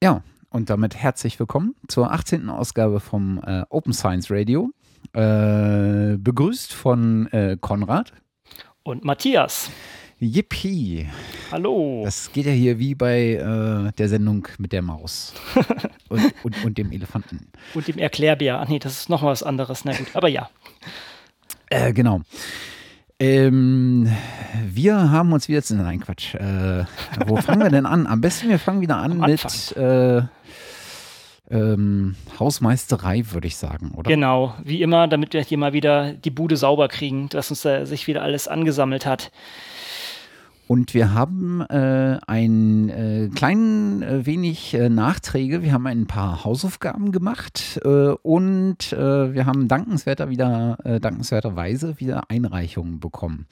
[0.00, 2.50] Ja, und damit herzlich willkommen zur 18.
[2.50, 4.70] Ausgabe vom äh, Open Science Radio.
[5.12, 8.12] Äh, begrüßt von äh, Konrad.
[8.84, 9.72] Und Matthias.
[10.20, 11.08] Yippie.
[11.50, 12.02] Hallo.
[12.04, 15.34] Das geht ja hier wie bei äh, der Sendung mit der Maus
[16.08, 17.48] und, und, und, dem Elefanten.
[17.74, 18.60] Und dem Erklärbär.
[18.60, 19.84] Ach nee, das ist noch was anderes.
[19.84, 20.48] Na gut, aber ja.
[21.70, 22.20] Äh, genau.
[23.20, 24.08] Ähm,
[24.64, 25.74] wir haben uns wieder zu.
[25.74, 26.34] Nein, Quatsch.
[26.34, 26.84] Äh,
[27.26, 28.06] wo fangen wir denn an?
[28.06, 30.22] Am besten wir fangen wieder an mit äh,
[31.50, 34.08] ähm, Hausmeisterei, würde ich sagen, oder?
[34.08, 37.86] Genau, wie immer, damit wir hier mal wieder die Bude sauber kriegen, dass uns da
[37.86, 39.32] sich wieder alles angesammelt hat.
[40.68, 45.62] Und wir haben äh, ein äh, klein äh, wenig äh, Nachträge.
[45.62, 52.28] Wir haben ein paar Hausaufgaben gemacht äh, und äh, wir haben dankenswerter wieder, dankenswerterweise wieder
[52.28, 53.46] Einreichungen bekommen.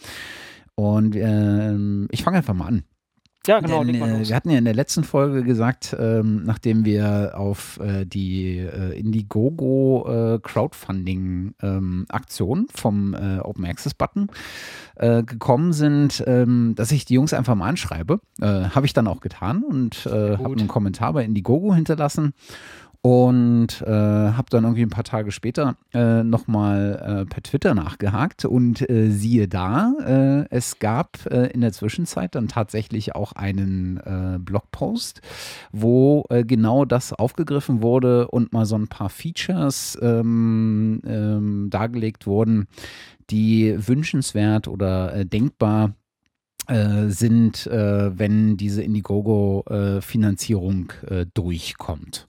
[0.75, 2.83] Und ähm, ich fange einfach mal an.
[3.47, 3.85] Ja, genau.
[3.85, 8.05] Denn, äh, wir hatten ja in der letzten Folge gesagt, ähm, nachdem wir auf äh,
[8.05, 14.27] die äh, Indiegogo äh, Crowdfunding-Aktion ähm, vom äh, Open Access Button
[14.97, 18.21] äh, gekommen sind, ähm, dass ich die Jungs einfach mal anschreibe.
[18.41, 22.35] Habe ich dann auch getan und habe einen Kommentar bei Indiegogo hinterlassen
[23.07, 28.45] und äh, habe dann irgendwie ein paar Tage später äh, nochmal äh, per Twitter nachgehakt
[28.45, 33.99] und äh, siehe da, äh, es gab äh, in der Zwischenzeit dann tatsächlich auch einen
[33.99, 35.21] äh, Blogpost,
[35.71, 42.67] wo genau das aufgegriffen wurde und mal so ein paar Features ähm, ähm, dargelegt wurden,
[43.31, 45.93] die wünschenswert oder denkbar
[46.69, 50.93] sind, wenn diese Indiegogo-Finanzierung
[51.33, 52.27] durchkommt.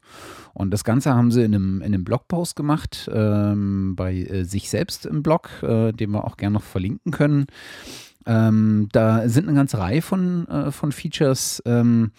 [0.58, 4.72] Und das Ganze haben sie in einem, in einem Blogpost gemacht, ähm, bei äh, sich
[4.72, 7.46] selbst im Blog, äh, den wir auch gerne noch verlinken können.
[8.26, 11.62] Ähm, da sind eine ganze Reihe von, äh, von Features.
[11.68, 12.12] Ähm,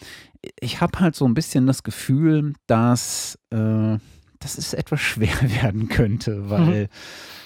[0.61, 3.99] ich habe halt so ein bisschen das Gefühl, dass, äh,
[4.39, 6.89] dass es etwas schwer werden könnte, weil mhm.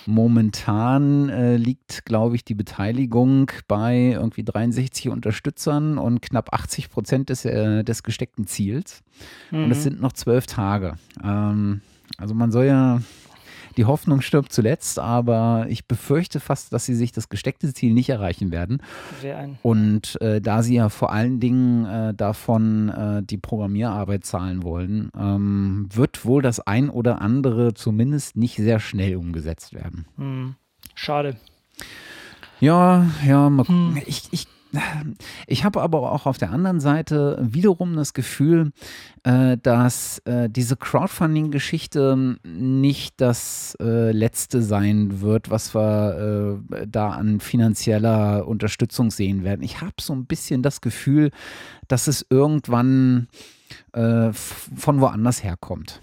[0.07, 7.29] Momentan äh, liegt, glaube ich, die Beteiligung bei irgendwie 63 Unterstützern und knapp 80 Prozent
[7.29, 9.03] des, äh, des gesteckten Ziels.
[9.51, 9.64] Mhm.
[9.64, 10.95] Und es sind noch zwölf Tage.
[11.23, 11.83] Ähm,
[12.19, 13.01] also man soll ja
[13.77, 18.09] die Hoffnung stirbt zuletzt, aber ich befürchte fast, dass sie sich das gesteckte Ziel nicht
[18.09, 18.83] erreichen werden.
[19.63, 25.11] Und äh, da sie ja vor allen Dingen äh, davon äh, die Programmierarbeit zahlen wollen,
[25.19, 30.07] ähm, wird wohl das ein oder andere zumindest nicht sehr schnell umgesetzt werden.
[30.17, 30.55] Hm.
[30.95, 31.37] Schade.
[32.61, 34.01] Ja, ja, hm.
[34.07, 34.47] ich, ich
[35.47, 38.73] ich habe aber auch auf der anderen Seite wiederum das Gefühl,
[39.25, 47.41] äh, dass äh, diese Crowdfunding-Geschichte nicht das äh, letzte sein wird, was wir da an
[47.41, 49.63] finanzieller Unterstützung sehen werden.
[49.63, 51.31] Ich habe so ein bisschen das Gefühl,
[51.89, 53.29] dass es irgendwann
[53.93, 56.01] von woanders herkommt.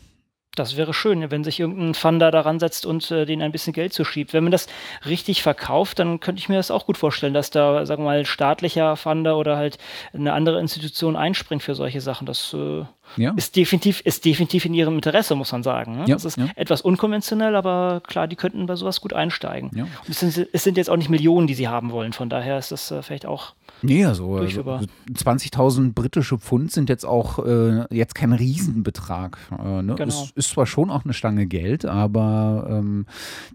[0.56, 3.94] Das wäre schön, wenn sich irgendein Funder daran setzt und äh, denen ein bisschen Geld
[3.94, 4.34] zuschiebt.
[4.34, 4.68] Wenn man das
[5.06, 8.26] richtig verkauft, dann könnte ich mir das auch gut vorstellen, dass da, sagen wir mal,
[8.26, 9.78] staatlicher Funder oder halt
[10.12, 12.26] eine andere Institution einspringt für solche Sachen.
[12.26, 12.84] Das äh,
[13.18, 13.34] ja.
[13.38, 15.98] ist, definitiv, ist definitiv in ihrem Interesse, muss man sagen.
[15.98, 16.06] Ne?
[16.08, 16.48] Ja, das ist ja.
[16.56, 19.72] etwas unkonventionell, aber klar, die könnten bei sowas gut einsteigen.
[19.76, 19.88] Ja.
[20.10, 22.12] Es, sind, es, sind, jetzt auch nicht Millionen, die sie haben wollen.
[22.12, 27.06] Von daher ist das äh, vielleicht auch Nee, also, also 20.000 britische Pfund sind jetzt
[27.06, 29.38] auch äh, jetzt kein Riesenbetrag.
[29.52, 29.96] Äh, ne?
[29.96, 30.04] genau.
[30.08, 33.06] Es ist zwar schon auch eine Stange Geld, aber ähm,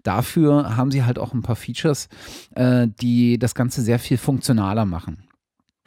[0.03, 2.09] dafür haben sie halt auch ein paar Features,
[2.55, 5.23] äh, die das Ganze sehr viel funktionaler machen.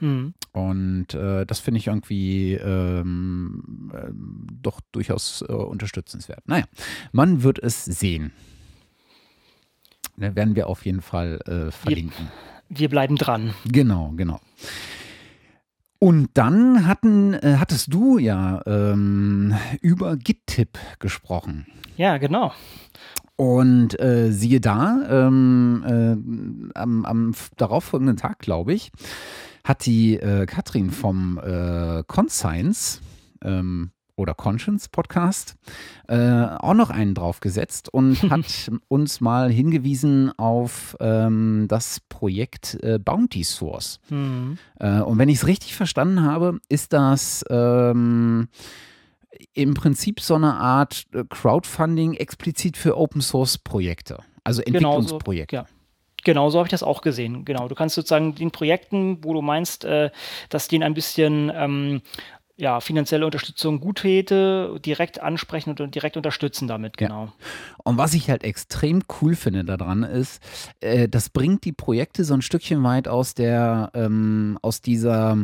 [0.01, 0.35] Mhm.
[0.53, 4.11] Und äh, das finde ich irgendwie ähm, äh,
[4.63, 6.47] doch durchaus äh, unterstützenswert.
[6.47, 6.65] Naja,
[7.13, 8.33] man wird es sehen.
[10.17, 12.27] Ne, werden wir auf jeden Fall äh, verlinken.
[12.27, 13.55] Yep wir bleiben dran.
[13.65, 14.41] Genau, genau.
[15.99, 21.67] Und dann hatten, äh, hattest du ja ähm, über GitTip gesprochen.
[21.97, 22.53] Ja, genau.
[23.35, 28.91] Und äh, siehe da, ähm, äh, am, am darauffolgenden Tag, glaube ich,
[29.65, 33.01] hat die äh, Katrin vom äh, Conscience
[33.43, 35.57] ähm, oder Conscience Podcast
[36.09, 42.99] äh, auch noch einen draufgesetzt und hat uns mal hingewiesen auf ähm, das Projekt äh,
[42.99, 44.01] Bounty Source.
[44.11, 44.59] Mhm.
[44.81, 48.49] Äh, und wenn ich es richtig verstanden habe, ist das ähm,
[49.55, 55.57] im Prinzip so eine Art äh, Crowdfunding explizit für Open Source Projekte, also Entwicklungsprojekte.
[55.57, 55.79] Genau so, ja.
[56.25, 57.45] Genau, so habe ich das auch gesehen.
[57.45, 57.69] Genau.
[57.69, 60.11] Du kannst sozusagen den Projekten, wo du meinst, äh,
[60.49, 62.03] dass denen ein bisschen ähm,
[62.59, 67.27] ja, finanzielle Unterstützung gut täte, direkt ansprechen und direkt unterstützen damit, genau.
[67.27, 67.33] Ja.
[67.85, 70.43] Und was ich halt extrem cool finde daran ist,
[70.81, 75.39] äh, das bringt die Projekte so ein Stückchen weit aus der, ähm, aus dieser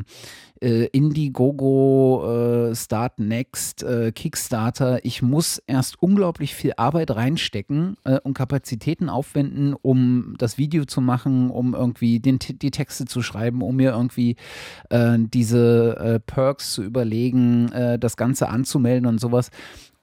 [0.64, 5.04] äh, Indiegogo, äh, Start Next, äh, Kickstarter.
[5.04, 11.02] Ich muss erst unglaublich viel Arbeit reinstecken äh, und Kapazitäten aufwenden, um das Video zu
[11.02, 14.36] machen, um irgendwie den, die Texte zu schreiben, um mir irgendwie
[14.88, 19.50] äh, diese äh, Perks zu überlegen, das Ganze anzumelden und sowas.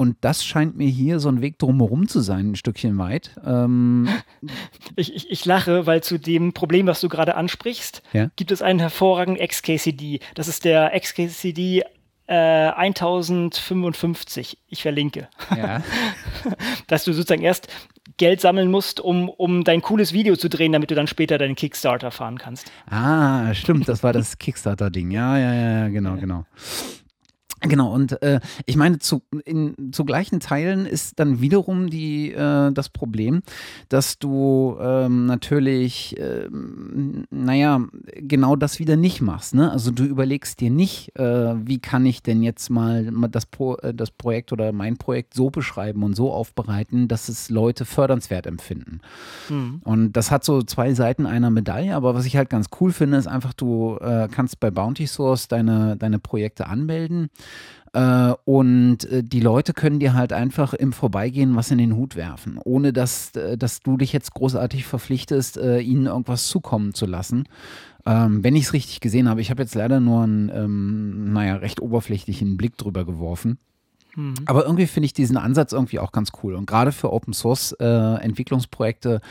[0.02, 3.36] Und das scheint mir hier so ein Weg drumherum zu sein, ein Stückchen weit.
[3.46, 4.10] Ähm
[4.96, 8.32] ich, ich, ich, lache, weil zu dem Problem, was du gerade ansprichst, ja?
[8.36, 10.20] gibt es einen hervorragenden XKCD.
[10.34, 11.84] Das ist der XKCD
[12.26, 14.58] äh, 1055.
[14.70, 15.30] Ich verlinke.
[15.56, 15.84] Ja.
[16.88, 17.68] Dass du sozusagen erst
[18.18, 21.54] Geld sammeln musst, um, um dein cooles Video zu drehen, damit du dann später deinen
[21.54, 22.72] Kickstarter fahren kannst.
[22.90, 25.12] Ah, stimmt, das war das Kickstarter-Ding.
[25.12, 26.22] Ja, ja, ja, genau, ja.
[26.22, 26.46] genau.
[27.64, 32.72] Genau, und äh, ich meine, zu, in, zu gleichen Teilen ist dann wiederum die, äh,
[32.72, 33.44] das Problem,
[33.88, 36.50] dass du ähm, natürlich, äh,
[37.30, 37.82] naja,
[38.16, 39.54] genau das wieder nicht machst.
[39.54, 39.72] Ne?
[39.72, 43.94] Also du überlegst dir nicht, äh, wie kann ich denn jetzt mal das, Pro, äh,
[43.94, 49.02] das Projekt oder mein Projekt so beschreiben und so aufbereiten, dass es Leute fördernswert empfinden.
[49.50, 49.82] Mhm.
[49.84, 53.18] Und das hat so zwei Seiten einer Medaille, aber was ich halt ganz cool finde,
[53.18, 57.30] ist einfach, du äh, kannst bei Bounty Source deine, deine Projekte anmelden.
[57.94, 62.16] Äh, und äh, die Leute können dir halt einfach im Vorbeigehen was in den Hut
[62.16, 67.46] werfen, ohne dass, äh, dass du dich jetzt großartig verpflichtest, ihnen irgendwas zukommen zu lassen.
[68.06, 71.56] Ähm, wenn ich es richtig gesehen habe, ich habe jetzt leider nur einen, ähm, naja,
[71.56, 73.60] recht oberflächlichen Blick drüber geworfen.
[74.16, 74.34] Mhm.
[74.46, 76.56] Aber irgendwie finde ich diesen Ansatz irgendwie auch ganz cool.
[76.56, 79.22] Und gerade für Open Source äh, Entwicklungsprojekte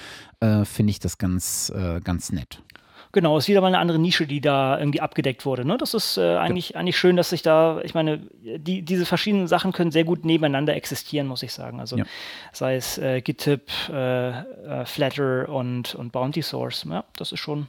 [0.41, 1.73] äh, finde ich das ganz,
[2.05, 2.63] ganz nett.
[3.13, 5.65] Genau, ist wieder mal eine andere Nische, die da irgendwie abgedeckt wurde.
[5.65, 5.77] Ne?
[5.77, 6.77] Das ist äh, eigentlich, ja.
[6.77, 10.77] eigentlich schön, dass sich da, ich meine, die, diese verschiedenen Sachen können sehr gut nebeneinander
[10.77, 11.81] existieren, muss ich sagen.
[11.81, 12.05] Also ja.
[12.53, 16.87] sei es äh, GitHub, äh, äh, Flatter und, und Bounty Source.
[16.89, 17.67] Ja, das ist schon,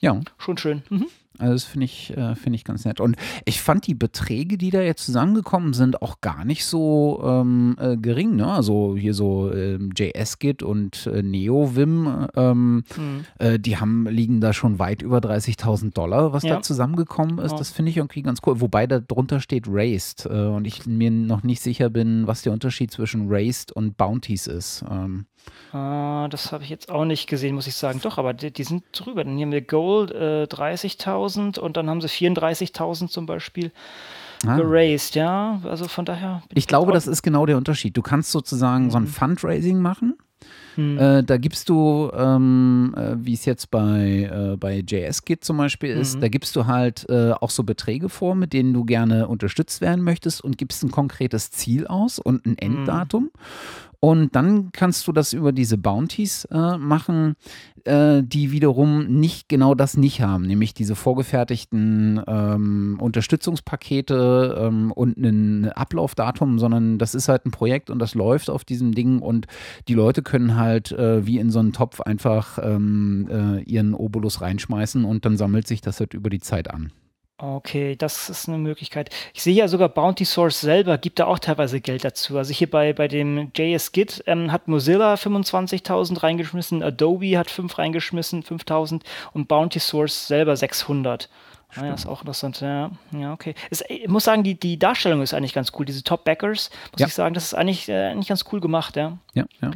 [0.00, 0.20] ja.
[0.38, 0.82] schon schön.
[0.88, 1.06] Mhm.
[1.40, 3.00] Also das finde ich, äh, find ich ganz nett.
[3.00, 7.76] Und ich fand die Beträge, die da jetzt zusammengekommen sind, auch gar nicht so ähm,
[7.80, 8.36] äh, gering.
[8.36, 8.46] Ne?
[8.46, 12.84] Also hier so ähm, JS-Git und äh, NeoVim, ähm, mhm.
[13.38, 16.56] Äh, die haben, liegen da schon weit über 30.000 Dollar, was ja.
[16.56, 17.52] da zusammengekommen ist.
[17.52, 17.58] Ja.
[17.58, 18.60] Das finde ich irgendwie ganz cool.
[18.60, 22.52] Wobei da drunter steht Raised äh, und ich mir noch nicht sicher bin, was der
[22.52, 24.84] Unterschied zwischen Raised und Bounties ist.
[24.90, 25.26] Ähm,
[25.72, 28.00] Uh, das habe ich jetzt auch nicht gesehen, muss ich sagen.
[28.02, 29.22] Doch, aber die, die sind drüber.
[29.22, 33.70] Dann haben wir Gold äh, 30.000 und dann haben sie 34.000 zum Beispiel
[34.44, 34.56] ah.
[34.56, 35.60] geraced, ja.
[35.64, 36.42] Also von daher.
[36.54, 37.96] Ich glaube, das ist genau der Unterschied.
[37.96, 38.90] Du kannst sozusagen mhm.
[38.90, 39.08] so ein mhm.
[39.08, 40.16] Fundraising machen.
[40.76, 40.98] Mhm.
[40.98, 45.90] Äh, da gibst du, ähm, äh, wie es jetzt bei, äh, bei JS-Git zum Beispiel
[45.90, 46.20] ist, mhm.
[46.20, 50.02] da gibst du halt äh, auch so Beträge vor, mit denen du gerne unterstützt werden
[50.02, 52.84] möchtest und gibst ein konkretes Ziel aus und ein mhm.
[54.00, 57.36] Und dann kannst du das über diese Bounties äh, machen,
[57.84, 65.18] äh, die wiederum nicht genau das nicht haben, nämlich diese vorgefertigten ähm, Unterstützungspakete ähm, und
[65.18, 69.46] ein Ablaufdatum, sondern das ist halt ein Projekt und das läuft auf diesem Ding und
[69.86, 74.40] die Leute können halt äh, wie in so einen Topf einfach ähm, äh, ihren Obolus
[74.40, 76.90] reinschmeißen und dann sammelt sich das halt über die Zeit an.
[77.42, 79.08] Okay, das ist eine Möglichkeit.
[79.32, 82.36] Ich sehe ja sogar Bounty Source selber gibt da auch teilweise Geld dazu.
[82.36, 88.42] Also hier bei, bei dem JS-Git ähm, hat Mozilla 25.000 reingeschmissen, Adobe hat 5 reingeschmissen,
[88.42, 89.00] 5.000
[89.32, 91.30] und Bounty Source selber 600.
[91.76, 92.60] Ah, ja, ist auch interessant.
[92.60, 93.54] Ja, ja okay.
[93.70, 95.86] Ist, ich muss sagen, die, die Darstellung ist eigentlich ganz cool.
[95.86, 97.06] Diese Top-Backers, muss ja.
[97.06, 99.16] ich sagen, das ist eigentlich, äh, eigentlich ganz cool gemacht, ja.
[99.32, 99.70] Ja, ja.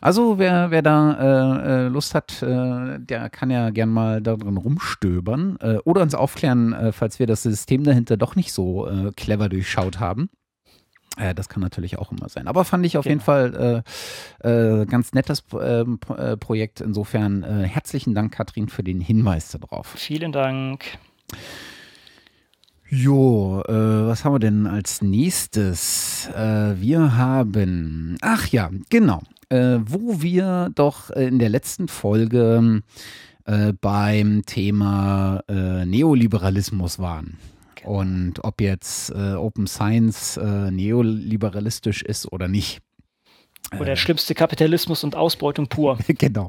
[0.00, 4.56] Also wer, wer da äh, äh, Lust hat, äh, der kann ja gern mal darin
[4.56, 9.12] rumstöbern äh, oder uns aufklären, äh, falls wir das System dahinter doch nicht so äh,
[9.16, 10.28] clever durchschaut haben.
[11.36, 12.48] das kann natürlich auch immer sein.
[12.48, 13.12] Aber fand ich auf genau.
[13.12, 13.84] jeden Fall
[14.86, 16.80] ganz nettes ähm, Projekt.
[16.80, 19.88] Insofern herzlichen Dank, Katrin, für den Hinweis darauf.
[19.88, 20.84] Vielen Dank.
[22.88, 26.28] Jo, äh, was haben wir denn als nächstes?
[26.34, 32.82] Äh, wir haben, ach ja, genau äh, wo wir doch in der letzten Folge
[33.44, 37.38] äh, beim Thema äh, Neoliberalismus waren.
[37.74, 38.00] Genau.
[38.00, 42.80] Und ob jetzt äh, Open Science äh, neoliberalistisch ist oder nicht.
[43.74, 45.98] Oder der schlimmste Kapitalismus und Ausbeutung pur.
[46.06, 46.48] genau.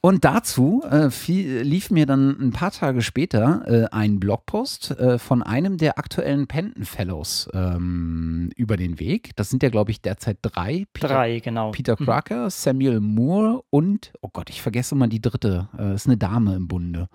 [0.00, 5.18] Und dazu äh, viel, lief mir dann ein paar Tage später äh, ein Blogpost äh,
[5.18, 9.30] von einem der aktuellen Penton Fellows ähm, über den Weg.
[9.36, 10.86] Das sind ja, glaube ich, derzeit drei.
[10.92, 11.70] Peter, drei, genau.
[11.70, 12.04] Peter mhm.
[12.04, 12.50] Crocker, hm.
[12.50, 15.68] Samuel Moore und, oh Gott, ich vergesse mal die dritte.
[15.78, 17.08] Äh, ist eine Dame im Bunde.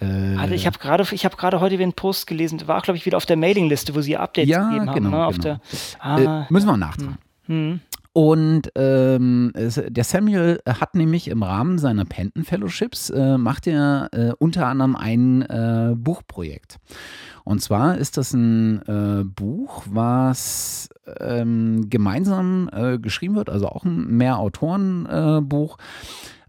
[0.00, 3.16] Also ich habe gerade ich habe heute wieder einen Post gelesen, war glaube ich wieder
[3.16, 5.36] auf der Mailingliste, wo sie Updates ja, gegeben genau, haben.
[5.38, 5.42] Ne?
[5.42, 5.58] Genau.
[5.58, 5.60] Der,
[5.98, 7.18] ah, müssen wir nachtragen.
[7.46, 7.80] Hm.
[8.18, 14.32] Und ähm, der Samuel hat nämlich im Rahmen seiner Penton Fellowships äh, macht er äh,
[14.40, 16.78] unter anderem ein äh, Buchprojekt.
[17.44, 20.88] Und zwar ist das ein äh, Buch, was
[21.20, 25.78] ähm, gemeinsam äh, geschrieben wird, also auch ein Mehrautoren-Buch.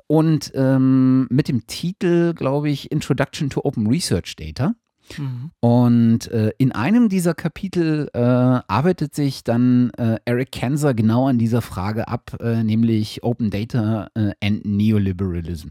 [0.07, 4.73] und ähm, mit dem Titel, glaube ich, Introduction to Open Research Data.
[5.17, 5.51] Mhm.
[5.59, 11.37] Und äh, in einem dieser Kapitel äh, arbeitet sich dann äh, Eric Kanser genau an
[11.37, 15.69] dieser Frage ab, äh, nämlich Open Data äh, and Neoliberalism.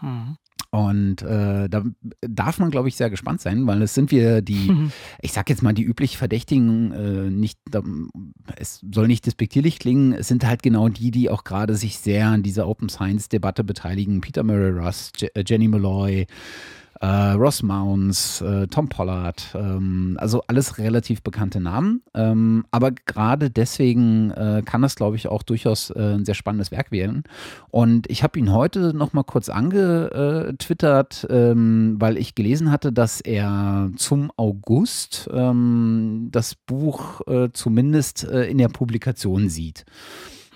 [0.00, 0.36] Mhm.
[0.70, 1.82] Und äh, da
[2.20, 4.92] darf man, glaube ich, sehr gespannt sein, weil es sind wir die, mhm.
[5.22, 7.82] ich sag jetzt mal, die üblich Verdächtigen, äh, nicht, da,
[8.56, 12.26] es soll nicht despektierlich klingen, es sind halt genau die, die auch gerade sich sehr
[12.26, 14.20] an dieser Open Science-Debatte beteiligen.
[14.20, 16.26] Peter Murray Russ, Je Jenny Malloy,
[17.00, 22.02] äh, Ross Mounds, äh, Tom Pollard, ähm, also alles relativ bekannte Namen.
[22.14, 26.70] Ähm, aber gerade deswegen äh, kann das, glaube ich, auch durchaus äh, ein sehr spannendes
[26.70, 27.24] Werk werden.
[27.70, 33.20] Und ich habe ihn heute noch mal kurz angetwittert, ähm, weil ich gelesen hatte, dass
[33.20, 39.84] er zum August ähm, das Buch äh, zumindest äh, in der Publikation sieht.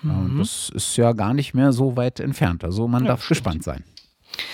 [0.01, 0.39] Mhm.
[0.39, 2.63] Das ist ja gar nicht mehr so weit entfernt.
[2.63, 3.29] Also man ja, darf stimmt.
[3.29, 3.83] gespannt sein.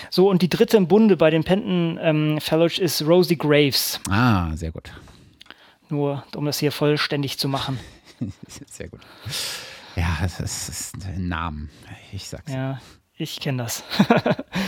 [0.10, 4.00] So, und die dritte im Bunde bei den Penton ähm, Fellows ist Rosie Graves.
[4.10, 4.92] Ah, sehr gut.
[5.90, 7.80] Nur, um das hier vollständig zu machen.
[8.68, 9.02] sehr gut.
[9.96, 11.70] Ja, das ist ein Name.
[12.12, 12.52] Ich sag's.
[12.52, 12.80] Ja,
[13.16, 13.84] ich kenne das.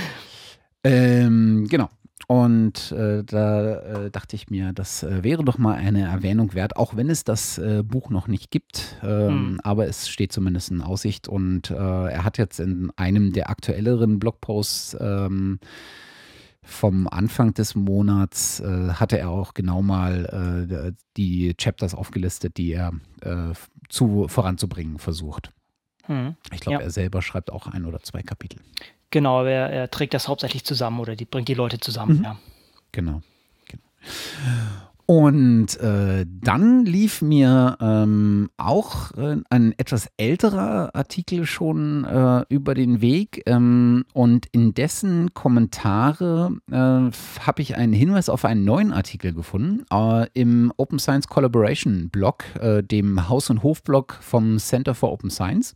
[0.83, 1.89] ähm, genau.
[2.27, 6.77] Und äh, da äh, dachte ich mir, das äh, wäre doch mal eine Erwähnung wert,
[6.77, 8.97] auch wenn es das äh, Buch noch nicht gibt.
[9.03, 9.59] Ähm, hm.
[9.63, 11.27] Aber es steht zumindest in Aussicht.
[11.27, 15.59] Und äh, er hat jetzt in einem der aktuelleren Blogposts ähm,
[16.63, 22.93] vom Anfang des Monats, äh, hatte er auch genau mal die Chapters aufgelistet, die er
[23.89, 25.51] zu, voranzubringen versucht.
[26.05, 26.35] Hm.
[26.53, 26.83] Ich glaube, ja.
[26.85, 28.59] er selber schreibt auch ein oder zwei Kapitel.
[29.11, 32.23] Genau, aber er, er, trägt das hauptsächlich zusammen oder die bringt die Leute zusammen, mhm.
[32.23, 32.37] ja.
[32.91, 33.21] Genau.
[33.67, 33.83] genau.
[35.11, 42.75] Und äh, dann lief mir ähm, auch äh, ein etwas älterer Artikel schon äh, über
[42.75, 48.93] den Weg ähm, und in dessen Kommentare äh, habe ich einen Hinweis auf einen neuen
[48.93, 54.95] Artikel gefunden äh, im Open Science Collaboration Blog, äh, dem Haus- und Hof-Blog vom Center
[54.95, 55.75] for Open Science.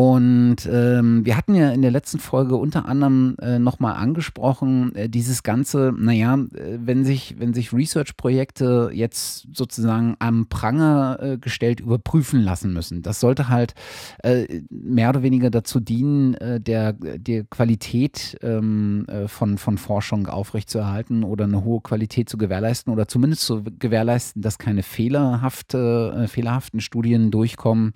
[0.00, 5.10] Und ähm, wir hatten ja in der letzten Folge unter anderem äh, nochmal angesprochen, äh,
[5.10, 11.80] dieses ganze, naja, äh, wenn sich, wenn sich Research-Projekte jetzt sozusagen am Pranger äh, gestellt
[11.80, 13.02] überprüfen lassen müssen.
[13.02, 13.74] Das sollte halt
[14.22, 20.28] äh, mehr oder weniger dazu dienen, äh, der, der Qualität ähm, äh, von, von Forschung
[20.28, 26.80] aufrechtzuerhalten oder eine hohe Qualität zu gewährleisten oder zumindest zu gewährleisten, dass keine fehlerhafte, fehlerhaften
[26.80, 27.92] Studien durchkommen.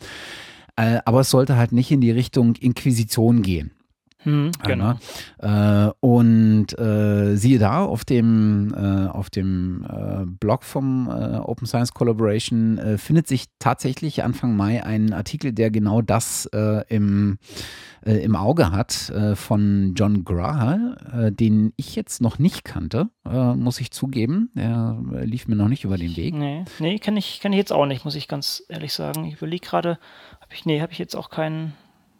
[0.76, 3.70] Äh, aber es sollte halt nicht in die Richtung Inquisition gehen.
[4.24, 4.94] Hm, genau.
[5.38, 11.66] Äh, und äh, siehe da, auf dem, äh, auf dem äh, Blog vom äh, Open
[11.66, 16.48] Science Collaboration äh, findet sich tatsächlich Anfang Mai ein Artikel, der genau das
[16.88, 17.38] im,
[18.02, 24.50] im Auge hat, von John Grahal, den ich jetzt noch nicht kannte, muss ich zugeben.
[24.54, 26.34] Er lief mir noch nicht über den Weg.
[26.34, 29.24] Nee, nee kenne ich, kenn ich jetzt auch nicht, muss ich ganz ehrlich sagen.
[29.24, 29.98] Ich überlege gerade,
[30.52, 31.74] ich, nee, habe ich jetzt auch keinen,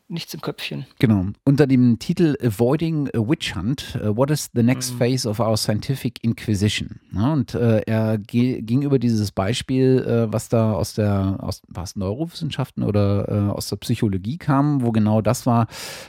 [0.09, 0.87] nichts im Köpfchen.
[0.99, 1.27] Genau.
[1.45, 4.99] Unter dem Titel Avoiding a Witch Hunt, uh, What is the next mhm.
[4.99, 7.01] phase of our scientific inquisition?
[7.13, 11.97] Ja, und äh, er ging über dieses Beispiel, äh, was da aus der, aus was
[11.97, 15.67] Neurowissenschaften oder äh, aus der Psychologie kam, wo genau das war,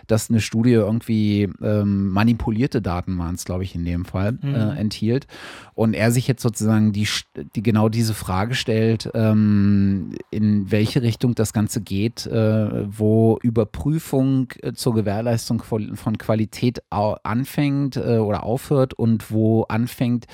[0.07, 4.47] dass eine Studie irgendwie ähm, manipulierte Daten waren es, glaube ich, in dem Fall, äh,
[4.47, 4.77] mhm.
[4.77, 5.27] enthielt.
[5.73, 7.07] Und er sich jetzt sozusagen die,
[7.55, 13.94] die genau diese Frage stellt, ähm, in welche Richtung das Ganze geht, äh, wo Überprüfung
[13.95, 20.25] Prüfung äh, zur Gewährleistung von, Qualität anfängt äh, oder aufhört und wo anfängt,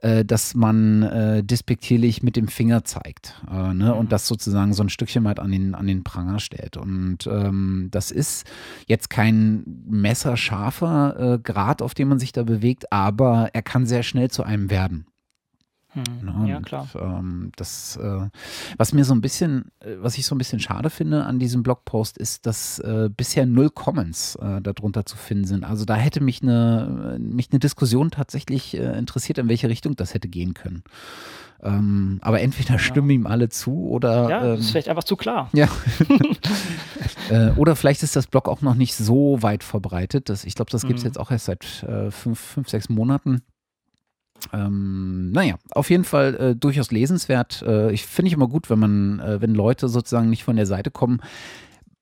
[0.00, 3.94] äh, dass man despektierlich mit dem Finger zeigt ne?
[3.94, 4.08] und mhm.
[4.08, 6.76] das sozusagen so ein Stückchen weit an den, an den Pranger stellt.
[6.76, 8.46] Und ähm, das ist
[8.86, 14.30] jetzt kein messerscharfer Grad, auf dem man sich da bewegt, aber er kann sehr schnell
[14.30, 15.06] zu einem werden.
[15.96, 16.88] Hm, ja, klar.
[16.94, 18.28] ähm, das, äh,
[18.76, 21.62] was mir so ein bisschen, äh, was ich so ein bisschen schade finde an diesem
[21.62, 25.64] Blogpost, ist, dass äh, bisher null Comments äh, darunter zu finden sind.
[25.64, 30.14] Also da hätte mich eine, mich eine Diskussion tatsächlich äh, interessiert, in welche Richtung das
[30.14, 30.82] hätte gehen können.
[31.62, 33.14] Ähm, aber entweder stimmen ja.
[33.16, 34.28] ihm alle zu oder.
[34.28, 35.48] Ja, ähm, ist vielleicht einfach zu klar.
[35.52, 35.68] Ja.
[37.30, 40.28] äh, oder vielleicht ist das Blog auch noch nicht so weit verbreitet.
[40.28, 41.08] Das, ich glaube, das gibt es mhm.
[41.08, 43.42] jetzt auch erst seit äh, fünf, fünf, sechs Monaten.
[44.52, 47.62] Ähm, naja, auf jeden Fall äh, durchaus lesenswert.
[47.66, 50.66] Äh, ich finde ich immer gut, wenn man, äh, wenn Leute sozusagen nicht von der
[50.66, 51.20] Seite kommen,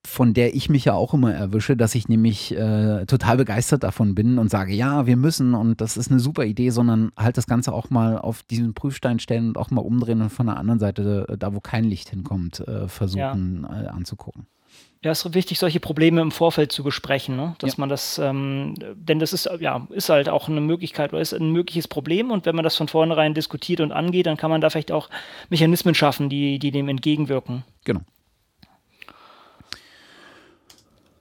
[0.05, 4.15] von der ich mich ja auch immer erwische, dass ich nämlich äh, total begeistert davon
[4.15, 7.47] bin und sage, ja, wir müssen und das ist eine super Idee, sondern halt das
[7.47, 10.79] Ganze auch mal auf diesen Prüfstein stellen und auch mal umdrehen und von der anderen
[10.79, 13.89] Seite, äh, da wo kein Licht hinkommt, äh, versuchen ja.
[13.89, 14.45] anzugucken.
[15.05, 17.53] Ja, es ist wichtig, solche Probleme im Vorfeld zu besprechen, ne?
[17.59, 17.75] dass ja.
[17.77, 21.51] man das, ähm, denn das ist ja ist halt auch eine Möglichkeit oder ist ein
[21.51, 24.71] mögliches Problem und wenn man das von vornherein diskutiert und angeht, dann kann man da
[24.71, 25.11] vielleicht auch
[25.49, 27.63] Mechanismen schaffen, die, die dem entgegenwirken.
[27.83, 28.01] Genau.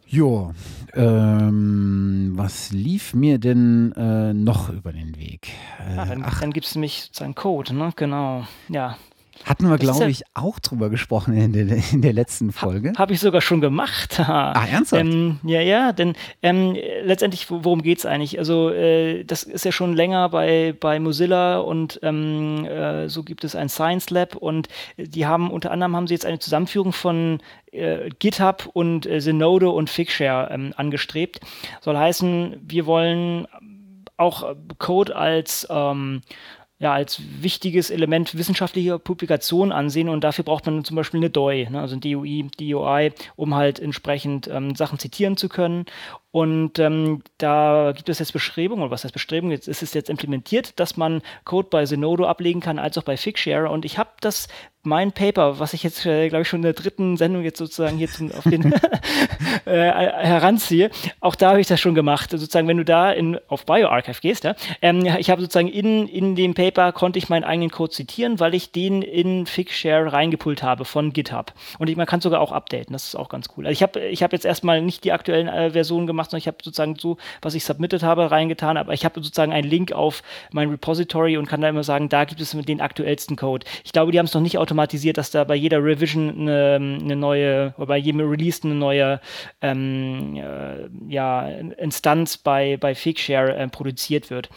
[0.07, 0.55] Jo,
[0.95, 5.51] ähm, was lief mir denn äh, noch über den Weg?
[5.87, 7.93] Äh, ja, dann, dann gibt es nämlich sozusagen Code, ne?
[7.97, 8.47] Genau.
[8.71, 8.97] Ja,
[9.45, 12.91] hatten wir, glaube ich, auch drüber gesprochen in der, in der letzten Folge.
[12.91, 14.19] Habe hab ich sogar schon gemacht.
[14.27, 15.03] ah, ernsthaft?
[15.03, 18.39] Ähm, ja, ja, denn ähm, letztendlich, worum geht es eigentlich?
[18.39, 23.45] Also, äh, das ist ja schon länger bei, bei Mozilla und ähm, äh, so gibt
[23.45, 27.41] es ein Science Lab und die haben unter anderem haben sie jetzt eine Zusammenführung von
[27.73, 31.41] äh, GitHub und äh, Zenodo und Figshare ähm, angestrebt.
[31.81, 33.47] Soll heißen, wir wollen
[34.17, 36.23] auch Code als ähm,
[36.79, 41.69] ja, als wichtiges Element wissenschaftlicher Publikation ansehen und dafür braucht man zum Beispiel eine DOI,
[41.71, 45.87] ne, also ein DOI, DOI, um halt entsprechend ähm, Sachen zitieren zu können.
[46.35, 49.53] Und ähm, da gibt es jetzt Bestrebungen, oder was heißt Bestrebungen?
[49.53, 53.17] Jetzt ist es jetzt implementiert, dass man Code bei Zenodo ablegen kann, als auch bei
[53.17, 53.71] Figshare.
[53.71, 54.49] Und ich habe das
[54.85, 57.97] mein Paper, was ich jetzt, äh, glaube ich, schon in der dritten Sendung jetzt sozusagen
[57.97, 58.73] hier zum, auf den
[59.65, 62.31] äh, heranziehe, auch da habe ich das schon gemacht.
[62.31, 66.37] Sozusagen, wenn du da in, auf BioArchive gehst, ja, ähm, ich habe sozusagen in, in
[66.37, 70.85] dem Paper konnte ich meinen eigenen Code zitieren, weil ich den in Figshare reingepult habe
[70.85, 71.53] von GitHub.
[71.79, 73.67] Und ich, man kann sogar auch updaten, das ist auch ganz cool.
[73.67, 76.47] Also ich habe ich hab jetzt erstmal nicht die aktuellen äh, Versionen gemacht, sondern ich
[76.47, 80.23] habe sozusagen so, was ich submitted habe, reingetan, aber ich habe sozusagen einen Link auf
[80.53, 83.67] mein Repository und kann da immer sagen, da gibt es den aktuellsten Code.
[83.85, 87.17] Ich glaube, die haben es noch nicht automatisiert, dass da bei jeder Revision eine, eine
[87.17, 89.21] neue, oder bei jedem Release eine neue
[89.61, 94.49] ähm, äh, ja, Instanz bei, bei Figshare äh, produziert wird.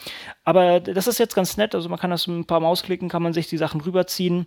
[0.44, 3.24] Aber das ist jetzt ganz nett, also man kann das mit ein paar Mausklicken, kann
[3.24, 4.46] man sich die Sachen rüberziehen.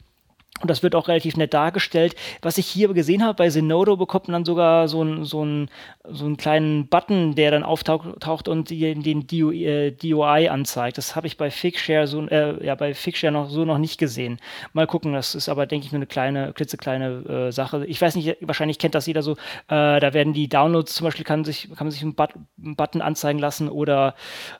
[0.60, 2.14] Und das wird auch relativ nett dargestellt.
[2.42, 5.70] Was ich hier gesehen habe, bei Zenodo bekommt man dann sogar so, ein, so, ein,
[6.04, 10.98] so einen kleinen Button, der dann auftaucht und den DOI äh, anzeigt.
[10.98, 14.38] Das habe ich bei Figshare so, äh, ja, bei Figshare noch so noch nicht gesehen.
[14.74, 17.86] Mal gucken, das ist aber, denke ich, nur eine kleine, klitzekleine äh, Sache.
[17.86, 19.32] Ich weiß nicht, wahrscheinlich kennt das jeder so.
[19.68, 22.76] Äh, da werden die Downloads zum Beispiel, kann, sich, kann man sich einen, But einen
[22.76, 24.14] Button anzeigen lassen oder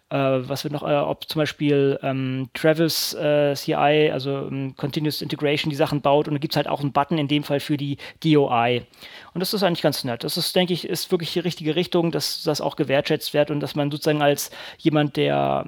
[0.09, 5.68] äh, was wird noch, äh, ob zum Beispiel ähm, Travis CI, also ähm, Continuous Integration,
[5.68, 7.61] die Sache Sachen baut und da gibt es halt auch einen Button in dem Fall
[7.61, 8.83] für die DOI.
[9.35, 10.24] Und das ist eigentlich ganz nett.
[10.24, 13.61] Das ist, denke ich, ist wirklich die richtige Richtung, dass das auch gewertschätzt wird und
[13.61, 15.66] dass man sozusagen als jemand, der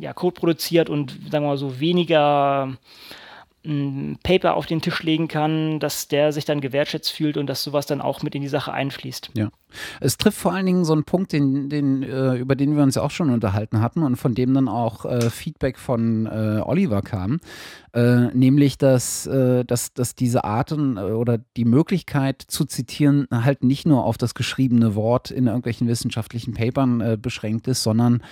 [0.00, 2.76] ja, Code produziert und sagen wir mal so weniger
[3.64, 7.64] ein Paper auf den Tisch legen kann, dass der sich dann gewertschätzt fühlt und dass
[7.64, 9.30] sowas dann auch mit in die Sache einfließt.
[9.34, 9.48] Ja.
[10.00, 12.94] Es trifft vor allen Dingen so einen Punkt, den, den, äh, über den wir uns
[12.94, 17.02] ja auch schon unterhalten hatten und von dem dann auch äh, Feedback von äh, Oliver
[17.02, 17.40] kam,
[17.92, 23.86] äh, nämlich dass, äh, dass, dass diese Arten oder die Möglichkeit zu zitieren halt nicht
[23.86, 28.22] nur auf das geschriebene Wort in irgendwelchen wissenschaftlichen Papern beschränkt ist, sondern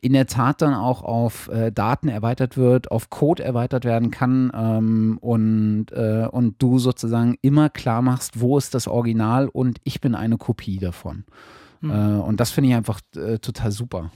[0.00, 5.18] in der Tat dann auch auf Daten erweitert wird, auf Code erweitert werden kann ähm,
[5.20, 10.36] und, und du sozusagen immer klar machst, wo ist das Original und ich bin eine
[10.36, 11.24] Kopie davon.
[11.80, 11.90] Mhm.
[11.90, 14.10] Äh, und das finde ich einfach äh, total super.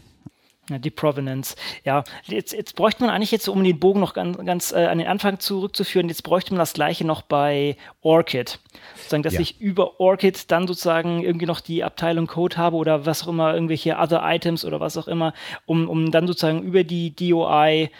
[0.71, 1.57] Ja, die Provenance.
[1.85, 4.99] Ja, jetzt, jetzt bräuchte man eigentlich jetzt, um den Bogen noch ganz, ganz äh, an
[4.99, 8.59] den Anfang zurückzuführen, jetzt bräuchte man das gleiche noch bei Orchid.
[8.97, 9.41] Sozusagen, dass ja.
[9.41, 13.55] ich über Orchid dann sozusagen irgendwie noch die Abteilung Code habe oder was auch immer,
[13.55, 15.33] irgendwelche Other Items oder was auch immer,
[15.65, 17.91] um, um dann sozusagen über die DOI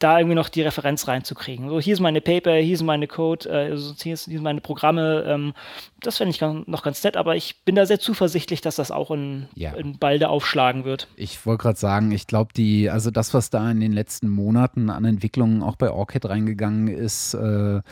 [0.00, 1.68] da irgendwie noch die Referenz reinzukriegen.
[1.68, 4.60] So, hier ist meine Paper, hier ist meine Code, äh, hier, ist, hier sind meine
[4.60, 5.24] Programme.
[5.26, 5.52] Ähm,
[6.00, 9.10] das fände ich noch ganz nett, aber ich bin da sehr zuversichtlich, dass das auch
[9.10, 9.72] in, ja.
[9.74, 11.06] in balde aufschlagen wird.
[11.16, 14.88] Ich wollte gerade sagen, ich glaube, die, also das, was da in den letzten Monaten
[14.88, 17.82] an Entwicklungen auch bei Orchid reingegangen ist, äh,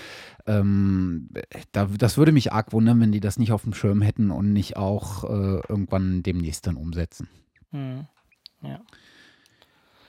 [0.46, 1.28] ähm,
[1.72, 4.54] da, das würde mich arg wundern, wenn die das nicht auf dem Schirm hätten und
[4.54, 7.28] nicht auch äh, irgendwann demnächst dann umsetzen.
[7.70, 8.06] Hm.
[8.62, 8.80] Ja.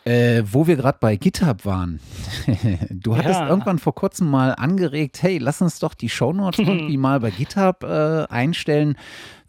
[0.05, 1.99] Äh, wo wir gerade bei GitHub waren.
[2.89, 3.49] du hattest ja.
[3.49, 7.83] irgendwann vor kurzem mal angeregt, hey, lass uns doch die Shownotes irgendwie mal bei GitHub
[7.83, 8.95] äh, einstellen.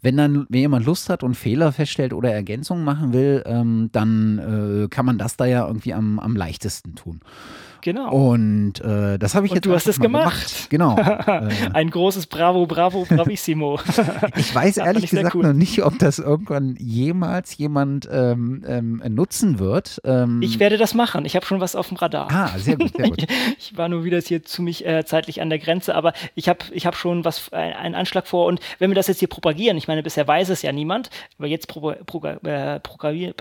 [0.01, 4.83] Wenn dann wenn jemand Lust hat und Fehler feststellt oder Ergänzungen machen will, ähm, dann
[4.85, 7.21] äh, kann man das da ja irgendwie am, am leichtesten tun.
[7.83, 8.11] Genau.
[8.11, 10.67] Und äh, das habe ich Und jetzt du hast es mal gemacht.
[10.69, 10.95] Genau.
[10.99, 13.79] äh, Ein großes Bravo, Bravo, Bravissimo.
[14.35, 15.47] ich weiß ehrlich gesagt cool.
[15.47, 19.99] noch nicht, ob das irgendwann jemals jemand ähm, ähm, nutzen wird.
[20.03, 21.25] Ähm, Ich werde das machen.
[21.25, 22.27] Ich habe schon was auf dem Radar.
[22.31, 23.25] ah, sehr gut, sehr gut.
[23.57, 26.59] Ich, war nur wieder hier zu mich äh, zeitlich an der Grenze, aber ich habe
[26.71, 28.45] ich hab schon was, ein- einen Anschlag vor.
[28.45, 31.47] Und wenn wir das jetzt hier propagieren, ich meine, bisher weiß es ja niemand, aber
[31.47, 33.33] jetzt pro, pro, äh, propagieren,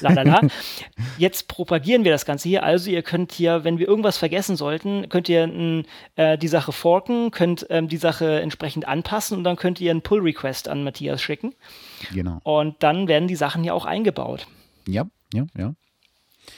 [0.00, 0.40] lalala,
[1.18, 2.62] jetzt propagieren wir das Ganze hier.
[2.62, 6.72] Also ihr könnt hier, wenn wir irgendwas vergessen sollten, könnt ihr n, äh, die Sache
[6.72, 11.22] forken, könnt ähm, die Sache entsprechend anpassen und dann könnt ihr einen Pull-Request an Matthias
[11.22, 11.54] schicken.
[12.12, 12.40] Genau.
[12.42, 14.46] Und dann werden die Sachen ja auch eingebaut.
[14.86, 15.74] Ja, ja, ja.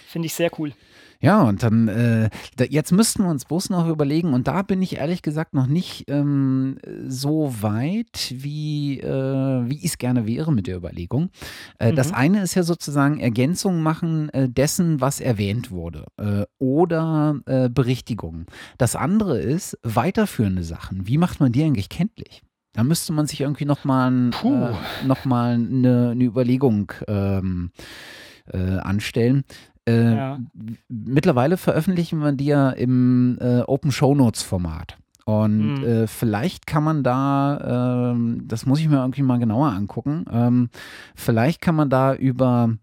[0.09, 0.73] Finde ich sehr cool.
[1.21, 4.83] Ja, und dann, äh, da, jetzt müssten wir uns bloß noch überlegen, und da bin
[4.83, 10.53] ich ehrlich gesagt noch nicht ähm, so weit, wie, äh, wie ich es gerne wäre
[10.53, 11.31] mit der Überlegung.
[11.79, 12.15] Äh, Das Mhm.
[12.15, 18.47] eine ist ja sozusagen Ergänzung machen äh, dessen, was erwähnt wurde, äh, oder äh, Berichtigungen.
[18.79, 21.07] Das andere ist weiterführende Sachen.
[21.07, 22.43] Wie macht man die eigentlich kenntlich?
[22.73, 27.71] Da müsste man sich irgendwie nochmal äh, noch mal eine, eine Überlegung ähm,
[28.53, 29.45] äh, anstellen.
[29.87, 30.39] Äh, Ja.
[30.89, 34.97] Mittlerweile veröffentlichen wir die ja im äh, Open Show Notes Format.
[35.27, 35.85] Und Mhm.
[35.85, 40.69] äh, vielleicht kann man da, ähm, das muss ich mir irgendwie mal genauer angucken, ähm,
[41.15, 42.77] vielleicht kann man da über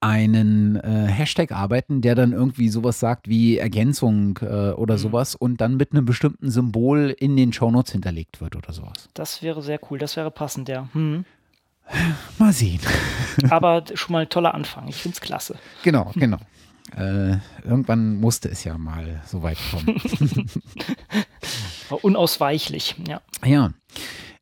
[0.00, 4.98] einen äh, Hashtag arbeiten, der dann irgendwie sowas sagt wie Ergänzung äh, oder Mhm.
[4.98, 9.08] sowas und dann mit einem bestimmten Symbol in den Shownotes hinterlegt wird oder sowas.
[9.14, 10.88] Das wäre sehr cool, das wäre passend, ja.
[10.92, 11.24] Hm.
[12.38, 12.80] Mal sehen.
[13.50, 14.88] Aber schon mal ein toller Anfang.
[14.88, 15.56] Ich finde es klasse.
[15.82, 16.38] Genau, genau.
[16.96, 20.00] Äh, irgendwann musste es ja mal so weit kommen.
[21.88, 23.20] War unausweichlich, ja.
[23.44, 23.72] Ja.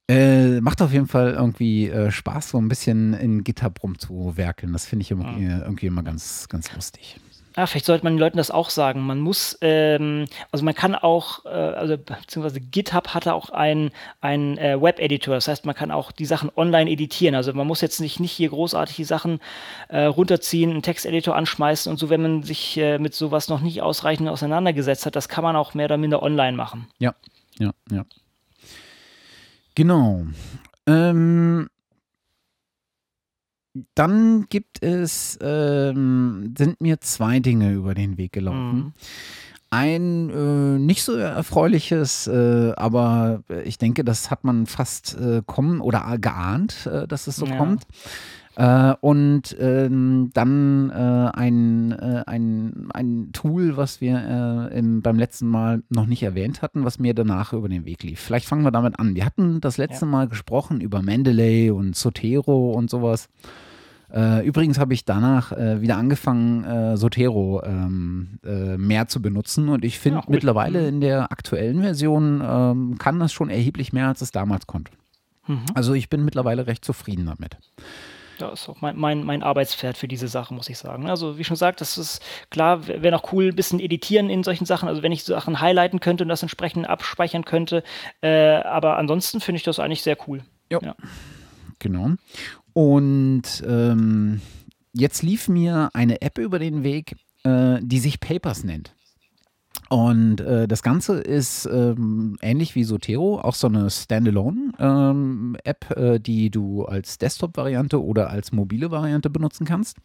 [0.07, 4.73] Äh, macht auf jeden Fall irgendwie äh, Spaß, so ein bisschen in GitHub rumzuwerkeln.
[4.73, 7.19] Das finde ich immer, äh, irgendwie immer ganz, ganz lustig.
[7.57, 9.03] Ja, vielleicht sollte man den Leuten das auch sagen.
[9.03, 14.59] Man muss, ähm, also man kann auch, äh, also beziehungsweise GitHub hatte auch einen, einen
[14.59, 15.37] äh, Web-Editor.
[15.37, 17.37] Das heißt, man kann auch die Sachen online editieren.
[17.37, 19.39] Also man muss jetzt nicht, nicht hier großartig die Sachen
[19.89, 23.83] äh, runterziehen, einen Texteditor anschmeißen und so, wenn man sich äh, mit sowas noch nicht
[23.83, 26.89] ausreichend auseinandergesetzt hat, das kann man auch mehr oder minder online machen.
[26.99, 27.15] Ja,
[27.59, 28.05] ja, ja.
[29.77, 30.27] Genau.
[30.87, 31.69] Ähm,
[33.95, 38.77] dann gibt es, ähm, sind mir zwei Dinge über den Weg gelaufen.
[38.77, 38.93] Mhm.
[39.71, 45.81] Ein äh, nicht so erfreuliches, äh, aber ich denke, das hat man fast äh, kommen
[45.81, 47.57] oder geahnt, äh, dass es so Ja.
[47.57, 47.83] kommt.
[48.57, 55.19] Äh, und ähm, dann äh, ein, äh, ein, ein Tool, was wir äh, im, beim
[55.19, 58.21] letzten Mal noch nicht erwähnt hatten, was mir danach über den Weg lief.
[58.21, 59.17] Vielleicht fangen wir damit an.
[59.17, 60.11] Wir hatten das letzte Ja.
[60.13, 63.29] Mal gesprochen über Mendeley und Zotero und sowas.
[64.13, 69.85] Äh, übrigens habe ich danach äh, wieder angefangen, Zotero ähm, äh, mehr zu benutzen und
[69.85, 70.89] ich finde Ja, mittlerweile Mhm.
[70.89, 74.93] in der aktuellen Version ähm, kann das schon erheblich mehr, als es damals konnte.
[75.49, 75.63] Mhm.
[75.75, 77.57] Also ich bin mittlerweile recht zufrieden damit.
[78.39, 81.09] Das ist auch mein, mein, mein Arbeitspferd für diese Sache, muss ich sagen.
[81.09, 84.67] Also, wie schon gesagt, das ist klar, wäre noch cool, ein bisschen editieren in solchen
[84.67, 84.89] Sachen.
[84.89, 87.83] Also, wenn ich Sachen highlighten könnte und das entsprechend abspeichern könnte.
[88.21, 90.43] Äh, aber ansonsten finde ich das eigentlich sehr cool.
[90.71, 90.81] Jo.
[90.83, 90.95] Ja.
[91.79, 92.11] Genau.
[92.73, 94.41] Und ähm,
[94.93, 98.95] jetzt lief mir eine App über den Weg, äh, die sich Papers nennt.
[99.91, 106.51] Und äh, das Ganze ist ähm, ähnlich wie Sotero, auch so eine Standalone-App, äh, die
[106.51, 109.99] du als Desktop-Variante oder als mobile Variante benutzen kannst.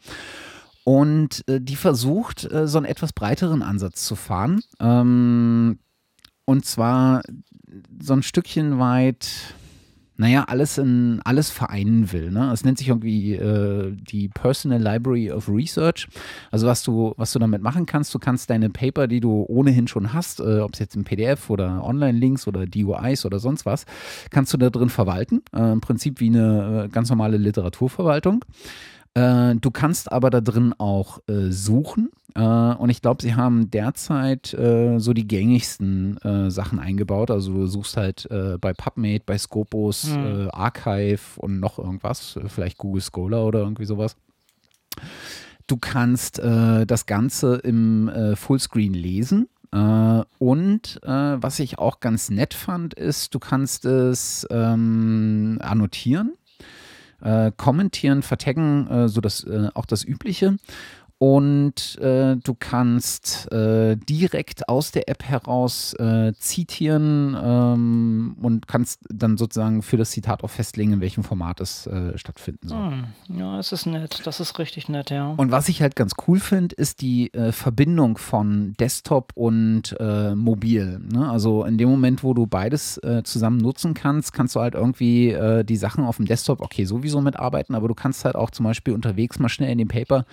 [0.84, 4.62] Und äh, die versucht, äh, so einen etwas breiteren Ansatz zu fahren.
[4.80, 5.80] Ähm,
[6.46, 7.22] und zwar
[8.02, 9.54] so ein Stückchen weit,
[10.20, 12.30] naja, alles in alles vereinen will.
[12.30, 12.52] Ne?
[12.52, 16.10] Es nennt sich irgendwie äh, die Personal Library of Research.
[16.52, 19.88] Also was du, was du damit machen kannst, du kannst deine Paper, die du ohnehin
[19.88, 23.86] schon hast, äh, ob es jetzt im PDF oder Online-Links oder DUIs oder sonst was,
[24.30, 25.42] kannst du da drin verwalten.
[25.56, 28.44] Äh, Im Prinzip wie eine äh, ganz normale Literaturverwaltung.
[29.14, 32.10] Äh, du kannst aber da drin auch äh, suchen.
[32.36, 37.32] Äh, und ich glaube, sie haben derzeit äh, so die gängigsten äh, Sachen eingebaut.
[37.32, 40.48] Also du suchst halt äh, bei PubMed, bei Scopus, Hm.
[40.48, 44.16] äh, Archive und noch irgendwas, vielleicht Google Scholar oder irgendwie sowas.
[45.68, 49.48] Du kannst äh, das Ganze im Fullscreen lesen.
[49.72, 56.34] Und was ich auch ganz nett fand, ist, du kannst es ähm, annotieren,
[57.56, 60.58] kommentieren, vertaggen, so das, auch das Übliche.
[61.22, 69.02] Und äh, du kannst äh, direkt aus der App heraus äh, zitieren ähm, und kannst
[69.10, 72.92] dann sozusagen für das Zitat auch festlegen, in welchem Format es äh, stattfinden soll.
[72.92, 74.22] Hm, ja, das ist nett.
[74.24, 75.34] Das ist richtig nett, ja.
[75.36, 80.34] Und was ich halt ganz cool finde, ist die äh, Verbindung von Desktop und äh,
[80.36, 81.02] Mobil.
[81.12, 81.30] Ne?
[81.30, 85.76] Also in dem Moment, wo du beides zusammen nutzen kannst, kannst du halt irgendwie die
[85.76, 89.40] Sachen auf dem Desktop, okay, sowieso mitarbeiten, aber du kannst halt auch zum Beispiel unterwegs
[89.40, 90.26] mal schnell in den Paper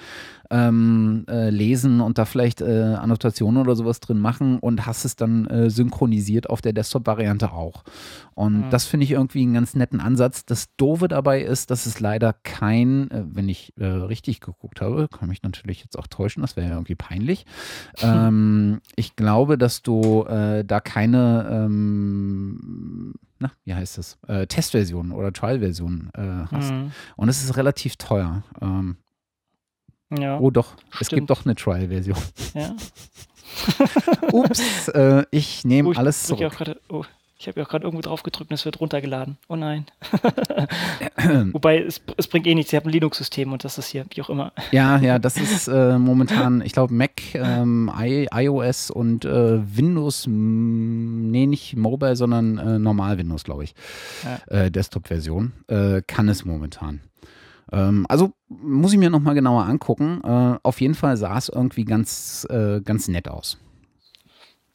[0.50, 5.16] ähm, äh, lesen und da vielleicht äh, Annotationen oder sowas drin machen und hast es
[5.16, 7.84] dann äh, synchronisiert auf der Desktop-Variante auch.
[8.34, 8.70] Und mhm.
[8.70, 10.44] das finde ich irgendwie einen ganz netten Ansatz.
[10.44, 15.08] Das Doofe dabei ist, dass es leider kein, äh, wenn ich äh, richtig geguckt habe,
[15.08, 17.46] kann mich natürlich jetzt auch täuschen, das wäre ja irgendwie peinlich.
[18.00, 25.12] ähm, ich glaube, dass du äh, da keine ähm, na, wie heißt das, äh, Testversion
[25.12, 26.72] oder Trial-Version äh, hast.
[26.72, 26.92] Mhm.
[27.16, 28.42] Und es ist relativ teuer.
[28.60, 28.96] Ähm,
[30.10, 31.00] ja, oh doch, stimmt.
[31.00, 32.18] es gibt doch eine Trial-Version.
[32.54, 32.74] Ja.
[34.32, 36.52] Ups, äh, ich nehme oh, alles zurück.
[36.52, 37.04] Grade, oh,
[37.38, 39.36] ich habe ja auch gerade irgendwo drauf gedrückt und es wird runtergeladen.
[39.48, 39.84] Oh nein.
[41.52, 42.70] Wobei, es, es, bringt eh nichts.
[42.70, 44.52] Sie haben ein Linux-System und das ist hier, wie auch immer.
[44.72, 50.26] ja, ja, das ist äh, momentan, ich glaube, Mac, ähm, I, iOS und äh, Windows,
[50.26, 53.74] nee, nicht Mobile, sondern äh, normal Windows, glaube ich.
[54.24, 54.64] Ja.
[54.64, 55.52] Äh, Desktop-Version.
[55.68, 57.00] Äh, kann es momentan.
[57.72, 60.20] Ähm, also muss ich mir nochmal genauer angucken.
[60.22, 63.58] Äh, auf jeden Fall sah es irgendwie ganz, äh, ganz nett aus.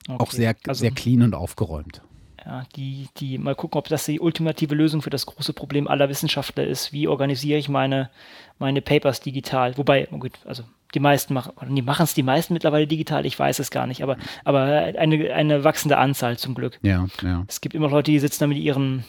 [0.07, 0.23] Okay.
[0.23, 2.01] Auch sehr, also, sehr clean und aufgeräumt.
[2.43, 6.09] Ja, die, die, mal gucken, ob das die ultimative Lösung für das große Problem aller
[6.09, 6.91] Wissenschaftler ist.
[6.91, 8.09] Wie organisiere ich meine,
[8.57, 9.77] meine Papers digital?
[9.77, 10.63] Wobei, oh gut, also
[10.95, 14.01] die meisten machen, die machen es die meisten mittlerweile digital, ich weiß es gar nicht,
[14.01, 14.63] aber, aber
[14.97, 16.79] eine, eine wachsende Anzahl zum Glück.
[16.81, 17.45] Ja, ja.
[17.47, 19.05] Es gibt immer Leute, die sitzen da mit ihren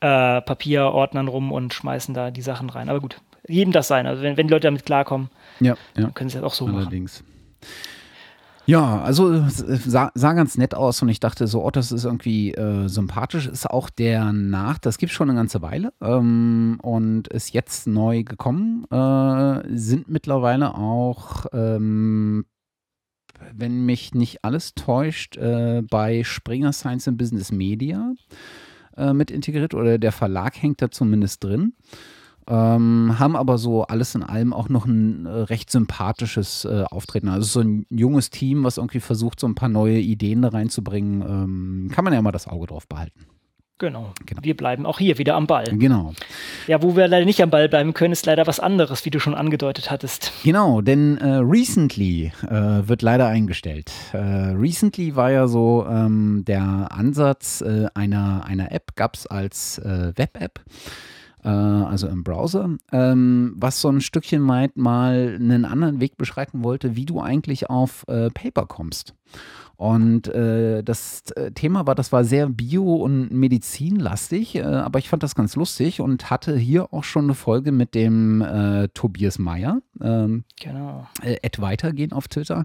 [0.00, 2.88] äh, Papierordnern rum und schmeißen da die Sachen rein.
[2.88, 4.06] Aber gut, jedem das sein.
[4.06, 6.02] Also wenn, wenn die Leute damit klarkommen, ja, ja.
[6.02, 7.22] dann können sie das auch so Allerdings.
[7.22, 7.30] machen.
[8.66, 12.52] Ja, also sah, sah, ganz nett aus und ich dachte so, oh, das ist irgendwie
[12.52, 13.48] äh, sympathisch.
[13.48, 17.88] Ist auch der Nach, das gibt es schon eine ganze Weile ähm, und ist jetzt
[17.88, 18.84] neu gekommen.
[18.90, 22.44] Äh, sind mittlerweile auch, ähm,
[23.52, 28.12] wenn mich nicht alles täuscht, äh, bei Springer Science and Business Media
[29.00, 31.72] äh, mit integriert oder der Verlag hängt da zumindest drin.
[32.48, 37.28] Ähm, haben aber so alles in allem auch noch ein äh, recht sympathisches äh, Auftreten.
[37.28, 41.22] Also so ein junges Team, was irgendwie versucht, so ein paar neue Ideen da reinzubringen.
[41.22, 43.26] Ähm, kann man ja mal das Auge drauf behalten.
[43.80, 44.12] Genau.
[44.26, 44.42] genau.
[44.44, 45.64] Wir bleiben auch hier wieder am Ball.
[45.64, 46.12] Genau.
[46.66, 49.18] Ja, wo wir leider nicht am Ball bleiben können, ist leider was anderes, wie du
[49.18, 50.32] schon angedeutet hattest.
[50.44, 53.90] Genau, denn äh, Recently äh, wird leider eingestellt.
[54.12, 59.78] Äh, recently war ja so ähm, der Ansatz äh, einer, einer App, gab es als
[59.78, 60.60] äh, Web-App
[61.42, 66.62] äh, also im Browser, ähm, was so ein Stückchen weit mal einen anderen Weg beschreiten
[66.62, 69.14] wollte, wie du eigentlich auf äh, Paper kommst.
[69.80, 75.08] Und äh, das äh, Thema war, das war sehr bio- und medizinlastig, äh, aber ich
[75.08, 79.38] fand das ganz lustig und hatte hier auch schon eine Folge mit dem äh, Tobias
[79.38, 81.06] Meyer, ähm, genau.
[81.22, 82.64] Äh, Ed Weitergehen auf Twitter,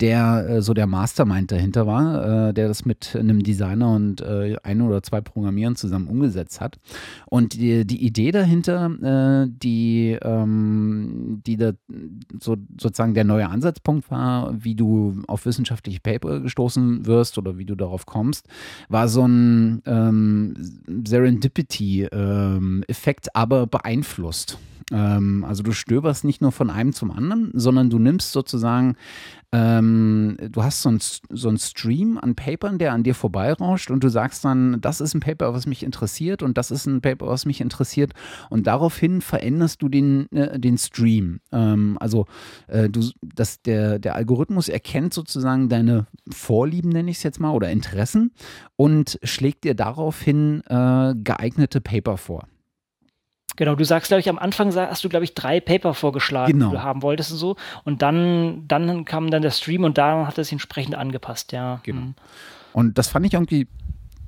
[0.00, 5.02] der äh, so der Mastermind dahinter war, der das mit einem Designer und ein oder
[5.02, 6.78] zwei Programmierern zusammen umgesetzt hat.
[7.26, 11.72] Und die, die Idee dahinter, die, ähm, die da
[12.40, 17.64] so, sozusagen der neue Ansatzpunkt war, wie du auf wissenschaftliche Paper gestoßen wirst oder wie
[17.64, 18.46] du darauf kommst,
[18.88, 20.54] war so ein ähm,
[21.06, 24.58] Serendipity-Effekt, ähm, aber beeinflusst.
[24.92, 28.96] Ähm, also du stöberst nicht nur von einem zum anderen, sondern du nimmst sozusagen
[29.50, 34.10] ähm, du hast so einen so Stream an Papern, der an dir vorbeirauscht und du
[34.10, 37.46] sagst dann, das ist ein Paper, was mich interessiert und das ist ein Paper, was
[37.46, 38.12] mich interessiert
[38.50, 41.40] und daraufhin veränderst du den, äh, den Stream.
[41.50, 42.26] Ähm, also
[42.66, 47.52] äh, du, das, der, der Algorithmus erkennt sozusagen deine Vorlieben, nenne ich es jetzt mal,
[47.52, 48.32] oder Interessen
[48.76, 52.46] und schlägt dir daraufhin äh, geeignete Paper vor.
[53.58, 56.70] Genau, du sagst, glaube ich, am Anfang hast du, glaube ich, drei Paper vorgeschlagen, genau.
[56.70, 57.56] die du haben wolltest und so.
[57.82, 61.80] Und dann, dann kam dann der Stream und da hat er sich entsprechend angepasst, ja.
[61.82, 62.00] Genau.
[62.02, 62.14] Mhm.
[62.72, 63.66] Und das fand ich irgendwie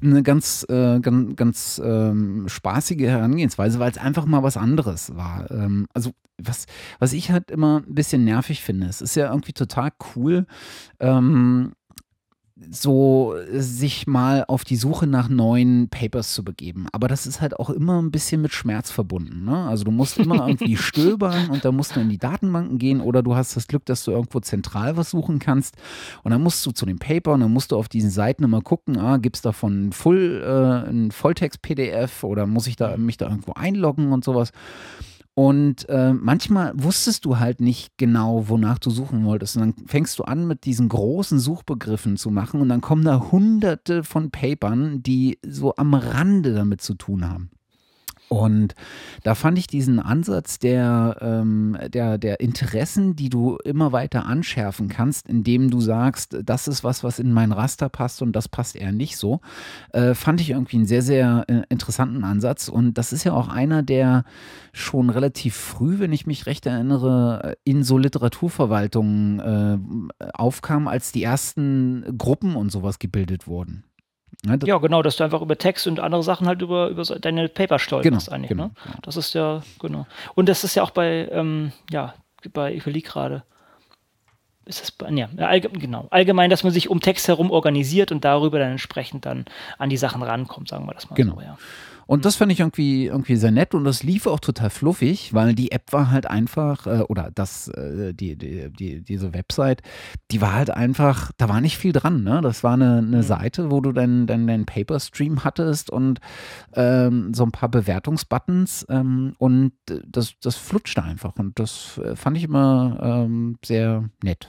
[0.03, 5.49] eine ganz, äh, ganz, ganz ähm, spaßige Herangehensweise, weil es einfach mal was anderes war.
[5.53, 6.67] Ähm, also was,
[6.99, 10.45] was ich halt immer ein bisschen nervig finde, es ist ja irgendwie total cool,
[10.99, 11.75] ähm,
[12.69, 16.87] so sich mal auf die Suche nach neuen Papers zu begeben.
[16.93, 19.45] Aber das ist halt auch immer ein bisschen mit Schmerz verbunden.
[19.45, 19.67] Ne?
[19.67, 23.23] Also du musst immer irgendwie stöbern und dann musst du in die Datenbanken gehen oder
[23.23, 25.77] du hast das Glück, dass du irgendwo zentral was suchen kannst
[26.23, 28.61] und dann musst du zu dem Paper und dann musst du auf diesen Seiten immer
[28.61, 33.29] gucken, ah, gibt es davon Full, äh, ein Volltext-PDF oder muss ich da mich da
[33.29, 34.53] irgendwo einloggen und sowas.
[35.35, 39.57] Und äh, manchmal wusstest du halt nicht genau, wonach du suchen wolltest.
[39.57, 43.31] Und dann fängst du an, mit diesen großen Suchbegriffen zu machen und dann kommen da
[43.31, 47.51] hunderte von Papern, die so am Rande damit zu tun haben.
[48.33, 48.77] Und
[49.25, 54.89] da fand ich diesen Ansatz der, ähm, der, der Interessen, die du immer weiter anschärfen
[54.89, 58.77] kannst, indem du sagst, das ist was, was in mein Raster passt und das passt
[58.77, 59.41] eher nicht so,
[59.93, 62.69] äh, fand ich irgendwie einen sehr, sehr äh, interessanten Ansatz.
[62.69, 64.23] Und das ist ja auch einer, der
[64.73, 71.25] schon relativ früh, wenn ich mich recht erinnere, in so Literaturverwaltungen äh, aufkam, als die
[71.25, 73.90] ersten Gruppen und sowas gebildet wurden.
[74.47, 77.49] Ja, ja, genau, dass du einfach über Text und andere Sachen halt über, über deine
[77.49, 78.49] Paper stolperst genau, eigentlich.
[78.49, 78.71] Genau, ne?
[78.85, 78.99] genau.
[79.03, 80.07] Das ist ja, genau.
[80.35, 82.15] Und das ist ja auch bei, ähm, ja,
[82.53, 83.43] bei, ich überlege gerade,
[84.65, 88.25] ist das, bei, ja, allgemein, genau, allgemein, dass man sich um Text herum organisiert und
[88.25, 89.45] darüber dann entsprechend dann
[89.79, 91.35] an die Sachen rankommt, sagen wir das mal genau.
[91.35, 91.59] so, ja.
[92.11, 95.55] Und das fand ich irgendwie, irgendwie sehr nett und das lief auch total fluffig, weil
[95.55, 99.81] die App war halt einfach, äh, oder das, äh, die, die, die, diese Website,
[100.33, 102.25] die war halt einfach, da war nicht viel dran.
[102.25, 102.41] Ne?
[102.43, 103.23] Das war eine, eine mhm.
[103.23, 106.19] Seite, wo du deinen dein, dein Paper-Stream hattest und
[106.75, 112.37] ähm, so ein paar Bewertungsbuttons ähm, und das, das flutschte einfach und das äh, fand
[112.37, 114.49] ich immer ähm, sehr nett.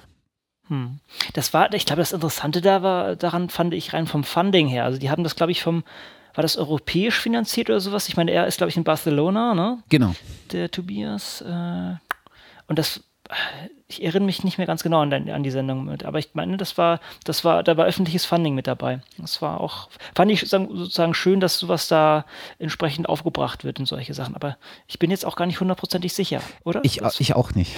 [0.67, 0.97] Hm.
[1.34, 4.86] Das war, ich glaube, das Interessante da war, daran fand ich rein vom Funding her.
[4.86, 5.84] Also die haben das, glaube ich, vom
[6.34, 8.08] war das europäisch finanziert oder sowas?
[8.08, 9.84] Ich meine, er ist, glaube ich, in Barcelona, ne?
[9.89, 10.15] Genau.
[10.52, 11.41] Der Tobias.
[11.41, 11.96] Äh,
[12.67, 13.04] und das
[13.91, 16.58] ich erinnere mich nicht mehr ganz genau an, an, die Sendung mit, aber ich meine,
[16.58, 19.01] das war, das war, da war öffentliches Funding mit dabei.
[19.17, 22.25] Das war auch, fand ich sozusagen schön, dass sowas da
[22.58, 24.36] entsprechend aufgebracht wird und solche Sachen.
[24.36, 26.80] Aber ich bin jetzt auch gar nicht hundertprozentig sicher, oder?
[26.84, 27.75] Ich, ich auch nicht.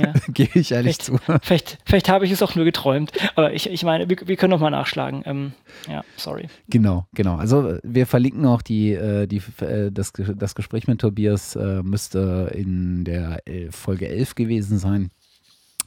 [0.00, 0.12] Ja.
[0.28, 1.38] Gebe ich ehrlich vielleicht, zu.
[1.42, 3.12] Vielleicht, vielleicht habe ich es auch nur geträumt.
[3.34, 5.22] Aber ich, ich meine, wir, wir können noch mal nachschlagen.
[5.26, 5.52] Ähm,
[5.88, 6.48] ja, sorry.
[6.68, 7.36] Genau, genau.
[7.36, 12.50] Also wir verlinken auch die, äh, die, äh, das, das Gespräch mit Tobias äh, müsste
[12.54, 15.10] in der Folge 11 gewesen sein.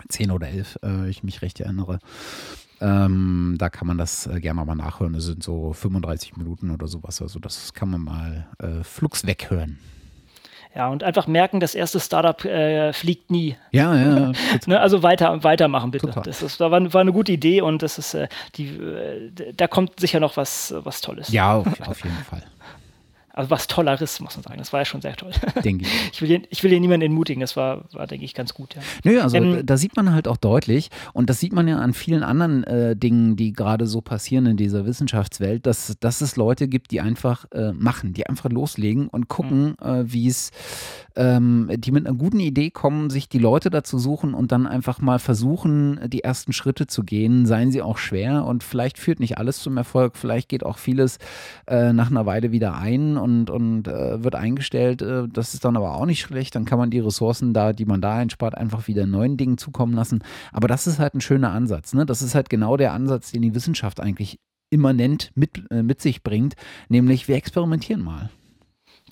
[0.10, 2.00] 10 oder 11, äh, ich mich recht erinnere.
[2.82, 5.16] Ähm, da kann man das äh, gerne mal nachhören.
[5.16, 7.22] Es sind so 35 Minuten oder sowas.
[7.22, 9.80] Also das kann man mal äh, flugs weghören.
[10.76, 13.56] Ja, und einfach merken, das erste Startup äh, fliegt nie.
[13.72, 14.34] Ja, ja.
[14.66, 16.08] ne, also weiter, weitermachen bitte.
[16.08, 16.24] Total.
[16.24, 19.98] Das ist, war, war eine gute Idee und das ist äh, die, äh, da kommt
[20.02, 21.30] sicher noch was, was Tolles.
[21.30, 22.44] Ja, auf, auf jeden Fall
[23.36, 24.58] also was Tolleres, muss man sagen.
[24.58, 25.32] Das war ja schon sehr toll.
[25.64, 26.12] Denke ich.
[26.14, 28.76] Ich will, hier, ich will hier niemanden entmutigen, das war, war denke ich, ganz gut.
[28.76, 28.82] Ja.
[29.04, 31.94] Nö, also ähm, da sieht man halt auch deutlich, und das sieht man ja an
[31.94, 36.70] vielen anderen äh, Dingen, die gerade so passieren in dieser Wissenschaftswelt, dass, dass es Leute
[36.70, 39.86] gibt, die einfach äh, machen, die einfach loslegen und gucken, mhm.
[39.86, 40.52] äh, wie es,
[41.18, 45.02] ähm, die mit einer guten Idee kommen, sich die Leute dazu suchen und dann einfach
[45.02, 49.38] mal versuchen, die ersten Schritte zu gehen, seien sie auch schwer und vielleicht führt nicht
[49.38, 51.18] alles zum Erfolg, vielleicht geht auch vieles
[51.68, 55.02] äh, nach einer Weile wieder ein und, und äh, wird eingestellt.
[55.02, 56.56] Äh, das ist dann aber auch nicht schlecht.
[56.56, 59.94] Dann kann man die Ressourcen da, die man da einspart, einfach wieder neuen Dingen zukommen
[59.94, 60.24] lassen.
[60.54, 61.94] Aber das ist halt ein schöner Ansatz.
[61.94, 62.06] Ne?
[62.06, 66.24] Das ist halt genau der Ansatz, den die Wissenschaft eigentlich immanent mit, äh, mit sich
[66.24, 66.56] bringt,
[66.88, 68.30] nämlich wir experimentieren mal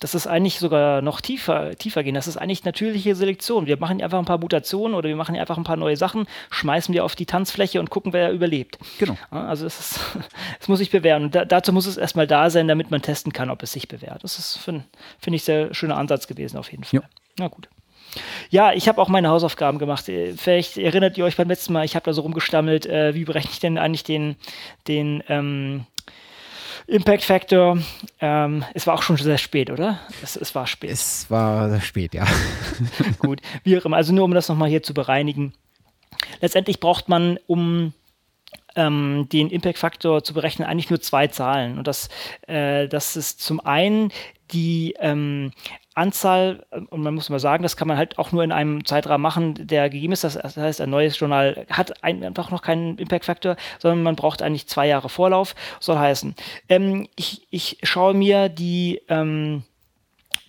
[0.00, 2.14] das ist eigentlich sogar noch tiefer, tiefer gehen.
[2.14, 3.66] Das ist eigentlich natürliche Selektion.
[3.66, 6.92] Wir machen einfach ein paar Mutationen oder wir machen einfach ein paar neue Sachen, schmeißen
[6.92, 8.78] wir auf die Tanzfläche und gucken, wer überlebt.
[8.98, 9.16] Genau.
[9.30, 10.00] Also es, ist,
[10.60, 11.24] es muss sich bewähren.
[11.24, 13.86] Und da, dazu muss es erstmal da sein, damit man testen kann, ob es sich
[13.86, 14.24] bewährt.
[14.24, 14.84] Das ist, finde
[15.20, 17.00] find ich, sehr schöner Ansatz gewesen auf jeden Fall.
[17.00, 17.08] Ja.
[17.38, 17.68] Na gut.
[18.50, 20.08] Ja, ich habe auch meine Hausaufgaben gemacht.
[20.08, 23.24] Äh, vielleicht erinnert ihr euch beim letzten Mal, ich habe da so rumgestammelt, äh, wie
[23.24, 24.36] berechne ich denn eigentlich den,
[24.88, 25.86] den ähm,
[26.86, 27.78] Impact Factor.
[28.20, 30.00] Ähm, es war auch schon sehr spät, oder?
[30.22, 30.90] Es, es war spät.
[30.90, 32.26] Es war spät, ja.
[33.18, 33.96] Gut, wie auch immer.
[33.96, 35.52] Also nur um das nochmal hier zu bereinigen.
[36.40, 37.92] Letztendlich braucht man, um
[38.76, 41.78] ähm, den Impact-Faktor zu berechnen, eigentlich nur zwei Zahlen.
[41.78, 42.08] Und das,
[42.46, 44.10] äh, das ist zum einen
[44.52, 45.52] die ähm,
[45.94, 49.22] Anzahl, und man muss mal sagen, das kann man halt auch nur in einem Zeitrahmen
[49.22, 50.24] machen, der gegeben ist.
[50.24, 54.88] Das heißt, ein neues Journal hat einfach noch keinen Impact-Faktor, sondern man braucht eigentlich zwei
[54.88, 55.54] Jahre Vorlauf.
[55.78, 56.34] Soll heißen,
[56.68, 59.62] ähm, ich, ich schaue mir die ähm,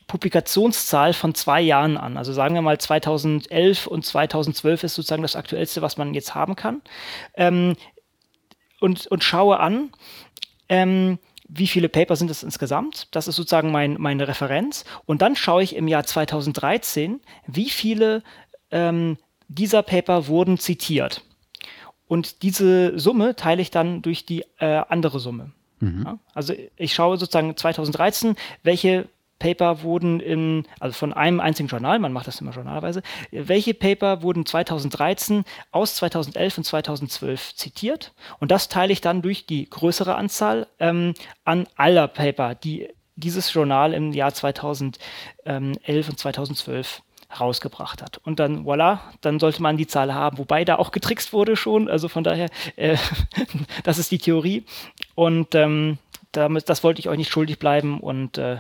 [0.08, 2.18] Publikationszahl von zwei Jahren an.
[2.18, 6.56] Also sagen wir mal 2011 und 2012 ist sozusagen das aktuellste, was man jetzt haben
[6.56, 6.82] kann.
[7.36, 7.76] Ähm,
[8.86, 9.90] und, und schaue an,
[10.70, 11.18] ähm,
[11.48, 13.08] wie viele Paper sind es insgesamt?
[13.16, 14.86] Das ist sozusagen mein, meine Referenz.
[15.08, 18.22] Und dann schaue ich im Jahr 2013, wie viele
[18.70, 19.18] ähm,
[19.48, 21.24] dieser Paper wurden zitiert.
[22.08, 25.52] Und diese Summe teile ich dann durch die äh, andere Summe.
[25.80, 26.04] Mhm.
[26.06, 29.08] Ja, also ich schaue sozusagen 2013, welche
[29.40, 34.22] Paper wurden in, also von einem einzigen Journal, man macht das immer journalweise, welche Paper
[34.22, 38.14] wurden 2013 aus 2011 und 2012 zitiert?
[38.40, 43.54] Und das teile ich dann durch die größere Anzahl ähm, an aller Paper, die dieses
[43.54, 45.00] Journal im Jahr 2011
[45.46, 47.02] und 2012
[47.40, 48.20] rausgebracht hat.
[48.24, 51.90] Und dann, voilà, dann sollte man die Zahl haben, wobei da auch getrickst wurde schon.
[51.90, 52.98] Also von daher, äh,
[53.84, 54.66] das ist die Theorie.
[55.16, 55.98] Und ähm,
[56.38, 58.58] damit, das wollte ich euch nicht schuldig bleiben und äh,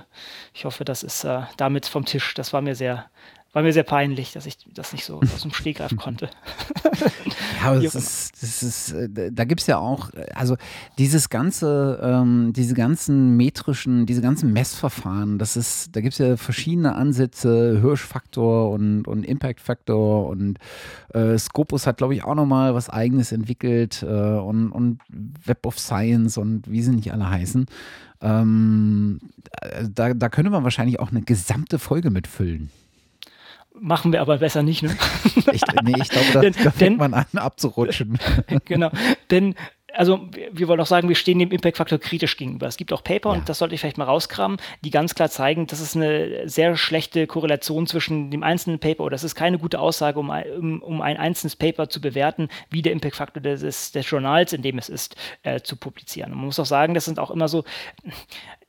[0.53, 2.33] ich hoffe, das ist äh, damit vom Tisch.
[2.33, 3.05] Das war mir sehr,
[3.55, 6.29] war mir sehr peinlich, dass ich das nicht so aus dem Stegreif konnte.
[7.61, 10.57] ja, aber das ist, das ist, äh, da gibt es ja auch, also
[10.97, 16.35] dieses ganze, ähm, diese ganzen metrischen, diese ganzen Messverfahren, das ist, da gibt es ja
[16.35, 20.59] verschiedene Ansätze, Hirschfaktor und, und Impact-Faktor und
[21.13, 25.79] äh, Scopus hat, glaube ich, auch nochmal was eigenes entwickelt äh, und, und Web of
[25.79, 27.67] Science und wie sie nicht alle heißen.
[28.19, 29.21] Ähm,
[29.93, 32.69] da, da könnte man wahrscheinlich auch eine gesamte Folge mitfüllen.
[33.79, 34.95] Machen wir aber besser nicht, ne?
[35.51, 38.17] Ich, nee, ich glaube, da, denn, da fängt man an abzurutschen.
[38.65, 38.89] genau,
[39.29, 39.55] denn
[39.95, 42.67] also wir wollen auch sagen, wir stehen dem Impact-Faktor kritisch gegenüber.
[42.67, 43.35] Es gibt auch Paper, ja.
[43.37, 46.75] und das sollte ich vielleicht mal rauskramen, die ganz klar zeigen, dass es eine sehr
[46.77, 51.01] schlechte Korrelation zwischen dem einzelnen Paper oder das ist keine gute Aussage, um, um, um
[51.01, 55.15] ein einzelnes Paper zu bewerten, wie der Impact-Faktor des, des Journals, in dem es ist,
[55.43, 56.31] äh, zu publizieren.
[56.31, 57.63] Und man muss auch sagen, das sind auch immer so,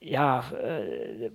[0.01, 1.31] ja, äh,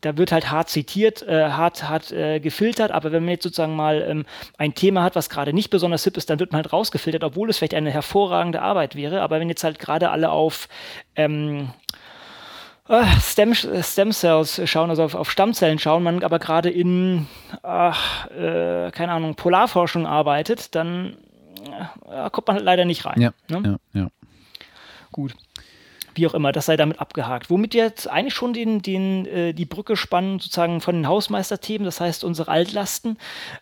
[0.00, 3.76] da wird halt hart zitiert, äh, hart, hart äh, gefiltert, aber wenn man jetzt sozusagen
[3.76, 4.26] mal ähm,
[4.58, 7.48] ein Thema hat, was gerade nicht besonders hip ist, dann wird man halt rausgefiltert, obwohl
[7.48, 9.22] es vielleicht eine hervorragende Arbeit wäre.
[9.22, 10.68] Aber wenn jetzt halt gerade alle auf
[11.14, 11.70] ähm,
[12.88, 17.28] äh, Stem, Stem Cells schauen, also auf, auf Stammzellen schauen, man aber gerade in,
[17.62, 21.16] ach, äh, keine Ahnung, Polarforschung arbeitet, dann
[22.10, 23.20] äh, kommt man halt leider nicht rein.
[23.20, 23.78] Ja, ne?
[23.94, 24.08] ja, ja.
[25.12, 25.34] Gut
[26.14, 27.50] wie auch immer, das sei damit abgehakt.
[27.50, 31.84] Womit wir jetzt eigentlich schon den, den, äh, die Brücke spannen, sozusagen von den Hausmeisterthemen,
[31.84, 33.18] das heißt unsere Altlasten,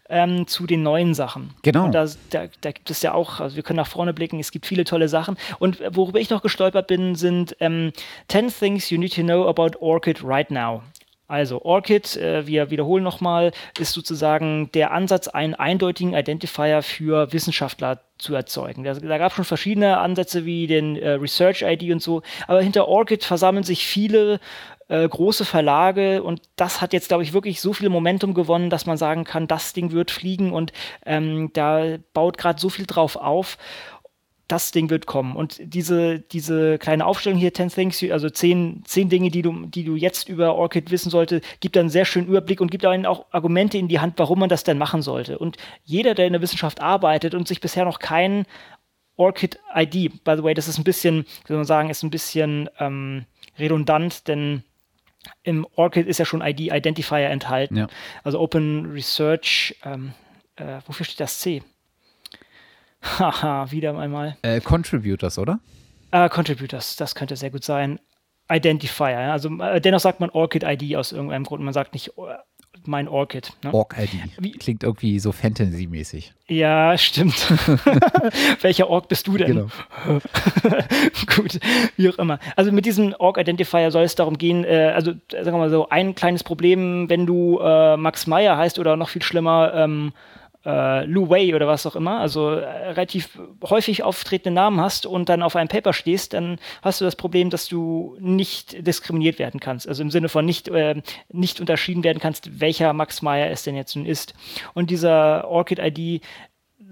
[0.08, 1.50] ähm, zu den neuen Sachen.
[1.62, 1.84] Genau.
[1.84, 4.50] Und da, da, da, gibt es ja auch, also wir können nach vorne blicken, es
[4.50, 5.36] gibt viele tolle Sachen.
[5.58, 7.92] Und worüber ich noch gestolpert bin, sind ähm,
[8.28, 10.82] 10 Things You Need to Know About Orchid Right Now.
[11.30, 18.00] Also Orchid, äh, wir wiederholen nochmal, ist sozusagen der Ansatz, einen eindeutigen Identifier für Wissenschaftler
[18.18, 18.82] zu erzeugen.
[18.82, 22.60] Da, da gab es schon verschiedene Ansätze wie den äh, Research ID und so, aber
[22.60, 24.40] hinter Orchid versammeln sich viele
[24.88, 28.86] äh, große Verlage und das hat jetzt, glaube ich, wirklich so viel Momentum gewonnen, dass
[28.86, 30.72] man sagen kann, das Ding wird fliegen und
[31.06, 33.56] ähm, da baut gerade so viel drauf auf
[34.50, 35.36] das Ding wird kommen.
[35.36, 39.84] Und diese, diese kleine Aufstellung hier, 10 Things, also 10, 10 Dinge, die du, die
[39.84, 43.26] du jetzt über Orchid wissen sollte, gibt einen sehr schönen Überblick und gibt einen auch
[43.30, 45.38] Argumente in die Hand, warum man das denn machen sollte.
[45.38, 48.44] Und jeder, der in der Wissenschaft arbeitet und sich bisher noch kein
[49.16, 52.10] Orchid ID, by the way, das ist ein bisschen, wie soll man sagen, ist ein
[52.10, 53.26] bisschen ähm,
[53.58, 54.64] redundant, denn
[55.42, 57.76] im Orchid ist ja schon ID, Identifier enthalten.
[57.76, 57.88] Ja.
[58.24, 60.14] Also Open Research, ähm,
[60.56, 61.62] äh, wofür steht das C?
[63.02, 64.36] Haha, wieder einmal.
[64.42, 65.60] Äh, Contributors, oder?
[66.10, 67.98] Äh, Contributors, das könnte sehr gut sein.
[68.52, 71.62] Identifier, also äh, dennoch sagt man Orchid ID aus irgendeinem Grund.
[71.62, 72.34] Man sagt nicht äh,
[72.84, 73.52] mein Orchid.
[73.62, 73.72] Ne?
[73.72, 74.58] Orc ID.
[74.58, 76.32] Klingt irgendwie so Fantasy-mäßig.
[76.48, 77.34] Ja, stimmt.
[78.62, 79.46] Welcher Orc bist du denn?
[79.46, 79.66] Genau.
[81.36, 81.60] Gut,
[81.96, 82.38] wie auch immer.
[82.56, 85.88] Also mit diesem Org Identifier soll es darum gehen, äh, also sagen wir mal so,
[85.88, 90.12] ein kleines Problem, wenn du äh, Max Meyer heißt oder noch viel schlimmer, ähm,
[90.64, 95.28] äh, Lou Wei oder was auch immer, also äh, relativ häufig auftretende Namen hast und
[95.28, 99.60] dann auf einem Paper stehst, dann hast du das Problem, dass du nicht diskriminiert werden
[99.60, 99.88] kannst.
[99.88, 103.76] Also im Sinne von nicht, äh, nicht unterschieden werden kannst, welcher Max Meyer es denn
[103.76, 104.34] jetzt nun ist.
[104.74, 106.22] Und dieser Orchid-ID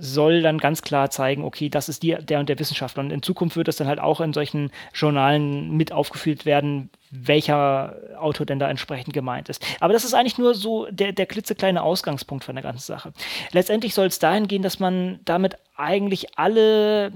[0.00, 3.02] soll dann ganz klar zeigen, okay, das ist die, der und der Wissenschaftler.
[3.02, 7.96] Und in Zukunft wird das dann halt auch in solchen Journalen mit aufgeführt werden, welcher
[8.16, 9.64] Autor denn da entsprechend gemeint ist.
[9.80, 13.12] Aber das ist eigentlich nur so der, der klitzekleine Ausgangspunkt von der ganzen Sache.
[13.50, 17.12] Letztendlich soll es dahin gehen, dass man damit eigentlich alle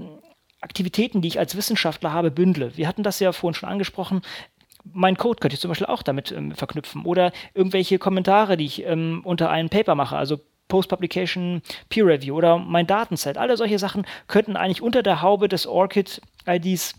[0.60, 2.76] Aktivitäten, die ich als Wissenschaftler habe, bündle.
[2.76, 4.22] Wir hatten das ja vorhin schon angesprochen
[4.84, 8.84] mein Code könnte ich zum Beispiel auch damit ähm, verknüpfen oder irgendwelche Kommentare, die ich
[8.84, 10.40] ähm, unter einem Paper mache, also
[10.72, 11.60] Post-Publication
[11.90, 13.36] Peer Review oder mein Datenset.
[13.36, 16.94] Alle solche Sachen könnten eigentlich unter der Haube des ORCID-IDs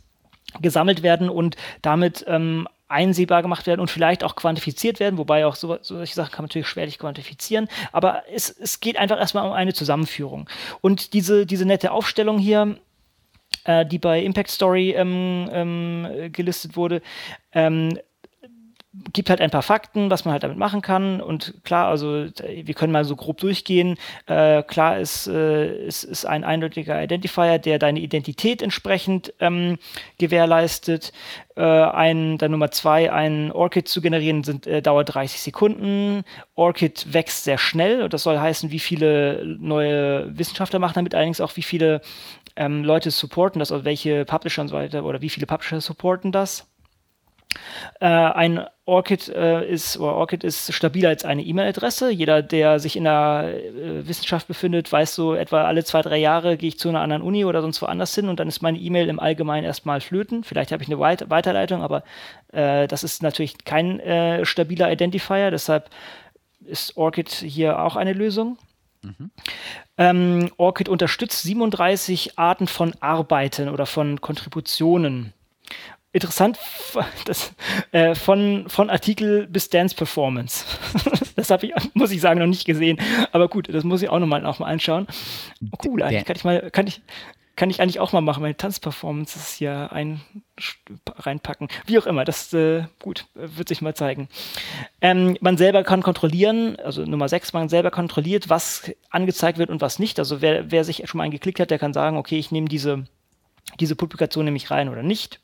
[0.62, 5.56] gesammelt werden und damit ähm, einsehbar gemacht werden und vielleicht auch quantifiziert werden, wobei auch
[5.56, 9.54] so, solche Sachen kann man natürlich schwerlich quantifizieren, aber es, es geht einfach erstmal um
[9.54, 10.48] eine Zusammenführung.
[10.82, 12.78] Und diese, diese nette Aufstellung hier,
[13.64, 17.02] äh, die bei Impact Story ähm, ähm, gelistet wurde,
[17.54, 17.98] ähm,
[19.12, 21.20] gibt halt ein paar Fakten, was man halt damit machen kann.
[21.20, 23.98] Und klar, also wir können mal so grob durchgehen.
[24.28, 29.80] Äh, klar ist, äh, ist, ist ein eindeutiger Identifier, der deine Identität entsprechend ähm,
[30.20, 31.12] gewährleistet.
[31.56, 36.24] Äh, ein, dann Nummer zwei, ein Orchid zu generieren, sind, äh, dauert 30 Sekunden.
[36.54, 41.42] Orchid wächst sehr schnell und das soll heißen, wie viele neue Wissenschaftler machen damit, allerdings
[41.42, 42.02] auch wie viele
[42.56, 46.32] ähm, Leute supporten das, also welche Publisher und so weiter oder wie viele Publisher supporten
[46.32, 46.73] das.
[48.00, 52.12] Äh, ein Orchid äh, ist oder Orchid ist stabiler als eine E-Mail-Adresse.
[52.12, 56.58] Jeder, der sich in der äh, Wissenschaft befindet, weiß so etwa alle zwei, drei Jahre
[56.58, 59.08] gehe ich zu einer anderen Uni oder sonst woanders hin und dann ist meine E-Mail
[59.08, 60.44] im Allgemeinen erstmal flöten.
[60.44, 62.04] Vielleicht habe ich eine Weit Weiterleitung, aber
[62.52, 65.50] äh, das ist natürlich kein äh, stabiler Identifier.
[65.50, 65.90] Deshalb
[66.66, 68.58] ist Orchid hier auch eine Lösung.
[69.02, 69.32] Mhm.
[69.98, 75.34] Ähm, Orchid unterstützt 37 Arten von Arbeiten oder von Kontributionen
[76.14, 76.58] interessant,
[77.26, 77.54] das,
[77.92, 80.66] äh, von, von Artikel bis Dance Performance.
[81.36, 83.00] das habe ich, muss ich sagen, noch nicht gesehen.
[83.32, 85.08] Aber gut, das muss ich auch nochmal noch mal anschauen.
[85.72, 87.02] Oh, cool, eigentlich kann ich mal, kann ich,
[87.56, 90.22] kann ich eigentlich auch mal machen, meine Tanzperformances hier ein,
[91.18, 91.68] reinpacken.
[91.86, 94.28] Wie auch immer, das äh, gut, wird sich mal zeigen.
[95.02, 99.82] Ähm, man selber kann kontrollieren, also Nummer 6, man selber kontrolliert, was angezeigt wird und
[99.82, 100.20] was nicht.
[100.20, 103.06] Also wer, wer sich schon mal eingeklickt hat, der kann sagen, okay, ich nehme diese,
[103.80, 105.40] diese Publikation nehme ich rein oder nicht.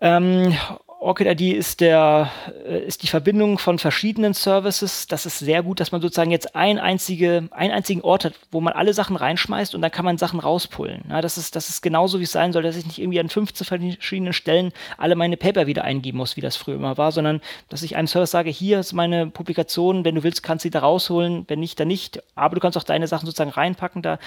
[0.00, 0.54] Ähm,
[1.00, 2.30] OrchidID ist der,
[2.66, 5.06] äh, ist die Verbindung von verschiedenen Services.
[5.06, 8.60] Das ist sehr gut, dass man sozusagen jetzt ein einzige, einen einzigen Ort hat, wo
[8.60, 11.04] man alle Sachen reinschmeißt und dann kann man Sachen rauspullen.
[11.08, 13.30] Ja, das ist, das ist genauso, wie es sein soll, dass ich nicht irgendwie an
[13.30, 17.40] 15 verschiedenen Stellen alle meine Paper wieder eingeben muss, wie das früher immer war, sondern
[17.70, 20.70] dass ich einem Service sage, hier ist meine Publikation, wenn du willst, kannst du sie
[20.70, 22.22] da rausholen, wenn nicht, dann nicht.
[22.34, 24.02] Aber du kannst auch deine Sachen sozusagen reinpacken.
[24.02, 24.18] Da,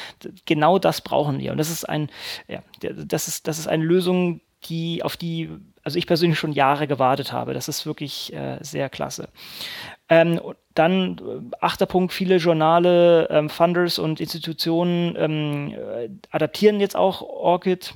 [0.47, 1.51] genau das brauchen wir.
[1.51, 2.09] Und das ist ein,
[2.47, 5.49] ja, das ist, das ist eine Lösung, die, auf die,
[5.83, 7.53] also ich persönlich schon Jahre gewartet habe.
[7.53, 9.29] Das ist wirklich äh, sehr klasse.
[10.09, 10.39] Ähm,
[10.73, 17.21] dann äh, achter Punkt, viele Journale, ähm, Funders und Institutionen ähm, äh, adaptieren jetzt auch
[17.21, 17.93] Orchid.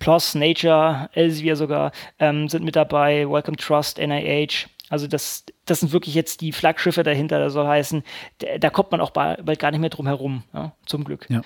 [0.00, 4.68] PLOS, Nature, Elsevier sogar ähm, sind mit dabei, Welcome Trust, NIH.
[4.88, 8.02] Also das, das sind wirklich jetzt die Flaggschiffe dahinter, das soll heißen,
[8.58, 11.26] da, kommt man auch bald gar nicht mehr drum herum, ja, zum Glück.
[11.28, 11.42] Ja.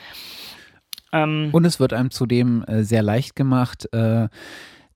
[1.13, 4.29] Ähm, Und es wird einem zudem äh, sehr leicht gemacht, äh,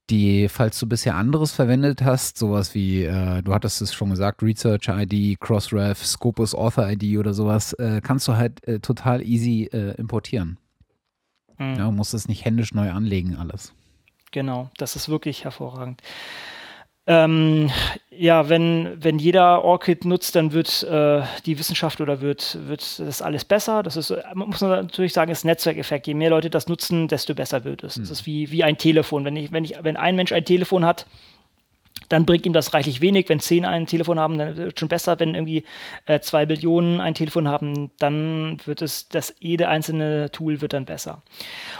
[0.09, 4.41] die, falls du bisher anderes verwendet hast, sowas wie, äh, du hattest es schon gesagt,
[4.41, 9.69] Research ID, Crossref, Scopus Author ID oder sowas, äh, kannst du halt äh, total easy
[9.73, 10.57] äh, importieren.
[11.57, 11.75] Mhm.
[11.75, 13.73] Ja, musst es nicht händisch neu anlegen, alles.
[14.31, 16.01] Genau, das ist wirklich hervorragend.
[17.09, 17.71] Ähm,
[18.11, 23.21] ja, wenn, wenn jeder ORCID nutzt, dann wird äh, die Wissenschaft oder wird, wird das
[23.21, 23.81] alles besser.
[23.81, 26.07] Das ist, man muss natürlich sagen, ist Netzwerkeffekt.
[26.07, 27.97] Je mehr Leute das nutzen, desto besser wird es.
[27.97, 28.01] Mhm.
[28.01, 29.23] Das ist wie, wie ein Telefon.
[29.23, 31.05] Wenn, ich, wenn, ich, wenn ein Mensch ein Telefon hat,
[32.09, 33.29] dann bringt ihm das reichlich wenig.
[33.29, 35.19] Wenn zehn ein Telefon haben, dann wird es schon besser.
[35.19, 35.63] Wenn irgendwie
[36.05, 40.85] äh, zwei Billionen ein Telefon haben, dann wird es, das jede einzelne Tool wird dann
[40.85, 41.21] besser.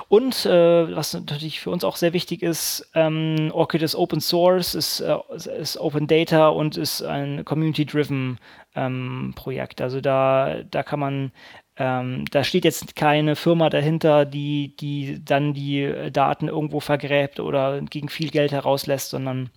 [0.09, 4.75] Und äh, was natürlich für uns auch sehr wichtig ist, ähm, Orchid ist Open Source,
[4.75, 5.17] ist, äh,
[5.59, 8.39] ist Open Data und ist ein Community-driven
[8.75, 9.82] ähm, Projekt.
[9.82, 11.32] Also da, da kann man
[11.80, 17.82] ähm, da steht jetzt keine Firma dahinter, die, die dann die Daten irgendwo vergräbt oder
[17.82, 19.51] gegen viel Geld herauslässt, sondern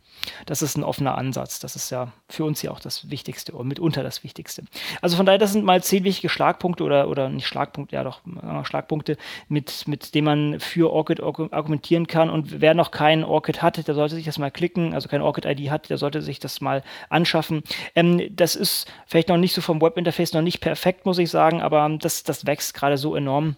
[0.46, 1.60] das ist ein offener Ansatz.
[1.60, 4.64] Das ist ja für uns ja auch das Wichtigste oder mitunter das Wichtigste.
[5.00, 8.20] Also von daher, das sind mal zehn wichtige Schlagpunkte oder, oder nicht Schlagpunkte, ja doch,
[8.26, 9.16] äh, Schlagpunkte,
[9.48, 12.30] mit, mit denen man für Orchid argumentieren kann.
[12.30, 15.70] Und wer noch kein Orchid hat, der sollte sich das mal klicken, also kein Orchid-ID
[15.70, 17.62] hat, der sollte sich das mal anschaffen.
[17.94, 21.60] Ähm, das ist vielleicht noch nicht so vom Webinterface noch nicht perfekt, muss ich sagen,
[21.60, 23.56] aber das, das wächst gerade so enorm.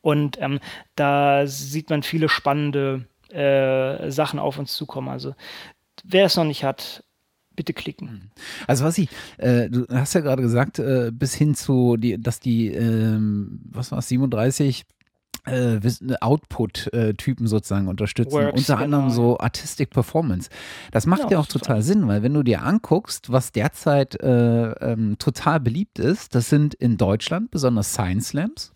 [0.00, 0.58] Und ähm,
[0.96, 5.08] da sieht man viele spannende äh, Sachen auf uns zukommen.
[5.08, 5.34] Also
[6.02, 7.04] wer es noch nicht hat,
[7.54, 8.08] bitte klicken.
[8.08, 8.20] Hm.
[8.66, 12.40] Also was ich, äh, du hast ja gerade gesagt, äh, bis hin zu, die, dass
[12.40, 14.84] die, ähm, was war es, 37
[15.44, 15.80] äh,
[16.20, 18.32] Output-Typen sozusagen unterstützen.
[18.32, 19.14] Works, Unter anderem genau.
[19.14, 20.50] so Artistic Performance.
[20.92, 24.70] Das macht ja, ja auch total Sinn, weil wenn du dir anguckst, was derzeit äh,
[24.70, 28.72] ähm, total beliebt ist, das sind in Deutschland besonders Science Slams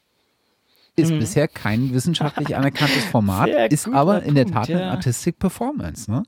[0.96, 1.18] ist mhm.
[1.18, 4.78] bisher kein wissenschaftlich anerkanntes Format, ist aber in der Tat ja.
[4.78, 6.10] eine Artistic Performance.
[6.10, 6.22] Ne?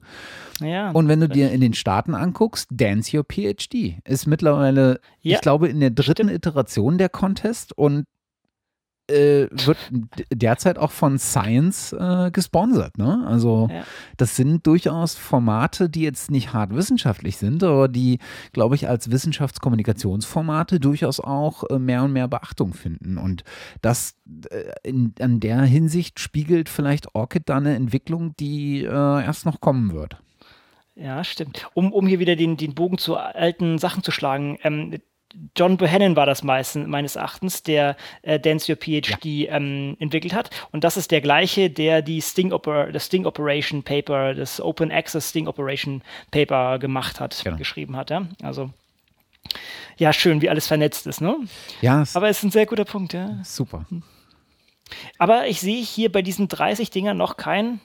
[0.60, 5.36] Ja, und wenn du dir in den Staaten anguckst, Dance Your PhD ist mittlerweile, ja.
[5.36, 6.32] ich glaube, in der dritten Stimmt.
[6.32, 8.04] Iteration der Contest und
[9.08, 9.78] äh, wird
[10.32, 12.98] derzeit auch von Science äh, gesponsert.
[12.98, 13.24] Ne?
[13.26, 13.84] Also ja.
[14.16, 18.18] das sind durchaus Formate, die jetzt nicht hart wissenschaftlich sind, aber die,
[18.52, 23.18] glaube ich, als Wissenschaftskommunikationsformate durchaus auch äh, mehr und mehr Beachtung finden.
[23.18, 23.44] Und
[23.82, 24.14] das
[24.50, 29.60] äh, in, an der Hinsicht spiegelt vielleicht Orchid da eine Entwicklung, die äh, erst noch
[29.60, 30.18] kommen wird.
[30.94, 31.68] Ja, stimmt.
[31.74, 34.98] Um, um hier wieder den, den Bogen zu alten Sachen zu schlagen, ähm,
[35.56, 39.56] John Bohannon war das meisten, meines Erachtens, der äh, Dance Your PhD ja.
[39.56, 40.50] ähm, entwickelt hat.
[40.72, 44.90] Und das ist der gleiche, der die Sting, Oper das Sting Operation Paper, das Open
[44.90, 47.56] Access Sting Operation Paper gemacht hat, genau.
[47.56, 48.10] geschrieben hat.
[48.10, 48.26] Ja?
[48.42, 48.70] Also
[49.96, 51.36] ja, schön, wie alles vernetzt ist, ne?
[51.80, 52.04] Ja.
[52.14, 53.38] Aber es ist ein sehr guter Punkt, ja.
[53.44, 53.86] Super.
[55.18, 57.80] Aber ich sehe hier bei diesen 30 Dingern noch kein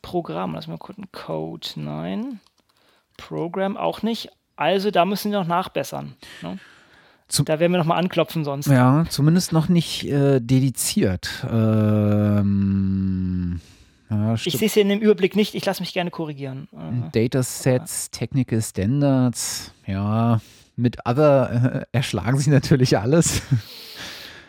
[0.00, 0.54] Programm.
[0.54, 1.06] Lass mal gucken.
[1.12, 2.40] Code, nein.
[3.16, 4.30] Program auch nicht.
[4.56, 6.16] Also da müssen sie noch nachbessern.
[6.42, 6.58] Ne?
[7.32, 8.66] Zum, da werden wir nochmal anklopfen sonst.
[8.66, 11.46] Ja, zumindest noch nicht äh, dediziert.
[11.50, 12.52] Ähm,
[14.10, 16.68] ja, ich sehe es hier in dem Überblick nicht, ich lasse mich gerne korrigieren.
[16.72, 20.42] Äh, Datasets, Technical Standards, ja,
[20.76, 23.40] mit Other äh, erschlagen sich natürlich alles.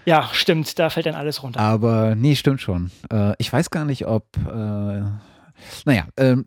[0.03, 1.61] Ja, stimmt, da fällt dann alles runter.
[1.61, 2.91] Aber nee, stimmt schon.
[3.09, 5.03] Äh, ich weiß gar nicht, ob äh,
[5.85, 6.45] naja, ähm,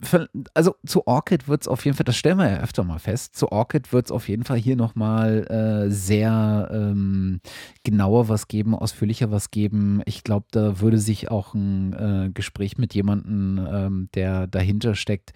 [0.55, 3.37] also zu Orchid wird es auf jeden Fall, das stellen wir ja öfter mal fest,
[3.37, 5.47] zu Orchid wird es auf jeden Fall hier nochmal
[5.87, 7.41] äh, sehr ähm,
[7.85, 10.03] genauer was geben, ausführlicher was geben.
[10.07, 15.33] Ich glaube, da würde sich auch ein äh, Gespräch mit jemandem, ähm, der dahinter steckt,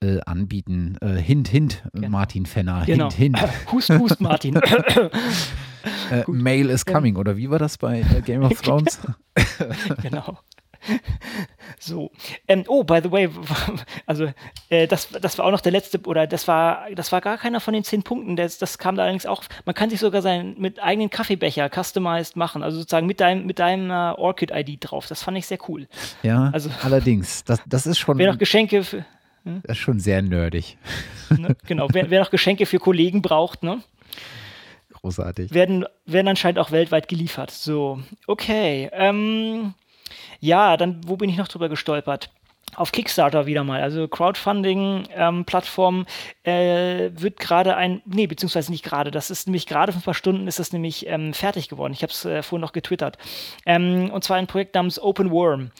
[0.00, 0.96] äh, anbieten.
[1.00, 2.08] Äh, hint, hint, genau.
[2.08, 2.84] Martin Fenner.
[2.86, 3.10] Genau.
[3.10, 3.52] Hint, hint.
[3.72, 4.60] hust, hust, Martin.
[6.10, 9.00] Äh, Mail is coming, oder wie war das bei äh, Game of Thrones?
[10.02, 10.38] genau.
[11.78, 12.10] So.
[12.48, 13.28] Ähm, oh, by the way,
[14.06, 14.32] also
[14.68, 17.60] äh, das, das war auch noch der letzte, oder das war, das war gar keiner
[17.60, 18.36] von den zehn Punkten.
[18.36, 22.36] Das, das kam da allerdings auch, man kann sich sogar sein mit eigenen Kaffeebecher customized
[22.36, 25.06] machen, also sozusagen mit deinem, mit deinem uh, Orchid-ID drauf.
[25.06, 25.86] Das fand ich sehr cool.
[26.22, 27.44] Ja, also, allerdings.
[27.44, 28.18] Das, das ist schon.
[28.18, 29.04] Wer noch Geschenke für.
[29.44, 29.60] Hm?
[29.62, 30.76] Das ist schon sehr nerdig.
[31.28, 33.82] Ne, genau, wer, wer noch Geschenke für Kollegen braucht, ne?
[34.92, 35.52] Großartig.
[35.52, 37.50] Werden, werden anscheinend auch weltweit geliefert.
[37.50, 38.88] So, okay.
[38.92, 39.74] Ähm,
[40.40, 42.30] ja, dann, wo bin ich noch drüber gestolpert?
[42.74, 43.80] auf Kickstarter wieder mal.
[43.80, 46.06] Also Crowdfunding-Plattform
[46.44, 50.04] ähm, äh, wird gerade ein, nee, beziehungsweise nicht gerade, das ist nämlich gerade vor ein
[50.04, 51.92] paar Stunden ist das nämlich ähm, fertig geworden.
[51.92, 53.18] Ich habe es äh, vorhin noch getwittert.
[53.64, 55.70] Ähm, und zwar ein Projekt namens Open Worm.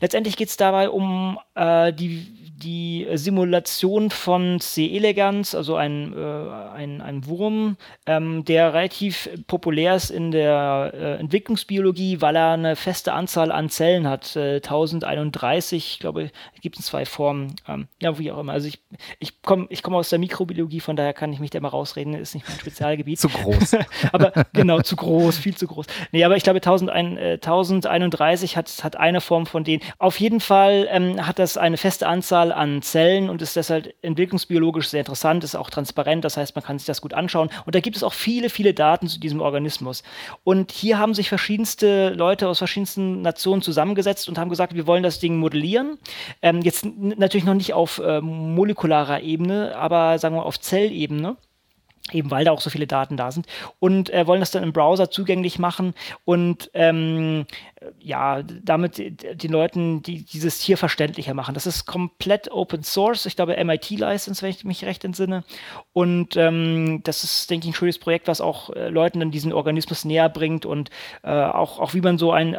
[0.00, 4.96] Letztendlich geht es dabei um äh, die die Simulation von C.
[4.96, 11.14] elegans, also ein, äh, ein, ein Wurm, ähm, der relativ populär ist in der äh,
[11.18, 14.36] Entwicklungsbiologie, weil er eine feste Anzahl an Zellen hat.
[14.36, 16.30] Äh, 1031, ich glaube,
[16.62, 17.56] gibt es zwei Formen.
[17.68, 18.52] Ähm, ja, wie auch immer.
[18.52, 18.80] Also ich,
[19.18, 22.14] ich komme ich komm aus der Mikrobiologie, von daher kann ich mich da mal rausreden,
[22.14, 23.20] ist nicht mein Spezialgebiet.
[23.20, 23.76] zu groß.
[24.12, 25.86] aber genau, zu groß, viel zu groß.
[26.12, 29.82] Nee, aber ich glaube, 1001, äh, 1031 hat, hat eine Form von denen.
[29.98, 34.88] Auf jeden Fall ähm, hat das eine feste Anzahl an Zellen und ist deshalb entwicklungsbiologisch
[34.88, 37.50] sehr interessant, ist auch transparent, das heißt, man kann sich das gut anschauen.
[37.66, 40.02] Und da gibt es auch viele, viele Daten zu diesem Organismus.
[40.44, 45.02] Und hier haben sich verschiedenste Leute aus verschiedensten Nationen zusammengesetzt und haben gesagt, wir wollen
[45.02, 45.98] das Ding modellieren.
[46.42, 51.36] Ähm, jetzt natürlich noch nicht auf äh, molekularer Ebene, aber sagen wir auf Zellebene
[52.10, 53.46] eben weil da auch so viele Daten da sind
[53.78, 55.94] und äh, wollen das dann im Browser zugänglich machen
[56.24, 57.46] und ähm,
[57.98, 61.54] ja, damit den Leuten die, dieses Tier verständlicher machen.
[61.54, 65.44] Das ist komplett Open Source, ich glaube MIT-License, wenn ich mich recht entsinne.
[65.92, 69.52] Und ähm, das ist, denke ich, ein schönes Projekt, was auch äh, Leuten dann diesen
[69.52, 70.90] Organismus näher bringt und
[71.22, 72.54] äh, auch, auch wie man so einen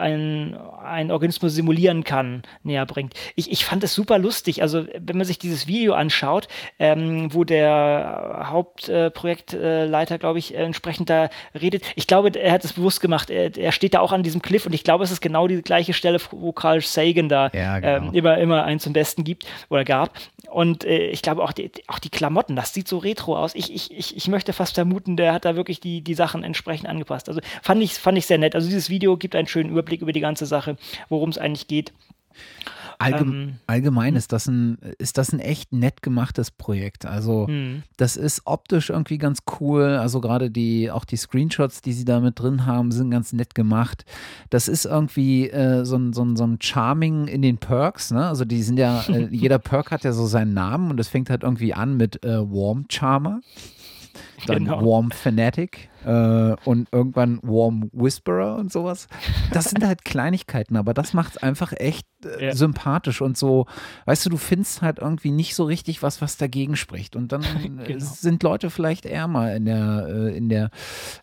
[0.84, 3.14] ein Organismus simulieren kann, näher bringt.
[3.36, 4.62] Ich, ich fand es super lustig.
[4.62, 6.48] Also, wenn man sich dieses Video anschaut,
[6.80, 12.74] ähm, wo der Hauptprojektleiter, äh, glaube ich, entsprechend da redet, ich glaube, er hat es
[12.74, 13.30] bewusst gemacht.
[13.30, 15.62] Er, er steht da auch an diesem Cliff und ich glaube, es ist genau die
[15.62, 18.08] gleiche Stelle, wo Carl Sagan da ja, genau.
[18.08, 20.12] ähm, immer, immer einen zum Besten gibt oder gab.
[20.50, 23.56] Und äh, ich glaube auch die, auch die Klamotten, das sieht so retro aus.
[23.56, 26.88] Ich, ich, ich, ich möchte fast vermuten, der hat da wirklich die, die Sachen entsprechend
[26.88, 27.30] angepasst.
[27.30, 28.56] Also fand ich, fand ich sehr nett.
[28.56, 30.78] Also dieses Video gibt einen schönen Überblick über die ganze Sache,
[31.10, 31.94] worum es eigentlich geht.
[33.00, 34.18] Allgeme ähm, allgemein hm.
[34.18, 37.06] ist das, ein, ist das ein echt nett gemachtes Projekt.
[37.06, 37.84] Also, mhm.
[37.98, 39.98] das ist optisch irgendwie ganz cool.
[40.00, 43.56] Also, gerade die, auch die Screenshots, die sie da mit drin haben, sind ganz nett
[43.56, 44.06] gemacht.
[44.50, 48.12] Das ist irgendwie äh, so, ein, so, ein, so ein Charming in den Perks.
[48.12, 48.26] Ne?
[48.26, 51.30] Also, die sind ja, äh, jeder Perk hat ja so seinen Namen und das fängt
[51.30, 53.42] halt irgendwie an mit äh, Warm Charmer
[54.46, 54.86] dann genau.
[54.86, 59.08] Warm Fanatic äh, und irgendwann Warm Whisperer und sowas.
[59.52, 62.56] Das sind halt Kleinigkeiten, aber das macht es einfach echt äh, ja.
[62.56, 63.66] sympathisch und so,
[64.06, 67.16] weißt du, du findest halt irgendwie nicht so richtig was, was dagegen spricht.
[67.16, 67.44] Und dann
[67.80, 68.06] äh, genau.
[68.06, 70.70] sind Leute vielleicht ärmer in der, äh, in der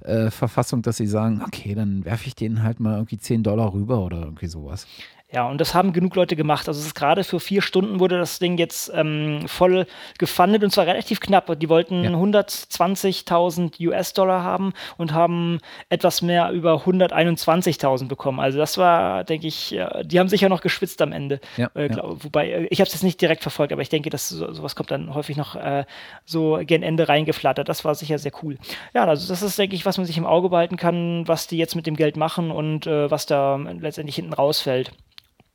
[0.01, 3.73] äh, Verfassung, dass sie sagen, okay, dann werfe ich denen halt mal irgendwie 10 Dollar
[3.73, 4.87] rüber oder irgendwie sowas.
[5.33, 6.67] Ja, und das haben genug Leute gemacht.
[6.67, 9.87] Also es ist gerade für vier Stunden wurde das Ding jetzt ähm, voll
[10.19, 11.59] gefundet und zwar relativ knapp.
[11.61, 12.11] Die wollten ja.
[12.11, 18.41] 120.000 US-Dollar haben und haben etwas mehr über 121.000 bekommen.
[18.41, 21.41] Also das war, denke ich, die haben sicher noch geschwitzt am Ende.
[21.57, 22.25] Ja, äh, glaub, ja.
[22.25, 24.75] Wobei, äh, ich habe es jetzt nicht direkt verfolgt, aber ich denke, dass so, sowas
[24.75, 25.85] kommt dann häufig noch äh,
[26.25, 27.69] so gen Ende reingeflattert.
[27.69, 28.59] Das war sicher sehr cool.
[28.95, 31.57] Ja, also das ist, denke ich, was man sich im Auge behalten kann, was die
[31.57, 34.93] jetzt mit dem Geld machen und äh, was da letztendlich hinten rausfällt.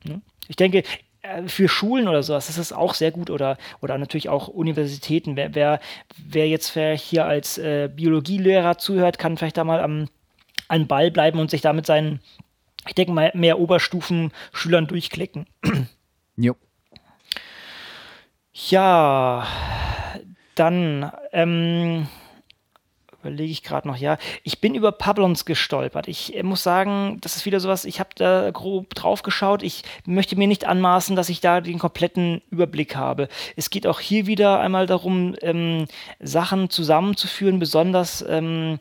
[0.08, 0.22] Ne?
[0.48, 0.82] Ich denke,
[1.26, 5.36] äh, für Schulen oder sowas ist auch sehr gut oder, oder natürlich auch Universitäten.
[5.36, 5.80] Wer, wer,
[6.16, 10.08] wer jetzt vielleicht hier als äh, Biologielehrer zuhört, kann vielleicht da mal am,
[10.68, 12.20] am Ball bleiben und sich da mit seinen,
[12.86, 15.46] ich denke mal, mehr Oberstufen-Schülern durchklicken.
[16.38, 16.54] Jo.
[18.52, 19.46] Ja,
[20.54, 22.08] dann ähm,
[23.26, 24.18] überlege ich gerade noch, ja.
[24.42, 26.08] Ich bin über Pablons gestolpert.
[26.08, 29.62] Ich äh, muss sagen, das ist wieder sowas, ich habe da grob drauf geschaut.
[29.62, 33.28] Ich möchte mir nicht anmaßen, dass ich da den kompletten Überblick habe.
[33.56, 35.86] Es geht auch hier wieder einmal darum, ähm,
[36.20, 38.78] Sachen zusammenzuführen, besonders ähm,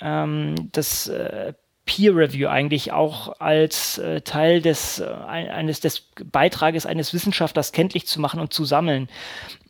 [0.00, 1.52] ähm, das äh,
[1.88, 8.06] Peer Review eigentlich auch als äh, Teil des, äh, eines, des Beitrages eines Wissenschaftlers kenntlich
[8.06, 9.08] zu machen und zu sammeln.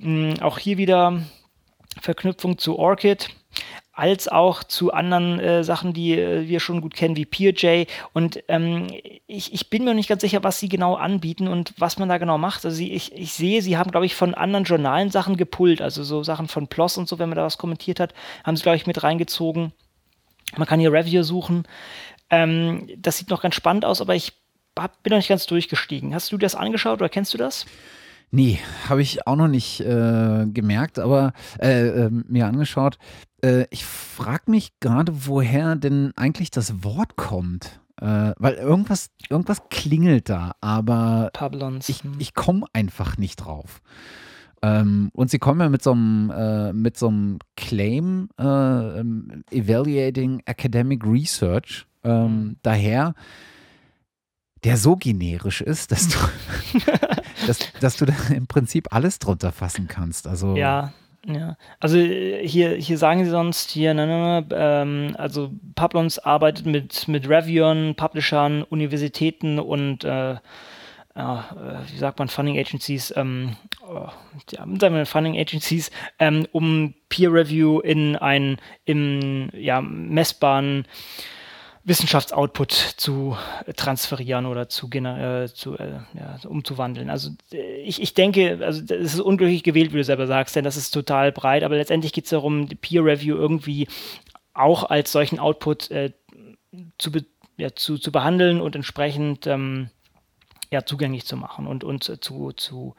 [0.00, 1.22] Ähm, auch hier wieder
[2.00, 3.28] Verknüpfung zu ORCID
[3.98, 7.86] als auch zu anderen äh, Sachen, die äh, wir schon gut kennen, wie PeerJ.
[8.12, 8.86] Und ähm,
[9.26, 12.18] ich, ich, bin mir nicht ganz sicher, was sie genau anbieten und was man da
[12.18, 12.64] genau macht.
[12.64, 16.04] Also sie, ich, ich, sehe, sie haben, glaube ich, von anderen Journalen Sachen gepullt, also
[16.04, 18.76] so Sachen von PLOS und so, wenn man da was kommentiert hat, haben sie, glaube
[18.76, 19.72] ich, mit reingezogen.
[20.56, 21.64] Man kann hier Review suchen.
[22.30, 24.32] Ähm, das sieht noch ganz spannend aus, aber ich
[24.78, 26.14] hab, bin noch nicht ganz durchgestiegen.
[26.14, 27.66] Hast du das angeschaut oder kennst du das?
[28.30, 28.58] Nee,
[28.88, 32.98] habe ich auch noch nicht äh, gemerkt, aber äh, äh, mir angeschaut.
[33.42, 37.80] Äh, ich frage mich gerade, woher denn eigentlich das Wort kommt.
[38.00, 41.88] Äh, weil irgendwas, irgendwas klingelt da, aber Pablons.
[41.88, 42.14] ich, hm.
[42.18, 43.80] ich komme einfach nicht drauf.
[44.62, 50.42] Ähm, und sie kommen ja mit so einem, äh, mit so einem Claim ähm, Evaluating
[50.46, 52.56] Academic Research ähm, mhm.
[52.62, 53.14] daher,
[54.64, 56.18] der so generisch ist, dass du,
[57.46, 60.26] dass, dass du da im Prinzip alles drunter fassen kannst.
[60.26, 60.92] Also ja.
[61.26, 66.64] Ja, also hier, hier sagen sie sonst hier, ne, ne, ne, ähm, also Pablons arbeitet
[66.64, 70.36] mit, mit Reviewern, Publishern, Universitäten und äh,
[71.18, 71.42] äh,
[71.90, 74.08] wie sagt man, Funding Agencies, ähm, oh,
[74.52, 80.86] ja, sagen wir Funding Agencies, ähm, um Peer Review in einen im ja, messbaren
[81.88, 83.36] Wissenschaftsoutput zu
[83.76, 87.08] transferieren oder zu, äh, zu äh, ja, umzuwandeln.
[87.10, 90.64] Also äh, ich, ich denke, also es ist unglücklich gewählt, wie du selber sagst, denn
[90.64, 93.88] das ist total breit, aber letztendlich geht es darum, die Peer Review irgendwie
[94.52, 96.12] auch als solchen Output äh,
[96.98, 97.10] zu,
[97.56, 99.90] ja, zu, zu behandeln und entsprechend ähm,
[100.70, 102.94] ja, zugänglich zu machen und, und zu, zu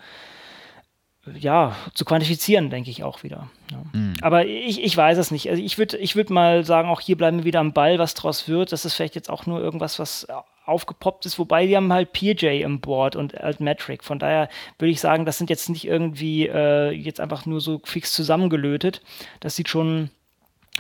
[1.38, 3.50] ja, zu quantifizieren, denke ich auch wieder.
[3.72, 3.84] Ja.
[3.94, 4.16] Mhm.
[4.22, 5.50] Aber ich, ich weiß es nicht.
[5.50, 8.14] Also ich würde ich würd mal sagen, auch hier bleiben wir wieder am Ball, was
[8.14, 8.72] draus wird.
[8.72, 10.28] Das ist vielleicht jetzt auch nur irgendwas, was
[10.66, 14.04] aufgepoppt ist, wobei die haben halt PJ im Board und Altmetric.
[14.04, 17.82] Von daher würde ich sagen, das sind jetzt nicht irgendwie äh, jetzt einfach nur so
[17.84, 19.02] fix zusammengelötet.
[19.40, 20.12] Das sieht schon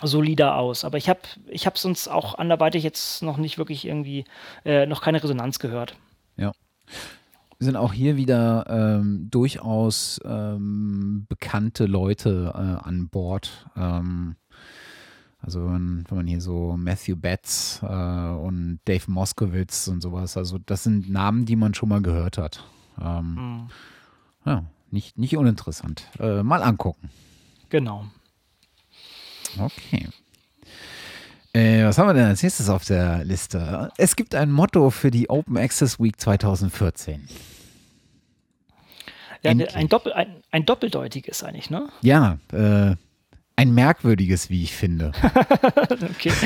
[0.02, 0.86] solider aus.
[0.86, 4.26] Aber ich habe ich es uns auch anderweitig jetzt noch nicht wirklich irgendwie,
[4.64, 5.96] äh, noch keine Resonanz gehört.
[6.38, 6.52] Ja
[7.60, 13.70] sind auch hier wieder ähm, durchaus ähm, bekannte Leute äh, an Bord.
[13.76, 14.36] Ähm,
[15.42, 20.58] also wenn, wenn, man hier so Matthew Betts äh, und Dave Moskowitz und sowas, also
[20.58, 22.66] das sind Namen, die man schon mal gehört hat.
[22.98, 23.70] Mhm.
[24.46, 26.04] Ja, nicht, nicht uninteressant.
[26.20, 27.10] Äh, mal angucken.
[27.70, 28.06] Genau.
[29.58, 30.08] Okay.
[31.54, 33.90] Äh, was haben wir denn als nächstes auf der Liste?
[33.98, 37.28] Es gibt ein Motto für die Open Access Week 2014.
[39.42, 41.90] Ja, ein, Doppel, ein, ein, doppeldeutiges eigentlich, ne?
[42.02, 42.96] Ja, äh,
[43.60, 45.12] ein merkwürdiges, wie ich finde.
[46.12, 46.32] okay.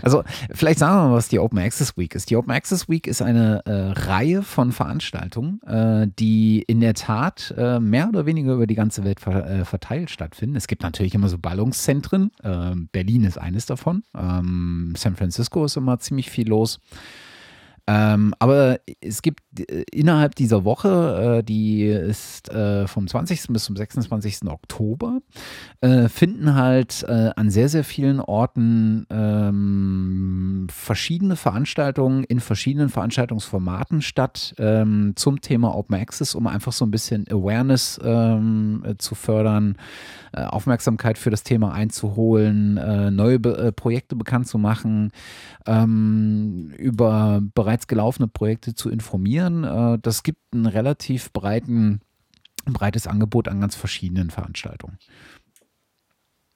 [0.00, 0.22] Also
[0.52, 2.30] vielleicht sagen wir mal, was die Open Access Week ist.
[2.30, 7.52] Die Open Access Week ist eine äh, Reihe von Veranstaltungen, äh, die in der Tat
[7.58, 10.54] äh, mehr oder weniger über die ganze Welt ver äh, verteilt stattfinden.
[10.54, 12.30] Es gibt natürlich immer so Ballungszentren.
[12.44, 14.04] Ähm, Berlin ist eines davon.
[14.16, 16.78] Ähm, San Francisco ist immer ziemlich viel los.
[17.88, 23.46] Ähm, aber es gibt äh, innerhalb dieser Woche, äh, die ist äh, vom 20.
[23.48, 24.46] bis zum 26.
[24.46, 25.20] Oktober,
[25.80, 34.02] äh, finden halt äh, an sehr, sehr vielen Orten ähm, verschiedene Veranstaltungen in verschiedenen Veranstaltungsformaten
[34.02, 39.76] statt ähm, zum Thema Open Access, um einfach so ein bisschen Awareness ähm, zu fördern,
[40.30, 42.74] Aufmerksamkeit für das Thema einzuholen,
[43.14, 45.10] neue Be Projekte bekannt zu machen,
[45.66, 49.64] ähm, über bereits gelaufene Projekte zu informieren.
[49.64, 52.00] Äh, das gibt ein relativ breiten,
[52.64, 54.98] breites Angebot an ganz verschiedenen Veranstaltungen.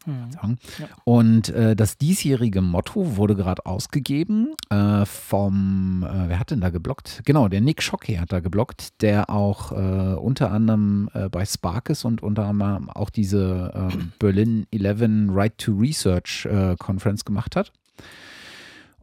[0.07, 0.59] Mhm.
[0.79, 0.87] Ja.
[1.05, 6.71] Und äh, das diesjährige Motto wurde gerade ausgegeben äh, vom, äh, wer hat denn da
[6.71, 7.23] geblockt?
[7.25, 11.91] Genau, der Nick Schocke hat da geblockt, der auch äh, unter anderem äh, bei Spark
[11.91, 16.49] ist und unter anderem auch diese ähm, Berlin 11 Right to Research
[16.79, 17.73] Conference gemacht hat.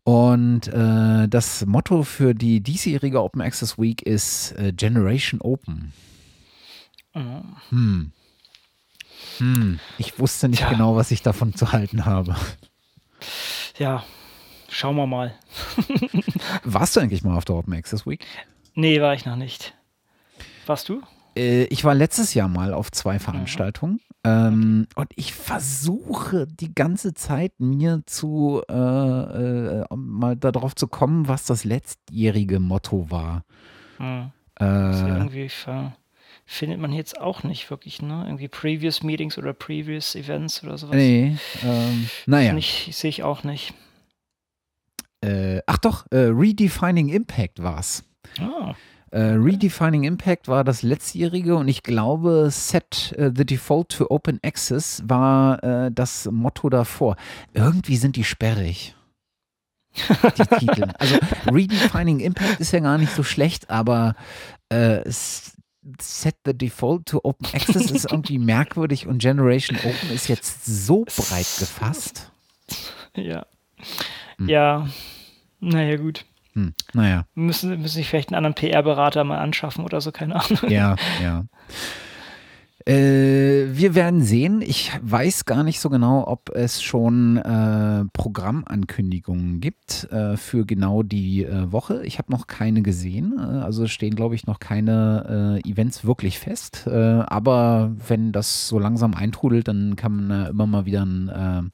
[0.09, 5.93] Und äh, das Motto für die diesjährige Open Access Week ist äh, Generation Open.
[7.13, 7.55] Mhm.
[7.69, 8.11] Hm.
[9.37, 9.79] Hm.
[9.99, 10.69] Ich wusste nicht Tja.
[10.69, 12.35] genau, was ich davon zu halten habe.
[13.77, 14.03] Ja,
[14.67, 15.35] schauen wir mal.
[16.63, 18.25] Warst du eigentlich mal auf der Open Access Week?
[18.73, 19.75] Nee, war ich noch nicht.
[20.65, 21.03] Warst du?
[21.39, 23.19] Äh, ich war letztes Jahr mal auf zwei mhm.
[23.19, 23.99] Veranstaltungen.
[24.25, 31.29] Ähm, und ich versuche die ganze Zeit mir zu äh, äh, mal darauf zu kommen,
[31.29, 33.45] was das letztjährige Motto war.
[33.97, 34.31] Hm.
[34.59, 35.49] Äh, irgendwie
[36.45, 38.23] findet man jetzt auch nicht wirklich, ne?
[38.25, 40.95] Irgendwie Previous Meetings oder Previous Events oder sowas.
[40.95, 42.59] Nee, ähm, naja.
[42.59, 43.73] Sehe ich auch nicht.
[45.21, 48.03] Äh, ach doch, äh, Redefining Impact war's.
[48.39, 48.73] Ah.
[49.11, 54.39] Äh, Redefining Impact war das letztjährige und ich glaube, Set uh, the Default to Open
[54.43, 57.15] Access war äh, das Motto davor.
[57.53, 58.95] Irgendwie sind die sperrig.
[60.37, 60.91] Die Titel.
[60.99, 61.17] Also
[61.51, 64.15] Redefining Impact ist ja gar nicht so schlecht, aber
[64.69, 70.65] äh, Set the Default to Open Access ist irgendwie merkwürdig und Generation Open ist jetzt
[70.65, 72.31] so breit gefasst.
[73.15, 73.47] Ja.
[74.37, 74.47] Hm.
[74.47, 74.87] Ja.
[75.59, 76.25] Naja, gut.
[76.59, 77.25] Hm, naja.
[77.35, 80.69] Müssen, müssen sich vielleicht einen anderen PR-Berater mal anschaffen oder so, keine Ahnung.
[80.69, 81.45] Ja, ja.
[82.89, 84.63] Äh, wir werden sehen.
[84.63, 91.03] Ich weiß gar nicht so genau, ob es schon äh, Programmankündigungen gibt äh, für genau
[91.03, 92.03] die äh, Woche.
[92.03, 93.35] Ich habe noch keine gesehen.
[93.37, 96.87] Äh, also stehen, glaube ich, noch keine Events wirklich fest.
[96.87, 101.71] aber wenn das so langsam eintrudelt, dann kann man immer mal wieder ein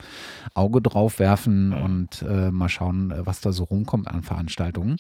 [0.54, 4.98] Auge drauf werfen und mal schauen, was da so rumkommt an Veranstaltungen.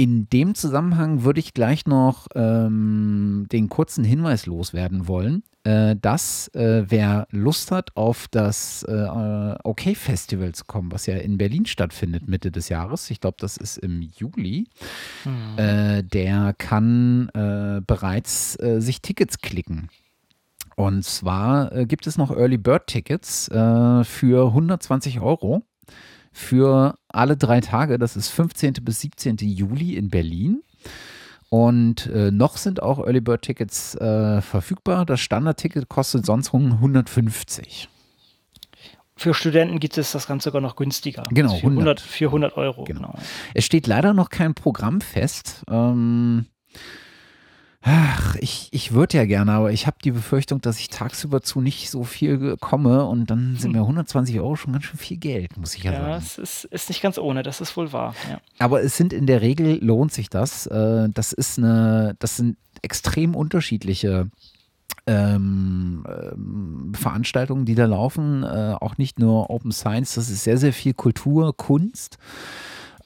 [0.00, 6.46] In dem Zusammenhang würde ich gleich noch ähm, den kurzen Hinweis loswerden wollen, äh, dass
[6.54, 12.28] äh, wer Lust hat, auf das äh, OK-Festival zu kommen, was ja in Berlin stattfindet
[12.28, 14.68] Mitte des Jahres, ich glaube, das ist im Juli,
[15.24, 16.08] mhm.
[16.08, 19.88] der kann äh, bereits äh, sich Tickets klicken.
[20.76, 25.64] Und zwar gibt es noch Early Bird Tickets für 120 Euro
[26.32, 27.98] für alle drei Tage.
[27.98, 28.74] Das ist 15.
[28.82, 29.36] bis 17.
[29.38, 30.62] Juli in Berlin.
[31.50, 35.06] Und äh, noch sind auch Early Bird Tickets äh, verfügbar.
[35.06, 37.88] Das Standardticket kostet sonst 150.
[39.16, 41.24] Für Studenten gibt es das Ganze sogar noch günstiger.
[41.30, 42.84] Genau, also 100, 400 Euro.
[42.84, 43.00] Genau.
[43.00, 43.18] genau.
[43.54, 45.64] Es steht leider noch kein Programm fest.
[45.68, 46.46] Ähm,
[47.90, 51.62] Ach, ich, ich würde ja gerne, aber ich habe die Befürchtung, dass ich tagsüber zu
[51.62, 55.56] nicht so viel komme und dann sind mir 120 Euro schon ganz schön viel Geld,
[55.56, 56.10] muss ich ja, ja sagen.
[56.10, 58.14] Ja, es ist, ist nicht ganz ohne, das ist wohl wahr.
[58.28, 58.40] Ja.
[58.58, 60.66] Aber es sind in der Regel, lohnt sich das.
[60.66, 64.28] Äh, das ist eine, das sind extrem unterschiedliche
[65.06, 68.42] ähm, ähm, Veranstaltungen, die da laufen.
[68.42, 72.18] Äh, auch nicht nur Open Science, das ist sehr, sehr viel Kultur, Kunst.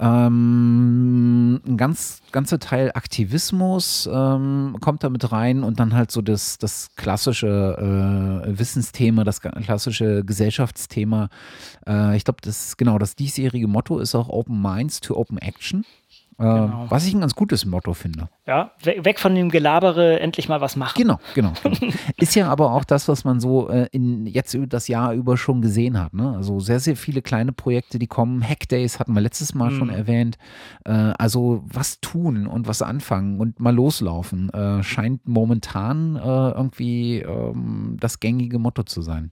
[0.02, 6.22] Ähm, ein ganz ganzer Teil Aktivismus ähm, kommt da mit rein und dann halt so
[6.22, 11.28] das, das klassische äh, Wissensthema, das klassische Gesellschaftsthema.
[11.86, 15.84] Äh, ich glaube, das genau das diesjährige Motto ist auch Open Minds to Open Action.
[16.42, 16.86] Äh, genau.
[16.88, 18.28] Was ich ein ganz gutes Motto finde.
[18.46, 20.94] Ja, weg von dem Gelabere, endlich mal was machen.
[20.96, 21.52] Genau, genau.
[21.62, 21.92] genau.
[22.16, 25.62] Ist ja aber auch das, was man so äh, in, jetzt das Jahr über schon
[25.62, 26.14] gesehen hat.
[26.14, 26.34] Ne?
[26.36, 28.42] Also sehr, sehr viele kleine Projekte, die kommen.
[28.42, 29.78] Hackdays hatten wir letztes Mal mhm.
[29.78, 30.36] schon erwähnt.
[30.84, 37.18] Äh, also was tun und was anfangen und mal loslaufen, äh, scheint momentan äh, irgendwie
[37.18, 39.30] ähm, das gängige Motto zu sein.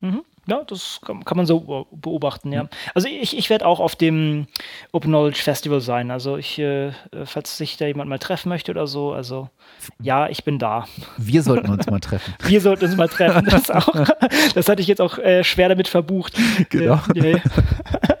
[0.00, 0.22] Mhm.
[0.48, 2.62] Ja, das kann, kann man so beobachten, ja.
[2.64, 2.68] Mhm.
[2.94, 4.46] Also ich, ich werde auch auf dem
[4.92, 6.10] Open Knowledge Festival sein.
[6.10, 6.92] Also ich, äh,
[7.24, 9.50] falls sich da jemand mal treffen möchte oder so, also
[10.00, 10.86] ja, ich bin da.
[11.18, 12.34] Wir sollten uns mal treffen.
[12.44, 13.44] Wir sollten uns mal treffen.
[13.44, 13.92] Das, auch,
[14.54, 16.38] das hatte ich jetzt auch äh, schwer damit verbucht.
[16.70, 16.98] Genau.
[17.14, 17.40] Äh,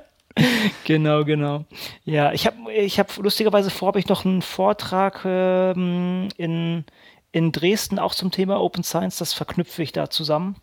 [0.84, 1.64] genau, genau.
[2.04, 6.84] Ja, ich habe ich hab lustigerweise vor, habe ich noch einen Vortrag ähm, in,
[7.32, 9.16] in Dresden auch zum Thema Open Science.
[9.16, 10.56] Das verknüpfe ich da zusammen.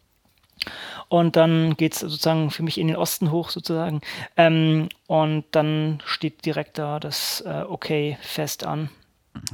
[1.07, 4.01] Und dann geht es sozusagen für mich in den Osten hoch sozusagen.
[4.37, 8.89] Ähm, und dann steht direkt da das äh, Okay fest an.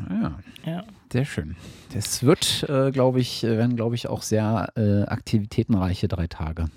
[0.10, 0.84] Ja, ja.
[1.12, 1.56] Sehr schön.
[1.93, 6.68] Das wird, äh, glaube ich, äh, werden, glaube ich, auch sehr äh, aktivitätenreiche drei Tage.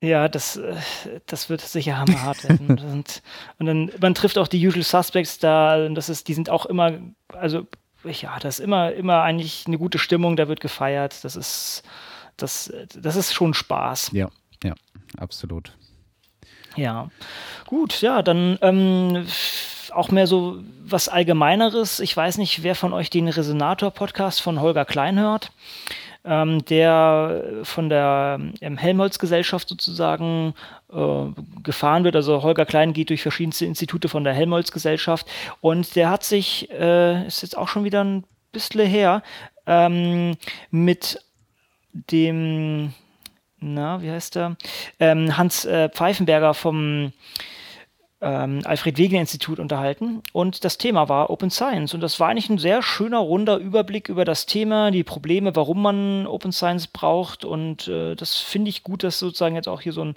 [0.00, 0.74] Ja, das, äh,
[1.26, 2.68] das wird sicher hammerhart werden.
[2.92, 3.22] und,
[3.58, 6.98] und dann, man trifft auch die Usual Suspects da, das ist, die sind auch immer,
[7.32, 7.66] also
[8.04, 11.22] ja, das ist immer, immer eigentlich eine gute Stimmung, da wird gefeiert.
[11.22, 11.82] Das ist,
[12.42, 14.10] das, das ist schon Spaß.
[14.12, 14.28] Ja,
[14.62, 14.74] ja,
[15.16, 15.72] absolut.
[16.76, 17.10] Ja,
[17.66, 19.26] gut, ja, dann ähm,
[19.90, 22.00] auch mehr so was Allgemeineres.
[22.00, 25.52] Ich weiß nicht, wer von euch den Resonator-Podcast von Holger Klein hört,
[26.24, 30.54] ähm, der von der ähm, Helmholtz-Gesellschaft sozusagen
[30.92, 31.26] äh,
[31.62, 32.16] gefahren wird.
[32.16, 35.26] Also Holger Klein geht durch verschiedenste Institute von der Helmholtz-Gesellschaft
[35.60, 39.22] und der hat sich, äh, ist jetzt auch schon wieder ein bisschen her,
[39.66, 40.36] ähm,
[40.70, 41.20] mit
[41.92, 42.92] dem,
[43.58, 44.56] na, wie heißt der?
[44.98, 47.12] Ähm, Hans äh, Pfeifenberger vom
[48.22, 52.48] ähm, Alfred Wegener Institut unterhalten und das Thema war Open Science und das war eigentlich
[52.48, 57.44] ein sehr schöner, runder Überblick über das Thema, die Probleme, warum man Open Science braucht
[57.44, 60.14] und äh, das finde ich gut, dass sozusagen jetzt auch hier so ein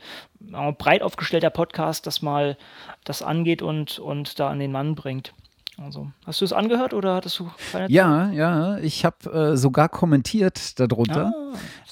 [0.78, 2.58] breit aufgestellter Podcast das mal
[3.04, 5.34] das angeht und, und da an den Mann bringt.
[5.78, 9.90] Also, hast du es angehört oder hattest du keine Ja, ja, ich habe äh, sogar
[9.90, 11.34] kommentiert darunter,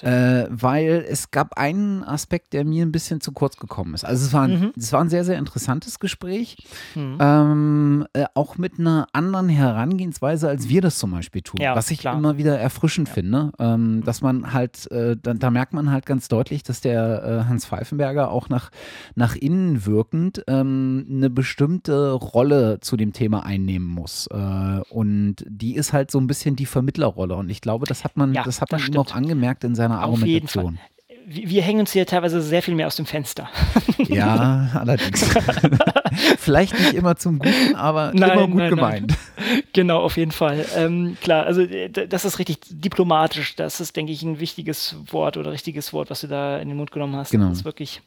[0.02, 4.06] ah, äh, weil es gab einen Aspekt, der mir ein bisschen zu kurz gekommen ist.
[4.06, 4.74] Also es war ein, mhm.
[4.78, 6.56] es war ein sehr, sehr interessantes Gespräch,
[6.96, 7.18] mhm.
[7.20, 11.92] ähm, äh, auch mit einer anderen Herangehensweise, als wir das zum Beispiel tun, ja, was
[11.92, 12.18] ich klar.
[12.18, 13.14] immer wieder erfrischend ja.
[13.16, 17.24] finde, ähm, dass man halt, äh, da, da, merkt man halt ganz deutlich, dass der
[17.24, 18.72] äh, Hans Pfeifenberger auch nach,
[19.16, 24.28] nach innen wirkend ähm, eine bestimmte Rolle zu dem Thema einnimmt nehmen muss.
[24.28, 27.36] Äh, und die ist halt so ein bisschen die Vermittlerrolle.
[27.36, 29.98] Und ich glaube, das hat man, ja, das hat man ihm auch angemerkt in seiner
[29.98, 30.80] Auf Argumentation
[31.26, 33.50] wir hängen uns hier teilweise sehr viel mehr aus dem Fenster.
[34.10, 35.24] Ja, allerdings.
[36.38, 39.08] Vielleicht nicht immer zum Guten, aber nein, immer gut nein, gemeint.
[39.38, 39.64] Nein.
[39.74, 40.66] Genau, auf jeden Fall.
[40.76, 43.56] Ähm, klar, also das ist richtig diplomatisch.
[43.56, 46.78] Das ist, denke ich, ein wichtiges Wort oder richtiges Wort, was du da in den
[46.78, 47.32] Mund genommen hast.
[47.32, 47.50] Genau.
[47.50, 48.02] Das ist wirklich.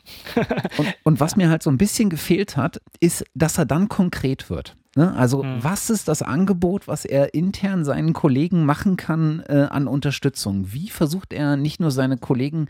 [0.76, 4.48] und, und was mir halt so ein bisschen gefehlt hat, ist, dass er dann konkret
[4.48, 4.76] wird.
[4.96, 5.14] Ne?
[5.14, 5.62] Also mhm.
[5.62, 10.72] was ist das Angebot, was er intern seinen Kollegen machen kann äh, an Unterstützung?
[10.72, 12.68] Wie versucht er nicht nur seine Kollegen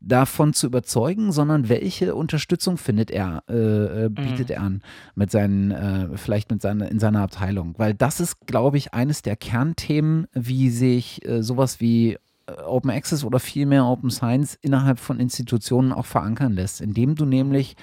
[0.00, 4.54] davon zu überzeugen, sondern welche Unterstützung findet er, äh, äh bietet mhm.
[4.54, 4.82] er an
[5.14, 7.74] mit seinen, äh, vielleicht mit seiner, in seiner Abteilung?
[7.78, 12.18] Weil das ist, glaube ich, eines der Kernthemen, wie sich äh, sowas wie
[12.66, 17.76] Open Access oder vielmehr Open Science innerhalb von Institutionen auch verankern lässt, indem du nämlich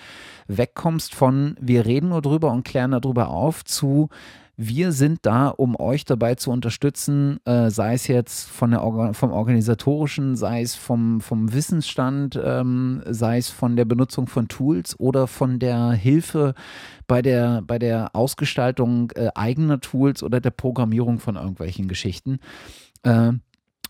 [0.47, 4.09] wegkommst von wir reden nur drüber und klären darüber auf zu
[4.63, 9.15] wir sind da, um euch dabei zu unterstützen, äh, sei es jetzt von der Organ
[9.15, 14.99] vom organisatorischen, sei es vom, vom Wissensstand, ähm, sei es von der Benutzung von Tools
[14.99, 16.53] oder von der Hilfe
[17.07, 22.37] bei der, bei der Ausgestaltung äh, eigener Tools oder der Programmierung von irgendwelchen Geschichten.
[23.01, 23.33] Äh,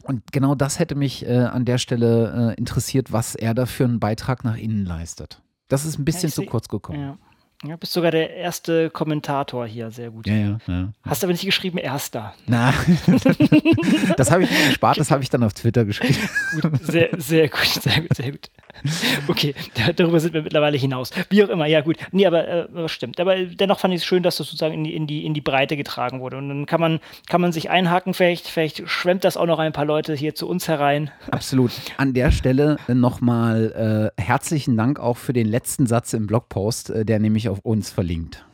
[0.03, 3.85] und genau das hätte mich äh, an der Stelle äh, interessiert, was er da für
[3.85, 5.41] einen Beitrag nach innen leistet.
[5.67, 6.99] Das ist ein bisschen ja, zu kurz gekommen.
[6.99, 7.17] Ja.
[7.63, 10.25] Ja, bist sogar der erste Kommentator hier, sehr gut.
[10.25, 10.93] Ja, ja, ja.
[11.03, 12.33] Hast aber nicht geschrieben, erster.
[12.47, 12.73] Na,
[14.17, 16.17] das habe ich mir gespart, das habe ich dann auf Twitter geschrieben.
[16.59, 18.49] Gut, sehr, sehr gut, sehr gut, sehr gut.
[19.27, 19.53] Okay,
[19.95, 21.11] darüber sind wir mittlerweile hinaus.
[21.29, 21.97] Wie auch immer, ja gut.
[22.11, 23.19] Nee, aber äh, stimmt.
[23.19, 25.41] Aber dennoch fand ich es schön, dass das sozusagen in die, in, die, in die
[25.41, 26.37] Breite getragen wurde.
[26.37, 29.73] Und dann kann man, kann man sich einhaken, vielleicht, vielleicht schwemmt das auch noch ein
[29.73, 31.11] paar Leute hier zu uns herein.
[31.31, 31.71] Absolut.
[31.97, 37.05] An der Stelle nochmal äh, herzlichen Dank auch für den letzten Satz im Blogpost, äh,
[37.05, 38.45] der nämlich auf uns verlinkt.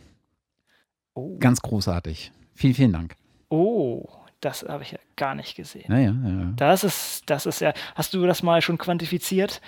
[1.13, 1.38] Oh.
[1.39, 2.32] Ganz großartig.
[2.53, 3.15] Vielen, vielen Dank.
[3.49, 4.05] Oh,
[4.41, 5.85] das habe ich ja gar nicht gesehen.
[5.88, 6.53] Naja, ja.
[6.55, 7.73] Das ist, das ist ja.
[7.95, 9.61] Hast du das mal schon quantifiziert?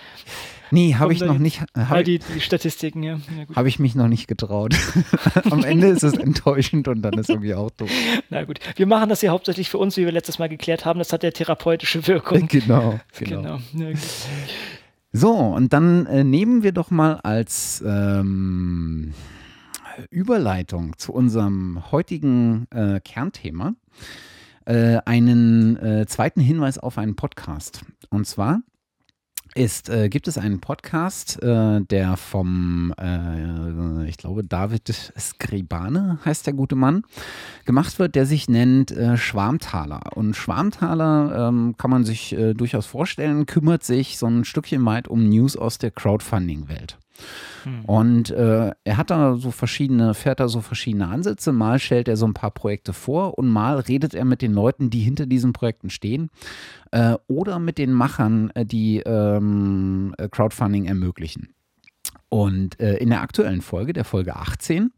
[0.69, 1.61] Nee, habe ich noch nicht.
[1.75, 3.15] Hab die, die Statistiken, ja.
[3.15, 4.75] ja habe ich mich noch nicht getraut.
[5.49, 7.89] Am Ende ist es enttäuschend und dann ist irgendwie auch doof.
[8.29, 10.99] Na gut, wir machen das ja hauptsächlich für uns, wie wir letztes Mal geklärt haben.
[10.99, 12.47] Das hat ja therapeutische Wirkung.
[12.59, 13.59] Genau, genau.
[13.73, 13.93] genau.
[15.11, 19.13] So, und dann äh, nehmen wir doch mal als ähm,
[20.09, 23.75] Überleitung zu unserem heutigen äh, Kernthema
[24.69, 27.81] äh, einen äh, zweiten Hinweis auf einen Podcast.
[28.09, 28.61] Und zwar
[29.55, 36.45] ist, äh, gibt es einen Podcast, äh, der vom, äh, ich glaube, David Skribane heißt
[36.45, 37.01] der gute Mann,
[37.65, 40.15] gemacht wird, der sich nennt äh, Schwarmtaler.
[40.15, 45.07] Und Schwarmtaler ähm, kann man sich äh, durchaus vorstellen, kümmert sich so ein Stückchen weit
[45.07, 46.99] um News aus der Crowdfunding-Welt.
[47.63, 47.85] Hm.
[47.85, 51.51] Und äh, er hat da so verschiedene, fährt da so verschiedene Ansätze.
[51.51, 54.89] Mal stellt er so ein paar Projekte vor und mal redet er mit den Leuten,
[54.89, 56.29] die hinter diesen Projekten stehen
[56.91, 61.53] äh, oder mit den Machern, äh, die ähm, Crowdfunding ermöglichen.
[62.29, 64.91] Und äh, in der aktuellen Folge, der Folge 18,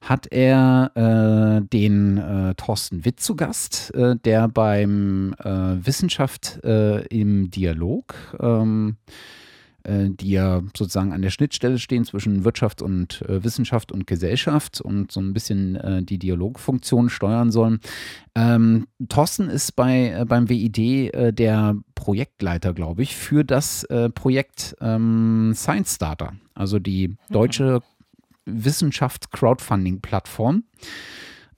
[0.00, 7.04] hat er äh, den äh, Thorsten Witt zu Gast, äh, der beim äh, Wissenschaft äh,
[7.08, 9.39] im Dialog ähm, äh,
[9.84, 15.12] die ja sozusagen an der Schnittstelle stehen zwischen Wirtschaft und äh, Wissenschaft und Gesellschaft und
[15.12, 17.80] so ein bisschen äh, die Dialogfunktion steuern sollen.
[18.34, 24.08] Ähm, Thorsten ist bei, äh, beim WID äh, der Projektleiter, glaube ich, für das äh,
[24.10, 27.16] Projekt ähm, Science Starter, also die mhm.
[27.30, 27.82] deutsche
[28.46, 30.64] Wissenschaft-Crowdfunding-Plattform.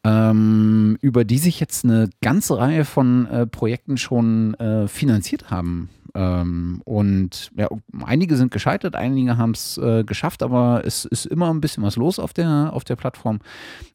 [0.05, 5.91] Ähm, über die sich jetzt eine ganze Reihe von äh, Projekten schon äh, finanziert haben
[6.15, 7.69] ähm, und ja,
[8.05, 11.97] einige sind gescheitert, einige haben es äh, geschafft, aber es ist immer ein bisschen was
[11.97, 13.41] los auf der, auf der Plattform.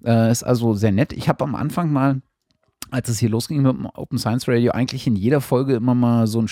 [0.03, 1.14] Äh, ist also sehr nett.
[1.14, 2.22] Ich habe am Anfang mal,
[2.89, 6.26] als es hier losging mit dem Open Science Radio, eigentlich in jeder Folge immer mal
[6.26, 6.47] so ein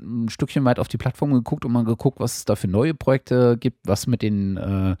[0.00, 2.94] ein Stückchen weit auf die Plattform geguckt und mal geguckt, was es da für neue
[2.94, 4.96] Projekte gibt, was mit den äh,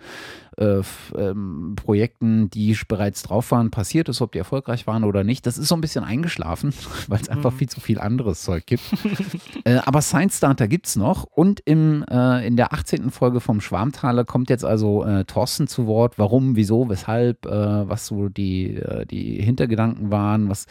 [0.58, 0.82] äh,
[1.16, 5.46] ähm, Projekten, die bereits drauf waren, passiert ist, ob die erfolgreich waren oder nicht.
[5.46, 6.74] Das ist so ein bisschen eingeschlafen,
[7.08, 7.56] weil es einfach mhm.
[7.56, 8.82] viel zu viel anderes Zeug gibt.
[9.64, 13.10] äh, aber Science Starter gibt es noch und im, äh, in der 18.
[13.10, 16.18] Folge vom Schwarmtaler kommt jetzt also äh, Thorsten zu Wort.
[16.18, 18.80] Warum, wieso, weshalb, äh, was so die,
[19.10, 20.66] die Hintergedanken waren, was,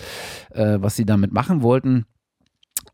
[0.54, 2.06] was sie damit machen wollten.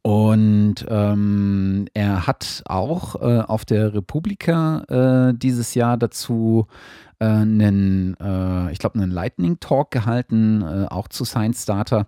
[0.07, 6.67] Und ähm, er hat auch äh, auf der Republika äh, dieses Jahr dazu
[7.19, 12.07] äh, einen, äh, ich glaube, einen Lightning Talk gehalten, äh, auch zu Science Starter.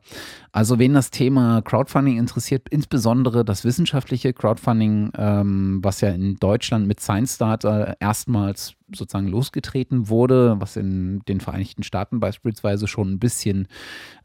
[0.54, 6.88] Also wen das Thema Crowdfunding interessiert, insbesondere das wissenschaftliche Crowdfunding, ähm, was ja in Deutschland
[6.88, 13.20] mit Science Starter erstmals sozusagen losgetreten wurde, was in den Vereinigten Staaten beispielsweise schon ein
[13.20, 13.68] bisschen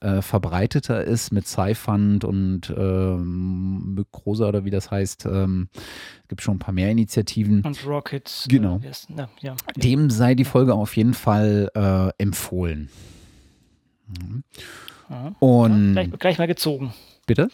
[0.01, 5.27] äh, verbreiteter ist mit SciFund und ähm, Mykrosa oder wie das heißt.
[5.27, 5.69] Ähm,
[6.23, 7.63] es gibt schon ein paar mehr Initiativen.
[7.63, 8.47] Und Rockets.
[8.49, 8.81] Genau.
[8.83, 9.57] Äh, ja, ja.
[9.77, 12.89] Dem sei die Folge auf jeden Fall äh, empfohlen.
[14.09, 14.45] Mhm.
[15.39, 16.93] Und ja, gleich, gleich mal gezogen.
[17.27, 17.49] Bitte?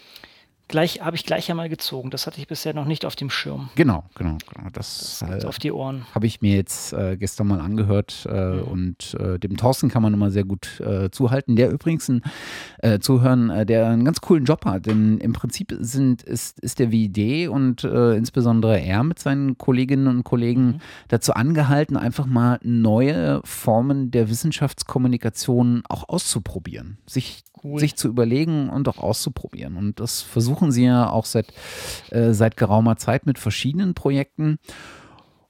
[0.71, 2.11] Gleich habe ich gleich einmal gezogen.
[2.11, 3.69] Das hatte ich bisher noch nicht auf dem Schirm.
[3.75, 4.71] Genau, genau, genau.
[4.73, 6.07] Das, das äh, auf die Ohren.
[6.15, 8.63] Habe ich mir jetzt äh, gestern mal angehört äh, mhm.
[8.63, 11.57] und äh, dem Thorsten kann man immer sehr gut äh, zuhalten.
[11.57, 12.23] Der übrigens ein
[12.79, 14.87] äh, zuhören, der einen ganz coolen Job hat.
[14.87, 20.25] Denn im Prinzip sind, ist, ist der WID und insbesondere er mit seinen Kolleginnen und
[20.25, 20.81] Kollegen mhm.
[21.09, 27.81] dazu angehalten, einfach mal neue Formen der Wissenschaftskommunikation auch auszuprobieren, sich, cool.
[27.81, 29.77] sich zu überlegen und auch auszuprobieren.
[29.77, 31.53] Und das versuchen sie ja auch seit,
[32.11, 34.59] äh, seit geraumer Zeit mit verschiedenen Projekten.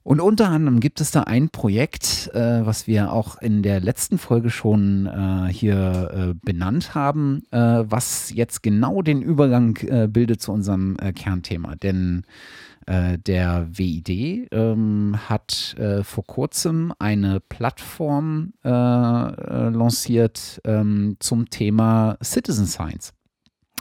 [0.03, 4.17] Und unter anderem gibt es da ein Projekt, äh, was wir auch in der letzten
[4.17, 10.41] Folge schon äh, hier äh, benannt haben, äh, was jetzt genau den Übergang äh, bildet
[10.41, 11.77] zu unserem äh, Kernthema.
[11.77, 12.25] Denn
[12.89, 23.13] der WID ähm, hat vor kurzem eine Plattform lanciert ähm, zum Thema Citizen Science.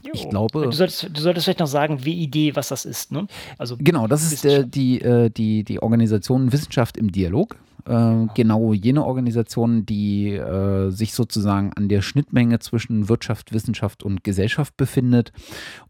[0.04, 0.12] Jo.
[0.14, 0.64] Ich glaube.
[0.64, 3.28] Du solltest, du solltest vielleicht noch sagen, WID, was das ist, ne?
[3.58, 7.58] Also genau, das ist äh, die, äh, die, die Organisation Wissenschaft im Dialog.
[7.90, 14.24] Äh, genau jene Organisation, die äh, sich sozusagen an der Schnittmenge zwischen Wirtschaft, Wissenschaft und
[14.24, 15.32] Gesellschaft befindet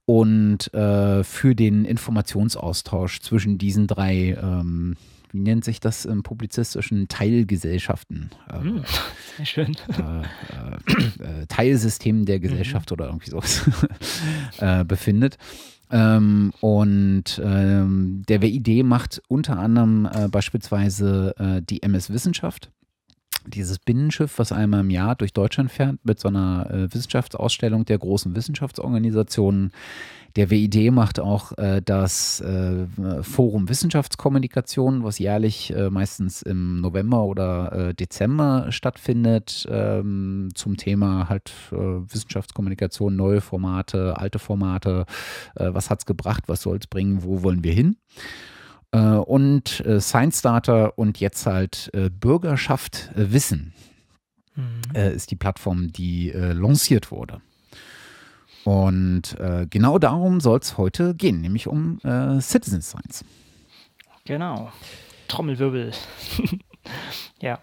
[0.06, 4.96] und äh, für den Informationsaustausch zwischen diesen drei ähm,
[5.32, 8.32] wie nennt sich das im publizistischen Teilgesellschaften?
[8.50, 8.84] Hm,
[9.38, 9.78] sehr schön.
[9.90, 10.22] Äh,
[11.24, 12.94] äh, äh, Teilsystem der Gesellschaft mhm.
[12.94, 13.70] oder irgendwie sowas
[14.58, 15.38] äh, befindet.
[15.92, 22.72] Ähm, und ähm, der WID macht unter anderem äh, beispielsweise äh, die MS Wissenschaft
[23.48, 27.98] dieses Binnenschiff, was einmal im Jahr durch Deutschland fährt, mit so einer äh, Wissenschaftsausstellung der
[27.98, 29.72] großen Wissenschaftsorganisationen.
[30.36, 32.86] Der WID macht auch äh, das äh,
[33.22, 41.30] Forum Wissenschaftskommunikation, was jährlich äh, meistens im November oder äh, Dezember stattfindet, ähm, zum Thema
[41.30, 45.06] halt äh, Wissenschaftskommunikation, neue Formate, alte Formate,
[45.56, 47.98] was hat es gebracht, was soll es bringen, wo wollen wir hin.
[48.92, 53.74] Äh, und äh, Science Starter und jetzt halt äh, Bürgerschaft Wissen
[54.56, 54.96] mhm.
[54.96, 57.42] ist die Plattform, die lanciert wurde.
[58.66, 59.38] Und
[59.70, 62.00] genau darum soll es heute gehen, nämlich um
[62.42, 63.24] Citizen Science.
[64.26, 64.72] Genau.
[65.28, 65.92] Trommelwirbel.
[67.42, 67.60] ja.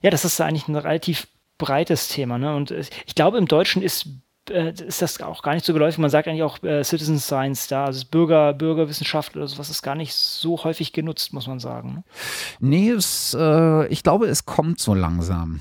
[0.00, 1.28] Ja, das ist eigentlich ein relativ
[1.58, 2.38] breites Thema.
[2.38, 2.56] Ne?
[2.56, 4.08] Und ich glaube, im Deutschen ist
[4.50, 5.98] äh, ist das auch gar nicht so geläufig.
[5.98, 9.94] Man sagt eigentlich auch äh, Citizen Science da, also Bürger, Bürgerwissenschaft oder sowas ist gar
[9.94, 11.94] nicht so häufig genutzt, muss man sagen.
[11.94, 12.04] Ne?
[12.58, 15.60] Nee, es, äh, ich glaube, es kommt so langsam.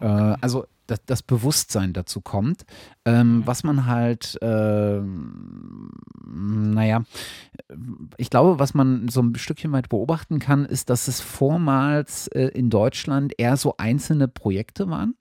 [0.00, 0.06] Äh,
[0.40, 2.64] also das, das, Bewusstsein dazu kommt.
[3.04, 3.46] Ähm, mhm.
[3.46, 5.00] Was man halt, äh,
[6.26, 7.02] naja,
[8.16, 12.46] ich glaube, was man so ein Stückchen weit beobachten kann, ist, dass es vormals äh,
[12.48, 15.14] in Deutschland eher so einzelne Projekte waren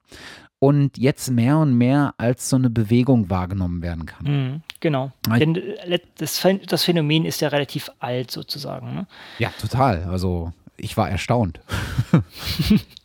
[0.60, 4.26] und jetzt mehr und mehr als so eine Bewegung wahrgenommen werden kann.
[4.26, 5.12] Mhm, genau.
[5.40, 8.94] Denn äh, das, das, Phänomen ist ja relativ alt sozusagen.
[8.94, 9.08] Ne?
[9.40, 10.04] Ja, total.
[10.04, 11.62] Also ich war erstaunt.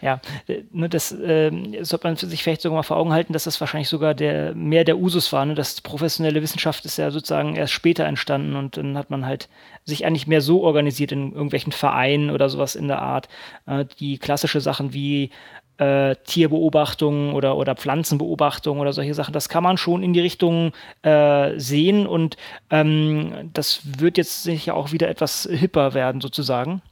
[0.00, 1.50] ja, äh, ne, das äh,
[1.82, 4.84] sollte man sich vielleicht sogar mal vor Augen halten, dass das wahrscheinlich sogar der, mehr
[4.84, 5.44] der Usus war.
[5.44, 5.54] Ne?
[5.54, 9.48] Das professionelle Wissenschaft ist ja sozusagen erst später entstanden und dann hat man halt
[9.84, 13.28] sich eigentlich mehr so organisiert in irgendwelchen Vereinen oder sowas in der Art.
[13.66, 15.30] Äh, die klassische Sachen wie
[15.78, 19.32] äh, Tierbeobachtungen oder, oder Pflanzenbeobachtungen oder solche Sachen.
[19.32, 20.72] Das kann man schon in die Richtung
[21.02, 22.36] äh, sehen und
[22.70, 26.82] ähm, das wird jetzt sicher auch wieder etwas hipper werden sozusagen.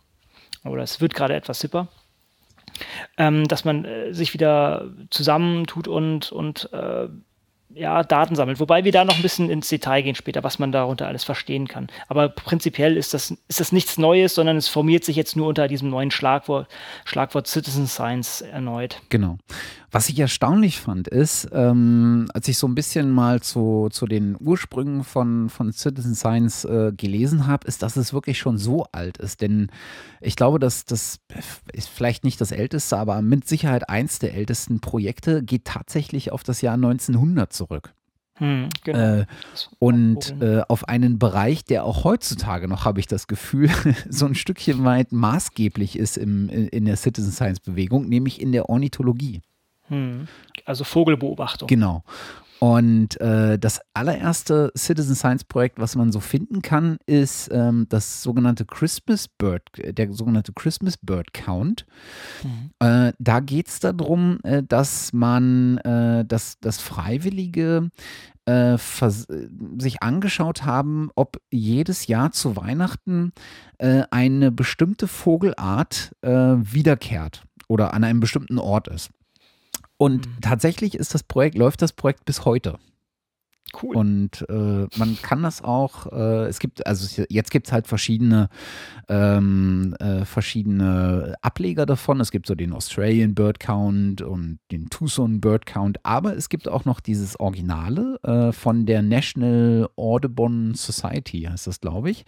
[0.65, 1.89] Oder es wird gerade etwas hipper.
[3.17, 7.09] Ähm, dass man äh, sich wieder zusammentut und, und äh,
[7.77, 8.59] ja, Daten sammelt.
[8.59, 11.69] Wobei wir da noch ein bisschen ins Detail gehen später, was man darunter alles verstehen
[11.69, 11.89] kann.
[12.09, 15.69] Aber prinzipiell ist das, ist das nichts Neues, sondern es formiert sich jetzt nur unter
[15.69, 16.69] diesem neuen Schlagwort,
[17.05, 19.03] Schlagwort Citizen Science erneut.
[19.11, 19.39] Genau.
[19.91, 24.37] Was ich erstaunlich fand, ist, ähm, als ich so ein bisschen mal zu, zu den
[24.39, 29.19] Ursprüngen von, von Citizen Science äh, gelesen habe, ist, dass es wirklich schon so alt
[29.19, 29.41] ist.
[29.41, 29.69] Denn
[30.21, 31.21] ich glaube, dass das
[31.73, 36.43] ist vielleicht nicht das älteste, aber mit Sicherheit eins der ältesten Projekte geht tatsächlich auf
[36.43, 37.93] das Jahr 1900 zurück.
[38.39, 38.99] Hm, genau.
[38.99, 39.27] äh,
[39.79, 43.71] und äh, auf einen Bereich, der auch heutzutage noch, habe ich das Gefühl,
[44.11, 48.69] so ein Stückchen weit maßgeblich ist im, in der Citizen Science Bewegung, nämlich in der
[48.69, 49.41] Ornithologie.
[49.89, 50.29] Hm.
[50.65, 51.69] Also Vogelbeobachtung.
[51.69, 52.03] Genau.
[52.59, 58.23] Und äh, das allererste Citizen Science Projekt, was man so finden kann, ist ähm, das
[58.23, 61.87] sogenannte Christmas Bird, der sogenannte Christmas Bird Count.
[62.43, 62.71] Mhm.
[62.81, 67.91] Äh, da geht es darum, äh, dass man, äh, dass, dass Freiwillige
[68.47, 73.33] äh, sich angeschaut haben, ob jedes Jahr zu Weihnachten
[73.79, 79.11] äh, eine bestimmte Vogelart wiederkehrt oder an einem bestimmten Ort ist.
[79.99, 80.41] Und mhm.
[80.41, 82.79] tatsächlich ist das Projekt, läuft das Projekt bis heute.
[83.83, 83.97] Cool.
[83.97, 88.49] Und äh, man kann das auch, äh, es gibt, also jetzt gibt es halt verschiedene,
[89.09, 92.21] ähm, äh, verschiedene Ableger davon.
[92.21, 96.69] Es gibt so den Australian Bird Count und den Tucson Bird Count, aber es gibt
[96.69, 102.25] auch noch dieses Originale äh, von der National Audubon Society, heißt das, glaube ich,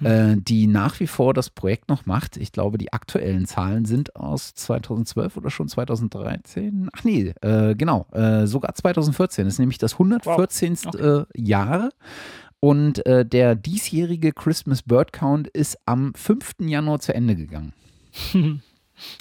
[0.00, 0.44] mhm.
[0.44, 2.36] die nach wie vor das Projekt noch macht.
[2.36, 6.90] Ich glaube, die aktuellen Zahlen sind aus 2012 oder schon 2013.
[6.92, 8.06] Ach nee, äh, genau,
[8.44, 9.44] sogar 2014.
[9.44, 10.71] Das ist nämlich das 114.
[10.71, 10.88] Wow 19.
[10.88, 11.24] Okay.
[11.36, 11.90] Äh, Jahr.
[12.60, 16.54] Und äh, der diesjährige Christmas Bird Count ist am 5.
[16.60, 17.72] Januar zu Ende gegangen.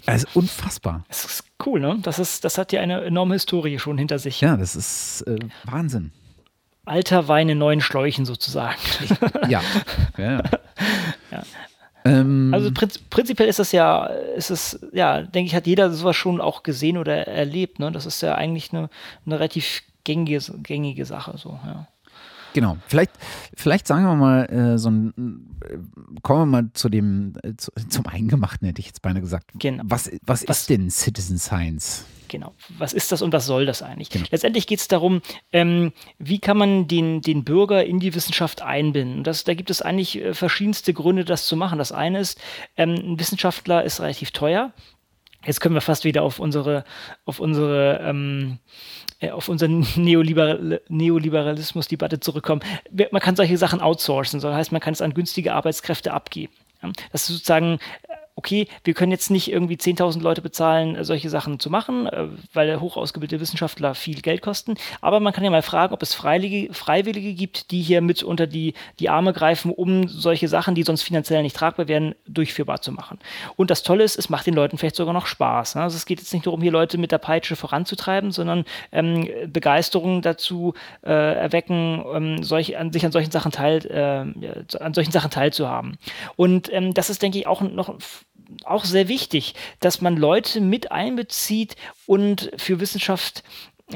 [0.05, 1.05] Also unfassbar.
[1.07, 1.97] Das ist cool, ne?
[2.03, 4.39] Das, ist, das hat ja eine enorme Historie schon hinter sich.
[4.41, 6.11] Ja, das ist äh, Wahnsinn.
[6.85, 8.77] Alter Wein in neuen Schläuchen sozusagen.
[9.49, 9.61] ja.
[10.17, 10.43] ja.
[11.31, 11.43] ja.
[12.03, 16.15] Ähm, also prinz prinzipiell ist das ja, ist es, ja, denke ich, hat jeder sowas
[16.15, 17.79] schon auch gesehen oder erlebt.
[17.79, 17.91] Ne?
[17.91, 18.89] Das ist ja eigentlich eine,
[19.25, 21.37] eine relativ gängige, gängige Sache.
[21.37, 21.87] So, ja.
[22.53, 22.77] Genau.
[22.87, 23.11] Vielleicht,
[23.55, 25.77] vielleicht sagen wir mal äh, so ein, äh,
[26.21, 29.51] kommen wir mal zu dem, äh, zu, zum Eingemachten, hätte ich jetzt beinahe gesagt.
[29.55, 29.83] Genau.
[29.85, 32.05] Was, was, was ist denn Citizen Science?
[32.27, 32.53] Genau.
[32.77, 34.09] Was ist das und was soll das eigentlich?
[34.09, 34.25] Genau.
[34.31, 35.21] Letztendlich geht es darum,
[35.51, 39.25] ähm, wie kann man den, den Bürger in die Wissenschaft einbinden?
[39.25, 41.77] Das, da gibt es eigentlich äh, verschiedenste Gründe, das zu machen.
[41.77, 42.39] Das eine ist,
[42.77, 44.71] ähm, ein Wissenschaftler ist relativ teuer.
[45.45, 46.83] Jetzt können wir fast wieder auf unsere,
[47.25, 48.59] auf unsere ähm,
[49.19, 52.61] äh, auf unsere Neoliberal Neoliberalismus-Debatte zurückkommen.
[53.11, 56.53] Man kann solche Sachen outsourcen, das heißt, man kann es an günstige Arbeitskräfte abgeben.
[57.11, 57.77] Das ist sozusagen
[58.41, 62.25] okay, wir können jetzt nicht irgendwie 10.000 Leute bezahlen, äh, solche Sachen zu machen, äh,
[62.53, 64.73] weil hoch ausgebildete Wissenschaftler viel Geld kosten.
[64.99, 68.47] Aber man kann ja mal fragen, ob es Freiwillige, Freiwillige gibt, die hier mit unter
[68.47, 72.91] die, die Arme greifen, um solche Sachen, die sonst finanziell nicht tragbar wären, durchführbar zu
[72.91, 73.19] machen.
[73.57, 75.75] Und das Tolle ist, es macht den Leuten vielleicht sogar noch Spaß.
[75.75, 75.83] Ne?
[75.83, 80.23] Also es geht jetzt nicht darum, hier Leute mit der Peitsche voranzutreiben, sondern ähm, Begeisterung
[80.23, 80.73] dazu
[81.03, 85.99] äh, erwecken, ähm, solch, an, sich an solchen Sachen teil, äh, an solchen Sachen teilzuhaben.
[86.35, 87.95] Und ähm, das ist, denke ich, auch noch
[88.65, 91.75] auch sehr wichtig, dass man Leute mit einbezieht
[92.05, 93.43] und für Wissenschaft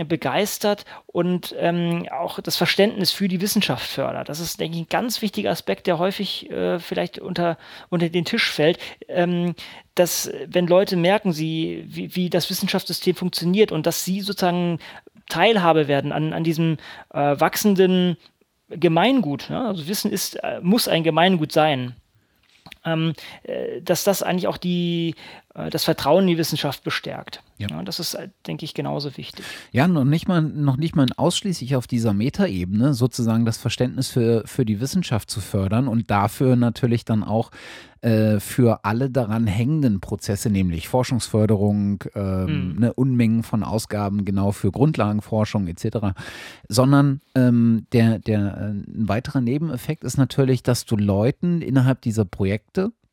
[0.03, 4.27] begeistert und ähm, auch das Verständnis für die Wissenschaft fördert.
[4.27, 7.57] Das ist, denke ich, ein ganz wichtiger Aspekt, der häufig äh, vielleicht unter,
[7.89, 8.77] unter den Tisch fällt,
[9.07, 9.55] ähm,
[9.93, 14.79] dass wenn Leute merken, sie, wie, wie das Wissenschaftssystem funktioniert und dass sie sozusagen
[15.29, 16.77] Teilhabe werden an, an diesem
[17.13, 18.17] äh, wachsenden
[18.69, 19.49] Gemeingut.
[19.49, 19.67] Ja?
[19.67, 22.04] Also Wissen ist, äh, muss ein Gemeingut sein äh,
[23.81, 27.41] dass das eigentlich auch die, äh, das Vertrauen in die Wissenschaft bestärkt.
[27.57, 27.69] Ja.
[27.69, 27.83] ja.
[27.83, 29.45] das ist, äh, denke ich, genauso wichtig.
[29.71, 34.43] Ja, noch nicht mal, noch nicht mal ausschließlich auf dieser Metaebene sozusagen das Verständnis für,
[34.45, 37.51] für die Wissenschaft zu fördern und dafür natürlich dann auch
[38.01, 42.79] äh, für alle daran hängenden Prozesse, nämlich Forschungsförderung, ähm, mhm.
[42.79, 46.17] ne, Unmengen von Ausgaben genau für Grundlagenforschung etc.,
[46.67, 52.25] sondern ähm, der, der äh, ein weiterer Nebeneffekt ist natürlich, dass du Leuten innerhalb dieser
[52.25, 53.04] Projekte äh,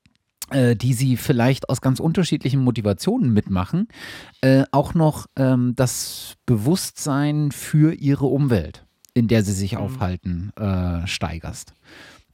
[0.76, 3.88] die sie vielleicht aus ganz unterschiedlichen Motivationen mitmachen,
[4.40, 8.84] äh, auch noch ähm, das Bewusstsein für ihre Umwelt,
[9.14, 9.78] in der sie sich mhm.
[9.78, 11.74] aufhalten, äh, steigerst.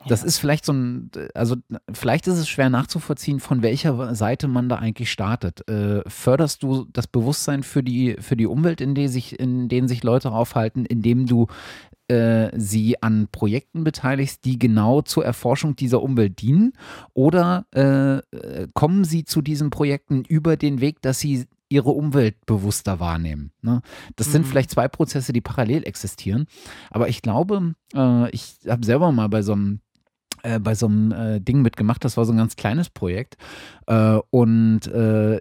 [0.07, 0.29] Das ja.
[0.29, 1.57] ist vielleicht so ein, also
[1.93, 5.69] vielleicht ist es schwer nachzuvollziehen, von welcher Seite man da eigentlich startet.
[5.69, 9.89] Äh, förderst du das Bewusstsein für die, für die Umwelt, in, der sich, in denen
[9.89, 11.49] sich Leute aufhalten, indem du
[12.09, 16.73] äh, sie an Projekten beteiligst, die genau zur Erforschung dieser Umwelt dienen?
[17.15, 22.99] Oder äh, kommen sie zu diesen Projekten über den Weg, dass sie ihre Umwelt bewusster
[22.99, 23.53] wahrnehmen.
[23.61, 23.83] Ne?
[24.17, 24.33] Das mhm.
[24.33, 26.47] sind vielleicht zwei Prozesse, die parallel existieren.
[26.91, 29.81] Aber ich glaube, äh, ich habe selber mal bei so einem
[30.43, 32.05] äh, bei so einem äh, Ding mitgemacht.
[32.05, 33.37] Das war so ein ganz kleines Projekt.
[33.87, 35.41] Äh, und äh,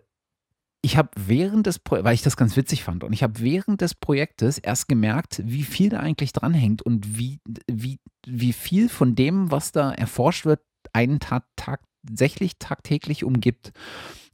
[0.82, 3.82] ich habe während des Projektes, weil ich das ganz witzig fand, und ich habe während
[3.82, 7.40] des Projektes erst gemerkt, wie viel da eigentlich dranhängt und wie,
[7.70, 10.62] wie, wie viel von dem, was da erforscht wird,
[10.94, 13.74] einen Tag, tatsächlich tagtäglich umgibt.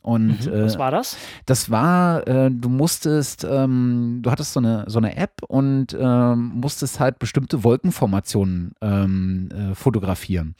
[0.03, 0.65] Und, mhm.
[0.65, 1.17] Was äh, war das?
[1.45, 6.51] Das war, äh, du musstest, ähm, du hattest so eine, so eine App und ähm,
[6.55, 10.55] musstest halt bestimmte Wolkenformationen ähm, äh, fotografieren.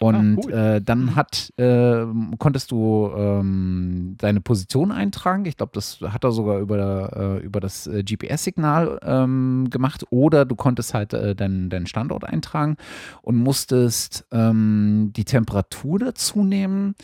[0.00, 0.52] Und ah, cool.
[0.52, 1.16] Äh, dann mhm.
[1.16, 2.06] hat, äh,
[2.38, 5.44] konntest du ähm, deine Position eintragen.
[5.44, 10.06] Ich glaube, das hat er sogar über, äh, über das GPS-Signal ähm, gemacht.
[10.08, 12.76] Oder du konntest halt deinen, deinen Standort eintragen
[13.22, 16.94] und musstest ähm, die Temperatur dazu nehmen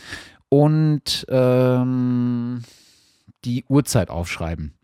[0.53, 2.61] und ähm,
[3.43, 4.75] die Uhrzeit aufschreiben.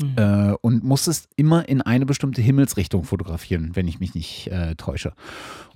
[0.00, 0.14] Mhm.
[0.16, 5.12] Äh, und musstest immer in eine bestimmte Himmelsrichtung fotografieren, wenn ich mich nicht äh, täusche.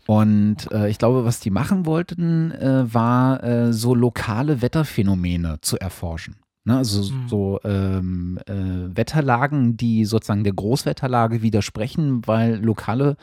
[0.07, 5.79] Und äh, ich glaube, was die machen wollten, äh, war äh, so lokale Wetterphänomene zu
[5.79, 6.37] erforschen.
[6.71, 7.29] Ne, also mhm.
[7.29, 13.17] so ähm, äh, Wetterlagen, die sozusagen der Großwetterlage widersprechen, weil lokale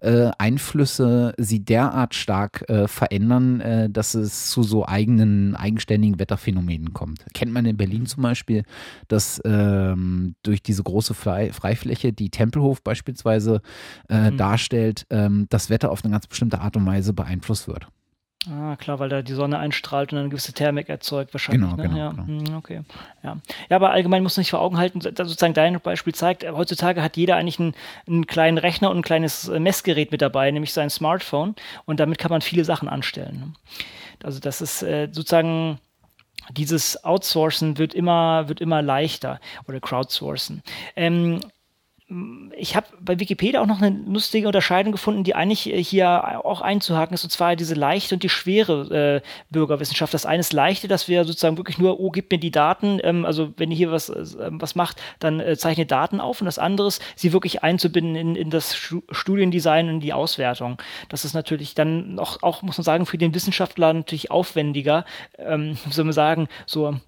[0.00, 6.94] äh, Einflüsse sie derart stark äh, verändern, äh, dass es zu so eigenen, eigenständigen Wetterphänomenen
[6.94, 7.26] kommt.
[7.34, 8.62] Kennt man in Berlin zum Beispiel,
[9.08, 13.60] dass ähm, durch diese große Fre Freifläche, die Tempelhof beispielsweise
[14.08, 14.38] äh, mhm.
[14.38, 17.86] darstellt, ähm, das Wetter auf eine ganz bestimmte Art und Weise beeinflusst wird.
[18.50, 21.70] Ah, klar, weil da die Sonne einstrahlt und eine gewisse Thermik erzeugt wahrscheinlich.
[21.70, 21.88] Genau, ne?
[21.88, 22.10] genau, ja.
[22.10, 22.26] genau.
[22.26, 22.82] Hm, okay.
[23.22, 23.38] Ja.
[23.70, 27.02] ja, aber allgemein muss man sich vor Augen halten, sozusagen dein Beispiel zeigt, äh, heutzutage
[27.02, 27.74] hat jeder eigentlich einen,
[28.06, 31.54] einen, kleinen Rechner und ein kleines äh, Messgerät mit dabei, nämlich sein Smartphone
[31.86, 33.38] und damit kann man viele Sachen anstellen.
[33.38, 33.52] Ne?
[34.22, 35.78] Also das ist äh, sozusagen
[36.52, 40.62] dieses Outsourcen wird immer, wird immer leichter oder Crowdsourcen.
[40.96, 41.40] Ähm,
[42.56, 46.60] ich habe bei Wikipedia auch noch eine lustige Unterscheidung gefunden, die eigentlich äh, hier auch
[46.60, 50.12] einzuhaken ist, und zwar diese leichte und die schwere äh, Bürgerwissenschaft.
[50.12, 53.24] Das eine ist leichte, dass wir sozusagen wirklich nur, oh, gib mir die Daten, ähm,
[53.24, 56.42] also wenn ihr hier was, äh, was macht, dann äh, zeichne Daten auf.
[56.42, 60.76] Und das andere ist, sie wirklich einzubinden in, in das Studiendesign und die Auswertung.
[61.08, 65.06] Das ist natürlich dann auch, auch, muss man sagen, für den Wissenschaftler natürlich aufwendiger,
[65.38, 67.00] ähm, soll man sagen, so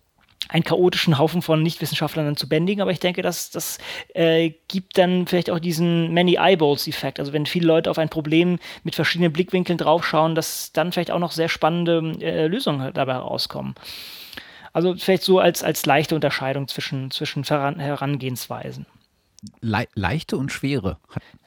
[0.48, 3.78] einen chaotischen Haufen von Nichtwissenschaftlern dann zu bändigen, aber ich denke, dass das
[4.14, 7.18] äh, gibt dann vielleicht auch diesen Many Eyeballs-Effekt.
[7.20, 11.18] Also wenn viele Leute auf ein Problem mit verschiedenen Blickwinkeln draufschauen, dass dann vielleicht auch
[11.18, 13.74] noch sehr spannende äh, Lösungen dabei herauskommen.
[14.72, 18.86] Also vielleicht so als, als leichte Unterscheidung zwischen, zwischen Herangehensweisen.
[19.60, 20.98] Le leichte und schwere.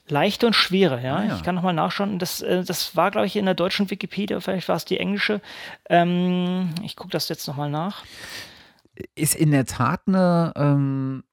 [0.08, 1.18] Leichte und schwere, ja.
[1.18, 1.36] Ah, ja.
[1.36, 2.18] Ich kann nochmal nachschauen.
[2.18, 5.42] Das, äh, das war, glaube ich, in der deutschen Wikipedia, vielleicht war es die englische.
[5.90, 8.04] Ähm, ich gucke das jetzt nochmal nach
[9.16, 11.24] ist in der Tat eine, ähm,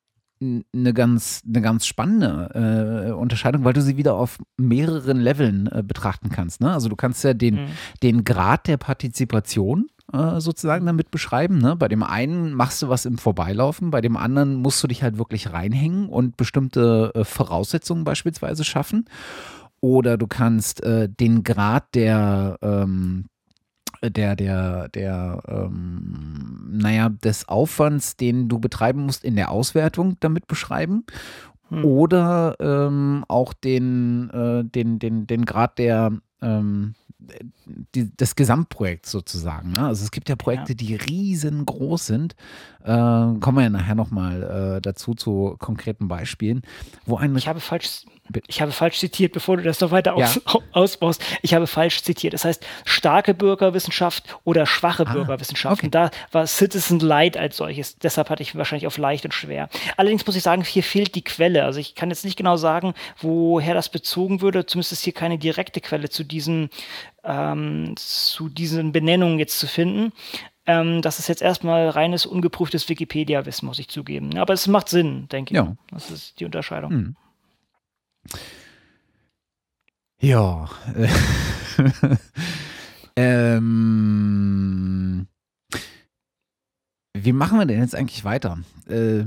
[0.40, 5.82] eine ganz, eine ganz spannende äh, Unterscheidung, weil du sie wieder auf mehreren Leveln äh,
[5.82, 6.60] betrachten kannst.
[6.60, 6.72] Ne?
[6.72, 7.68] Also du kannst ja den, mhm.
[8.02, 11.58] den Grad der Partizipation äh, sozusagen damit beschreiben.
[11.58, 11.74] Ne?
[11.76, 15.18] Bei dem einen machst du was im Vorbeilaufen, bei dem anderen musst du dich halt
[15.18, 19.06] wirklich reinhängen und bestimmte äh, Voraussetzungen beispielsweise schaffen.
[19.80, 23.26] Oder du kannst äh, den Grad der, ähm,
[24.10, 30.46] der, der, der, ähm, naja, des Aufwands, den du betreiben musst in der Auswertung damit
[30.46, 31.04] beschreiben.
[31.68, 31.84] Hm.
[31.84, 36.94] Oder ähm, auch den, äh, den, den, den Grad der, ähm,
[37.94, 39.72] die, des Gesamtprojekts sozusagen.
[39.72, 39.86] Ne?
[39.86, 40.76] Also es gibt ja Projekte, ja.
[40.76, 42.36] die riesengroß sind.
[42.86, 46.62] Äh, kommen wir ja nachher nochmal äh, dazu zu konkreten Beispielen,
[47.04, 47.34] wo ein.
[47.36, 48.04] Ich habe falsch,
[48.46, 50.26] ich habe falsch zitiert, bevor du das noch weiter ja.
[50.26, 50.40] aus,
[50.72, 51.20] ausbaust.
[51.42, 52.32] Ich habe falsch zitiert.
[52.32, 55.78] Das heißt starke Bürgerwissenschaft oder schwache ah, Bürgerwissenschaft.
[55.78, 55.86] Okay.
[55.86, 57.98] Und da war Citizen Light als solches.
[57.98, 59.68] Deshalb hatte ich wahrscheinlich auf leicht und schwer.
[59.96, 61.64] Allerdings muss ich sagen, hier fehlt die Quelle.
[61.64, 64.64] Also ich kann jetzt nicht genau sagen, woher das bezogen würde.
[64.64, 66.70] Zumindest ist hier keine direkte Quelle zu diesen,
[67.24, 70.12] ähm, zu diesen Benennungen jetzt zu finden.
[70.66, 74.36] Ähm, das ist jetzt erstmal reines, ungeprüftes Wikipedia-Wissen, muss ich zugeben.
[74.36, 75.56] Aber es macht Sinn, denke ich.
[75.56, 75.76] Ja.
[75.90, 76.90] Das ist die Unterscheidung.
[76.90, 77.16] Hm.
[80.20, 80.68] Ja.
[83.16, 85.26] ähm,
[87.14, 88.58] wie machen wir denn jetzt eigentlich weiter?
[88.88, 89.24] Äh,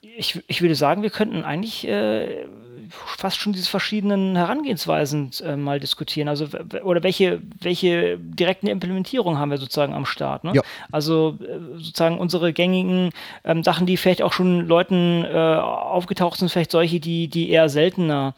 [0.00, 2.46] ich, ich würde sagen, wir könnten eigentlich äh,
[2.90, 6.28] fast schon diese verschiedenen Herangehensweisen äh, mal diskutieren.
[6.28, 6.48] Also
[6.82, 10.44] oder welche, welche direkten Implementierungen haben wir sozusagen am Start.
[10.44, 10.52] Ne?
[10.54, 10.62] Ja.
[10.90, 13.10] Also äh, sozusagen unsere gängigen
[13.44, 17.68] ähm, Sachen, die vielleicht auch schon Leuten äh, aufgetaucht sind, vielleicht solche, die, die eher
[17.68, 18.34] seltener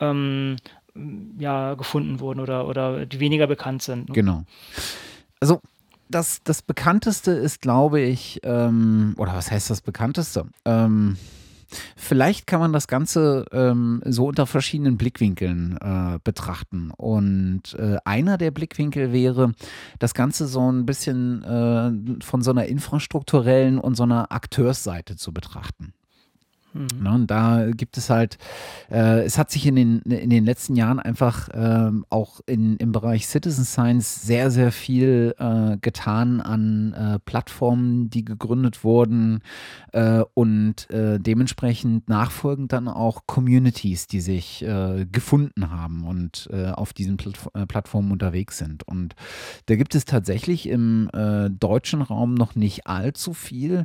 [0.00, 0.56] ähm,
[1.38, 4.08] ja, gefunden wurden oder, oder die weniger bekannt sind.
[4.08, 4.14] Ne?
[4.14, 4.42] Genau.
[5.40, 5.60] Also
[6.08, 10.46] das, das bekannteste ist, glaube ich, ähm, oder was heißt das bekannteste?
[10.64, 11.16] Ähm,
[11.96, 16.90] Vielleicht kann man das Ganze ähm, so unter verschiedenen Blickwinkeln äh, betrachten.
[16.96, 19.52] Und äh, einer der Blickwinkel wäre,
[19.98, 25.32] das Ganze so ein bisschen äh, von so einer infrastrukturellen und so einer Akteursseite zu
[25.32, 25.94] betrachten.
[26.72, 27.06] Mhm.
[27.06, 28.38] Und da gibt es halt,
[28.90, 32.92] äh, es hat sich in den, in den letzten Jahren einfach ähm, auch in, im
[32.92, 39.40] Bereich Citizen Science sehr, sehr viel äh, getan an äh, Plattformen, die gegründet wurden
[39.92, 46.92] äh, und äh, dementsprechend nachfolgend dann auch Communities, die sich äh, gefunden haben und auf
[46.92, 47.38] diesen Platt
[47.68, 48.86] Plattformen unterwegs sind.
[48.86, 49.14] Und
[49.66, 51.08] da gibt es tatsächlich im
[51.58, 53.84] deutschen Raum noch nicht allzu viel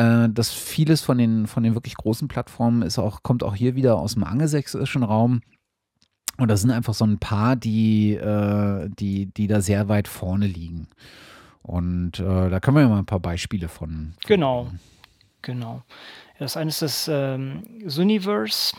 [0.00, 3.74] äh, dass vieles von den, von den wirklich großen Plattformen ist auch, kommt auch hier
[3.74, 5.42] wieder aus dem angelsächsischen Raum.
[6.38, 10.46] Und da sind einfach so ein paar, die, äh, die, die da sehr weit vorne
[10.46, 10.88] liegen.
[11.62, 14.14] Und äh, da können wir ja mal ein paar Beispiele von.
[14.18, 14.68] von genau,
[15.42, 15.82] genau.
[16.38, 18.74] Das eine ist das ähm, Universe.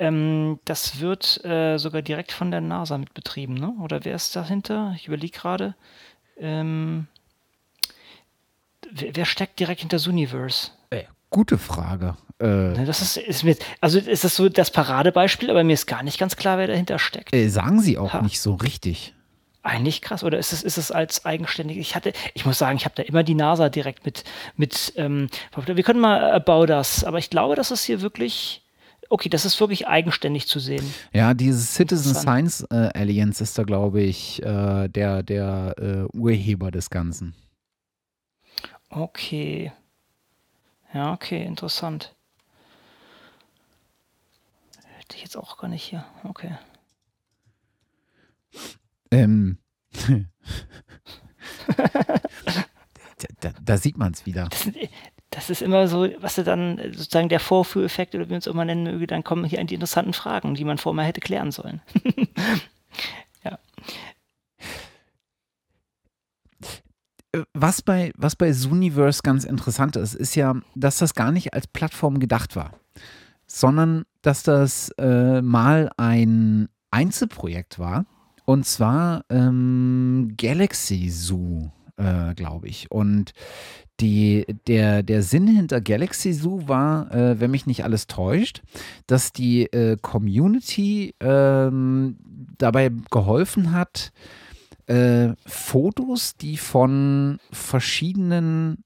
[0.00, 3.72] Ähm, das wird äh, sogar direkt von der NASA mitbetrieben, ne?
[3.80, 4.92] Oder wer ist dahinter?
[4.96, 5.76] Ich überlege gerade.
[6.36, 7.06] Ähm,
[8.90, 10.70] wer, steckt direkt hinter Suniverse?
[10.90, 12.16] Ey, gute Frage.
[12.38, 16.02] Äh, das ist, ist mir, also ist das so das Paradebeispiel, aber mir ist gar
[16.02, 17.34] nicht ganz klar, wer dahinter steckt.
[17.34, 18.22] Äh, sagen sie auch ha.
[18.22, 19.14] nicht so richtig.
[19.62, 21.78] Eigentlich krass, oder ist es, ist es als eigenständig?
[21.78, 24.24] Ich hatte, ich muss sagen, ich habe da immer die NASA direkt mit,
[24.56, 25.28] mit ähm,
[25.66, 28.62] wir können mal About das, aber ich glaube, dass es hier wirklich,
[29.10, 30.94] okay, das ist wirklich eigenständig zu sehen.
[31.12, 36.70] Ja, dieses Citizen Science äh, Alliance ist da, glaube ich, äh, der, der äh, Urheber
[36.70, 37.34] des Ganzen.
[38.90, 39.72] Okay.
[40.94, 42.14] Ja, okay, interessant.
[44.98, 46.04] Hätte ich jetzt auch gar nicht hier.
[46.24, 46.56] Okay.
[49.10, 49.58] Ähm.
[53.40, 54.48] da, da, sieht man es wieder.
[54.48, 54.68] Das,
[55.30, 58.64] das, ist immer so, was du dann sozusagen der Vorführeffekt oder wie man es immer
[58.64, 61.80] nennen möge, dann kommen hier die interessanten Fragen, die man vorher hätte klären sollen.
[67.54, 71.66] was bei, was bei Zooniverse ganz interessant ist, ist ja, dass das gar nicht als
[71.66, 72.72] Plattform gedacht war,
[73.46, 78.06] sondern dass das äh, mal ein Einzelprojekt war.
[78.44, 82.90] Und zwar ähm, Galaxy Zoo, äh, glaube ich.
[82.90, 83.32] Und
[84.00, 88.62] die, der, der Sinn hinter Galaxy Zoo war, äh, wenn mich nicht alles täuscht,
[89.06, 92.16] dass die äh, Community ähm,
[92.56, 94.12] dabei geholfen hat,
[94.88, 98.84] äh, Fotos, die von verschiedenen,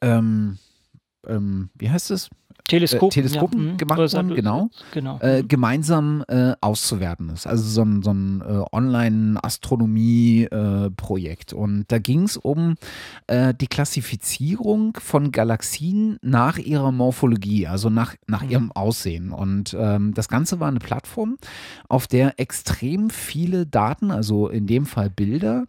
[0.00, 0.58] ähm,
[1.26, 2.30] ähm, wie heißt es?
[2.66, 3.72] Teleskopen, äh, Teleskopen ja.
[3.72, 3.76] Mhm.
[3.76, 5.18] gemacht Oder wurden, genau, genau.
[5.20, 5.48] Äh, mhm.
[5.48, 7.46] gemeinsam äh, auszuwerten ist.
[7.46, 11.52] Also so ein, so ein äh, Online-Astronomie-Projekt.
[11.52, 12.76] und da ging es um
[13.26, 18.50] äh, die Klassifizierung von Galaxien nach ihrer Morphologie, also nach, nach mhm.
[18.50, 19.30] ihrem Aussehen.
[19.30, 21.36] Und ähm, das Ganze war eine Plattform,
[21.88, 25.66] auf der extrem viele Daten, also in dem Fall Bilder,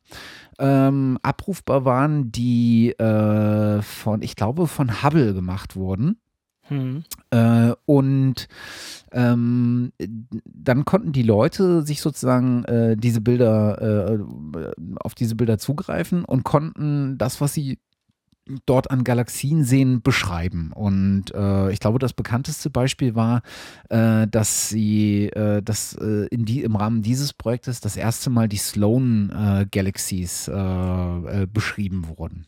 [0.60, 6.22] ähm, abrufbar waren, die äh, von, ich glaube, von Hubble gemacht wurden.
[6.70, 7.04] Mhm.
[7.30, 8.48] Äh, und
[9.12, 9.92] ähm,
[10.46, 14.20] dann konnten die Leute sich sozusagen äh, diese Bilder, äh,
[15.00, 17.80] auf diese Bilder zugreifen und konnten das, was sie
[18.66, 20.72] dort an Galaxien sehen, beschreiben.
[20.74, 23.42] Und äh, ich glaube, das bekannteste Beispiel war,
[23.90, 28.48] äh, dass sie, äh, dass äh, in die, im Rahmen dieses Projektes das erste Mal
[28.48, 32.46] die Sloan äh, Galaxies äh, beschrieben wurden.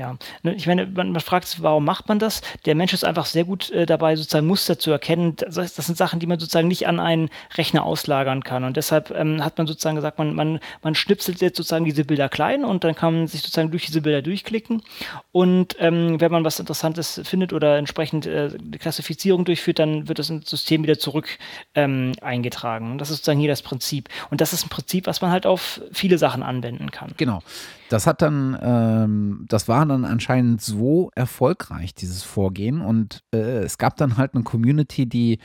[0.00, 2.40] Ja, ne, ich meine, man, man fragt sich, warum macht man das?
[2.64, 5.36] Der Mensch ist einfach sehr gut äh, dabei, sozusagen Muster zu erkennen.
[5.36, 7.28] Das, das, sind Sachen, die man sozusagen nicht an einen
[7.58, 8.64] Rechner auslagern kann.
[8.64, 12.30] Und deshalb ähm, hat man sozusagen gesagt, man, man, man schnipselt jetzt sozusagen diese Bilder
[12.30, 14.80] klein und dann kann man sich sozusagen durch diese Bilder durchklicken.
[15.32, 20.18] Und ähm, wenn man was Interessantes findet oder entsprechend äh, die Klassifizierung durchführt, dann wird
[20.18, 21.28] das ins System wieder zurück
[21.74, 22.96] ähm, eingetragen.
[22.96, 24.08] Das ist sozusagen hier das Prinzip.
[24.30, 27.12] Und das ist ein Prinzip, was man halt auf viele Sachen anwenden kann.
[27.18, 27.42] Genau.
[27.90, 32.80] Das hat dann, ähm, das war dann anscheinend so erfolgreich, dieses Vorgehen.
[32.80, 35.40] Und äh, es gab dann halt eine Community, die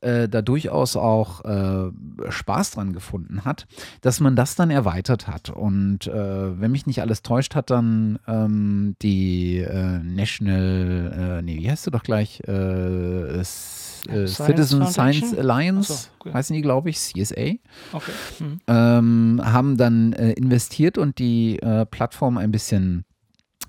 [0.00, 1.90] äh, da durchaus auch äh,
[2.28, 3.66] Spaß dran gefunden hat,
[4.00, 5.50] dass man das dann erweitert hat.
[5.50, 11.58] Und äh, wenn mich nicht alles täuscht, hat dann ähm, die äh, National, äh, nee,
[11.58, 12.40] wie heißt du doch gleich?
[12.48, 16.32] Es äh, Citizen Science Alliance, so, okay.
[16.34, 17.54] heißen die, glaube ich, CSA,
[17.92, 18.12] okay.
[18.38, 18.60] mhm.
[18.66, 23.04] ähm, haben dann äh, investiert und die äh, Plattform ein bisschen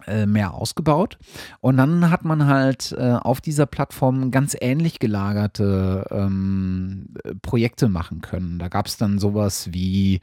[0.07, 1.17] äh, mehr ausgebaut.
[1.59, 8.21] Und dann hat man halt äh, auf dieser Plattform ganz ähnlich gelagerte ähm, Projekte machen
[8.21, 8.59] können.
[8.59, 10.21] Da gab es dann sowas wie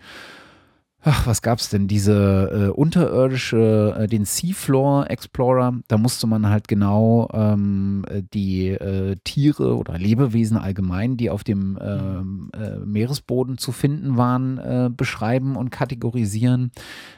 [1.07, 1.87] ach, was gab's denn?
[1.87, 8.69] Diese äh, unterirdische, äh, den Seafloor Explorer, da musste man halt genau ähm, äh, die
[8.69, 14.91] äh, Tiere oder Lebewesen allgemein, die auf dem ähm, äh, Meeresboden zu finden waren, äh,
[14.95, 16.73] beschreiben und kategorisieren.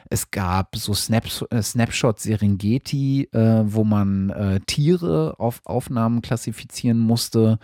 [0.09, 7.59] Es gab so Snap Snapshot Serengeti, wo man Tiere auf Aufnahmen klassifizieren musste.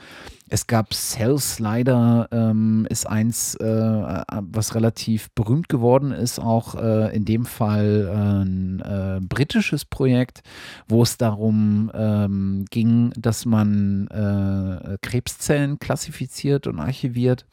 [0.48, 7.16] Es gab Cell Slider, ähm, ist eins, äh, was relativ berühmt geworden ist, auch äh,
[7.16, 10.44] in dem Fall äh, ein äh, britisches Projekt,
[10.88, 17.48] wo es darum ähm, ging, dass man äh, Krebszellen klassifiziert und archiviert.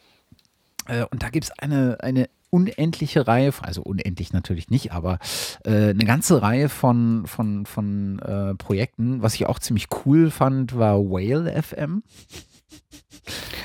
[0.86, 5.18] Äh, und da gibt es eine, eine unendliche Reihe, also unendlich natürlich nicht, aber
[5.64, 9.22] äh, eine ganze Reihe von, von, von äh, Projekten.
[9.22, 12.02] Was ich auch ziemlich cool fand, war Whale FM.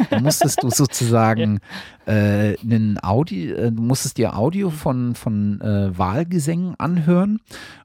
[0.10, 1.60] Da musstest du sozusagen
[2.08, 2.14] ja.
[2.14, 7.42] äh, einen Audio, äh, du musstest dir Audio von, von äh, Wahlgesängen anhören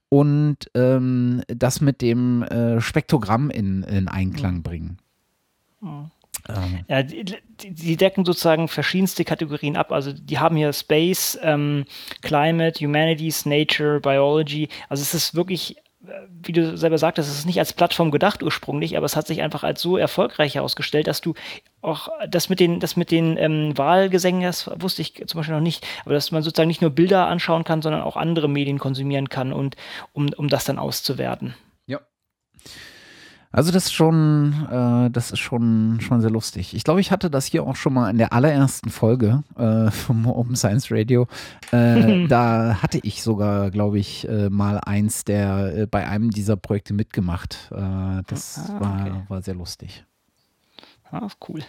[0.08, 4.62] und ähm, das mit dem äh, Spektrogramm in, in Einklang mhm.
[4.62, 4.98] bringen.
[5.80, 6.10] Mhm.
[6.48, 6.84] Ähm.
[6.88, 9.92] Ja, die, die, decken sozusagen verschiedenste Kategorien ab.
[9.92, 11.84] Also die haben hier Space, ähm,
[12.22, 14.68] Climate, Humanities, Nature, Biology.
[14.88, 15.76] Also es ist wirklich
[16.42, 19.40] wie du selber sagtest, es ist nicht als Plattform gedacht ursprünglich, aber es hat sich
[19.40, 21.34] einfach als so erfolgreich herausgestellt, dass du
[21.80, 25.62] auch das mit den, das mit den ähm, Wahlgesängen, das wusste ich zum Beispiel noch
[25.62, 29.28] nicht, aber dass man sozusagen nicht nur Bilder anschauen kann, sondern auch andere Medien konsumieren
[29.28, 29.76] kann und
[30.12, 31.54] um, um das dann auszuwerten.
[33.52, 36.74] Also das ist schon, äh, das ist schon, schon sehr lustig.
[36.74, 40.26] Ich glaube, ich hatte das hier auch schon mal in der allerersten Folge äh, vom
[40.26, 41.28] Open Science Radio.
[41.70, 46.56] Äh, da hatte ich sogar, glaube ich, äh, mal eins der äh, bei einem dieser
[46.56, 47.70] Projekte mitgemacht.
[47.70, 49.22] Äh, das ah, war, okay.
[49.28, 50.04] war sehr lustig.
[51.10, 51.62] Ah, cool.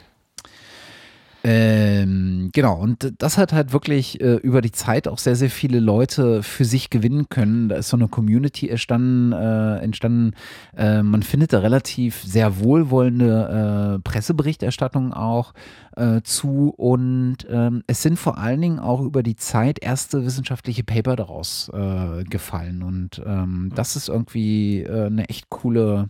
[1.45, 5.81] Ähm, genau, und das hat halt wirklich äh, über die Zeit auch sehr, sehr viele
[5.81, 7.67] Leute für sich gewinnen können.
[7.67, 10.31] Da ist so eine Community entstanden, äh, entstanden.
[10.73, 15.53] Äh, man findet da relativ sehr wohlwollende äh, Presseberichterstattung auch
[15.97, 20.85] äh, zu und ähm, es sind vor allen Dingen auch über die Zeit erste wissenschaftliche
[20.85, 26.09] Paper daraus äh, gefallen und ähm, das ist irgendwie eine echt coole,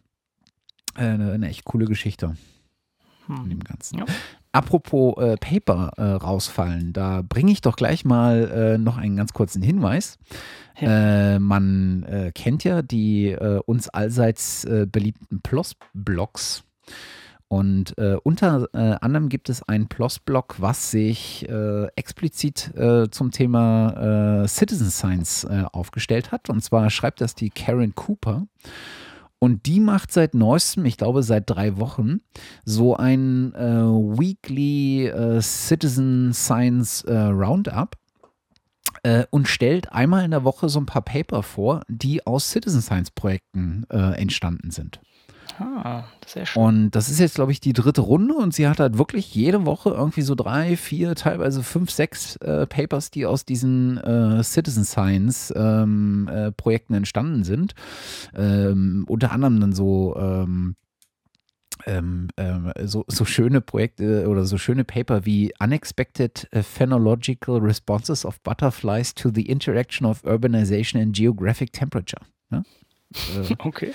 [0.94, 2.36] eine, eine echt coole Geschichte
[3.28, 3.50] in hm.
[3.50, 4.00] dem Ganzen.
[4.00, 4.06] Ja.
[4.54, 9.34] Apropos äh, Paper äh, rausfallen, da bringe ich doch gleich mal äh, noch einen ganz
[9.34, 10.20] kurzen Hinweis.
[10.80, 11.36] Ja.
[11.36, 16.64] Äh, man äh, kennt ja die äh, uns allseits beliebten PLOS-Blogs.
[17.48, 21.48] Und unter anderem gibt es einen PLOS-Blog, was sich
[21.96, 22.72] explizit
[23.12, 26.50] zum Thema Citizen Science aufgestellt hat.
[26.50, 28.48] Und zwar schreibt das die Karen Cooper.
[29.44, 32.22] Und die macht seit neuestem, ich glaube seit drei Wochen,
[32.64, 37.98] so ein äh, Weekly äh, Citizen Science äh, Roundup
[39.04, 42.82] äh, und stellt einmal in der Woche so ein paar Paper vor, die aus Citizen
[42.82, 45.02] Science Projekten äh, entstanden sind.
[45.60, 46.64] Ah, sehr schön.
[46.64, 49.66] Und das ist jetzt, glaube ich, die dritte Runde und sie hat halt wirklich jede
[49.66, 54.86] Woche irgendwie so drei, vier, teilweise fünf, sechs äh, Papers, die aus diesen äh, Citizen
[54.86, 57.74] Science ähm, äh, Projekten entstanden sind.
[58.36, 60.76] Ähm, unter anderem dann so ähm,
[61.86, 68.40] ähm, ähm, so, so schöne Projekte oder so schöne Paper wie Unexpected Phenological Responses of
[68.42, 72.22] Butterflies to the Interaction of Urbanization and Geographic Temperature.
[72.52, 72.64] Ja?
[73.36, 73.94] Äh, okay.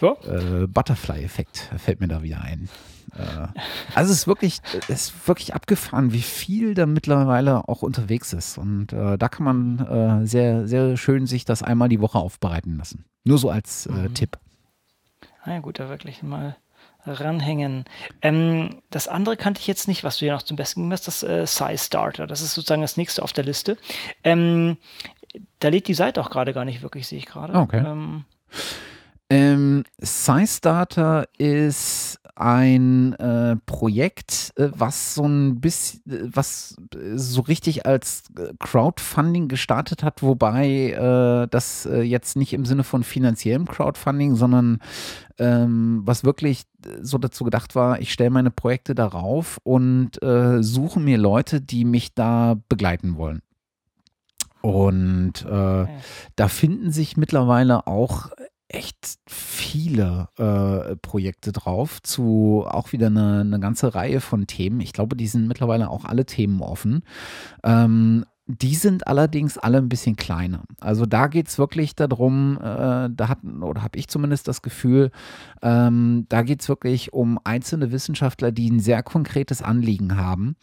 [0.00, 0.16] Ja.
[0.24, 2.68] Äh, Butterfly-Effekt fällt mir da wieder ein.
[3.16, 3.48] Äh,
[3.94, 8.58] also es ist wirklich, es ist wirklich abgefahren, wie viel da mittlerweile auch unterwegs ist.
[8.58, 12.76] Und äh, da kann man äh, sehr, sehr schön sich das einmal die Woche aufbereiten
[12.76, 13.04] lassen.
[13.24, 14.14] Nur so als äh, mhm.
[14.14, 14.38] Tipp.
[15.42, 16.56] Ah ja, gut, da wirklich mal
[17.06, 17.84] ranhängen.
[18.20, 21.22] Ähm, das andere kannte ich jetzt nicht, was du ja noch zum Besten gemacht hast,
[21.22, 22.26] das äh, Size Starter.
[22.26, 23.78] Das ist sozusagen das nächste auf der Liste.
[24.22, 24.76] Ähm,
[25.60, 27.54] da lädt die Seite auch gerade gar nicht wirklich, sehe ich gerade.
[27.54, 27.82] Okay.
[27.84, 28.24] Ähm,
[29.28, 36.74] ähm, SciStarter ist ein äh, Projekt, äh, was so ein bisschen, äh, was
[37.14, 42.82] so richtig als äh, Crowdfunding gestartet hat, wobei äh, das äh, jetzt nicht im Sinne
[42.82, 44.78] von finanziellem Crowdfunding, sondern
[45.38, 46.62] ähm, was wirklich
[47.02, 50.18] so dazu gedacht war, ich stelle meine Projekte darauf und
[50.60, 53.42] suche mir Leute, die mich da begleiten wollen.
[54.62, 55.86] Und äh,
[56.36, 58.30] da finden sich mittlerweile auch
[58.68, 64.80] echt viele äh, Projekte drauf zu auch wieder eine, eine, ganze Reihe von Themen.
[64.80, 67.02] Ich glaube, die sind mittlerweile auch alle Themen offen.
[67.64, 68.24] Ähm,
[68.58, 70.62] Die sind allerdings alle ein bisschen kleiner.
[70.80, 75.10] Also da geht es wirklich darum, äh, da hat, oder habe ich zumindest das Gefühl,
[75.62, 80.56] ähm, da geht es wirklich um einzelne Wissenschaftler, die ein sehr konkretes Anliegen haben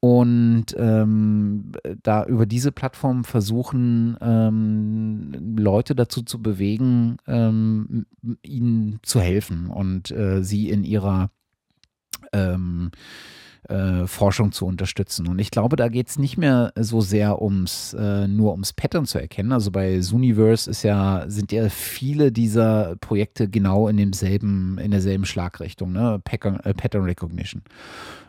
[0.00, 1.72] und ähm,
[2.02, 8.06] da über diese Plattform versuchen, ähm, Leute dazu zu bewegen, ähm,
[8.42, 11.30] ihnen zu helfen und äh, sie in ihrer
[12.32, 12.90] ähm,
[13.68, 15.28] äh, Forschung zu unterstützen.
[15.28, 19.06] Und ich glaube, da geht es nicht mehr so sehr ums äh, nur ums Pattern
[19.06, 19.52] zu erkennen.
[19.52, 25.24] Also bei Zooniverse ist ja, sind ja viele dieser Projekte genau in demselben, in derselben
[25.24, 26.20] Schlagrichtung, ne?
[26.24, 27.62] Pattern, äh, Pattern Recognition.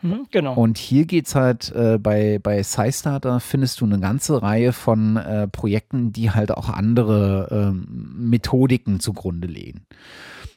[0.02, 0.54] Mhm, genau.
[0.56, 5.18] Und hier geht es halt äh, bei, bei SciStarter findest du eine ganze Reihe von
[5.18, 7.88] äh, Projekten, die halt auch andere ähm,
[8.18, 9.86] Methodiken zugrunde legen.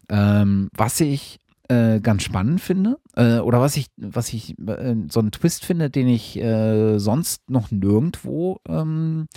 [0.09, 5.21] Ähm, was ich äh, ganz spannend finde äh, oder was ich, was ich äh, so
[5.21, 9.29] einen Twist finde, den ich äh, sonst noch nirgendwo ähm,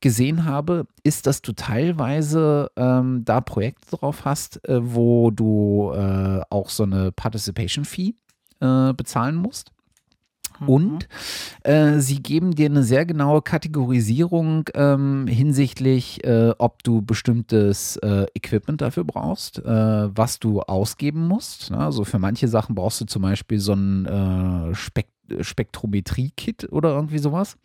[0.00, 5.92] gesehen habe, ist, dass du teilweise ähm, da Projekte drauf hast, äh, wo du
[6.50, 8.14] auch so eine Participation Fee
[8.60, 9.72] bezahlen musst.
[10.62, 10.68] Mhm.
[10.68, 11.08] Und
[11.62, 18.26] äh, sie geben dir eine sehr genaue Kategorisierung ähm, hinsichtlich, äh, ob du bestimmtes äh,
[18.34, 21.70] Equipment dafür brauchst, äh, was du ausgeben musst.
[21.70, 21.78] Ne?
[21.78, 25.10] Also für manche Sachen brauchst du zum Beispiel so ein äh, Spekt
[25.40, 27.56] Spektrometrie-Kit oder irgendwie sowas.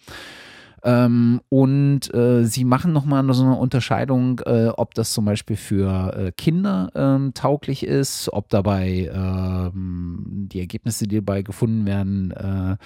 [0.88, 6.15] Ähm, und äh, sie machen nochmal so eine Unterscheidung, äh, ob das zum Beispiel für
[6.15, 12.77] äh, Kinder ähm, tauglich ist, ob dabei ähm, die Ergebnisse, die dabei gefunden werden, äh,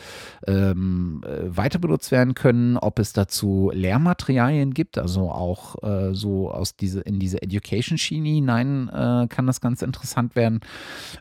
[0.47, 6.49] ähm, äh, weiter benutzt werden können, ob es dazu Lehrmaterialien gibt, also auch äh, so
[6.49, 10.61] aus diese, in diese Education-Schiene hinein kann das ganz interessant werden.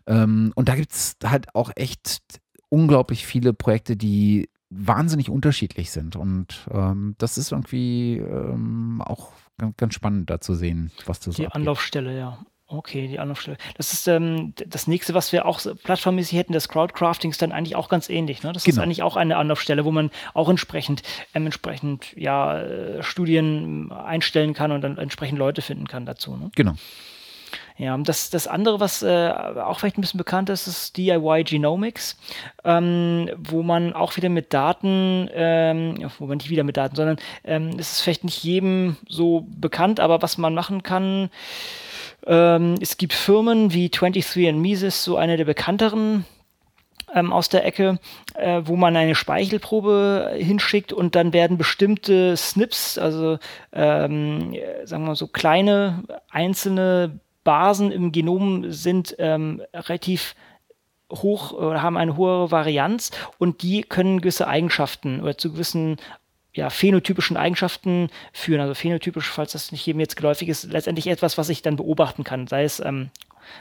[0.07, 2.41] Ähm, und da gibt es halt auch echt
[2.71, 6.17] unglaublich viele Projekte, die wahnsinnig unterschiedlich sind.
[6.17, 11.37] Und ähm, das ist irgendwie ähm, auch ganz, ganz, spannend da zu sehen, was das
[11.37, 11.57] Die abgeht.
[11.57, 12.39] Anlaufstelle, ja.
[12.73, 13.57] Okay, die Anlaufstelle.
[13.77, 17.75] Das ist ähm, das nächste, was wir auch plattformmäßig hätten, das Crowdcrafting ist dann eigentlich
[17.75, 18.45] auch ganz ähnlich.
[18.45, 18.53] Ne?
[18.53, 18.77] Das genau.
[18.77, 21.03] ist eigentlich auch eine Anlaufstelle, wo man auch entsprechend,
[21.35, 26.37] ähm, entsprechend ja, äh, Studien einstellen kann und dann entsprechend Leute finden kann dazu.
[26.37, 26.53] Ne?
[26.55, 26.75] Genau.
[27.81, 32.19] Ja, das, das andere, was äh, auch vielleicht ein bisschen bekannt ist, ist DIY Genomics,
[32.63, 37.17] ähm, wo man auch wieder mit Daten, ähm, wo man nicht wieder mit Daten, sondern
[37.43, 41.31] ähm, es ist vielleicht nicht jedem so bekannt, aber was man machen kann,
[42.27, 46.27] ähm, es gibt Firmen wie 23andMe, ist so eine der bekannteren
[47.15, 47.99] ähm, aus der Ecke,
[48.35, 53.39] äh, wo man eine Speichelprobe hinschickt und dann werden bestimmte Snips, also
[53.73, 54.55] ähm,
[54.85, 57.19] sagen wir mal so kleine einzelne
[57.51, 60.37] Basen im Genom sind ähm, relativ
[61.11, 65.97] hoch oder haben eine hohe Varianz und die können gewisse Eigenschaften oder zu gewissen
[66.53, 68.61] ja, phänotypischen Eigenschaften führen.
[68.61, 72.23] Also phänotypisch, falls das nicht jedem jetzt geläufig ist, letztendlich etwas, was ich dann beobachten
[72.23, 73.11] kann, sei es ähm,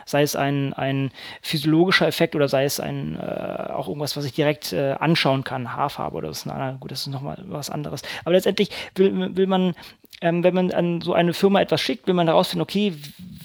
[0.06, 1.10] sei es ein, ein
[1.42, 5.76] physiologischer Effekt oder sei es ein, äh, auch irgendwas, was ich direkt äh, anschauen kann,
[5.76, 8.04] Haarfarbe oder ist eine, gut, das ist nochmal was anderes.
[8.24, 9.74] Aber letztendlich will, will man
[10.22, 12.94] ähm, wenn man an so eine Firma etwas schickt, will man herausfinden, okay,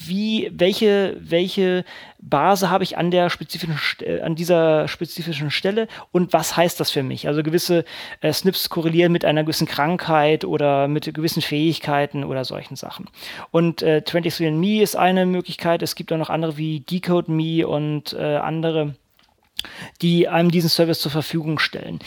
[0.07, 1.85] wie, welche, welche
[2.19, 6.91] Base habe ich an der spezifischen, äh, an dieser spezifischen Stelle und was heißt das
[6.91, 7.29] für mich?
[7.29, 7.85] Also gewisse
[8.21, 13.09] äh, Snips korrelieren mit einer gewissen Krankheit oder mit gewissen Fähigkeiten oder solchen Sachen.
[13.51, 15.83] Und äh, 23andMe ist eine Möglichkeit.
[15.83, 18.95] Es gibt auch noch andere wie DecodeMe und äh, andere,
[20.03, 22.01] die einem diesen Service zur Verfügung stellen.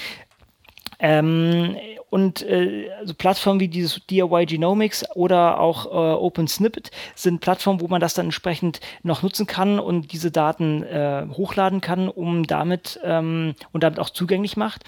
[1.00, 1.76] Ähm,
[2.10, 7.82] und äh, also Plattformen wie dieses DIY Genomics oder auch äh, Open Snippet sind Plattformen,
[7.82, 12.48] wo man das dann entsprechend noch nutzen kann und diese Daten äh, hochladen kann, um
[12.48, 14.84] damit ähm, und damit auch zugänglich macht.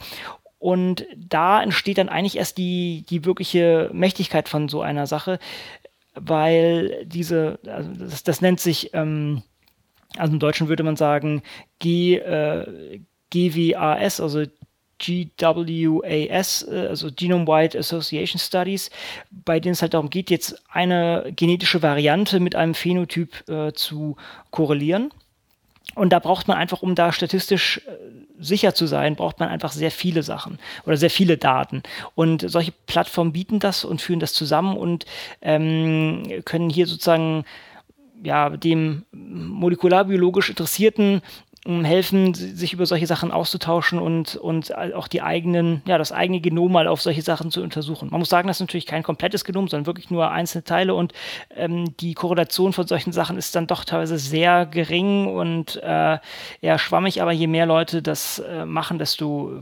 [0.59, 5.39] Und da entsteht dann eigentlich erst die, die wirkliche Mächtigkeit von so einer Sache,
[6.15, 9.43] weil diese, also das, das nennt sich, ähm,
[10.17, 11.43] also im Deutschen würde man sagen,
[11.79, 12.99] G, äh,
[13.31, 14.45] GWAS, also
[14.99, 18.89] GWAS, äh, also Genome-Wide Association Studies,
[19.31, 24.17] bei denen es halt darum geht, jetzt eine genetische Variante mit einem Phänotyp äh, zu
[24.51, 25.11] korrelieren.
[25.95, 27.91] Und da braucht man einfach, um da statistisch äh,
[28.39, 31.83] sicher zu sein, braucht man einfach sehr viele Sachen oder sehr viele Daten.
[32.15, 35.05] Und solche Plattformen bieten das und führen das zusammen und
[35.41, 37.43] ähm, können hier sozusagen
[38.23, 41.21] ja, dem molekularbiologisch Interessierten
[41.65, 46.71] helfen, sich über solche Sachen auszutauschen und, und auch die eigenen, ja, das eigene Genom
[46.71, 48.09] mal auf solche Sachen zu untersuchen.
[48.11, 51.13] Man muss sagen, das ist natürlich kein komplettes Genom, sondern wirklich nur einzelne Teile und
[51.55, 56.17] ähm, die Korrelation von solchen Sachen ist dann doch teilweise sehr gering und äh,
[56.61, 59.61] eher schwammig, aber je mehr Leute das äh, machen, desto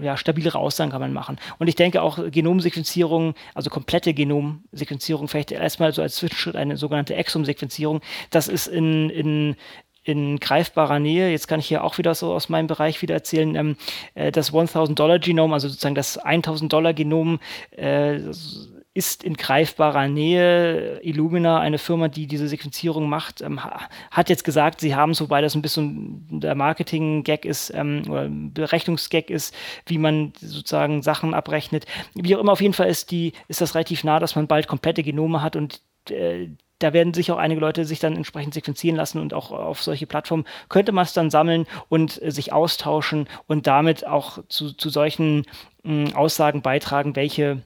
[0.00, 1.38] ja, stabilere Aussagen kann man machen.
[1.58, 7.14] Und ich denke auch Genomsequenzierung, also komplette Genomsequenzierung, vielleicht erstmal so als Zwischenschritt eine sogenannte
[7.14, 8.00] Exom-Sequenzierung,
[8.30, 9.56] das ist in, in
[10.04, 13.54] in greifbarer Nähe, jetzt kann ich hier auch wieder so aus meinem Bereich wieder erzählen,
[13.54, 13.76] ähm,
[14.14, 17.38] äh, das 1000-Dollar-Genom, also sozusagen das 1000-Dollar-Genom,
[17.70, 18.20] äh,
[18.94, 21.00] ist in greifbarer Nähe.
[21.02, 23.60] Illumina, eine Firma, die diese Sequenzierung macht, ähm,
[24.10, 28.28] hat jetzt gesagt, sie haben, so, wobei das ein bisschen der Marketing-Gag ist ähm, oder
[28.28, 29.54] Berechnungsgag ist,
[29.86, 31.86] wie man sozusagen Sachen abrechnet.
[32.14, 34.68] Wie auch immer, auf jeden Fall ist, die, ist das relativ nah, dass man bald
[34.68, 35.80] komplette Genome hat und
[36.10, 36.48] äh,
[36.82, 40.06] da werden sich auch einige Leute sich dann entsprechend sequenzieren lassen und auch auf solche
[40.06, 40.44] Plattformen.
[40.68, 45.46] Könnte man es dann sammeln und äh, sich austauschen und damit auch zu, zu solchen
[45.84, 47.62] hm, Aussagen beitragen, welche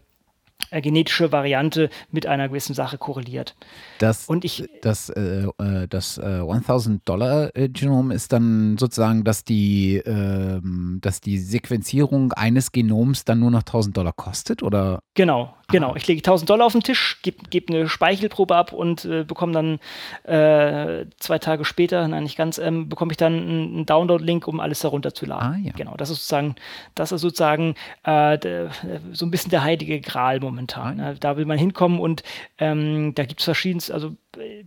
[0.71, 3.55] äh, genetische Variante mit einer gewissen Sache korreliert.
[3.99, 10.61] Das, und ich, das, äh, äh das äh, 1000-Dollar-Genom ist dann sozusagen, dass die, äh,
[11.01, 15.01] dass die Sequenzierung eines Genoms dann nur noch 1000 Dollar kostet, oder?
[15.15, 15.95] Genau, genau.
[15.97, 19.53] Ich lege 1000 Dollar auf den Tisch, gebe geb eine Speichelprobe ab und äh, bekomme
[19.53, 19.79] dann
[20.27, 25.49] zwei Tage später, nein, nicht ganz, ähm, bekomme ich dann einen Download-Link, um alles herunterzuladen.
[25.49, 25.73] Ah, ja.
[25.77, 26.57] Genau, das ist sozusagen,
[26.95, 27.75] das ist sozusagen
[28.05, 30.97] so ein bisschen der heilige Gral momentan.
[30.97, 31.17] Ne?
[31.21, 32.23] Da will man hinkommen und
[32.59, 34.17] ähm, da gibt es verschiedenste, also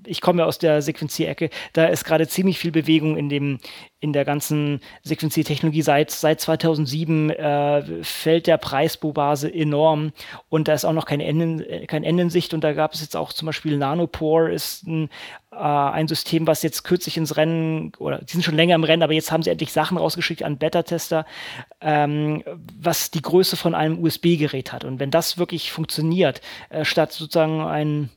[0.06, 3.60] ich komme ja aus der Sequenzierecke, da ist gerade ziemlich viel Bewegung in dem,
[4.00, 5.82] in der ganzen Sequenziertechnologie.
[5.82, 10.12] Seit, seit 2007 äh, fällt der Preis pro Base enorm
[10.50, 13.02] und da ist auch noch kein Ende, kein Ende in Sicht und da gab es
[13.02, 15.10] jetzt auch zum Beispiel Nanopore ist ein,
[15.52, 19.04] äh, ein System, was jetzt kürzlich ins Rennen, oder die sind schon länger im Rennen,
[19.04, 21.26] aber jetzt haben sie endlich Sachen rausgeschickt an Beta-Tester,
[21.82, 22.44] ähm,
[22.80, 24.84] was die Größe von einem USB-Gerät hat.
[24.84, 28.10] Und wenn das wirklich funktioniert, äh, statt sozusagen ein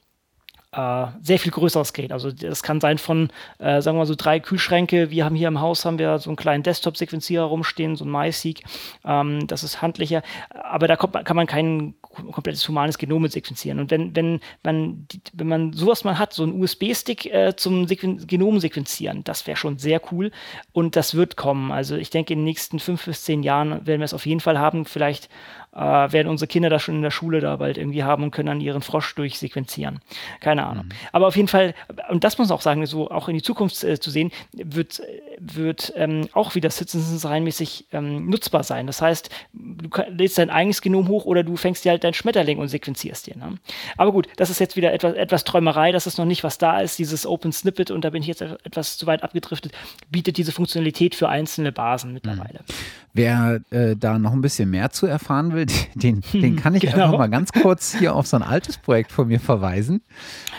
[0.75, 2.13] äh, sehr viel größeres Gerät.
[2.13, 3.29] Also das kann sein von,
[3.59, 5.11] äh, sagen wir mal so drei Kühlschränke.
[5.11, 8.63] Wir haben hier im Haus haben wir so einen kleinen Desktop-Sequenzierer rumstehen, so ein MySeq.
[9.05, 13.81] Ähm, das ist handlicher, aber da kommt, kann man kein komplettes humanes Genom sequenzieren.
[13.81, 18.27] Und wenn, wenn, man, wenn man sowas mal hat, so einen USB-Stick äh, zum Sequen
[18.27, 20.31] Genom sequenzieren, das wäre schon sehr cool.
[20.73, 21.73] Und das wird kommen.
[21.73, 24.41] Also ich denke, in den nächsten fünf bis zehn Jahren werden wir es auf jeden
[24.41, 24.85] Fall haben.
[24.85, 25.29] Vielleicht
[25.75, 28.47] äh, werden unsere Kinder das schon in der Schule da bald irgendwie haben und können
[28.47, 30.01] dann ihren Frosch durchsequenzieren.
[30.41, 30.87] Keine Ahnung.
[30.87, 30.93] Mhm.
[31.13, 31.75] Aber auf jeden Fall,
[32.11, 35.03] und das muss man auch sagen, so auch in die Zukunft äh, zu sehen, wird,
[35.39, 38.87] wird ähm, auch wieder Citizens reinmäßig ähm, nutzbar sein.
[38.87, 42.59] Das heißt, du lädst dein eigenes Genom hoch oder du fängst dir halt dein Schmetterling
[42.59, 43.39] und sequenzierst den.
[43.39, 43.55] Ne?
[43.97, 46.81] Aber gut, das ist jetzt wieder etwas, etwas Träumerei, das ist noch nicht, was da
[46.81, 46.99] ist.
[46.99, 49.73] Dieses Open Snippet, und da bin ich jetzt etwas zu weit abgedriftet,
[50.11, 52.61] bietet diese Funktionalität für einzelne Basen mittlerweile.
[52.61, 52.75] Mhm.
[53.15, 57.05] Wer äh, da noch ein bisschen mehr zu erfahren will, den, den kann ich genau.
[57.05, 60.03] einfach mal ganz kurz hier auf so ein altes Projekt von mir verweisen.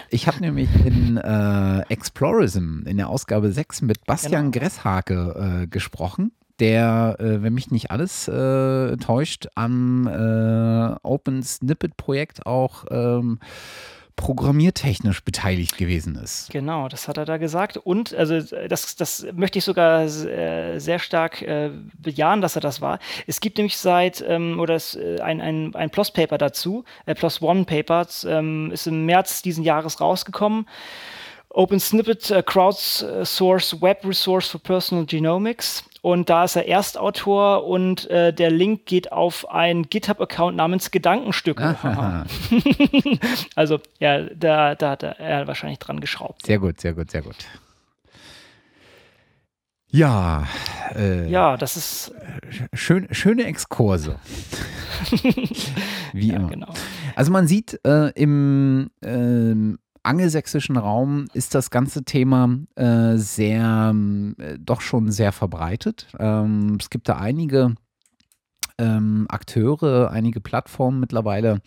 [0.09, 4.65] Ich habe nämlich in äh, Explorism in der Ausgabe 6 mit Bastian genau.
[4.65, 11.97] Gresshake äh, gesprochen der, äh, wenn mich nicht alles äh, täuscht, am äh, Open Snippet
[11.97, 13.39] Projekt auch ähm,
[14.15, 16.49] programmiertechnisch beteiligt gewesen ist.
[16.52, 17.77] Genau, das hat er da gesagt.
[17.77, 22.81] Und also das, das möchte ich sogar äh, sehr stark äh, bejahen, dass er das
[22.81, 22.99] war.
[23.27, 27.41] Es gibt nämlich seit, ähm, oder es, äh, ein, ein, ein PLOS-Paper dazu, äh, PLOS
[27.41, 30.68] One-Paper, ähm, ist im März diesen Jahres rausgekommen.
[31.49, 35.84] Open Snippet uh, Crowdsource Web Resource for Personal Genomics.
[36.03, 41.77] Und da ist er Erstautor und äh, der Link geht auf einen GitHub-Account namens Gedankenstücke.
[43.55, 46.45] also, ja, da, da hat er wahrscheinlich dran geschraubt.
[46.45, 47.38] Sehr gut, sehr gut, sehr gut.
[49.91, 50.45] Ja.
[50.93, 52.13] Äh, ja, das ist.
[52.73, 54.19] Schön, schöne Exkurse.
[56.11, 56.49] Wie ja, immer.
[56.49, 56.73] Genau.
[57.15, 63.95] Also man sieht äh, im ähm, angelsächsischen Raum ist das ganze Thema äh, sehr,
[64.38, 66.07] äh, doch schon sehr verbreitet.
[66.19, 67.75] Ähm, es gibt da einige
[68.77, 71.61] ähm, Akteure, einige Plattformen mittlerweile.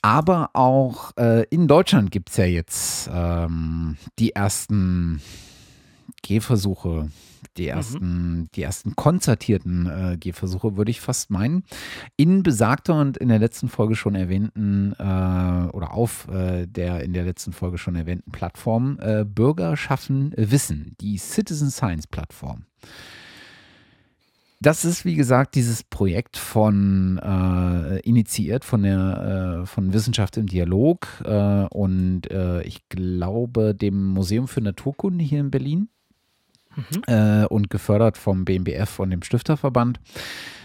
[0.00, 5.20] Aber auch äh, in Deutschland gibt es ja jetzt ähm, die ersten
[6.22, 7.10] Gehversuche
[7.56, 7.68] die mhm.
[7.68, 8.48] ersten, mhm.
[8.54, 11.64] die ersten konzertierten äh, Gehversuche, würde ich fast meinen.
[12.16, 17.12] In besagter und in der letzten Folge schon erwähnten äh, oder auf äh, der in
[17.12, 22.64] der letzten Folge schon erwähnten Plattform äh, Bürger schaffen Wissen, die Citizen Science Plattform.
[24.60, 30.46] Das ist, wie gesagt, dieses Projekt von äh, initiiert von der äh, von Wissenschaft im
[30.46, 35.88] Dialog äh, und äh, ich glaube dem Museum für Naturkunde hier in Berlin.
[36.78, 37.02] Mhm.
[37.06, 40.00] äh, und gefördert vom BMBF und dem Stifterverband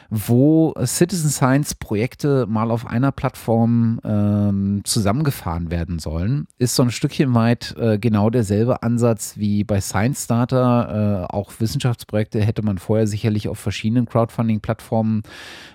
[0.09, 6.91] wo Citizen Science Projekte mal auf einer Plattform ähm, zusammengefahren werden sollen, ist so ein
[6.91, 11.27] Stückchen weit äh, genau derselbe Ansatz wie bei Science Starter.
[11.29, 15.23] Äh, auch Wissenschaftsprojekte hätte man vorher sicherlich auf verschiedenen Crowdfunding-Plattformen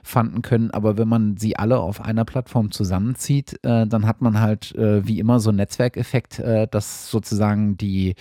[0.02, 4.40] fanden können, aber wenn man sie alle auf einer Plattform zusammenzieht, äh, dann hat man
[4.40, 8.14] halt äh, wie immer so einen Netzwerkeffekt, äh, dass sozusagen die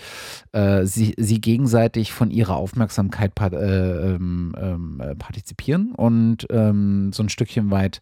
[0.52, 7.72] äh, sie, sie gegenseitig von ihrer Aufmerksamkeit ähm, ähm, partizipieren und ähm, so ein Stückchen
[7.72, 8.00] weit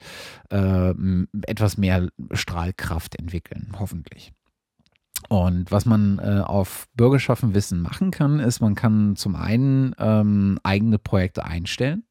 [0.51, 0.93] äh,
[1.47, 4.33] etwas mehr Strahlkraft entwickeln, hoffentlich.
[5.29, 10.59] Und was man äh, auf Bürgerschaffen Wissen machen kann, ist, man kann zum einen ähm,
[10.63, 12.03] eigene Projekte einstellen.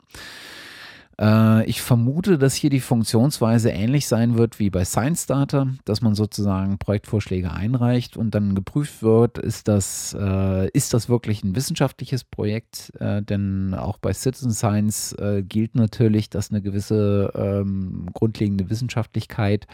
[1.21, 6.01] Äh, ich vermute, dass hier die Funktionsweise ähnlich sein wird wie bei Science Data, dass
[6.01, 11.55] man sozusagen Projektvorschläge einreicht und dann geprüft wird, ist das, äh, ist das wirklich ein
[11.55, 12.93] wissenschaftliches Projekt?
[12.99, 19.67] Äh, denn auch bei Citizen Science äh, gilt natürlich, dass eine gewisse ähm, grundlegende Wissenschaftlichkeit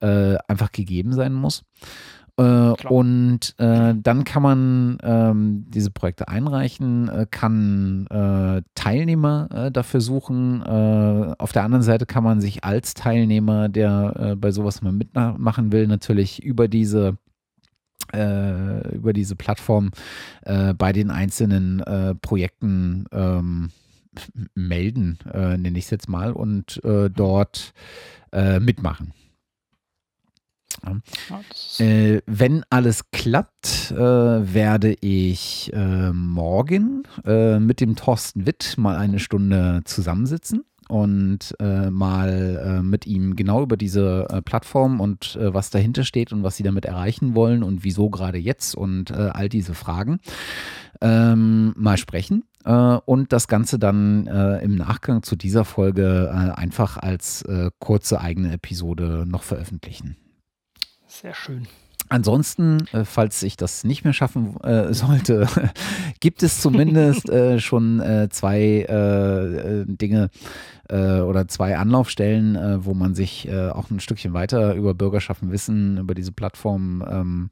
[0.00, 1.64] äh, einfach gegeben sein muss.
[2.40, 9.70] Äh, und äh, dann kann man ähm, diese Projekte einreichen, äh, kann äh, Teilnehmer äh,
[9.70, 10.62] dafür suchen.
[10.62, 15.72] Äh, auf der anderen Seite kann man sich als Teilnehmer, der bei sowas mal mitmachen
[15.72, 17.16] will, natürlich über diese
[18.12, 19.92] über diese Plattform
[20.42, 21.80] bei den einzelnen
[22.22, 23.70] Projekten ähm,
[24.56, 27.72] melden, nenne ich es jetzt mal, und dort
[28.32, 29.12] mitmachen.
[31.78, 38.96] Äh, wenn alles klappt, äh, werde ich äh, morgen äh, mit dem Thorsten Witt mal
[38.96, 45.70] eine Stunde zusammensitzen und äh, mal äh, mit ihm genau über diese Plattform und was
[45.70, 49.74] dahinter steht und was sie damit erreichen wollen und wieso gerade jetzt und all diese
[49.74, 50.18] Fragen
[51.00, 57.42] ähm, mal sprechen und das Ganze dann im Nachgang zu dieser Folge einfach als
[57.78, 60.16] kurze eigene Episode noch veröffentlichen.
[61.20, 61.66] Sehr schön.
[62.08, 65.46] Ansonsten, äh, falls ich das nicht mehr schaffen äh, sollte,
[66.20, 70.30] gibt es zumindest äh, schon äh, zwei äh, äh, Dinge
[70.92, 76.32] oder zwei Anlaufstellen, wo man sich auch ein Stückchen weiter über Bürgerschaften Wissen, über diese
[76.32, 77.50] Plattform ähm,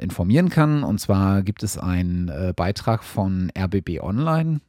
[0.00, 0.84] informieren kann.
[0.84, 4.60] Und zwar gibt es einen Beitrag von RBB Online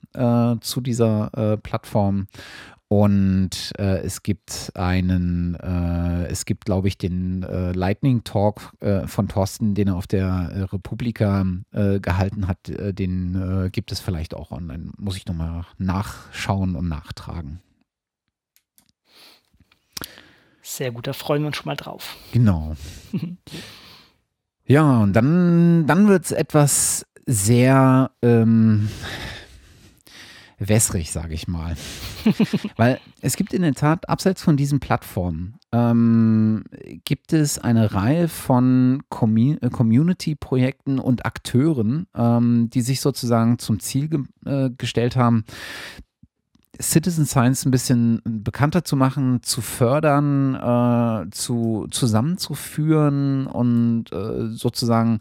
[0.62, 2.26] zu dieser Plattform
[3.02, 9.07] und äh, es gibt einen, äh, es gibt, glaube ich, den äh, Lightning Talk äh,
[9.07, 12.60] von Thorsten, den er auf der äh, Republika äh, gehalten hat.
[12.68, 14.91] den gibt es vielleicht auch online.
[14.98, 17.61] Muss ich nochmal nachschauen und nachtragen.
[20.61, 22.15] Sehr gut, da freuen wir uns schon mal drauf.
[22.32, 22.76] Genau.
[24.65, 28.11] ja, und dann, dann wird es etwas sehr.
[28.22, 28.90] Ähm,
[30.68, 31.76] wässrig, sage ich mal.
[32.76, 36.64] Weil es gibt in der Tat, abseits von diesen Plattformen, ähm,
[37.06, 44.07] gibt es eine Reihe von äh, Community-Projekten und Akteuren, ähm, die sich sozusagen zum Ziel
[44.10, 45.45] ge äh, gestellt haben,
[46.82, 55.20] Citizen Science ein bisschen bekannter zu machen, zu fördern, äh, zu, zusammenzuführen und äh, sozusagen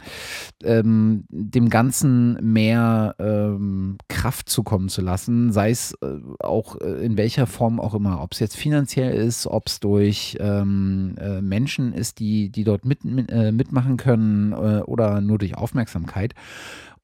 [0.64, 6.06] ähm, dem Ganzen mehr ähm, Kraft zukommen zu lassen, sei es äh,
[6.40, 10.38] auch äh, in welcher Form auch immer, ob es jetzt finanziell ist, ob es durch
[10.40, 16.34] ähm, äh, Menschen ist, die, die dort mit, äh, mitmachen können oder nur durch Aufmerksamkeit.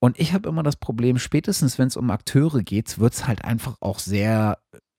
[0.01, 3.45] Und ich habe immer das Problem, spätestens wenn es um Akteure geht, wird es halt
[3.45, 4.59] einfach auch sehr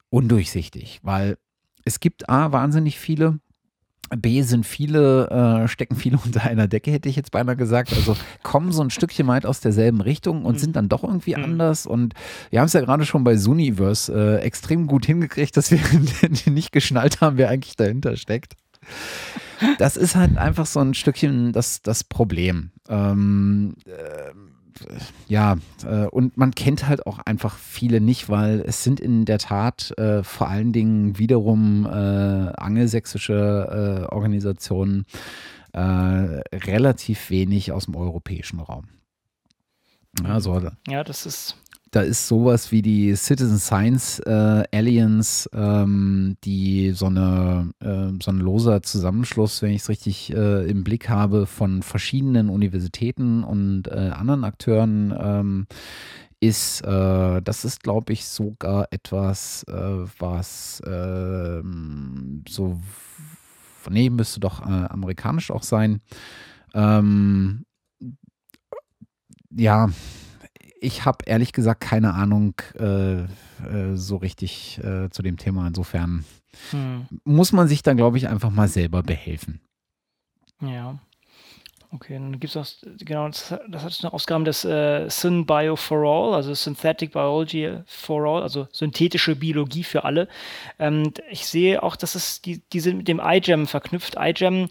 [0.10, 1.38] undurchsichtig, weil
[1.86, 3.40] es gibt A, wahnsinnig viele,
[4.18, 7.94] B sind viele, äh, stecken viele unter einer Decke, hätte ich jetzt beinahe gesagt.
[7.94, 10.60] Also kommen so ein Stückchen weit aus derselben Richtung und mhm.
[10.60, 11.44] sind dann doch irgendwie mhm.
[11.44, 11.86] anders.
[11.86, 12.14] Und
[12.50, 15.80] wir haben es ja gerade schon bei Suniverse äh, extrem gut hingekriegt, dass wir
[16.52, 18.56] nicht geschnallt haben, wer eigentlich dahinter steckt.
[19.78, 22.72] Das ist halt einfach so ein Stückchen das, das Problem.
[22.88, 24.32] Ähm, äh,
[25.28, 29.38] ja, äh, und man kennt halt auch einfach viele nicht, weil es sind in der
[29.38, 35.06] Tat äh, vor allen Dingen wiederum äh, angelsächsische äh, Organisationen
[35.74, 38.86] äh, relativ wenig aus dem europäischen Raum.
[40.24, 41.56] Also, ja, das ist
[41.92, 48.32] da ist sowas wie die Citizen Science äh, Alliance, ähm, die so eine, äh, so
[48.32, 53.88] ein loser Zusammenschluss, wenn ich es richtig äh, im Blick habe, von verschiedenen Universitäten und
[53.88, 55.68] äh, anderen Akteuren ähm,
[56.40, 62.80] ist, äh, das ist, glaube ich, sogar etwas, äh, was ähm, so,
[63.90, 66.02] nee, müsste doch amerikanisch auch sein.
[66.74, 67.66] Ähm,
[69.52, 69.90] ja,
[70.82, 73.28] ich habe ehrlich gesagt keine Ahnung äh, äh,
[73.96, 75.68] so richtig äh, zu dem Thema.
[75.68, 76.26] Insofern
[76.72, 77.08] hm.
[77.24, 79.60] muss man sich da, glaube ich, einfach mal selber behelfen.
[80.62, 81.00] Ja.
[81.92, 82.68] Okay, dann gibt es auch,
[83.00, 88.28] genau, das, das hat eine Ausgabe des äh, SynBio for All, also Synthetic Biology for
[88.28, 90.28] All, also synthetische Biologie für alle.
[90.78, 94.18] Ähm, ich sehe auch, dass es die, die sind mit dem iGEM verknüpft.
[94.20, 94.70] iGEM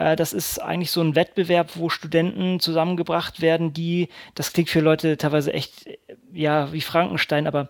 [0.00, 5.16] das ist eigentlich so ein Wettbewerb, wo Studenten zusammengebracht werden, die, das klingt für Leute
[5.16, 5.86] teilweise echt,
[6.32, 7.68] ja, wie Frankenstein, aber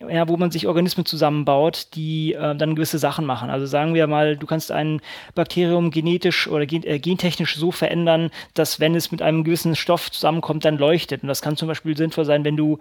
[0.00, 3.50] ja, wo man sich Organismen zusammenbaut, die äh, dann gewisse Sachen machen.
[3.50, 5.00] Also sagen wir mal, du kannst ein
[5.34, 10.12] Bakterium genetisch oder gen äh, gentechnisch so verändern, dass wenn es mit einem gewissen Stoff
[10.12, 11.22] zusammenkommt, dann leuchtet.
[11.22, 12.78] Und das kann zum Beispiel sinnvoll sein, wenn du,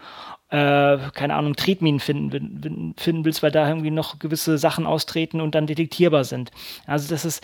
[0.50, 5.56] äh, keine Ahnung, Tretminen finden, finden willst, weil da irgendwie noch gewisse Sachen austreten und
[5.56, 6.52] dann detektierbar sind.
[6.86, 7.44] Also das ist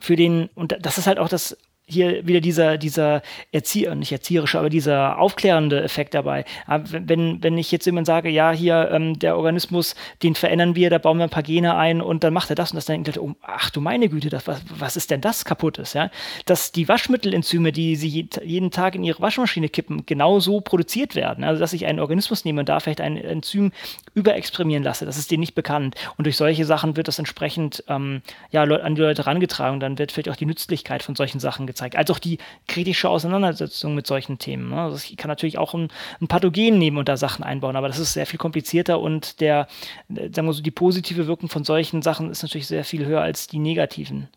[0.00, 1.56] für den, und das ist halt auch das
[1.88, 3.22] hier wieder dieser, dieser
[3.52, 6.44] Erzieher, nicht erzieherische, aber dieser aufklärende Effekt dabei.
[6.66, 10.98] Wenn, wenn ich jetzt jemand sage, ja, hier, ähm, der Organismus, den verändern wir, da
[10.98, 13.16] bauen wir ein paar Gene ein und dann macht er das und das, dann denkt
[13.16, 16.10] er, oh, ach du meine Güte, das, was, was ist denn das kaputtes, ja?
[16.44, 21.44] Dass die Waschmittelenzyme, die sie jeden Tag in ihre Waschmaschine kippen, genauso produziert werden.
[21.44, 23.70] Also, dass ich einen Organismus nehme und da vielleicht ein Enzym
[24.14, 25.94] überexprimieren lasse, das ist denen nicht bekannt.
[26.16, 29.78] Und durch solche Sachen wird das entsprechend ähm, ja, an die Leute herangetragen.
[29.78, 33.08] Dann wird vielleicht auch die Nützlichkeit von solchen Sachen gezeigt gezeigt, als auch die kritische
[33.08, 34.70] Auseinandersetzung mit solchen Themen.
[34.70, 34.80] Ne?
[34.80, 35.88] Also ich kann natürlich auch ein,
[36.20, 39.68] ein Pathogen nehmen und da Sachen einbauen, aber das ist sehr viel komplizierter und der,
[40.08, 43.20] äh, sagen wir so, die positive Wirkung von solchen Sachen ist natürlich sehr viel höher
[43.20, 44.28] als die negativen.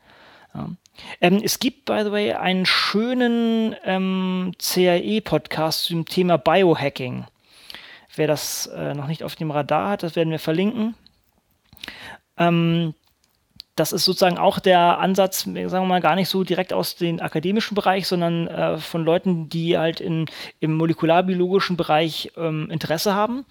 [0.53, 0.69] Ja.
[1.21, 7.25] Ähm, es gibt, by the way, einen schönen ähm, CAE-Podcast zum Thema Biohacking.
[8.15, 10.95] Wer das äh, noch nicht auf dem Radar hat, das werden wir verlinken.
[12.37, 12.93] Ähm,
[13.80, 17.19] das ist sozusagen auch der Ansatz, sagen wir mal, gar nicht so direkt aus dem
[17.19, 20.26] akademischen Bereich, sondern äh, von Leuten, die halt in,
[20.60, 23.45] im molekularbiologischen Bereich ähm, Interesse haben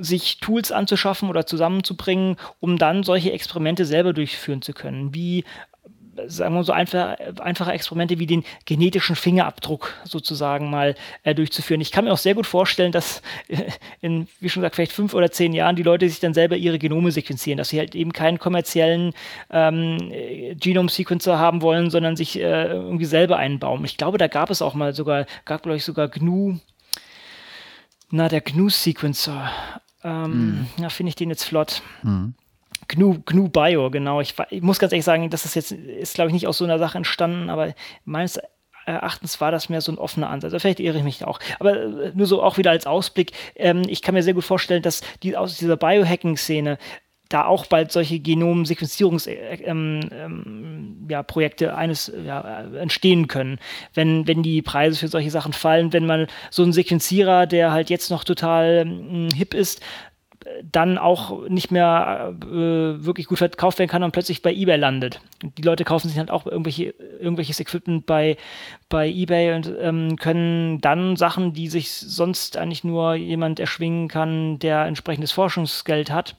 [0.00, 5.14] sich Tools anzuschaffen oder zusammenzubringen, um dann solche Experimente selber durchführen zu können.
[5.14, 5.44] Wie
[6.26, 11.80] sagen wir so einfach, einfache Experimente wie den genetischen Fingerabdruck sozusagen mal äh, durchzuführen.
[11.80, 13.64] Ich kann mir auch sehr gut vorstellen, dass äh,
[14.00, 16.78] in, wie schon gesagt, vielleicht fünf oder zehn Jahren die Leute sich dann selber ihre
[16.78, 19.12] Genome sequenzieren, dass sie halt eben keinen kommerziellen
[19.50, 20.12] ähm,
[20.58, 23.84] Genome-Sequencer haben wollen, sondern sich äh, irgendwie selber einbauen.
[23.84, 26.58] Ich glaube, da gab es auch mal sogar, gab glaube ich sogar GNU,
[28.10, 29.50] na, der GNU-Sequencer.
[30.04, 30.82] Ähm, mm.
[30.82, 31.82] Ja, finde ich den jetzt flott.
[32.02, 32.28] Mm.
[32.88, 34.20] GNU, GNU Bio, genau.
[34.20, 36.64] Ich, ich, muss ganz ehrlich sagen, das ist jetzt, ist glaube ich nicht aus so
[36.64, 38.40] einer Sache entstanden, aber meines
[38.86, 40.52] Erachtens war das mehr so ein offener Ansatz.
[40.52, 41.40] Also vielleicht irre ich mich auch.
[41.58, 43.32] Aber äh, nur so auch wieder als Ausblick.
[43.56, 46.78] Ähm, ich kann mir sehr gut vorstellen, dass die, aus dieser Biohacking-Szene
[47.28, 51.24] da auch bald solche Genom-Sequenzierungsprojekte äh, ähm, ähm, ja,
[51.74, 53.58] eines ja, entstehen können,
[53.94, 57.90] wenn, wenn die Preise für solche Sachen fallen, wenn man so einen Sequenzierer, der halt
[57.90, 59.80] jetzt noch total ähm, hip ist,
[60.62, 65.20] dann auch nicht mehr äh, wirklich gut verkauft werden kann und plötzlich bei eBay landet.
[65.42, 68.36] Die Leute kaufen sich halt auch irgendwelche, irgendwelches Equipment bei,
[68.88, 74.58] bei eBay und ähm, können dann Sachen, die sich sonst eigentlich nur jemand erschwingen kann,
[74.58, 76.36] der entsprechendes Forschungsgeld hat,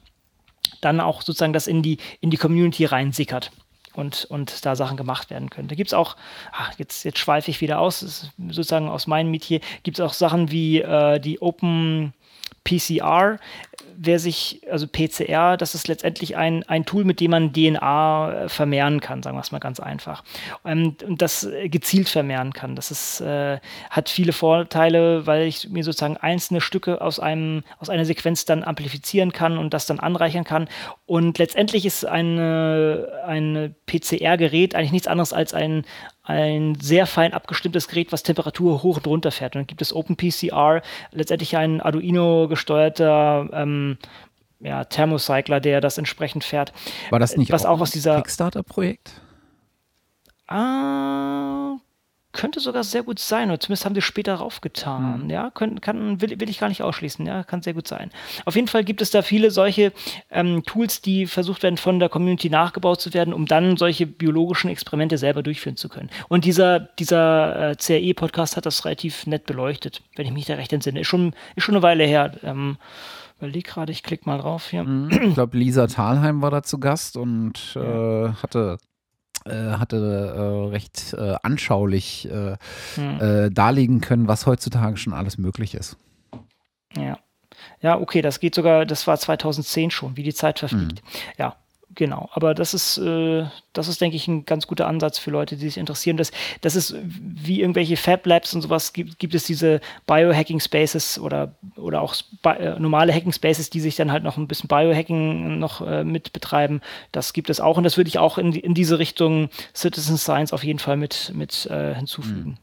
[0.80, 3.50] dann auch sozusagen das in die, in die Community reinsickert
[3.94, 5.68] und, und da Sachen gemacht werden können.
[5.68, 6.16] Da gibt es auch,
[6.52, 10.50] ach, jetzt, jetzt schweife ich wieder aus, sozusagen aus meinem Metier, gibt es auch Sachen
[10.50, 12.12] wie äh, die Open
[12.68, 13.38] PCR,
[14.00, 18.48] wer sich, also PCR, das ist letztendlich ein, ein Tool, mit dem man DNA äh,
[18.48, 20.22] vermehren kann, sagen wir es mal ganz einfach.
[20.64, 22.76] Ähm, und das gezielt vermehren kann.
[22.76, 23.58] Das ist, äh,
[23.90, 28.62] hat viele Vorteile, weil ich mir sozusagen einzelne Stücke aus, einem, aus einer Sequenz dann
[28.62, 30.68] amplifizieren kann und das dann anreichern kann.
[31.06, 35.84] Und letztendlich ist eine, ein PCR-Gerät eigentlich nichts anderes als ein,
[36.28, 39.56] ein sehr fein abgestimmtes Gerät, was Temperatur hoch und runter fährt.
[39.56, 43.96] Und dann gibt es OpenPCR, letztendlich ein Arduino gesteuerter ähm,
[44.60, 46.74] ja, Thermocycler, der das entsprechend fährt.
[47.08, 49.22] War das nicht was auch, auch aus dieser Kickstarter-Projekt?
[50.46, 51.76] Ah,
[52.38, 55.24] könnte sogar sehr gut sein, oder zumindest haben sie später raufgetan.
[55.24, 55.30] Mhm.
[55.30, 58.12] Ja, können, kann, will, will, ich gar nicht ausschließen, ja, kann sehr gut sein.
[58.44, 59.92] Auf jeden Fall gibt es da viele solche
[60.30, 64.70] ähm, Tools, die versucht werden, von der Community nachgebaut zu werden, um dann solche biologischen
[64.70, 66.10] Experimente selber durchführen zu können.
[66.28, 70.72] Und dieser, dieser äh, CRE-Podcast hat das relativ nett beleuchtet, wenn ich mich da recht
[70.72, 71.00] entsinne.
[71.00, 72.34] Ist schon, ist schon eine Weile her.
[72.44, 72.76] Ähm,
[73.38, 74.84] überleg gerade, ich klicke mal drauf hier.
[74.84, 75.10] Mhm.
[75.10, 78.78] Ich glaube, Lisa Thalheim war da zu Gast und äh, hatte
[79.46, 79.96] hatte
[80.36, 82.56] äh, recht äh, anschaulich äh,
[82.94, 83.54] hm.
[83.54, 85.96] darlegen können, was heutzutage schon alles möglich ist.
[86.96, 87.18] Ja.
[87.80, 91.00] Ja, okay, das geht sogar, das war 2010 schon, wie die Zeit verfliegt.
[91.00, 91.06] Hm.
[91.38, 91.56] Ja,
[91.98, 95.56] Genau, aber das ist, äh, das ist, denke ich, ein ganz guter Ansatz für Leute,
[95.56, 96.16] die sich interessieren.
[96.16, 96.30] Das,
[96.60, 101.56] das ist wie irgendwelche Fab Labs und sowas, gibt, gibt es diese Biohacking Spaces oder,
[101.74, 102.14] oder auch
[102.44, 106.32] äh, normale Hacking Spaces, die sich dann halt noch ein bisschen Biohacking noch äh, mit
[106.32, 106.82] betreiben.
[107.10, 110.52] Das gibt es auch und das würde ich auch in, in diese Richtung Citizen Science
[110.52, 112.60] auf jeden Fall mit, mit äh, hinzufügen.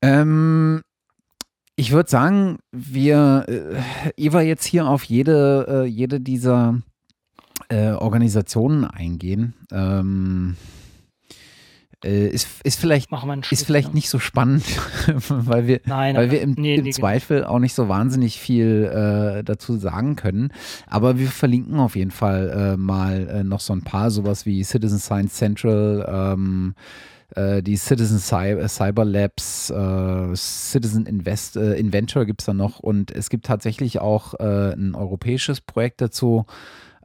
[0.00, 0.80] Ähm,
[1.76, 6.80] ich würde sagen, wir, äh, Eva jetzt hier auf jede, äh, jede dieser
[7.72, 9.54] äh, Organisationen eingehen.
[9.72, 10.56] Ähm,
[12.04, 13.10] äh, ist, ist vielleicht,
[13.50, 14.64] ist vielleicht nicht so spannend,
[15.28, 16.96] weil wir, Nein, weil wir im, nee, im nee, genau.
[16.96, 17.50] Zweifel genau.
[17.50, 20.52] auch nicht so wahnsinnig viel äh, dazu sagen können.
[20.86, 24.64] Aber wir verlinken auf jeden Fall äh, mal äh, noch so ein paar, sowas wie
[24.64, 26.74] Citizen Science Central, ähm,
[27.36, 29.72] äh, die Citizen Cy Cyber Labs,
[30.34, 36.00] Citizen Invest Inventor gibt es da noch und es gibt tatsächlich auch ein europäisches Projekt
[36.00, 36.44] dazu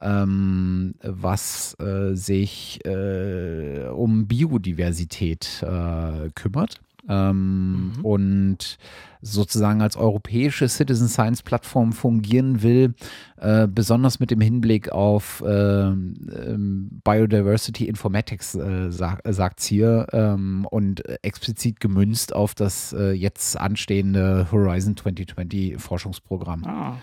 [0.01, 6.79] ähm, was äh, sich äh, um Biodiversität äh, kümmert.
[7.09, 8.05] Ähm, mhm.
[8.05, 8.77] und
[9.21, 12.95] sozusagen als europäische Citizen Science Plattform fungieren will,
[13.37, 20.67] äh, besonders mit dem Hinblick auf äh, Biodiversity Informatics, äh, sag, sagt es hier, ähm,
[20.69, 26.65] und explizit gemünzt auf das äh, jetzt anstehende Horizon 2020 Forschungsprogramm.
[26.65, 26.97] Ah.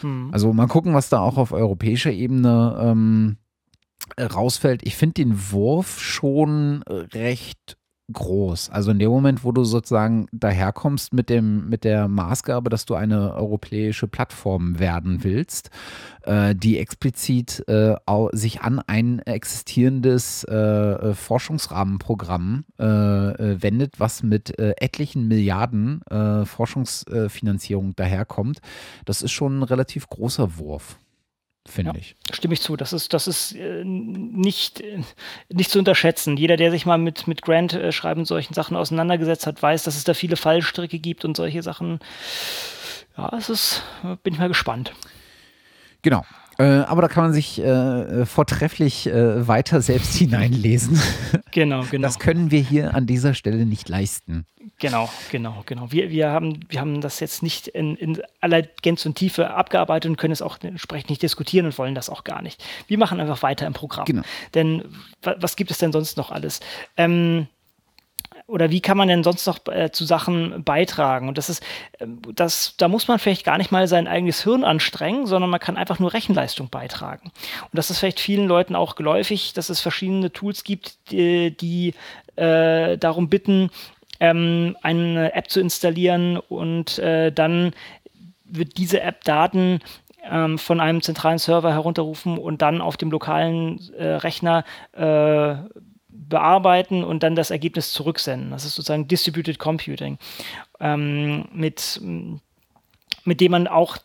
[0.00, 0.30] Hm.
[0.32, 3.36] Also mal gucken, was da auch auf europäischer Ebene ähm,
[4.18, 4.82] rausfällt.
[4.84, 7.76] Ich finde den Wurf schon recht
[8.12, 8.70] groß.
[8.70, 12.94] Also in dem Moment, wo du sozusagen daherkommst mit dem mit der Maßgabe, dass du
[12.94, 15.70] eine europäische Plattform werden willst,
[16.22, 17.96] äh, die explizit äh,
[18.32, 26.00] sich an ein existierendes äh, Forschungsrahmenprogramm äh, äh, wendet, was mit äh, etlichen Milliarden
[26.44, 28.60] Forschungsfinanzierung daherkommt,
[29.04, 30.98] das ist schon ein relativ großer Wurf
[31.68, 32.16] finde ja, ich.
[32.32, 32.76] Stimme ich zu.
[32.76, 35.02] Das ist, das ist äh, nicht, äh,
[35.48, 36.36] nicht zu unterschätzen.
[36.36, 39.84] Jeder, der sich mal mit, mit Grant äh, schreiben und solchen Sachen auseinandergesetzt hat, weiß,
[39.84, 42.00] dass es da viele Fallstricke gibt und solche Sachen.
[43.16, 43.82] Ja, es ist,
[44.22, 44.92] bin ich mal gespannt.
[46.02, 46.24] Genau.
[46.60, 51.00] Äh, aber da kann man sich äh, vortrefflich äh, weiter selbst hineinlesen.
[51.52, 52.06] Genau, genau.
[52.06, 54.44] Das können wir hier an dieser Stelle nicht leisten.
[54.80, 55.90] Genau, genau, genau.
[55.92, 60.10] Wir, wir, haben, wir haben das jetzt nicht in, in aller Gänze und Tiefe abgearbeitet
[60.10, 62.62] und können es auch entsprechend nicht diskutieren und wollen das auch gar nicht.
[62.86, 64.04] Wir machen einfach weiter im Programm.
[64.04, 64.22] Genau.
[64.54, 64.84] Denn
[65.22, 66.60] was gibt es denn sonst noch alles?
[66.96, 67.46] Ähm,
[68.48, 71.28] oder wie kann man denn sonst noch äh, zu Sachen beitragen?
[71.28, 71.62] Und das ist,
[71.98, 75.60] äh, das, da muss man vielleicht gar nicht mal sein eigenes Hirn anstrengen, sondern man
[75.60, 77.30] kann einfach nur Rechenleistung beitragen.
[77.62, 81.94] Und das ist vielleicht vielen Leuten auch geläufig, dass es verschiedene Tools gibt, die, die
[82.36, 83.70] äh, darum bitten,
[84.18, 87.72] ähm, eine App zu installieren und äh, dann
[88.44, 89.80] wird diese App Daten
[90.24, 95.56] ähm, von einem zentralen Server herunterrufen und dann auf dem lokalen äh, Rechner äh,
[96.28, 98.50] bearbeiten und dann das Ergebnis zurücksenden.
[98.50, 100.18] Das ist sozusagen Distributed Computing,
[100.80, 102.00] ähm, mit,
[103.24, 103.98] mit dem man auch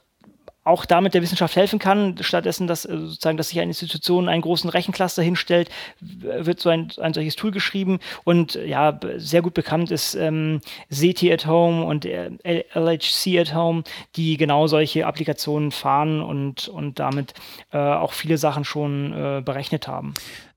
[0.65, 4.41] auch damit der Wissenschaft helfen kann, stattdessen, dass äh, sozusagen, dass sich eine Institution einen
[4.41, 5.69] großen Rechencluster hinstellt,
[5.99, 11.33] wird so ein, ein solches Tool geschrieben und ja, sehr gut bekannt ist ähm, SETI
[11.33, 12.29] at Home und äh,
[12.73, 13.83] LHC at Home,
[14.15, 17.33] die genau solche Applikationen fahren und, und damit
[17.71, 20.13] äh, auch viele Sachen schon äh, berechnet haben.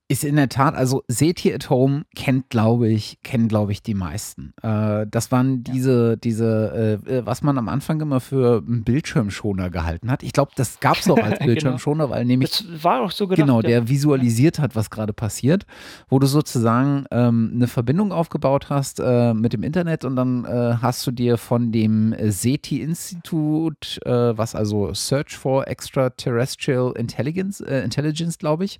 [0.09, 3.83] Ist in der Tat, also seht ihr at Home kennt, glaube ich, kennen, glaube ich,
[3.83, 4.53] die meisten.
[4.61, 9.69] Äh, das waren diese, diese, äh, äh, was man am Anfang immer für einen Bildschirmschoner
[9.69, 10.23] gehalten hat.
[10.23, 11.45] Ich glaube, das gab es auch als genau.
[11.47, 12.15] Bildschirmschoner, genau.
[12.15, 12.51] weil nämlich.
[12.51, 13.89] Das war auch so gedacht, Genau, der ja.
[13.89, 15.65] visualisiert hat, was gerade passiert,
[16.07, 20.75] wo du sozusagen ähm, eine Verbindung aufgebaut hast äh, mit dem Internet und dann äh,
[20.81, 28.63] hast du dir von dem SETI-Institut, äh, was also Search for Extraterrestrial Intelligence, Intelligence, glaube
[28.63, 28.79] ich,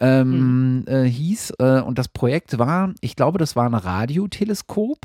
[0.00, 0.84] ähm, mhm.
[0.86, 1.54] äh, hieß.
[1.58, 4.98] Äh, und das Projekt war, ich glaube, das war ein Radioteleskop,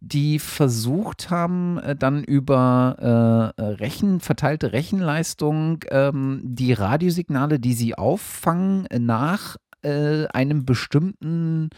[0.00, 7.94] die versucht haben, äh, dann über äh, Rechen, verteilte Rechenleistung ähm, die Radiosignale, die sie
[7.96, 11.70] auffangen, nach äh, einem bestimmten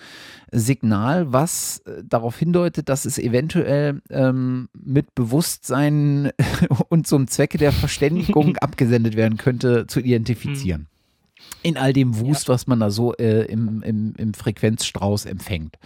[0.50, 6.32] Signal, was äh, darauf hindeutet, dass es eventuell ähm, mit Bewusstsein
[6.88, 10.88] und zum Zwecke der Verständigung abgesendet werden könnte, zu identifizieren.
[11.62, 12.54] In all dem Wust, ja.
[12.54, 15.78] was man da so äh, im, im, im Frequenzstrauß empfängt.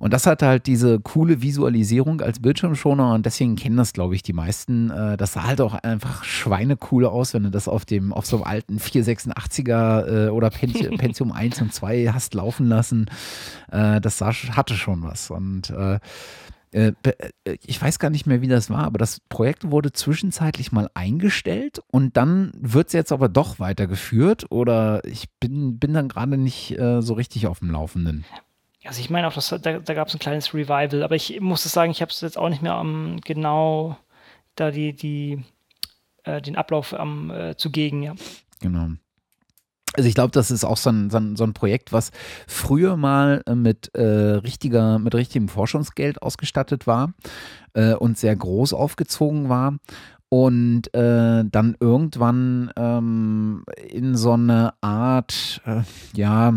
[0.00, 4.22] Und das hat halt diese coole Visualisierung als Bildschirmschoner und deswegen kennen das, glaube ich,
[4.22, 4.88] die meisten.
[4.88, 8.36] Äh, das sah halt auch einfach schweinecool aus, wenn du das auf dem, auf so
[8.36, 13.10] einem alten 486er äh, oder Pentium, Pentium 1 und 2 hast laufen lassen.
[13.70, 15.30] Äh, das sah, hatte schon was.
[15.30, 15.70] Und
[16.72, 21.80] ich weiß gar nicht mehr, wie das war, aber das Projekt wurde zwischenzeitlich mal eingestellt
[21.88, 26.78] und dann wird es jetzt aber doch weitergeführt oder ich bin, bin dann gerade nicht
[26.78, 28.24] äh, so richtig auf dem Laufenden.
[28.84, 31.64] Also ich meine auch, das, da, da gab es ein kleines Revival, aber ich muss
[31.64, 33.96] sagen, ich habe es jetzt auch nicht mehr am genau
[34.54, 35.44] da die, die
[36.24, 38.14] äh, den Ablauf am äh, zugegen, ja.
[38.60, 38.90] Genau.
[39.96, 42.10] Also ich glaube, das ist auch so ein, so, ein, so ein, Projekt, was
[42.46, 47.12] früher mal äh, mit äh, richtiger, mit richtigem Forschungsgeld ausgestattet war
[47.74, 49.76] äh, und sehr groß aufgezogen war
[50.28, 55.82] und äh, dann irgendwann ähm, in so eine Art, äh,
[56.14, 56.54] ja,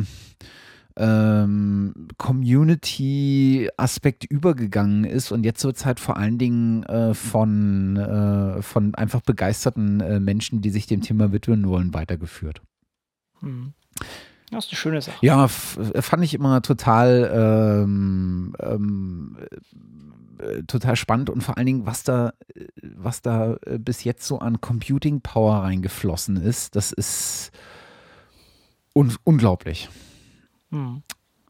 [0.96, 8.62] ähm, Community-Aspekt übergegangen ist und jetzt wird es halt vor allen Dingen äh, von, äh,
[8.62, 12.62] von einfach begeisterten äh, Menschen, die sich dem Thema widmen wollen, weitergeführt.
[13.44, 13.74] Hm.
[14.52, 15.18] Das ist eine schöne Sache.
[15.22, 19.38] Ja, fand ich immer total, ähm, ähm,
[20.38, 22.34] äh, total spannend und vor allen Dingen, was da,
[22.82, 27.52] was da äh, bis jetzt so an Computing Power reingeflossen ist, das ist
[28.94, 29.90] un unglaublich.
[30.72, 31.04] Hm.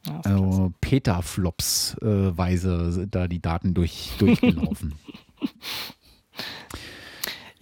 [0.07, 4.94] Ja, also Petaflops-weise äh, da die Daten durch, durchgelaufen.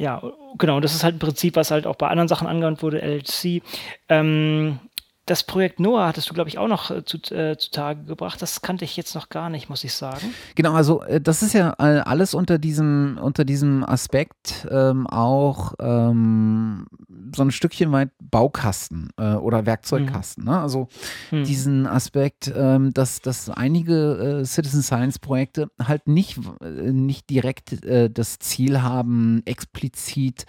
[0.02, 0.19] ja,
[0.57, 3.61] genau, das ist halt ein Prinzip, was halt auch bei anderen Sachen angewandt wurde, LHC.
[4.10, 4.80] Ähm,
[5.27, 8.41] das Projekt Noah hattest du, glaube ich, auch noch äh, zu, äh, zutage gebracht.
[8.41, 10.34] Das kannte ich jetzt noch gar nicht, muss ich sagen.
[10.56, 15.73] Genau, also äh, das ist ja äh, alles unter diesem, unter diesem Aspekt ähm, auch
[15.80, 16.88] ähm,
[17.35, 20.43] so ein Stückchen weit Baukasten oder Werkzeugkasten.
[20.43, 20.49] Mhm.
[20.49, 20.60] Ne?
[20.60, 20.89] Also
[21.31, 21.43] mhm.
[21.43, 28.81] diesen Aspekt, ähm, dass, dass einige Citizen Science Projekte halt nicht, nicht direkt das Ziel
[28.81, 30.45] haben, explizit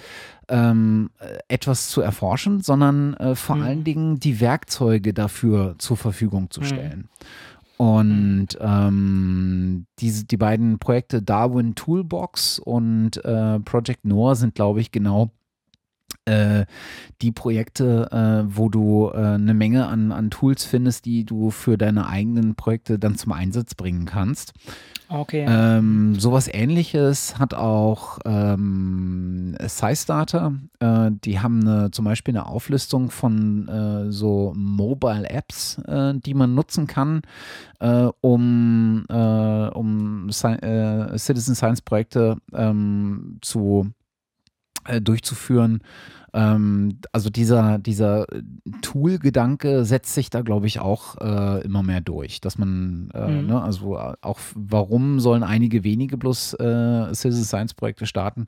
[0.52, 1.10] ähm,
[1.48, 3.62] etwas zu erforschen, sondern äh, vor mhm.
[3.62, 6.64] allen Dingen die Werkzeuge dafür zur Verfügung zu mhm.
[6.64, 6.98] stellen.
[6.98, 7.78] Mhm.
[7.78, 14.92] Und ähm, diese, die beiden Projekte Darwin Toolbox und äh, Project Noah sind, glaube ich,
[14.92, 15.32] genau
[16.26, 16.66] äh,
[17.22, 21.76] die Projekte, äh, wo du äh, eine Menge an, an Tools findest, die du für
[21.78, 24.52] deine eigenen Projekte dann zum Einsatz bringen kannst.
[25.12, 25.44] Okay.
[25.46, 30.54] Ähm, sowas ähnliches hat auch ähm, SciStarter.
[30.80, 36.32] Äh, die haben eine, zum Beispiel eine Auflistung von äh, so Mobile Apps, äh, die
[36.32, 37.20] man nutzen kann,
[37.80, 43.90] äh, um, äh, um Sci äh, Citizen Science Projekte ähm, zu
[45.00, 45.80] durchzuführen
[46.34, 48.26] ähm, also dieser, dieser
[48.80, 53.46] Tool-Gedanke setzt sich da, glaube ich, auch äh, immer mehr durch, dass man, äh, mhm.
[53.46, 58.46] ne, also auch warum sollen einige wenige bloß äh, Citizen Science-Projekte starten?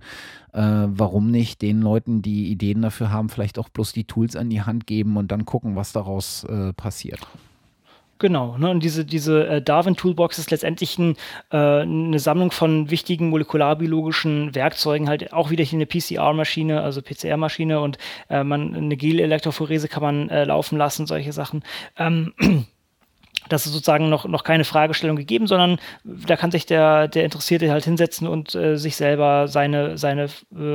[0.52, 4.48] Äh, warum nicht den Leuten, die Ideen dafür haben, vielleicht auch bloß die Tools an
[4.48, 7.20] die Hand geben und dann gucken, was daraus äh, passiert?
[8.18, 11.16] Genau, ne, und diese, diese äh, Darwin-Toolbox ist letztendlich ein,
[11.50, 17.80] äh, eine Sammlung von wichtigen molekularbiologischen Werkzeugen, halt auch wieder hier eine PCR-Maschine, also PCR-Maschine
[17.80, 17.98] und
[18.30, 21.64] äh, man, eine Gel-Elektrophorese kann man äh, laufen lassen, solche Sachen.
[21.98, 22.34] Ähm,
[23.48, 27.70] das ist sozusagen noch, noch keine Fragestellung gegeben, sondern da kann sich der, der Interessierte
[27.72, 30.28] halt hinsetzen und äh, sich selber seine, seine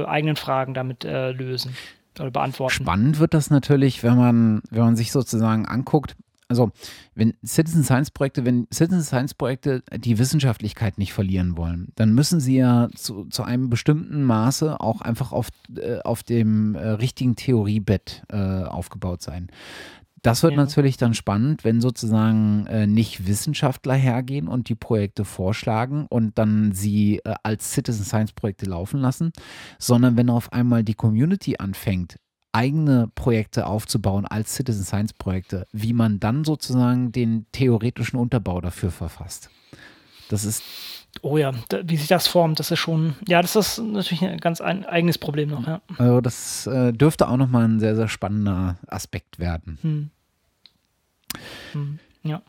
[0.06, 1.76] eigenen Fragen damit lösen
[2.20, 2.74] oder beantworten.
[2.74, 6.16] Spannend wird das natürlich, wenn man, wenn man sich sozusagen anguckt,
[6.50, 6.72] also
[7.14, 12.40] wenn Citizen Science Projekte, wenn Citizen Science Projekte die Wissenschaftlichkeit nicht verlieren wollen, dann müssen
[12.40, 17.36] sie ja zu, zu einem bestimmten Maße auch einfach auf, äh, auf dem äh, richtigen
[17.36, 19.50] Theoriebett äh, aufgebaut sein.
[20.22, 20.58] Das wird ja.
[20.58, 26.72] natürlich dann spannend, wenn sozusagen äh, nicht Wissenschaftler hergehen und die Projekte vorschlagen und dann
[26.74, 29.32] sie äh, als Citizen Science Projekte laufen lassen,
[29.78, 32.18] sondern wenn auf einmal die Community anfängt,
[32.52, 38.92] eigene Projekte aufzubauen als Citizen Science Projekte, wie man dann sozusagen den theoretischen Unterbau dafür
[38.92, 39.50] verfasst.
[40.30, 40.64] Das ist.
[41.22, 44.38] Oh ja, da, wie sich das formt, das ist schon, ja, das ist natürlich ein
[44.38, 45.82] ganz ein eigenes Problem noch, ja.
[45.98, 49.80] Also das äh, dürfte auch nochmal ein sehr, sehr spannender Aspekt werden.
[49.82, 50.10] Hm.
[51.74, 52.00] Hm.
[52.24, 52.44] Ja.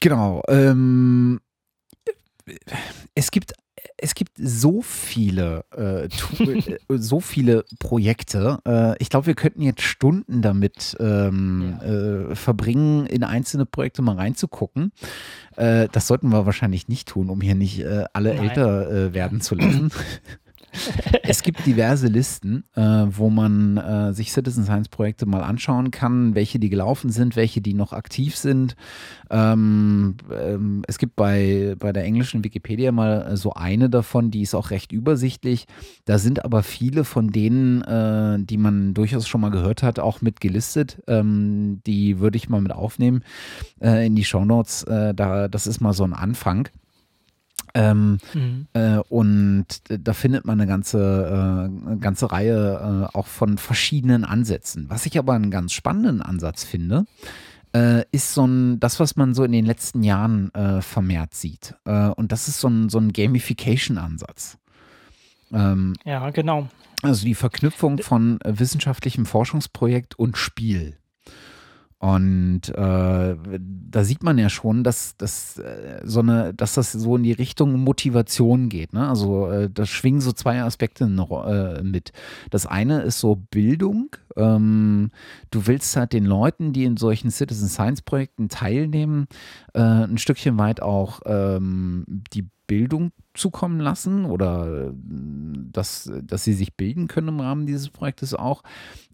[0.00, 0.42] Genau.
[0.48, 1.40] Ähm,
[3.14, 3.54] es gibt
[3.96, 6.06] es gibt so viele, äh,
[6.44, 8.58] äh, so viele Projekte.
[8.66, 11.86] Äh, ich glaube, wir könnten jetzt Stunden damit ähm, ja.
[11.86, 14.92] äh, verbringen, in einzelne Projekte mal reinzugucken.
[15.56, 18.48] Äh, das sollten wir wahrscheinlich nicht tun, um hier nicht äh, alle Nein.
[18.48, 19.90] älter werden zu lassen.
[21.22, 26.34] es gibt diverse Listen, äh, wo man äh, sich Citizen Science Projekte mal anschauen kann,
[26.34, 28.76] welche die gelaufen sind, welche die noch aktiv sind.
[29.30, 34.54] Ähm, ähm, es gibt bei, bei der englischen Wikipedia mal so eine davon, die ist
[34.54, 35.66] auch recht übersichtlich.
[36.04, 40.20] Da sind aber viele von denen, äh, die man durchaus schon mal gehört hat, auch
[40.20, 41.02] mit gelistet.
[41.06, 43.24] Ähm, die würde ich mal mit aufnehmen
[43.80, 44.84] äh, in die Shownotes.
[44.84, 46.68] Äh, da, das ist mal so ein Anfang.
[47.74, 48.66] Ähm, mhm.
[48.74, 54.24] äh, und da findet man eine ganze, äh, eine ganze Reihe äh, auch von verschiedenen
[54.24, 54.90] Ansätzen.
[54.90, 57.06] Was ich aber einen ganz spannenden Ansatz finde,
[57.74, 61.74] äh, ist so ein, das, was man so in den letzten Jahren äh, vermehrt sieht.
[61.86, 64.58] Äh, und das ist so ein, so ein Gamification-Ansatz.
[65.52, 66.68] Ähm, ja, genau.
[67.02, 70.98] Also die Verknüpfung von wissenschaftlichem Forschungsprojekt und Spiel.
[72.02, 77.14] Und äh, da sieht man ja schon, dass, dass, äh, so eine, dass das so
[77.14, 78.92] in die Richtung Motivation geht.
[78.92, 79.08] Ne?
[79.08, 82.10] Also äh, da schwingen so zwei Aspekte äh, mit.
[82.50, 84.16] Das eine ist so Bildung.
[84.36, 85.12] Ähm,
[85.52, 89.28] du willst halt den Leuten, die in solchen Citizen Science Projekten teilnehmen,
[89.72, 92.04] äh, ein Stückchen weit auch ähm,
[92.34, 94.92] die Bildung zukommen lassen oder äh,
[95.72, 98.62] dass, dass sie sich bilden können im Rahmen dieses Projektes auch.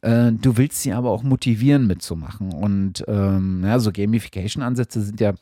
[0.01, 2.53] Äh, du willst sie aber auch motivieren mitzumachen.
[2.53, 5.33] Und ähm, ja, so Gamification-Ansätze sind ja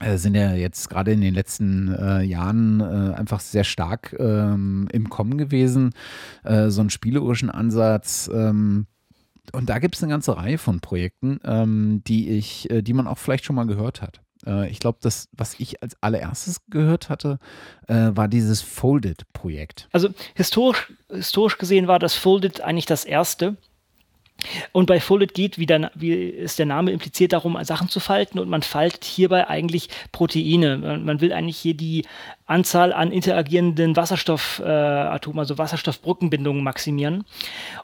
[0.00, 4.88] äh, sind ja jetzt gerade in den letzten äh, Jahren äh, einfach sehr stark ähm,
[4.90, 5.92] im Kommen gewesen.
[6.42, 8.28] Äh, so einen spielerischen Ansatz.
[8.34, 8.86] Ähm,
[9.52, 13.16] und da gibt es eine ganze Reihe von Projekten, ähm, die ich, die man auch
[13.16, 14.20] vielleicht schon mal gehört hat.
[14.46, 17.38] Äh, ich glaube, das, was ich als allererstes gehört hatte,
[17.86, 19.88] äh, war dieses Folded-Projekt.
[19.92, 23.56] Also historisch, historisch gesehen war das Folded eigentlich das erste.
[24.72, 28.38] Und bei Folded geht, wie, der, wie es der Name impliziert, darum, Sachen zu falten
[28.38, 30.78] und man faltet hierbei eigentlich Proteine.
[30.78, 32.06] Man will eigentlich hier die
[32.46, 37.24] Anzahl an interagierenden Wasserstoffatomen, äh, also Wasserstoffbrückenbindungen maximieren.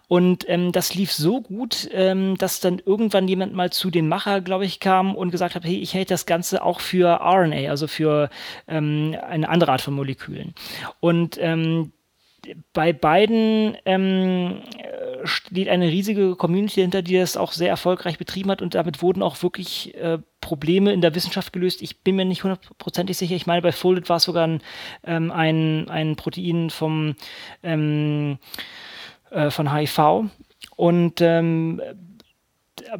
[0.07, 4.41] Und ähm, das lief so gut, ähm, dass dann irgendwann jemand mal zu dem Macher,
[4.41, 7.89] glaube ich, kam und gesagt hat, hey, ich hätte das Ganze auch für RNA, also
[7.89, 8.31] für
[8.69, 10.55] ähm, eine andere Art von Molekülen.
[11.01, 11.93] Und ähm,
[12.73, 14.61] bei beiden ähm,
[15.25, 19.23] steht eine riesige Community hinter, die das auch sehr erfolgreich betrieben hat und damit wurden
[19.23, 21.83] auch wirklich äh, Probleme in der Wissenschaft gelöst.
[21.83, 23.35] Ich bin mir nicht hundertprozentig sicher.
[23.35, 24.61] Ich meine, bei Folded war es sogar ein,
[25.05, 27.17] ähm, ein, ein, Protein vom,
[27.63, 28.39] ähm,
[29.31, 30.27] äh, von HIV
[30.77, 31.81] und ähm,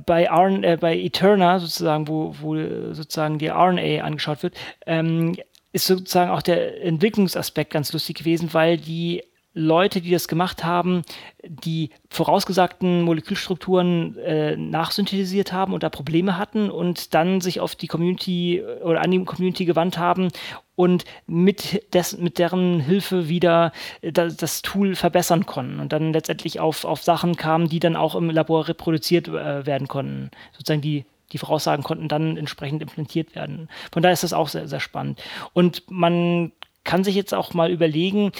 [0.07, 2.55] bei, RN, äh, bei Eterna sozusagen, wo, wo
[2.95, 4.55] sozusagen die RNA angeschaut wird,
[4.87, 5.37] ähm,
[5.73, 9.25] ist sozusagen auch der Entwicklungsaspekt ganz lustig gewesen, weil die
[9.55, 11.03] Leute, die das gemacht haben,
[11.47, 17.87] die vorausgesagten Molekülstrukturen äh, nachsynthetisiert haben und da Probleme hatten und dann sich auf die
[17.87, 20.29] Community äh, oder an die Community gewandt haben
[20.75, 23.71] und mit, des, mit deren Hilfe wieder
[24.03, 27.95] äh, das, das, Tool verbessern konnten und dann letztendlich auf, auf Sachen kamen, die dann
[27.95, 30.31] auch im Labor reproduziert äh, werden konnten.
[30.53, 33.69] Sozusagen die die Voraussagen konnten dann entsprechend implementiert werden.
[33.91, 35.21] Von daher ist das auch sehr, sehr spannend.
[35.53, 36.53] Und man
[36.85, 38.31] kann sich jetzt auch mal überlegen,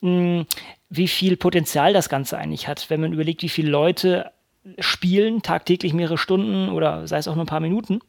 [0.00, 4.30] wie viel Potenzial das Ganze eigentlich hat, wenn man überlegt, wie viele Leute
[4.78, 8.00] spielen, tagtäglich mehrere Stunden oder sei es auch nur ein paar Minuten.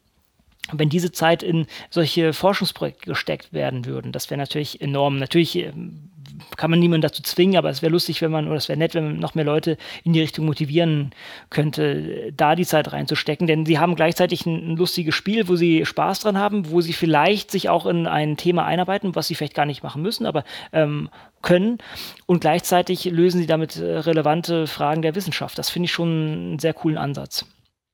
[0.73, 5.18] Wenn diese Zeit in solche Forschungsprojekte gesteckt werden würden, das wäre natürlich enorm.
[5.18, 6.09] Natürlich ähm,
[6.57, 8.93] kann man niemanden dazu zwingen, aber es wäre lustig, wenn man, oder es wäre nett,
[8.93, 11.11] wenn man noch mehr Leute in die Richtung motivieren
[11.49, 13.47] könnte, da die Zeit reinzustecken.
[13.47, 16.93] Denn sie haben gleichzeitig ein, ein lustiges Spiel, wo sie Spaß dran haben, wo sie
[16.93, 20.43] vielleicht sich auch in ein Thema einarbeiten, was sie vielleicht gar nicht machen müssen, aber
[20.73, 21.09] ähm,
[21.48, 21.78] können.
[22.26, 25.57] Und gleichzeitig lösen sie damit äh, relevante Fragen der Wissenschaft.
[25.57, 27.45] Das finde ich schon einen sehr coolen Ansatz.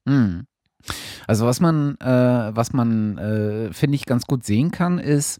[0.07, 0.45] Hm.
[1.27, 5.39] Also was man, äh, was man, äh, finde ich, ganz gut sehen kann, ist,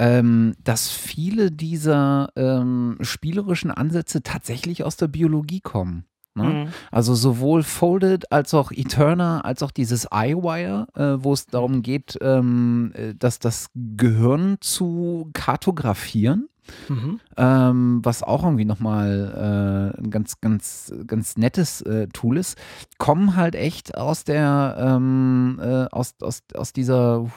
[0.00, 6.04] ähm, dass viele dieser ähm, spielerischen Ansätze tatsächlich aus der Biologie kommen.
[6.34, 6.44] Ne?
[6.44, 6.68] Mhm.
[6.90, 12.18] Also sowohl Folded als auch Eterna, als auch dieses iWire, äh, wo es darum geht,
[12.20, 16.48] ähm, äh, dass das Gehirn zu kartografieren.
[16.88, 17.20] Mhm.
[17.36, 22.58] Ähm, was auch irgendwie nochmal äh, ein ganz, ganz, ganz nettes äh, Tool ist,
[22.98, 27.30] kommen halt echt aus der, ähm, äh, aus, aus, aus dieser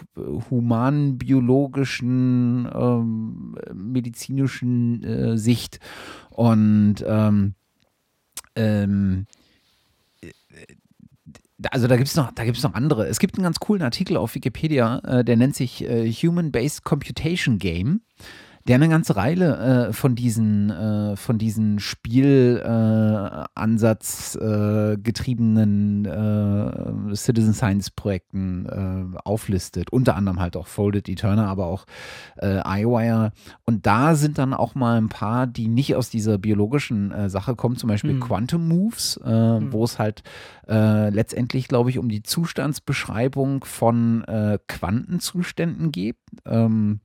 [0.49, 5.79] humanen, biologischen, ähm, medizinischen äh, Sicht.
[6.29, 7.55] Und ähm,
[8.55, 9.27] ähm,
[11.69, 13.07] also da gibt es noch, noch andere.
[13.07, 17.59] Es gibt einen ganz coolen Artikel auf Wikipedia, äh, der nennt sich äh, Human-Based Computation
[17.59, 18.01] Game
[18.67, 27.53] der eine ganze Reihe äh, von diesen, äh, von diesen Spielansatz äh, getriebenen äh, Citizen
[27.53, 29.91] Science Projekten äh, auflistet.
[29.91, 31.85] Unter anderem halt auch Folded Eterna, aber auch
[32.37, 33.33] äh, iWire.
[33.65, 37.77] Und da sind dann auch mal ein paar, die nicht aus dieser biologischen Sache kommen,
[37.77, 38.19] zum Beispiel mhm.
[38.19, 39.71] Quantum Moves, mhm.
[39.71, 40.23] wo es halt
[40.67, 44.23] letztendlich, glaube ich, um die Zustandsbeschreibung von
[44.67, 46.15] Quantenzuständen geht.
[46.45, 47.01] Ähm,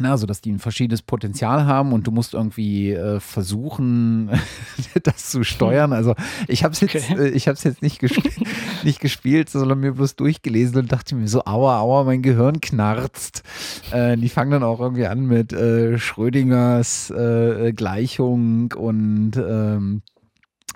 [0.00, 4.30] Na, also, dass die ein verschiedenes Potenzial haben und du musst irgendwie äh, versuchen,
[5.02, 5.92] das zu steuern.
[5.92, 6.14] Also,
[6.46, 7.20] ich habe es jetzt, okay.
[7.20, 8.22] äh, ich jetzt nicht, gesp
[8.84, 13.42] nicht gespielt, sondern mir bloß durchgelesen und dachte mir so, aua, aua, mein Gehirn knarzt.
[13.90, 20.02] Äh, die fangen dann auch irgendwie an mit äh, Schrödingers äh, Gleichung und ähm,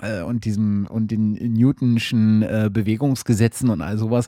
[0.00, 2.40] äh, und diesem und den Newtonschen
[2.72, 4.26] Bewegungsgesetzen und all sowas.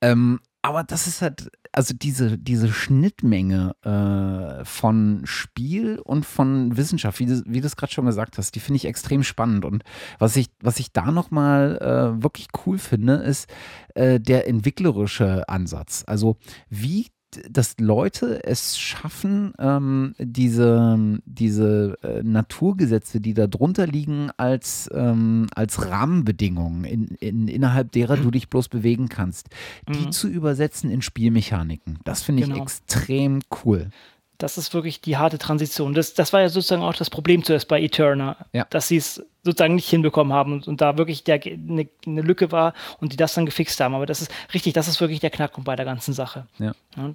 [0.00, 7.18] Ähm, aber das ist halt, also diese, diese Schnittmenge äh, von Spiel und von Wissenschaft,
[7.18, 9.66] wie du, wie du es gerade schon gesagt hast, die finde ich extrem spannend.
[9.66, 9.84] Und
[10.18, 13.46] was ich, was ich da nochmal äh, wirklich cool finde, ist
[13.94, 16.02] äh, der entwicklerische Ansatz.
[16.06, 16.38] Also
[16.70, 17.08] wie
[17.50, 25.46] dass Leute es schaffen, ähm, diese, diese äh, Naturgesetze, die da drunter liegen, als, ähm,
[25.54, 29.48] als Rahmenbedingungen, in, in, innerhalb derer du dich bloß bewegen kannst,
[29.88, 30.12] die mhm.
[30.12, 31.98] zu übersetzen in Spielmechaniken.
[32.04, 32.62] Das finde ich genau.
[32.62, 33.90] extrem cool.
[34.38, 35.94] Das ist wirklich die harte Transition.
[35.94, 38.66] Das, das war ja sozusagen auch das Problem zuerst bei Eterna, ja.
[38.70, 42.50] dass sie es sozusagen nicht hinbekommen haben und, und da wirklich der, eine, eine, Lücke
[42.50, 43.94] war und die das dann gefixt haben.
[43.94, 46.46] Aber das ist richtig, das ist wirklich der Knackpunkt bei der ganzen Sache.
[46.58, 46.72] Ja.
[46.96, 47.12] ja.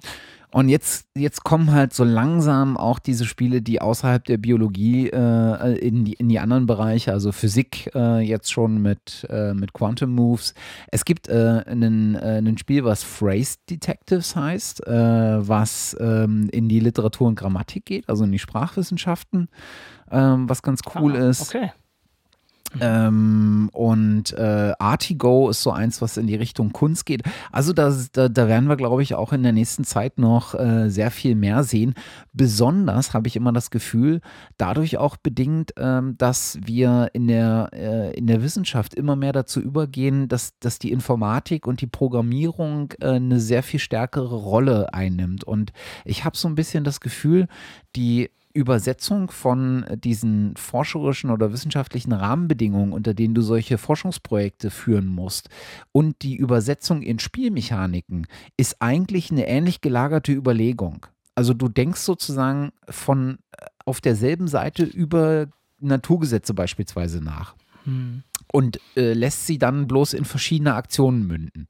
[0.52, 5.78] Und jetzt, jetzt kommen halt so langsam auch diese Spiele, die außerhalb der Biologie äh,
[5.78, 10.12] in, die, in die anderen Bereiche, also Physik äh, jetzt schon mit, äh, mit Quantum
[10.14, 10.54] Moves.
[10.90, 14.92] Es gibt äh, ein äh, Spiel, was Phrase Detectives heißt, äh,
[15.48, 19.48] was ähm, in die Literatur und Grammatik geht, also in die Sprachwissenschaften,
[20.10, 21.42] ähm, was ganz cool ah, ist.
[21.42, 21.70] Okay.
[22.80, 27.22] Ähm, und äh, Artigo ist so eins, was in die Richtung Kunst geht.
[27.50, 30.88] Also das, da, da werden wir, glaube ich, auch in der nächsten Zeit noch äh,
[30.88, 31.94] sehr viel mehr sehen.
[32.32, 34.20] Besonders habe ich immer das Gefühl,
[34.56, 39.60] dadurch auch bedingt, ähm, dass wir in der, äh, in der Wissenschaft immer mehr dazu
[39.60, 45.44] übergehen, dass, dass die Informatik und die Programmierung äh, eine sehr viel stärkere Rolle einnimmt.
[45.44, 45.72] Und
[46.04, 47.48] ich habe so ein bisschen das Gefühl,
[47.96, 55.48] die Übersetzung von diesen forscherischen oder wissenschaftlichen Rahmenbedingungen, unter denen du solche Forschungsprojekte führen musst,
[55.92, 61.06] und die Übersetzung in Spielmechaniken ist eigentlich eine ähnlich gelagerte Überlegung.
[61.34, 65.46] Also du denkst sozusagen von äh, auf derselben Seite über
[65.80, 67.54] Naturgesetze beispielsweise nach.
[67.84, 68.22] Hm
[68.52, 71.66] und äh, lässt sie dann bloß in verschiedene Aktionen münden.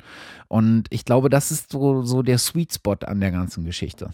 [0.49, 4.11] Und ich glaube, das ist so, so der Sweet Spot an der ganzen Geschichte.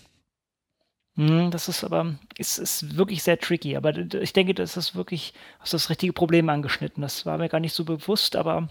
[1.19, 5.33] Mhm, das ist aber ist ist wirklich sehr tricky, aber ich denke, das ist wirklich
[5.61, 7.01] hast das richtige Problem angeschnitten.
[7.03, 8.69] Das war mir gar nicht so bewusst, aber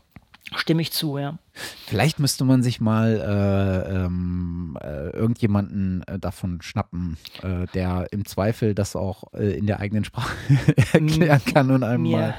[0.53, 1.39] Stimme ich zu, ja.
[1.87, 8.25] Vielleicht müsste man sich mal äh, ähm, äh, irgendjemanden äh, davon schnappen, äh, der im
[8.25, 10.35] Zweifel das auch äh, in der eigenen Sprache
[10.93, 12.35] erklären kann und einem mir, mal.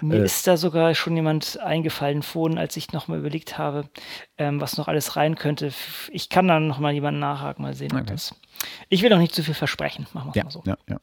[0.00, 3.84] Mir äh, ist da sogar schon jemand eingefallen vorhin, als ich nochmal überlegt habe,
[4.38, 5.70] ähm, was noch alles rein könnte.
[6.10, 7.92] Ich kann dann nochmal jemanden nachhaken, mal sehen.
[7.92, 8.04] Okay.
[8.06, 8.34] Das,
[8.88, 10.62] ich will auch nicht zu viel versprechen, machen wir ja, mal so.
[10.64, 10.98] Ja, ja.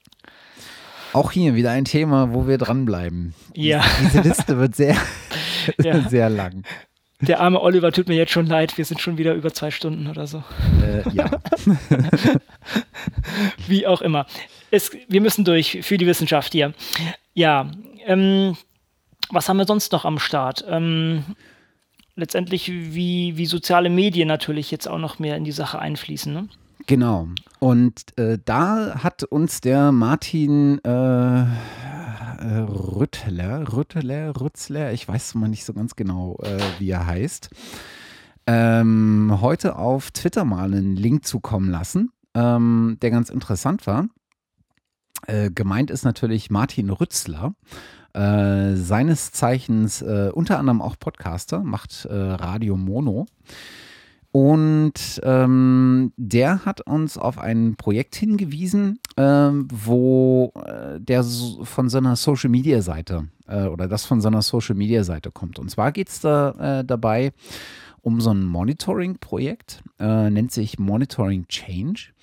[1.14, 3.34] Auch hier wieder ein Thema, wo wir dranbleiben.
[3.54, 3.84] Ja.
[4.02, 4.96] Diese Liste wird sehr,
[5.84, 6.08] ja.
[6.10, 6.64] sehr lang.
[7.20, 10.08] Der arme Oliver tut mir jetzt schon leid, wir sind schon wieder über zwei Stunden
[10.08, 10.44] oder so.
[10.84, 11.32] Äh, ja.
[13.68, 14.28] Wie auch immer.
[14.70, 16.74] Es, wir müssen durch für die Wissenschaft hier.
[17.34, 17.72] Ja,
[18.06, 18.56] ähm,
[19.30, 20.64] was haben wir sonst noch am Start?
[20.70, 21.24] Ähm,
[22.16, 26.34] letztendlich, wie, wie soziale Medien natürlich jetzt auch noch mehr in die Sache einfließen.
[26.34, 26.48] Ne?
[26.88, 27.28] Genau.
[27.60, 31.46] Und äh, da hat uns der Martin äh,
[32.40, 37.50] äh, Rüttler, Rüttler, Rützler, ich weiß mal nicht so ganz genau, äh, wie er heißt,
[38.48, 44.08] ähm, heute auf Twitter mal einen Link zukommen lassen, ähm, der ganz interessant war.
[45.26, 47.54] Äh, gemeint ist natürlich Martin Rützler.
[48.14, 53.28] Äh, seines Zeichens äh, unter anderem auch Podcaster, macht äh, Radio Mono.
[54.32, 61.90] Und ähm, der hat uns auf ein Projekt hingewiesen, ähm, wo äh, der so von
[61.90, 65.60] seiner Social Media Seite äh, oder das von seiner Social Media Seite kommt.
[65.60, 67.32] Und zwar geht es da äh, dabei
[68.02, 72.14] um so ein Monitoring-Projekt, äh, nennt sich Monitoring Change.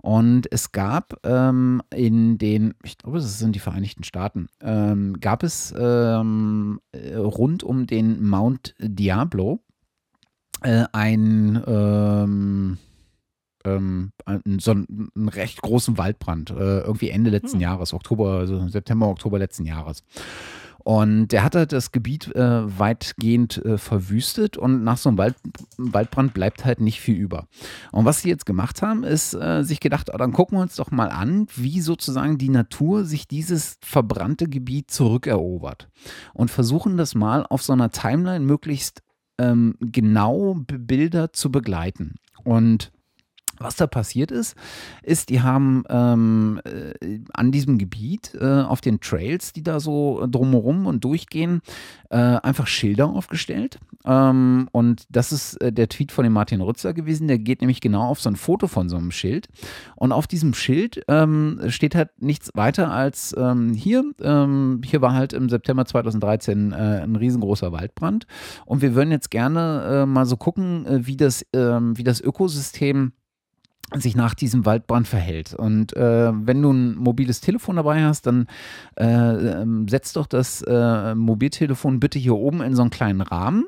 [0.00, 5.42] Und es gab ähm, in den, ich glaube, es sind die Vereinigten Staaten, ähm, gab
[5.42, 9.60] es ähm, äh, rund um den Mount Diablo
[10.62, 12.78] äh, ein, ähm,
[13.64, 17.62] ähm, ein, so einen, einen recht großen Waldbrand, äh, irgendwie Ende letzten hm.
[17.62, 20.02] Jahres, Oktober, also September, Oktober letzten Jahres.
[20.88, 25.34] Und der hat halt das Gebiet äh, weitgehend äh, verwüstet und nach so einem Wald,
[25.76, 27.46] Waldbrand bleibt halt nicht viel über.
[27.92, 30.76] Und was sie jetzt gemacht haben, ist äh, sich gedacht, oh, dann gucken wir uns
[30.76, 35.90] doch mal an, wie sozusagen die Natur sich dieses verbrannte Gebiet zurückerobert.
[36.32, 39.02] Und versuchen das mal auf so einer Timeline möglichst
[39.38, 42.16] ähm, genau Bilder zu begleiten.
[42.44, 42.92] Und
[43.58, 44.56] Was da passiert ist,
[45.02, 50.26] ist, die haben ähm, äh, an diesem Gebiet äh, auf den Trails, die da so
[50.28, 51.60] drumherum und durchgehen,
[52.10, 53.78] äh, einfach Schilder aufgestellt.
[54.04, 57.26] Ähm, und das ist äh, der Tweet von dem Martin Rützer gewesen.
[57.26, 59.48] Der geht nämlich genau auf so ein Foto von so einem Schild.
[59.96, 64.04] Und auf diesem Schild ähm, steht halt nichts weiter als ähm, hier.
[64.22, 68.26] Ähm, hier war halt im September 2013 äh, ein riesengroßer Waldbrand.
[68.66, 73.12] Und wir würden jetzt gerne äh, mal so gucken, wie das, ähm, wie das Ökosystem
[73.94, 75.54] sich nach diesem Waldbrand verhält.
[75.54, 78.46] Und äh, wenn du ein mobiles Telefon dabei hast, dann
[78.96, 83.66] äh, ähm, setz doch das äh, Mobiltelefon bitte hier oben in so einen kleinen Rahmen,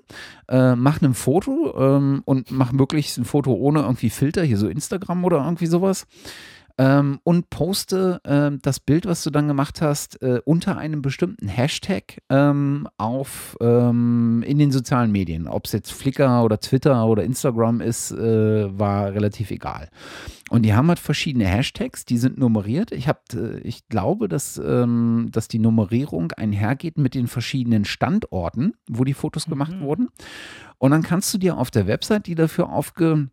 [0.49, 4.69] äh, mach ein Foto ähm, und mach möglichst ein Foto ohne irgendwie Filter, hier so
[4.69, 6.07] Instagram oder irgendwie sowas
[6.81, 11.47] ähm, und poste äh, das Bild, was du dann gemacht hast, äh, unter einem bestimmten
[11.47, 15.47] Hashtag ähm, auf ähm, in den sozialen Medien.
[15.47, 19.91] Ob es jetzt Flickr oder Twitter oder Instagram ist, äh, war relativ egal.
[20.49, 22.93] Und die haben halt verschiedene Hashtags, die sind nummeriert.
[22.93, 28.73] Ich, hab, äh, ich glaube, dass, ähm, dass die Nummerierung einhergeht mit den verschiedenen Standorten,
[28.89, 29.51] wo die Fotos mhm.
[29.51, 30.09] gemacht wurden.
[30.79, 33.29] Und dann kannst du dir auf der Website, die dafür aufge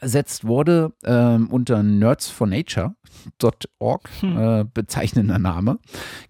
[0.00, 4.38] ersetzt wurde ähm, unter nerdsfornature.org, hm.
[4.38, 5.78] äh, bezeichnender Name,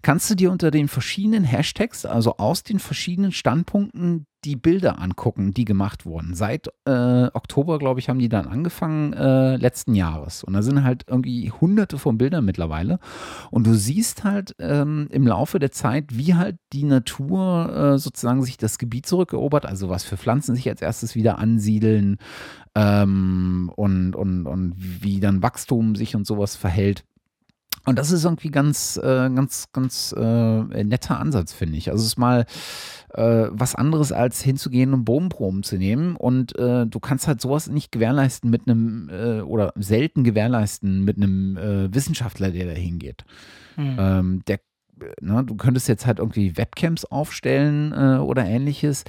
[0.01, 5.53] kannst du dir unter den verschiedenen Hashtags, also aus den verschiedenen Standpunkten, die Bilder angucken,
[5.53, 6.33] die gemacht wurden.
[6.33, 10.43] Seit äh, Oktober, glaube ich, haben die dann angefangen, äh, letzten Jahres.
[10.43, 12.99] Und da sind halt irgendwie hunderte von Bildern mittlerweile.
[13.51, 18.43] Und du siehst halt ähm, im Laufe der Zeit, wie halt die Natur äh, sozusagen
[18.43, 22.17] sich das Gebiet zurückerobert, also was für Pflanzen sich als erstes wieder ansiedeln
[22.75, 27.03] ähm, und, und, und wie dann Wachstum sich und sowas verhält.
[27.89, 31.89] Und das ist irgendwie ganz, äh, ganz, ganz äh, netter Ansatz, finde ich.
[31.89, 32.45] Also es ist mal
[33.15, 36.15] äh, was anderes als hinzugehen und Bodenproben zu nehmen.
[36.15, 41.17] Und äh, du kannst halt sowas nicht gewährleisten mit einem, äh, oder selten gewährleisten mit
[41.17, 43.25] einem äh, Wissenschaftler, der da hingeht.
[43.75, 43.97] Mhm.
[43.99, 44.59] Ähm, der
[45.21, 49.05] Ne, du könntest jetzt halt irgendwie Webcams aufstellen äh, oder ähnliches.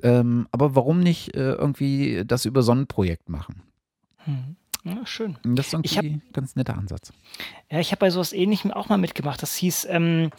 [0.00, 3.62] Ähm, aber warum nicht äh, irgendwie das über so ein Projekt machen?
[4.18, 4.54] Hm.
[4.84, 5.38] Ja, schön.
[5.44, 7.12] Das ist irgendwie ein ganz netter Ansatz.
[7.70, 9.40] Ja, ich habe bei sowas ähnlichem auch mal mitgemacht.
[9.40, 10.30] Das hieß ähm,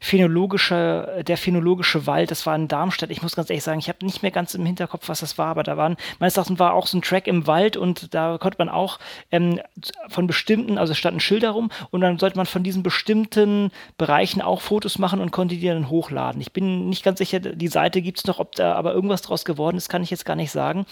[0.00, 2.30] phänologische, der phänologische Wald.
[2.30, 3.10] Das war in Darmstadt.
[3.10, 5.48] Ich muss ganz ehrlich sagen, ich habe nicht mehr ganz im Hinterkopf, was das war,
[5.48, 8.56] aber da waren, meines Erachtens war auch so ein Track im Wald und da konnte
[8.58, 8.98] man auch
[9.30, 9.60] ähm,
[10.08, 14.40] von bestimmten, also es standen Schilder rum und dann sollte man von diesen bestimmten Bereichen
[14.40, 16.40] auch Fotos machen und konnte die dann hochladen.
[16.40, 19.44] Ich bin nicht ganz sicher, die Seite gibt es noch, ob da aber irgendwas draus
[19.44, 20.86] geworden ist, kann ich jetzt gar nicht sagen.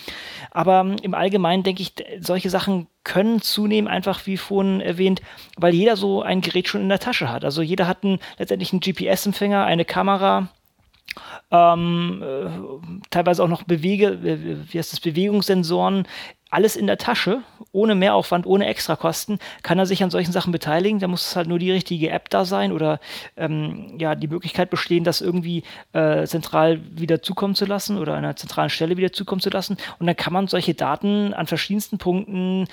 [0.50, 5.22] Aber ähm, im Allgemeinen denke ich, solche Sachen können zunehmen, einfach wie vorhin erwähnt,
[5.56, 7.44] weil jeder so ein Gerät schon in der Tasche hat.
[7.44, 10.48] Also jeder hat einen, letztendlich einen GPS-Empfänger, eine Kamera,
[11.50, 16.06] ähm, äh, teilweise auch noch Bewege, wie heißt das, Bewegungssensoren,
[16.50, 17.42] alles in der Tasche,
[17.72, 20.98] ohne Mehraufwand, ohne Extrakosten, kann er sich an solchen Sachen beteiligen.
[20.98, 23.00] Da muss halt nur die richtige App da sein oder
[23.36, 25.62] ähm, ja, die Möglichkeit bestehen, das irgendwie
[25.92, 29.76] äh, zentral wieder zukommen zu lassen oder an einer zentralen Stelle wieder zukommen zu lassen.
[29.98, 32.66] Und dann kann man solche Daten an verschiedensten Punkten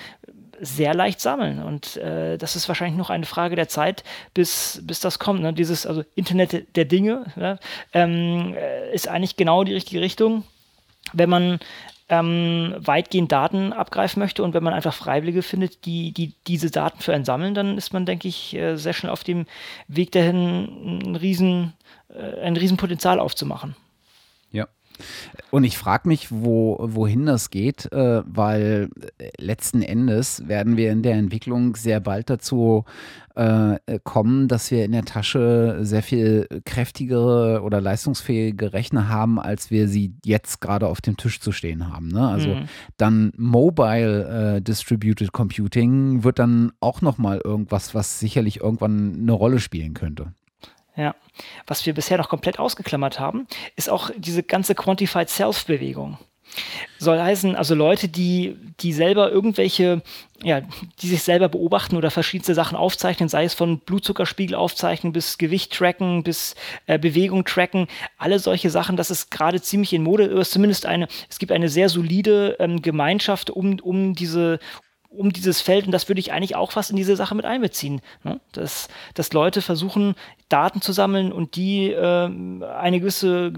[0.60, 1.62] sehr leicht sammeln.
[1.62, 4.04] Und äh, das ist wahrscheinlich noch eine Frage der Zeit,
[4.34, 5.42] bis, bis das kommt.
[5.42, 5.52] Ne?
[5.52, 7.58] Dieses also Internet der Dinge ne?
[7.92, 10.44] ähm, äh, ist eigentlich genau die richtige Richtung.
[11.12, 11.60] Wenn man
[12.08, 17.00] ähm, weitgehend Daten abgreifen möchte und wenn man einfach Freiwillige findet, die, die diese Daten
[17.00, 19.46] für einen sammeln, dann ist man, denke ich, äh, sehr schnell auf dem
[19.88, 21.72] Weg dahin, ein, riesen,
[22.08, 23.74] äh, ein Riesenpotenzial aufzumachen.
[25.50, 28.88] Und ich frage mich, wo, wohin das geht, äh, weil
[29.38, 32.84] letzten Endes werden wir in der Entwicklung sehr bald dazu
[33.36, 39.70] äh, kommen, dass wir in der Tasche sehr viel kräftigere oder leistungsfähige Rechner haben, als
[39.70, 42.08] wir sie jetzt gerade auf dem Tisch zu stehen haben.
[42.08, 42.26] Ne?
[42.26, 42.68] Also mhm.
[42.96, 49.60] dann Mobile äh, Distributed Computing wird dann auch nochmal irgendwas, was sicherlich irgendwann eine Rolle
[49.60, 50.32] spielen könnte.
[50.96, 51.14] Ja.
[51.66, 53.46] Was wir bisher noch komplett ausgeklammert haben,
[53.76, 56.18] ist auch diese ganze Quantified Self-Bewegung.
[56.98, 60.00] Soll heißen, also Leute, die, die selber irgendwelche,
[60.42, 60.62] ja,
[61.00, 65.74] die sich selber beobachten oder verschiedenste Sachen aufzeichnen, sei es von Blutzuckerspiegel aufzeichnen bis Gewicht
[65.74, 66.54] tracken, bis
[66.86, 71.08] äh, Bewegung tracken, alle solche Sachen, das ist gerade ziemlich in Mode, oder zumindest eine,
[71.28, 74.58] es gibt eine sehr solide ähm, Gemeinschaft um, um diese,
[75.16, 78.00] um dieses Feld, und das würde ich eigentlich auch fast in diese Sache mit einbeziehen,
[78.24, 78.40] ne?
[78.52, 80.14] dass, dass Leute versuchen,
[80.48, 82.30] Daten zu sammeln und die äh,
[82.64, 83.52] eine gewisse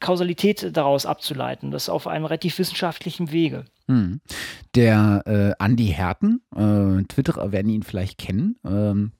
[0.00, 3.64] Kausalität daraus abzuleiten, das auf einem relativ wissenschaftlichen Wege.
[3.86, 4.20] Hm.
[4.74, 5.22] Der
[5.58, 9.12] äh, Andy Herten, äh, Twitterer werden ihn vielleicht kennen, ähm,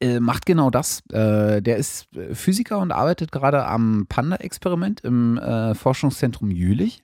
[0.00, 1.02] äh, macht genau das.
[1.10, 7.02] Äh, der ist Physiker und arbeitet gerade am Panda-Experiment im äh, Forschungszentrum Jülich.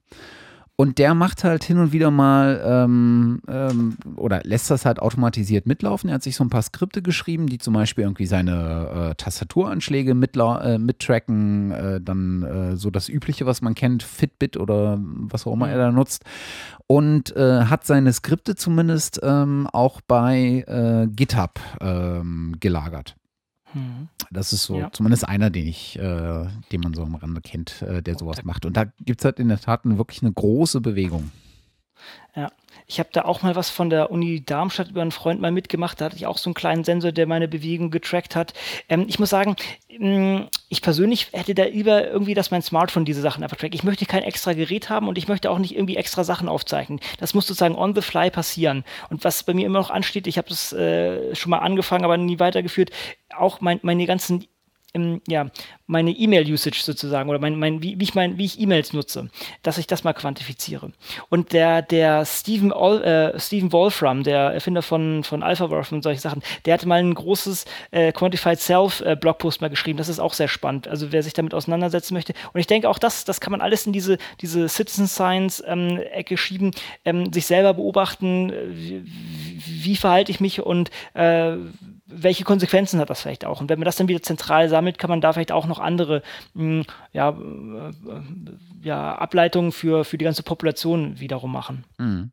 [0.76, 5.66] Und der macht halt hin und wieder mal ähm, ähm, oder lässt das halt automatisiert
[5.66, 6.10] mitlaufen.
[6.10, 10.10] Er hat sich so ein paar Skripte geschrieben, die zum Beispiel irgendwie seine äh, Tastaturanschläge
[10.12, 15.52] äh, mittracken, äh, dann äh, so das Übliche, was man kennt, Fitbit oder was auch
[15.52, 16.24] immer er da nutzt.
[16.88, 23.14] Und äh, hat seine Skripte zumindest ähm, auch bei äh, GitHub ähm, gelagert.
[23.74, 24.08] Mhm.
[24.30, 24.90] Das ist so ja.
[24.92, 28.64] zumindest einer, den ich, äh, den man so am Rande kennt, äh, der sowas macht.
[28.64, 31.30] Und da gibt es halt in der Tat eine, wirklich eine große Bewegung.
[32.34, 32.50] Ja,
[32.86, 36.00] ich habe da auch mal was von der Uni Darmstadt über einen Freund mal mitgemacht.
[36.00, 38.52] Da hatte ich auch so einen kleinen Sensor, der meine Bewegung getrackt hat.
[38.88, 39.56] Ähm, ich muss sagen,
[39.98, 43.74] mm, ich persönlich hätte da lieber irgendwie, dass mein Smartphone diese Sachen einfach trackt.
[43.74, 47.00] Ich möchte kein extra Gerät haben und ich möchte auch nicht irgendwie extra Sachen aufzeichnen.
[47.18, 48.84] Das muss sozusagen on the fly passieren.
[49.08, 52.18] Und was bei mir immer noch ansteht, ich habe das äh, schon mal angefangen, aber
[52.18, 52.90] nie weitergeführt,
[53.36, 54.46] auch mein, meine ganzen
[54.94, 55.50] ähm, ja,
[55.86, 59.28] meine E-Mail-Usage sozusagen oder mein, mein, wie, wie ich mein, wie ich E-Mails nutze,
[59.62, 60.92] dass ich das mal quantifiziere.
[61.28, 66.20] Und der, der Stephen, Ol, äh, Stephen Wolfram, der Erfinder von, von AlphaWorth und solche
[66.20, 69.98] Sachen, der hatte mal ein großes äh, Quantified Self äh, Blogpost mal geschrieben.
[69.98, 70.88] Das ist auch sehr spannend.
[70.88, 72.32] Also wer sich damit auseinandersetzen möchte.
[72.52, 75.98] Und ich denke auch das, das kann man alles in diese, diese Citizen Science ähm,
[75.98, 76.70] Ecke schieben,
[77.04, 79.02] ähm, sich selber beobachten, wie,
[79.84, 81.56] wie verhalte ich mich und äh,
[82.14, 83.60] welche Konsequenzen hat das vielleicht auch?
[83.60, 86.22] Und wenn man das dann wieder zentral sammelt, kann man da vielleicht auch noch andere
[86.54, 87.92] mh, hm, ja, äh,
[88.82, 91.84] ja, Ableitungen für, für die ganze Population wiederum machen.
[91.98, 92.30] Mhm.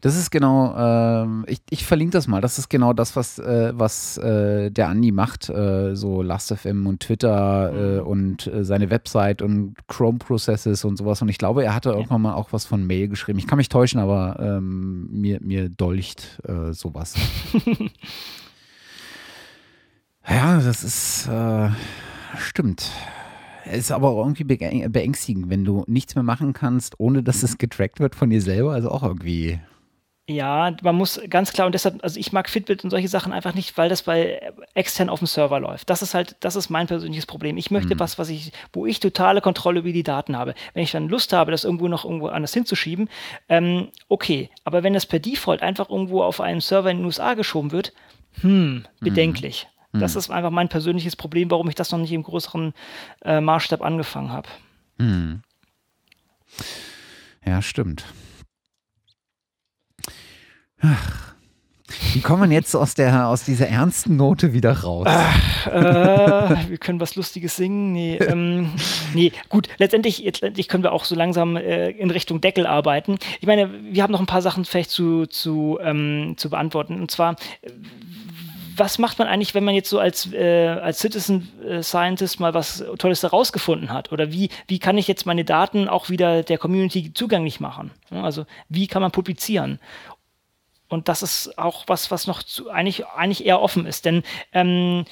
[0.00, 2.42] Das ist genau, äh, ich, ich verlinke das mal.
[2.42, 5.48] Das ist genau das, was, äh, was äh, der Andi macht.
[5.48, 8.06] Äh, so Last.fm und Twitter äh, mhm.
[8.06, 11.22] und äh, seine Website und Chrome Processes und sowas.
[11.22, 11.94] Und ich glaube, er hatte ja.
[11.94, 13.38] irgendwann mal auch was von Mail geschrieben.
[13.38, 16.38] Ich kann mich täuschen, aber ähm, mir, mir dolcht
[16.72, 17.14] sowas.
[20.28, 21.70] Ja, das ist, äh,
[22.38, 22.90] stimmt.
[23.70, 27.98] Ist aber auch irgendwie beängstigend, wenn du nichts mehr machen kannst, ohne dass es getrackt
[28.00, 28.72] wird von dir selber.
[28.72, 29.58] Also auch irgendwie.
[30.26, 33.54] Ja, man muss ganz klar, und deshalb, also ich mag Fitbit und solche Sachen einfach
[33.54, 35.90] nicht, weil das bei extern auf dem Server läuft.
[35.90, 37.58] Das ist halt, das ist mein persönliches Problem.
[37.58, 38.00] Ich möchte mhm.
[38.00, 40.54] was, was ich, wo ich totale Kontrolle über die Daten habe.
[40.72, 43.10] Wenn ich dann Lust habe, das irgendwo noch irgendwo anders hinzuschieben,
[43.50, 44.48] ähm, okay.
[44.64, 47.92] Aber wenn das per Default einfach irgendwo auf einen Server in den USA geschoben wird,
[48.40, 49.66] hm, bedenklich.
[49.66, 49.73] Mhm.
[50.00, 50.18] Das hm.
[50.18, 52.74] ist einfach mein persönliches Problem, warum ich das noch nicht im größeren
[53.24, 54.48] äh, Maßstab angefangen habe.
[54.98, 55.42] Hm.
[57.44, 58.04] Ja, stimmt.
[60.80, 61.34] Ach.
[62.12, 65.06] Wie kommen wir jetzt aus, der, aus dieser ernsten Note wieder raus?
[65.08, 67.92] Ach, äh, wir können was Lustiges singen.
[67.92, 68.70] Nee, ähm,
[69.14, 73.16] nee gut, letztendlich, letztendlich können wir auch so langsam äh, in Richtung Deckel arbeiten.
[73.40, 77.00] Ich meine, wir haben noch ein paar Sachen vielleicht zu, zu, ähm, zu beantworten.
[77.00, 77.36] Und zwar,
[78.76, 82.54] was macht man eigentlich, wenn man jetzt so als, äh, als Citizen äh, Scientist mal
[82.54, 84.12] was Tolles herausgefunden hat?
[84.12, 87.90] Oder wie, wie kann ich jetzt meine Daten auch wieder der Community zugänglich machen?
[88.10, 89.78] Also wie kann man publizieren?
[90.88, 94.04] Und das ist auch was, was noch zu, eigentlich, eigentlich eher offen ist.
[94.04, 94.22] Denn
[94.52, 95.04] ähm,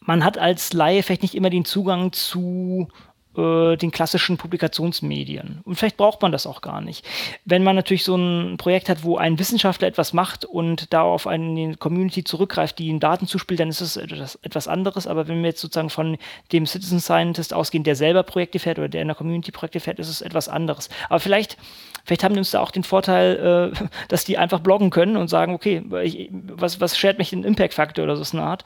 [0.00, 2.88] man hat als Laie vielleicht nicht immer den Zugang zu
[3.36, 5.60] äh, den klassischen Publikationsmedien.
[5.64, 7.06] Und vielleicht braucht man das auch gar nicht.
[7.44, 11.26] Wenn man natürlich so ein Projekt hat, wo ein Wissenschaftler etwas macht und da auf
[11.26, 15.06] eine Community zurückgreift, die ihm Daten zuspielt, dann ist es etwas, anderes.
[15.06, 16.18] Aber wenn wir jetzt sozusagen von
[16.52, 19.98] dem Citizen Scientist ausgehen, der selber Projekte fährt oder der in der Community Projekte fährt,
[19.98, 20.88] ist es etwas anderes.
[21.08, 21.56] Aber vielleicht
[22.06, 25.28] Vielleicht haben die uns da auch den Vorteil, äh, dass die einfach bloggen können und
[25.28, 28.62] sagen, okay, ich, was, was schert mich den Impact-Faktor oder so eine Art.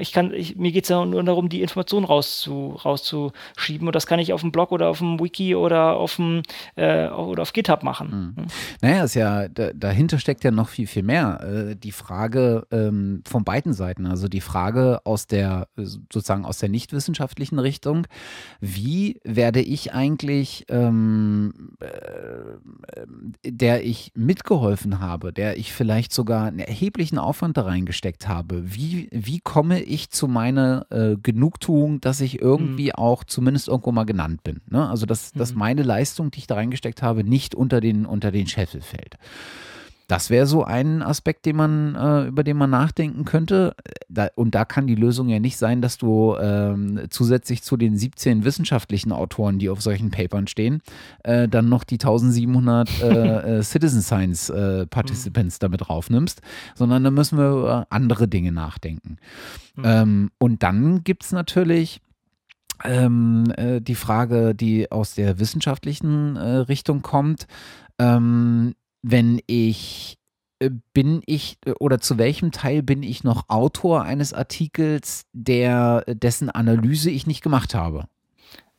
[0.00, 4.06] Ich kann, ich, mir geht es ja nur darum, die Informationen rauszu, rauszuschieben und das
[4.06, 6.42] kann ich auf dem Blog oder auf dem Wiki oder auf dem
[6.76, 8.34] äh, oder auf GitHub machen.
[8.36, 8.46] Mhm.
[8.80, 11.40] Naja, ist ja, da, dahinter steckt ja noch viel, viel mehr.
[11.42, 16.68] Äh, die Frage ähm, von beiden Seiten, also die Frage aus der sozusagen aus der
[16.68, 18.06] nichtwissenschaftlichen Richtung,
[18.60, 23.06] wie werde ich eigentlich ähm, äh,
[23.44, 29.08] der ich mitgeholfen habe, der ich vielleicht sogar einen erheblichen Aufwand da reingesteckt habe, wie,
[29.12, 32.94] wie komme ich zu meiner äh, Genugtuung, dass ich irgendwie mhm.
[32.94, 34.60] auch zumindest irgendwo mal genannt bin?
[34.68, 34.88] Ne?
[34.88, 35.38] Also, dass, mhm.
[35.38, 39.16] dass meine Leistung, die ich da reingesteckt habe, nicht unter den, unter den Scheffel fällt.
[40.08, 43.76] Das wäre so ein Aspekt, den man, äh, über den man nachdenken könnte.
[44.08, 47.98] Da, und da kann die Lösung ja nicht sein, dass du ähm, zusätzlich zu den
[47.98, 50.80] 17 wissenschaftlichen Autoren, die auf solchen Papern stehen,
[51.24, 55.60] äh, dann noch die 1700 äh, äh, Citizen Science äh, Participants mhm.
[55.60, 56.40] damit raufnimmst,
[56.74, 59.18] sondern da müssen wir über andere Dinge nachdenken.
[59.76, 59.82] Mhm.
[59.84, 62.00] Ähm, und dann gibt es natürlich
[62.84, 67.46] ähm, äh, die Frage, die aus der wissenschaftlichen äh, Richtung kommt.
[67.98, 70.18] Ähm, wenn ich
[70.60, 76.04] äh, bin ich äh, oder zu welchem Teil bin ich noch Autor eines Artikels, der
[76.08, 78.06] dessen Analyse ich nicht gemacht habe?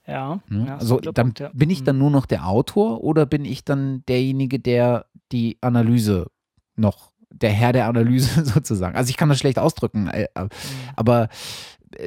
[0.08, 0.40] Ja.
[0.50, 0.66] Ne?
[0.68, 1.50] ja also dann Punkt, ja.
[1.54, 2.02] bin ich dann Mhm.
[2.02, 6.28] nur noch der Autor oder bin ich dann derjenige, der die Analyse
[6.76, 8.96] noch, der Herr der Analyse sozusagen.
[8.98, 10.50] Also ich kann das schlecht ausdrücken, äh, äh, Mhm.
[10.96, 11.28] aber äh,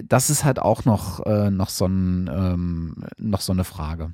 [0.04, 4.12] das ist halt auch noch, äh, noch, so, ein, ähm, noch so eine Frage.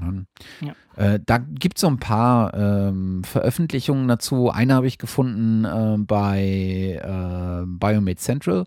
[0.00, 0.26] Ähm,
[0.60, 0.74] Ja.
[0.96, 4.50] Äh, da gibt es so ein paar ähm, Veröffentlichungen dazu.
[4.50, 8.66] Eine habe ich gefunden äh, bei äh, Biomed Central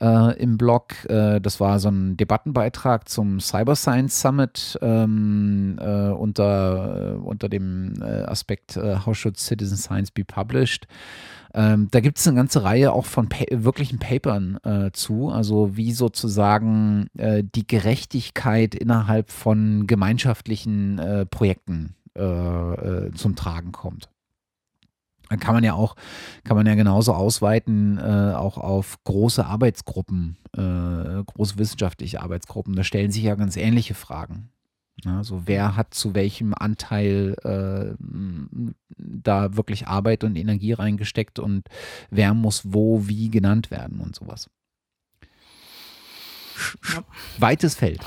[0.00, 1.04] äh, im Blog.
[1.08, 7.94] Äh, das war so ein Debattenbeitrag zum Cyber Science Summit ähm, äh, unter, unter dem
[8.26, 10.86] Aspekt How should Citizen Science be published?
[11.58, 15.76] Ähm, da gibt es eine ganze Reihe auch von pa wirklichen Papern äh, zu, also
[15.76, 24.08] wie sozusagen äh, die Gerechtigkeit innerhalb von gemeinschaftlichen äh, Projekten äh, äh, zum Tragen kommt.
[25.30, 25.96] Dann kann man ja auch,
[26.44, 32.76] kann man ja genauso ausweiten, äh, auch auf große Arbeitsgruppen, äh, große wissenschaftliche Arbeitsgruppen.
[32.76, 34.50] Da stellen sich ja ganz ähnliche Fragen.
[35.04, 37.94] Ja, so wer hat zu welchem Anteil äh,
[38.96, 41.68] da wirklich Arbeit und Energie reingesteckt und
[42.10, 44.50] wer muss wo wie genannt werden und sowas.
[46.92, 47.04] Ja.
[47.38, 48.04] Weites Feld.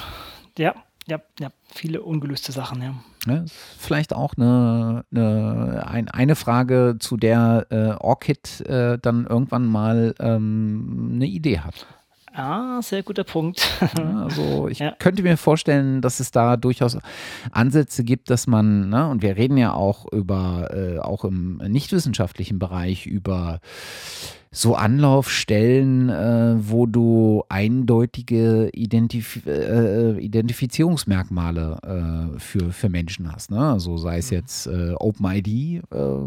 [0.58, 0.76] Ja,
[1.08, 1.50] ja, ja.
[1.74, 2.96] Viele ungelöste Sachen, ja.
[3.26, 9.26] Ja, ist vielleicht auch eine, eine, ein, eine Frage, zu der äh, Orchid äh, dann
[9.26, 11.86] irgendwann mal ähm, eine Idee hat.
[12.34, 13.68] Ah, sehr guter Punkt.
[13.96, 14.96] Also ich Ja.
[14.98, 16.98] könnte mir vorstellen, dass es da durchaus
[17.52, 22.58] Ansätze gibt, dass man, ne, und wir reden ja auch über, äh, auch im nichtwissenschaftlichen
[22.58, 23.60] Bereich, über
[24.54, 33.50] so Anlaufstellen, äh, wo du eindeutige Identif äh, Identifizierungsmerkmale äh, für, für Menschen hast.
[33.50, 33.72] Ne?
[33.72, 35.82] Also sei es jetzt äh, OpenID, äh,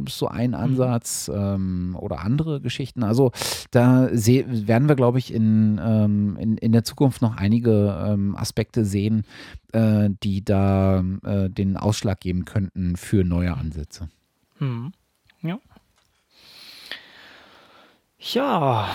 [0.08, 3.02] so ein Ansatz ähm, oder andere Geschichten.
[3.02, 3.30] Also
[3.70, 8.86] da werden wir, glaube ich, in, ähm, in, in der Zukunft noch einige ähm, Aspekte
[8.86, 9.24] sehen,
[9.72, 14.08] äh, die da den Ausschlag geben könnten für neue Ansätze.
[14.58, 14.92] Mhm.
[15.42, 15.58] Ja.
[18.32, 18.88] Ja,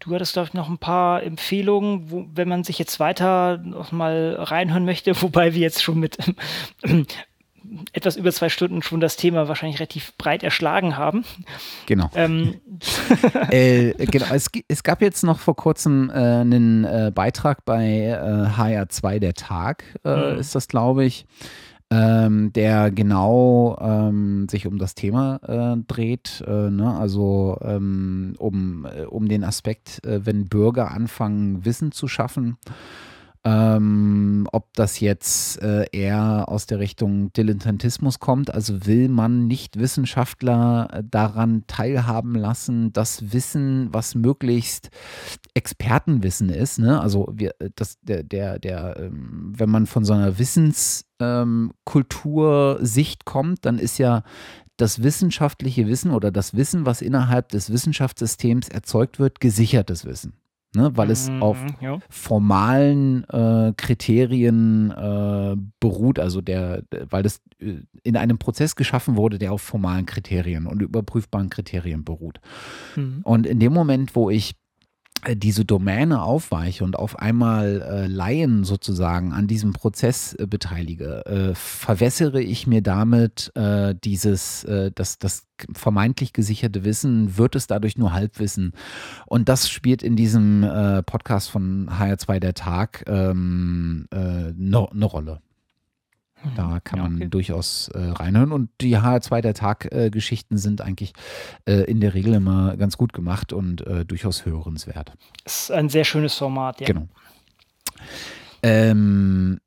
[0.00, 3.92] du hattest, glaube ich, noch ein paar Empfehlungen, wo, wenn man sich jetzt weiter noch
[3.92, 6.18] mal reinhören möchte, wobei wir jetzt schon mit
[7.92, 11.24] etwas über zwei Stunden schon das Thema wahrscheinlich relativ breit erschlagen haben.
[11.86, 12.10] Genau.
[12.16, 12.60] Ähm,
[13.50, 14.26] äh, genau.
[14.32, 19.34] Es, es gab jetzt noch vor kurzem äh, einen äh, Beitrag bei äh, HR2 der
[19.34, 20.38] Tag, äh, Mhm.
[20.40, 21.24] ist das, glaube ich,
[21.92, 25.40] ähm, der genau ähm, sich um das Thema
[25.76, 26.96] äh, dreht, äh, ne?
[26.98, 32.56] also ähm, um, äh, um den Aspekt, äh, wenn Bürger anfangen, Wissen zu schaffen.
[33.44, 39.80] Ähm, ob das jetzt äh, eher aus der Richtung Dilettantismus kommt, also will man nicht
[39.80, 44.90] Wissenschaftler äh, daran teilhaben lassen, das Wissen, was möglichst
[45.54, 47.00] Expertenwissen ist, ne?
[47.00, 53.66] Also wir, äh, das, der, der, der, ähm, wenn man von so einer Wissenskultur-Sicht kommt,
[53.66, 54.22] dann ist ja
[54.76, 60.34] das wissenschaftliche Wissen oder das Wissen, was innerhalb des Wissenschaftssystems erzeugt wird, gesichertes Wissen.
[60.74, 60.90] Ne?
[60.94, 61.98] Weil es auf mhm, ja.
[62.08, 69.38] formalen äh, Kriterien äh, beruht, also der, weil das äh, in einem Prozess geschaffen wurde,
[69.38, 72.40] der auf formalen Kriterien und überprüfbaren Kriterien beruht.
[72.96, 73.20] Mhm.
[73.22, 74.54] Und in dem Moment, wo ich
[75.34, 81.54] diese Domäne aufweiche und auf einmal äh, Laien sozusagen an diesem Prozess äh, beteilige, äh,
[81.54, 87.96] verwässere ich mir damit äh, dieses, äh, das, das vermeintlich gesicherte Wissen, wird es dadurch
[87.96, 88.72] nur Halbwissen.
[89.26, 95.04] Und das spielt in diesem äh, Podcast von HR2 der Tag ähm, äh, eine ne
[95.04, 95.40] Rolle.
[96.56, 97.28] Da kann Ja, man okay.
[97.28, 98.52] durchaus äh, reinhören.
[98.52, 101.12] Und die HR2 der Tag-Geschichten sind eigentlich
[101.66, 105.12] äh, in der Regel immer ganz gut gemacht und äh, durchaus hörenswert.
[105.44, 106.86] Ist ein sehr schönes Format, ja.
[106.86, 107.08] Genau.
[108.62, 109.58] Ähm,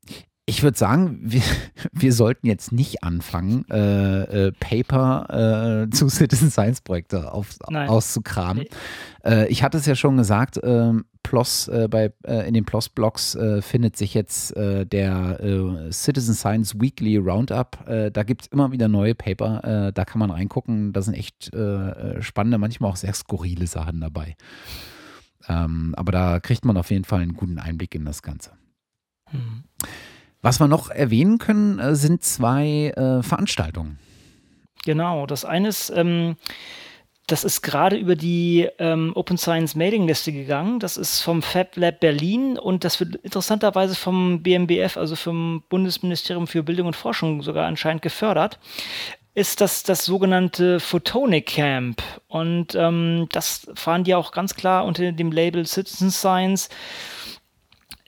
[0.48, 1.42] ich würde sagen, wir,
[1.92, 8.64] wir sollten jetzt nicht anfangen, äh, äh, Paper äh, zu Citizen Science Projekte auf, auszukramen.
[8.64, 9.30] Nee.
[9.30, 13.36] Äh, ich hatte es ja schon gesagt, ähm, PLOS, äh, bei, äh, in den PLOS-Blogs
[13.60, 17.84] findet sich jetzt der Citizen Science Weekly Roundup.
[17.86, 20.92] Da gibt es immer wieder neue Paper, da kann man reingucken.
[20.92, 21.50] Da sind echt
[22.20, 24.36] spannende, manchmal auch sehr skurrile Sachen dabei.
[25.48, 28.52] Ähm, aber da kriegt man auf jeden Fall einen guten Einblick in das Ganze.
[29.32, 29.64] Mhm.
[30.46, 33.98] Was wir noch erwähnen können, äh, sind zwei äh, Veranstaltungen.
[34.84, 36.36] Genau, das eine ist, ähm,
[37.26, 40.78] das ist gerade über die ähm, Open Science Mailingliste gegangen.
[40.78, 46.46] Das ist vom Fab Lab Berlin und das wird interessanterweise vom BMBF, also vom Bundesministerium
[46.46, 48.60] für Bildung und Forschung sogar anscheinend gefördert.
[49.34, 52.00] Ist das das sogenannte Photonic Camp.
[52.28, 56.68] Und ähm, das fahren die auch ganz klar unter dem Label Citizen Science.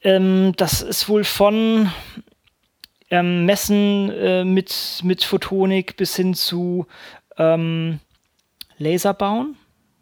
[0.04, 1.90] Ähm, das ist wohl von
[3.10, 6.86] ähm, Messen äh, mit, mit Photonik bis hin zu
[7.36, 8.00] ähm,
[8.76, 9.56] Laser bauen.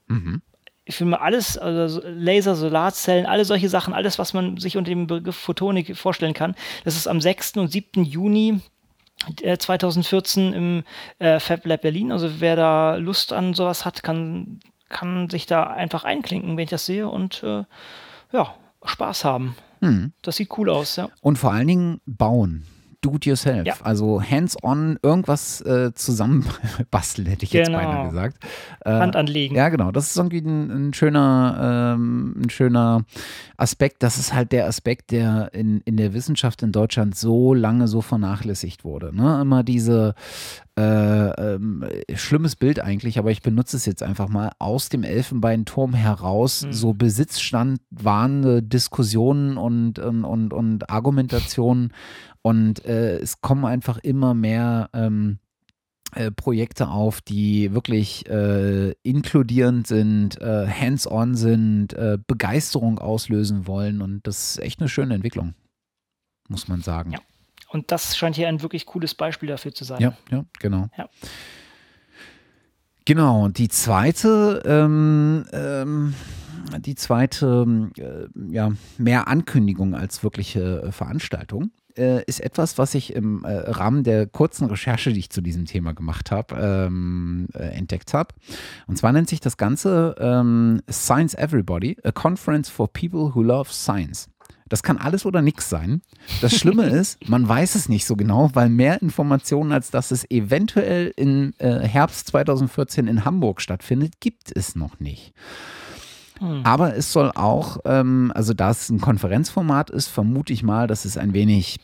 [0.09, 0.43] Mhm.
[0.85, 4.91] Ich finde mal alles, also Laser, Solarzellen, alle solche Sachen, alles, was man sich unter
[4.91, 6.55] dem Begriff Photonik vorstellen kann.
[6.85, 7.57] Das ist am 6.
[7.57, 8.05] und 7.
[8.05, 8.61] Juni
[9.59, 10.85] 2014 äh, im
[11.19, 12.13] äh, Fab Lab Berlin.
[12.13, 16.71] Also wer da Lust an sowas hat, kann, kann sich da einfach einklinken, wenn ich
[16.71, 17.65] das sehe und äh,
[18.33, 18.55] ja,
[18.85, 19.57] Spaß haben.
[19.81, 20.13] Hm.
[20.23, 21.09] Das sieht cool aus, ja.
[21.21, 22.65] Und vor allen Dingen bauen
[23.07, 23.67] do-it-yourself.
[23.67, 23.75] Ja.
[23.83, 27.79] Also hands-on irgendwas äh, zusammenbasteln, hätte ich genau.
[27.79, 28.45] jetzt beinahe gesagt.
[28.85, 29.55] Äh, Hand anlegen.
[29.55, 29.93] Ja, genau.
[29.93, 33.05] Das ist irgendwie ein, ein schöner, ähm, ein schöner
[33.57, 34.03] Aspekt.
[34.03, 38.01] Das ist halt der Aspekt, der in, in der Wissenschaft in Deutschland so lange so
[38.01, 39.15] vernachlässigt wurde.
[39.15, 39.41] Ne?
[39.41, 40.15] Immer diese
[40.79, 40.83] äh,
[41.55, 46.67] ähm, schlimmes Bild eigentlich, aber ich benutze es jetzt einfach mal, aus dem Elfenbeinturm heraus
[46.67, 46.73] mhm.
[46.73, 51.93] so Besitzstand wahrende Diskussionen und, und, und, und Argumentationen
[52.47, 55.41] und äh, es kommen einfach immer mehr ähm,
[56.15, 64.01] äh, Projekte auf, die wirklich äh, inkludierend sind, äh, hands-on sind, äh, Begeisterung auslösen wollen.
[64.01, 65.55] Und das ist echt eine schöne Entwicklung,
[66.49, 67.11] muss man sagen.
[67.11, 67.19] Ja.
[67.71, 70.01] Und das scheint hier ein wirklich cooles Beispiel dafür zu sein.
[70.01, 70.89] Ja, ja, genau.
[70.97, 71.09] Ja.
[73.07, 76.15] Genau, die zweite, ähm, ähm,
[76.79, 83.15] die zweite, äh, ja, mehr Ankündigung als wirkliche äh, Veranstaltung äh, ist etwas, was ich
[83.15, 87.77] im äh, Rahmen der kurzen Recherche, die ich zu diesem Thema gemacht habe, ähm, äh,
[87.77, 88.35] entdeckt habe.
[88.87, 93.71] Und zwar nennt sich das Ganze ähm, Science Everybody, a Conference for People Who Love
[93.73, 94.29] Science.
[94.69, 96.03] Das kann alles oder nichts sein.
[96.41, 100.29] Das Schlimme ist, man weiß es nicht so genau, weil mehr Informationen, als dass es
[100.31, 105.33] eventuell im äh, Herbst 2014 in Hamburg stattfindet, gibt es noch nicht.
[106.39, 106.61] Hm.
[106.65, 111.05] Aber es soll auch, ähm, also da es ein Konferenzformat ist, vermute ich mal, dass
[111.05, 111.79] es ein wenig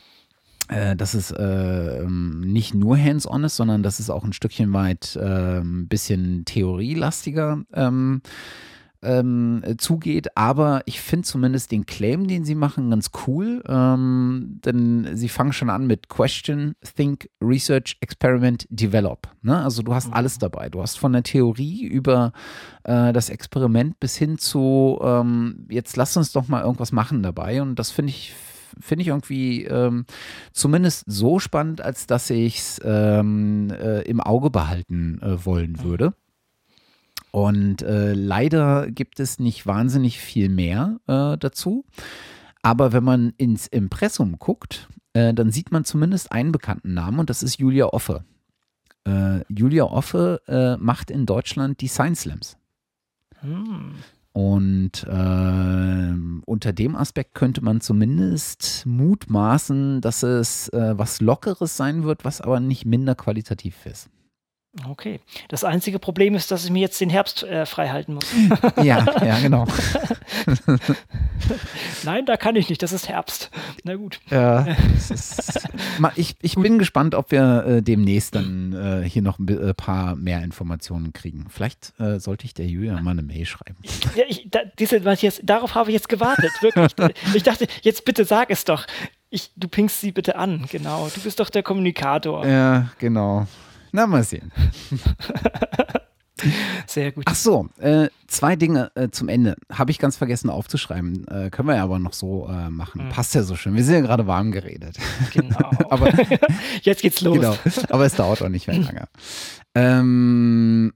[0.69, 5.15] äh, dass es äh, nicht nur hands-on ist, sondern dass es auch ein Stückchen weit
[5.17, 8.21] äh, ein bisschen theorielastiger ähm,
[9.03, 10.35] ähm, zugeht.
[10.37, 13.63] Aber ich finde zumindest den Claim, den sie machen, ganz cool.
[13.67, 19.27] Ähm, denn sie fangen schon an mit Question, Think, Research, Experiment, Develop.
[19.41, 19.61] Ne?
[19.61, 20.13] Also du hast mhm.
[20.13, 20.69] alles dabei.
[20.69, 22.33] Du hast von der Theorie über
[22.83, 27.61] äh, das Experiment bis hin zu, ähm, jetzt lass uns doch mal irgendwas machen dabei.
[27.61, 28.33] Und das finde ich
[28.79, 30.05] finde ich irgendwie ähm,
[30.51, 35.83] zumindest so spannend, als dass ich es ähm, äh, im Auge behalten äh, wollen mhm.
[35.83, 36.13] würde.
[37.33, 41.83] Und äh, leider gibt es nicht wahnsinnig viel mehr äh, dazu.
[42.61, 47.31] Aber wenn man ins Impressum guckt, äh, dann sieht man zumindest einen bekannten Namen und
[47.31, 48.23] das ist Julia Offe.
[49.05, 52.57] Äh, Julia Offe äh, macht in Deutschland die Science Slams.
[53.39, 53.95] Hm.
[54.33, 56.13] Und äh,
[56.45, 62.59] unter dem Aspekt könnte man zumindest mutmaßen, dass es was Lockeres sein wird, was aber
[62.59, 64.11] nicht minder qualitativ ist.
[64.89, 65.19] Okay.
[65.49, 68.25] Das einzige Problem ist, dass ich mir jetzt den Herbst äh, frei halten muss.
[68.83, 69.67] ja, ja, genau.
[72.03, 72.81] Nein, da kann ich nicht.
[72.81, 73.51] Das ist Herbst.
[73.83, 74.19] Na gut.
[74.31, 74.65] Ja,
[74.97, 75.69] ist,
[76.15, 80.15] ich, ich bin gespannt, ob wir äh, demnächst dann äh, hier noch ein äh, paar
[80.15, 81.45] mehr Informationen kriegen.
[81.49, 83.77] Vielleicht äh, sollte ich der Julia mal eine Mail schreiben.
[84.15, 86.51] Ja, ich, da, diese, jetzt, darauf habe ich jetzt gewartet.
[86.61, 86.91] Wirklich.
[87.35, 88.87] ich dachte, jetzt bitte sag es doch.
[89.29, 91.09] Ich, du pingst sie bitte an, genau.
[91.13, 92.45] Du bist doch der Kommunikator.
[92.47, 93.47] Ja, genau.
[93.93, 94.51] Na, mal sehen.
[96.87, 97.25] Sehr gut.
[97.27, 99.55] Ach so, äh, zwei Dinge äh, zum Ende.
[99.71, 101.27] Habe ich ganz vergessen aufzuschreiben.
[101.27, 103.05] Äh, können wir ja aber noch so äh, machen.
[103.05, 103.09] Mhm.
[103.09, 103.75] Passt ja so schön.
[103.75, 104.97] Wir sind ja gerade warm geredet.
[105.31, 105.69] Genau.
[105.89, 106.11] aber,
[106.81, 107.35] Jetzt geht's los.
[107.35, 107.55] Genau.
[107.89, 109.07] Aber es dauert auch nicht mehr lange.
[109.75, 110.93] Ähm,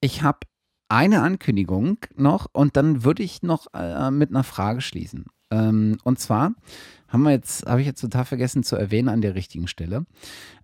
[0.00, 0.40] ich habe
[0.88, 5.26] eine Ankündigung noch und dann würde ich noch äh, mit einer Frage schließen.
[5.52, 6.54] Ähm, und zwar
[7.10, 10.06] haben wir jetzt, habe ich jetzt total vergessen zu erwähnen an der richtigen Stelle.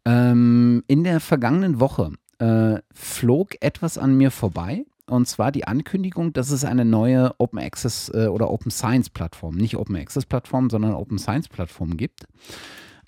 [0.05, 4.85] Ähm, in der vergangenen Woche äh, flog etwas an mir vorbei.
[5.09, 9.55] Und zwar die Ankündigung, dass es eine neue Open Access äh, oder Open Science Plattform,
[9.55, 12.27] nicht Open Access Plattform, sondern Open Science Plattform gibt,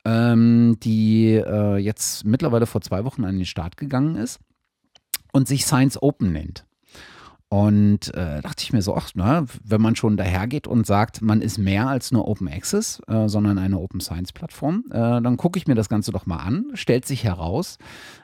[0.05, 4.39] ähm, die äh, jetzt mittlerweile vor zwei Wochen an den Start gegangen ist
[5.33, 6.68] und sich Science Open nennt.
[7.51, 11.41] Und äh, dachte ich mir so, ach, na, wenn man schon dahergeht und sagt, man
[11.41, 15.59] ist mehr als nur Open Access, äh, sondern eine Open Science Plattform, äh, dann gucke
[15.59, 16.67] ich mir das Ganze doch mal an.
[16.75, 17.79] Stellt sich heraus,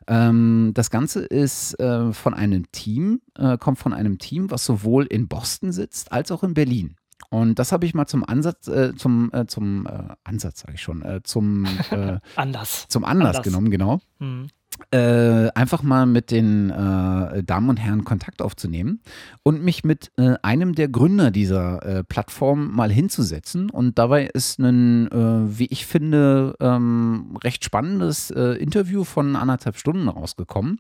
[0.09, 5.07] ähm, das Ganze ist äh, von einem Team, äh, kommt von einem Team, was sowohl
[5.07, 6.97] in Boston sitzt als auch in Berlin.
[7.31, 10.83] Und das habe ich mal zum Ansatz, äh, zum, äh, zum äh, Ansatz, sage ich
[10.83, 11.67] schon, äh, zum
[12.36, 12.86] Anders.
[12.89, 13.43] Zum Anlass, Anlass.
[13.43, 14.01] genommen, genau.
[14.19, 14.49] Mhm.
[14.91, 19.01] Äh, einfach mal mit den äh, Damen und Herren Kontakt aufzunehmen
[19.43, 23.70] und mich mit äh, einem der Gründer dieser äh, Plattform mal hinzusetzen.
[23.70, 30.09] Und dabei ist ein, äh, wie ich finde, ähm, recht spannendes Interview von anderthalb Stunden
[30.09, 30.78] rausgekommen,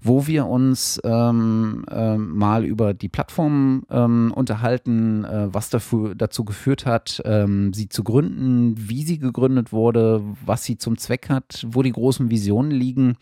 [0.00, 1.84] wo wir uns ähm
[2.16, 8.74] mal über die Plattform ähm, unterhalten, was dafür, dazu geführt hat, ähm, sie zu gründen,
[8.76, 13.16] wie sie gegründet wurde, was sie zum Zweck hat, wo die großen Visionen liegen.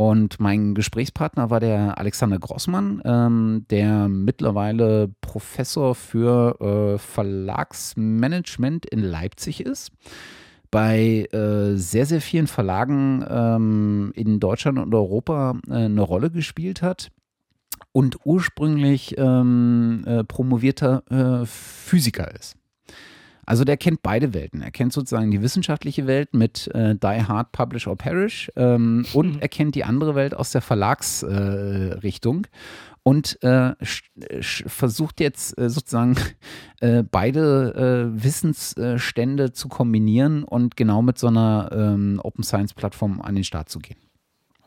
[0.00, 6.58] Und mein Gesprächspartner war der Alexander Grossmann, ähm, der mittlerweile Professor für
[6.94, 9.92] äh, Verlagsmanagement in Leipzig ist.
[10.70, 16.80] Bei äh, sehr, sehr vielen Verlagen ähm, in Deutschland und Europa äh, eine Rolle gespielt
[16.80, 17.10] hat
[17.92, 21.02] und ursprünglich ähm, äh, promovierter
[21.42, 22.56] äh, Physiker ist.
[23.50, 24.62] Also der kennt beide Welten.
[24.62, 29.34] Er kennt sozusagen die wissenschaftliche Welt mit äh, Die Hard, Publish or Perish ähm, und
[29.34, 29.40] mhm.
[29.40, 32.44] er kennt die andere Welt aus der Verlagsrichtung.
[32.44, 32.48] Äh,
[33.02, 33.72] und äh,
[34.40, 36.14] versucht jetzt äh, sozusagen
[36.80, 43.20] äh, beide äh, Wissensstände zu kombinieren und genau mit so einer ähm, Open Science Plattform
[43.20, 43.98] an den Start zu gehen.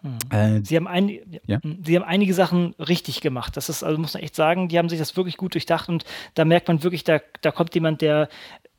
[0.03, 0.17] Mhm.
[0.29, 1.09] Äh, Sie, haben ein,
[1.47, 1.59] ja?
[1.83, 3.55] Sie haben einige Sachen richtig gemacht.
[3.55, 6.03] Das ist, also muss man echt sagen, die haben sich das wirklich gut durchdacht und
[6.33, 8.27] da merkt man wirklich, da, da kommt jemand, der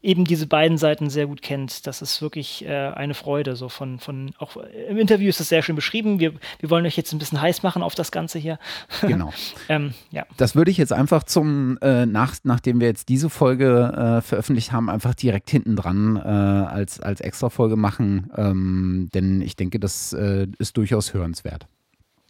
[0.04, 1.86] eben diese beiden Seiten sehr gut kennt.
[1.86, 3.56] Das ist wirklich äh, eine Freude.
[3.56, 4.56] So von, von, auch
[4.88, 6.20] im Interview ist es sehr schön beschrieben.
[6.20, 8.58] Wir, wir wollen euch jetzt ein bisschen heiß machen auf das Ganze hier.
[9.14, 9.32] Genau.
[9.68, 10.24] ähm, ja.
[10.38, 14.72] Das würde ich jetzt einfach zum, äh, nach, nachdem wir jetzt diese Folge äh, veröffentlicht
[14.72, 18.30] haben, einfach direkt hinten dran äh, als, als extra Folge machen.
[18.36, 21.66] Ähm, denn ich denke, das äh, ist durchaus hörenswert.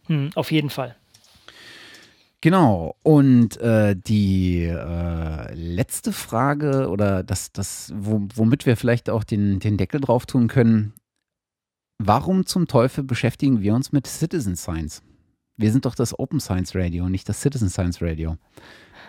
[0.07, 0.95] Hm, auf jeden Fall.
[2.41, 2.95] Genau.
[3.03, 9.77] Und äh, die äh, letzte Frage oder das, das womit wir vielleicht auch den, den
[9.77, 10.93] Deckel drauf tun können,
[11.97, 15.01] warum zum Teufel beschäftigen wir uns mit Citizen Science?
[15.57, 18.37] Wir sind doch das Open Science Radio, nicht das Citizen Science Radio.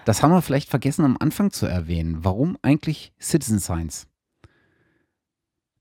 [0.05, 2.25] Das haben wir vielleicht vergessen am Anfang zu erwähnen.
[2.25, 4.07] Warum eigentlich Citizen Science?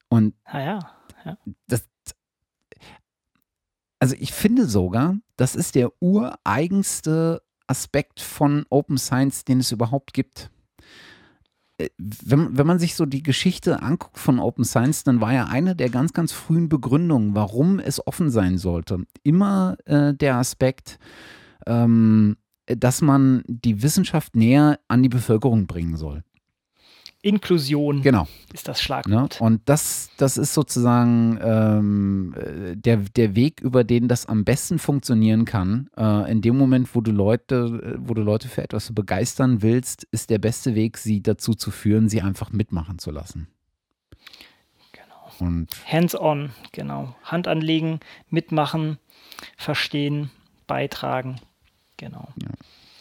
[0.10, 0.80] Und ah ja,
[1.24, 1.38] ja.
[1.68, 1.88] Das,
[4.00, 10.14] also ich finde sogar, das ist der ureigenste Aspekt von Open Science, den es überhaupt
[10.14, 10.52] gibt.
[11.78, 15.46] Äh, wenn, wenn man sich so die Geschichte anguckt von Open Science, dann war ja
[15.46, 21.00] eine der ganz, ganz frühen Begründungen, warum es offen sein sollte, immer äh, der Aspekt,
[21.66, 26.24] ähm, dass man die Wissenschaft näher an die Bevölkerung bringen soll.
[27.26, 28.28] Inklusion genau.
[28.54, 29.40] ist das Schlagwort.
[29.40, 32.36] Ja, und das, das ist sozusagen ähm,
[32.76, 35.90] der, der Weg, über den das am besten funktionieren kann.
[35.98, 40.30] Äh, in dem Moment, wo du Leute, wo du Leute für etwas begeistern willst, ist
[40.30, 43.48] der beste Weg, sie dazu zu führen, sie einfach mitmachen zu lassen.
[44.92, 45.66] Genau.
[45.88, 47.16] Hands-on, genau.
[47.24, 49.00] Hand anlegen, mitmachen,
[49.58, 50.30] verstehen,
[50.68, 51.38] beitragen.
[51.98, 52.28] Genau.
[52.40, 52.50] Ja.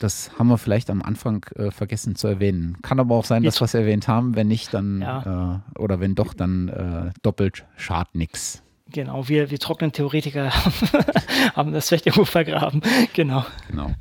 [0.05, 2.77] Das haben wir vielleicht am Anfang äh, vergessen zu erwähnen.
[2.83, 4.37] Kann aber auch sein, dass wir es erwähnt haben.
[4.37, 5.63] Wenn nicht, dann ja.
[5.75, 8.63] äh, oder wenn doch, dann äh, doppelt schad nix.
[8.93, 10.53] Genau, wir, wir trockenen Theoretiker
[11.55, 12.83] haben das vielleicht irgendwo vergraben.
[13.15, 13.47] Genau.
[13.71, 13.93] Genau.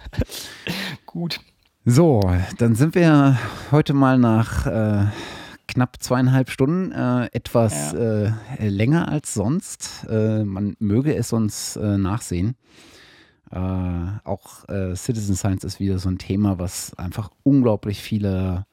[1.05, 1.39] Gut.
[1.85, 2.19] So,
[2.57, 3.39] dann sind wir
[3.71, 5.05] heute mal nach äh,
[5.69, 8.35] knapp zweieinhalb Stunden, äh, etwas ja.
[8.59, 10.05] Äh, länger als sonst.
[10.09, 12.57] man möge es uns nachsehen.
[13.53, 18.65] Äh, auch äh, Citizen Science ist wieder so ein Thema, was einfach unglaublich viele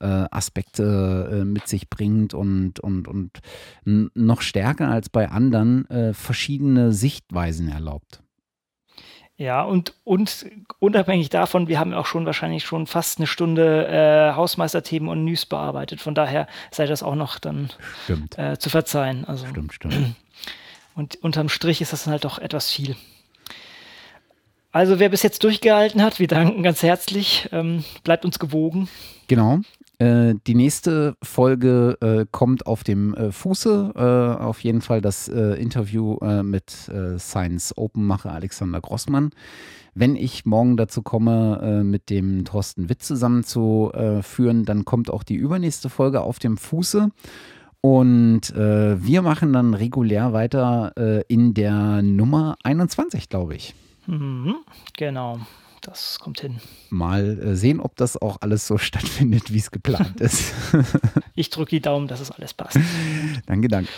[0.00, 3.40] äh, Aspekte äh, mit sich bringt und, und, und
[3.84, 8.22] noch stärker als bei anderen äh, verschiedene Sichtweisen erlaubt.
[9.36, 10.46] Ja, und, und
[10.80, 15.46] unabhängig davon, wir haben auch schon wahrscheinlich schon fast eine Stunde äh, Hausmeisterthemen und News
[15.46, 16.00] bearbeitet.
[16.00, 17.70] Von daher sei das auch noch dann
[18.36, 19.24] äh, zu verzeihen.
[19.24, 19.94] Also, stimmt, stimmt.
[20.94, 22.96] Und unterm Strich ist das dann halt doch etwas viel.
[24.72, 27.48] Also wer bis jetzt durchgehalten hat, wir danken ganz herzlich.
[27.52, 28.88] Ähm, bleibt uns gewogen.
[29.26, 29.60] Genau.
[30.00, 33.92] Äh, die nächste Folge äh, kommt auf dem äh, Fuße.
[33.94, 39.30] Äh, auf jeden Fall das äh, Interview mit Science Open Macher Alexander Grossmann.
[39.94, 45.88] Wenn ich morgen dazu komme, mit dem Thorsten Witt zusammenzuführen, dann kommt auch die übernächste
[45.88, 47.10] Folge auf dem Fuße.
[47.80, 53.74] Und wir machen dann regulär weiter in der Nummer 21, glaube ich.
[54.10, 54.56] Mhm,
[54.96, 55.38] genau,
[55.82, 56.56] das kommt hin.
[56.88, 60.52] Mal äh, sehen, ob das auch alles so stattfindet, wie es geplant ist.
[61.36, 62.76] ich drücke die Daumen, dass es alles passt.
[63.46, 63.88] danke, danke.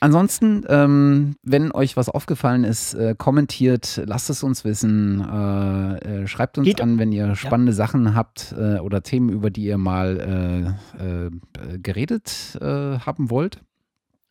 [0.00, 5.20] Ansonsten, ähm, wenn euch was aufgefallen ist, äh, kommentiert, lasst es uns wissen.
[5.20, 7.76] Äh, äh schreibt uns Geht an, wenn ihr spannende ja.
[7.76, 13.60] Sachen habt äh, oder Themen, über die ihr mal äh, geredet haben wollt.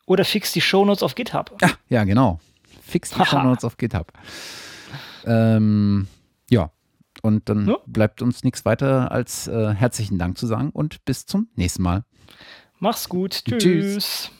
[0.07, 1.55] Oder fix die Shownotes auf GitHub.
[1.61, 2.39] Ja, ja, genau.
[2.81, 4.11] Fix die Shownotes auf GitHub.
[5.25, 6.07] Ähm,
[6.49, 6.71] ja,
[7.21, 7.77] und dann ja.
[7.85, 12.05] bleibt uns nichts weiter als äh, herzlichen Dank zu sagen und bis zum nächsten Mal.
[12.79, 13.43] Mach's gut.
[13.45, 13.61] Tschüss.
[13.61, 14.31] Tschüss.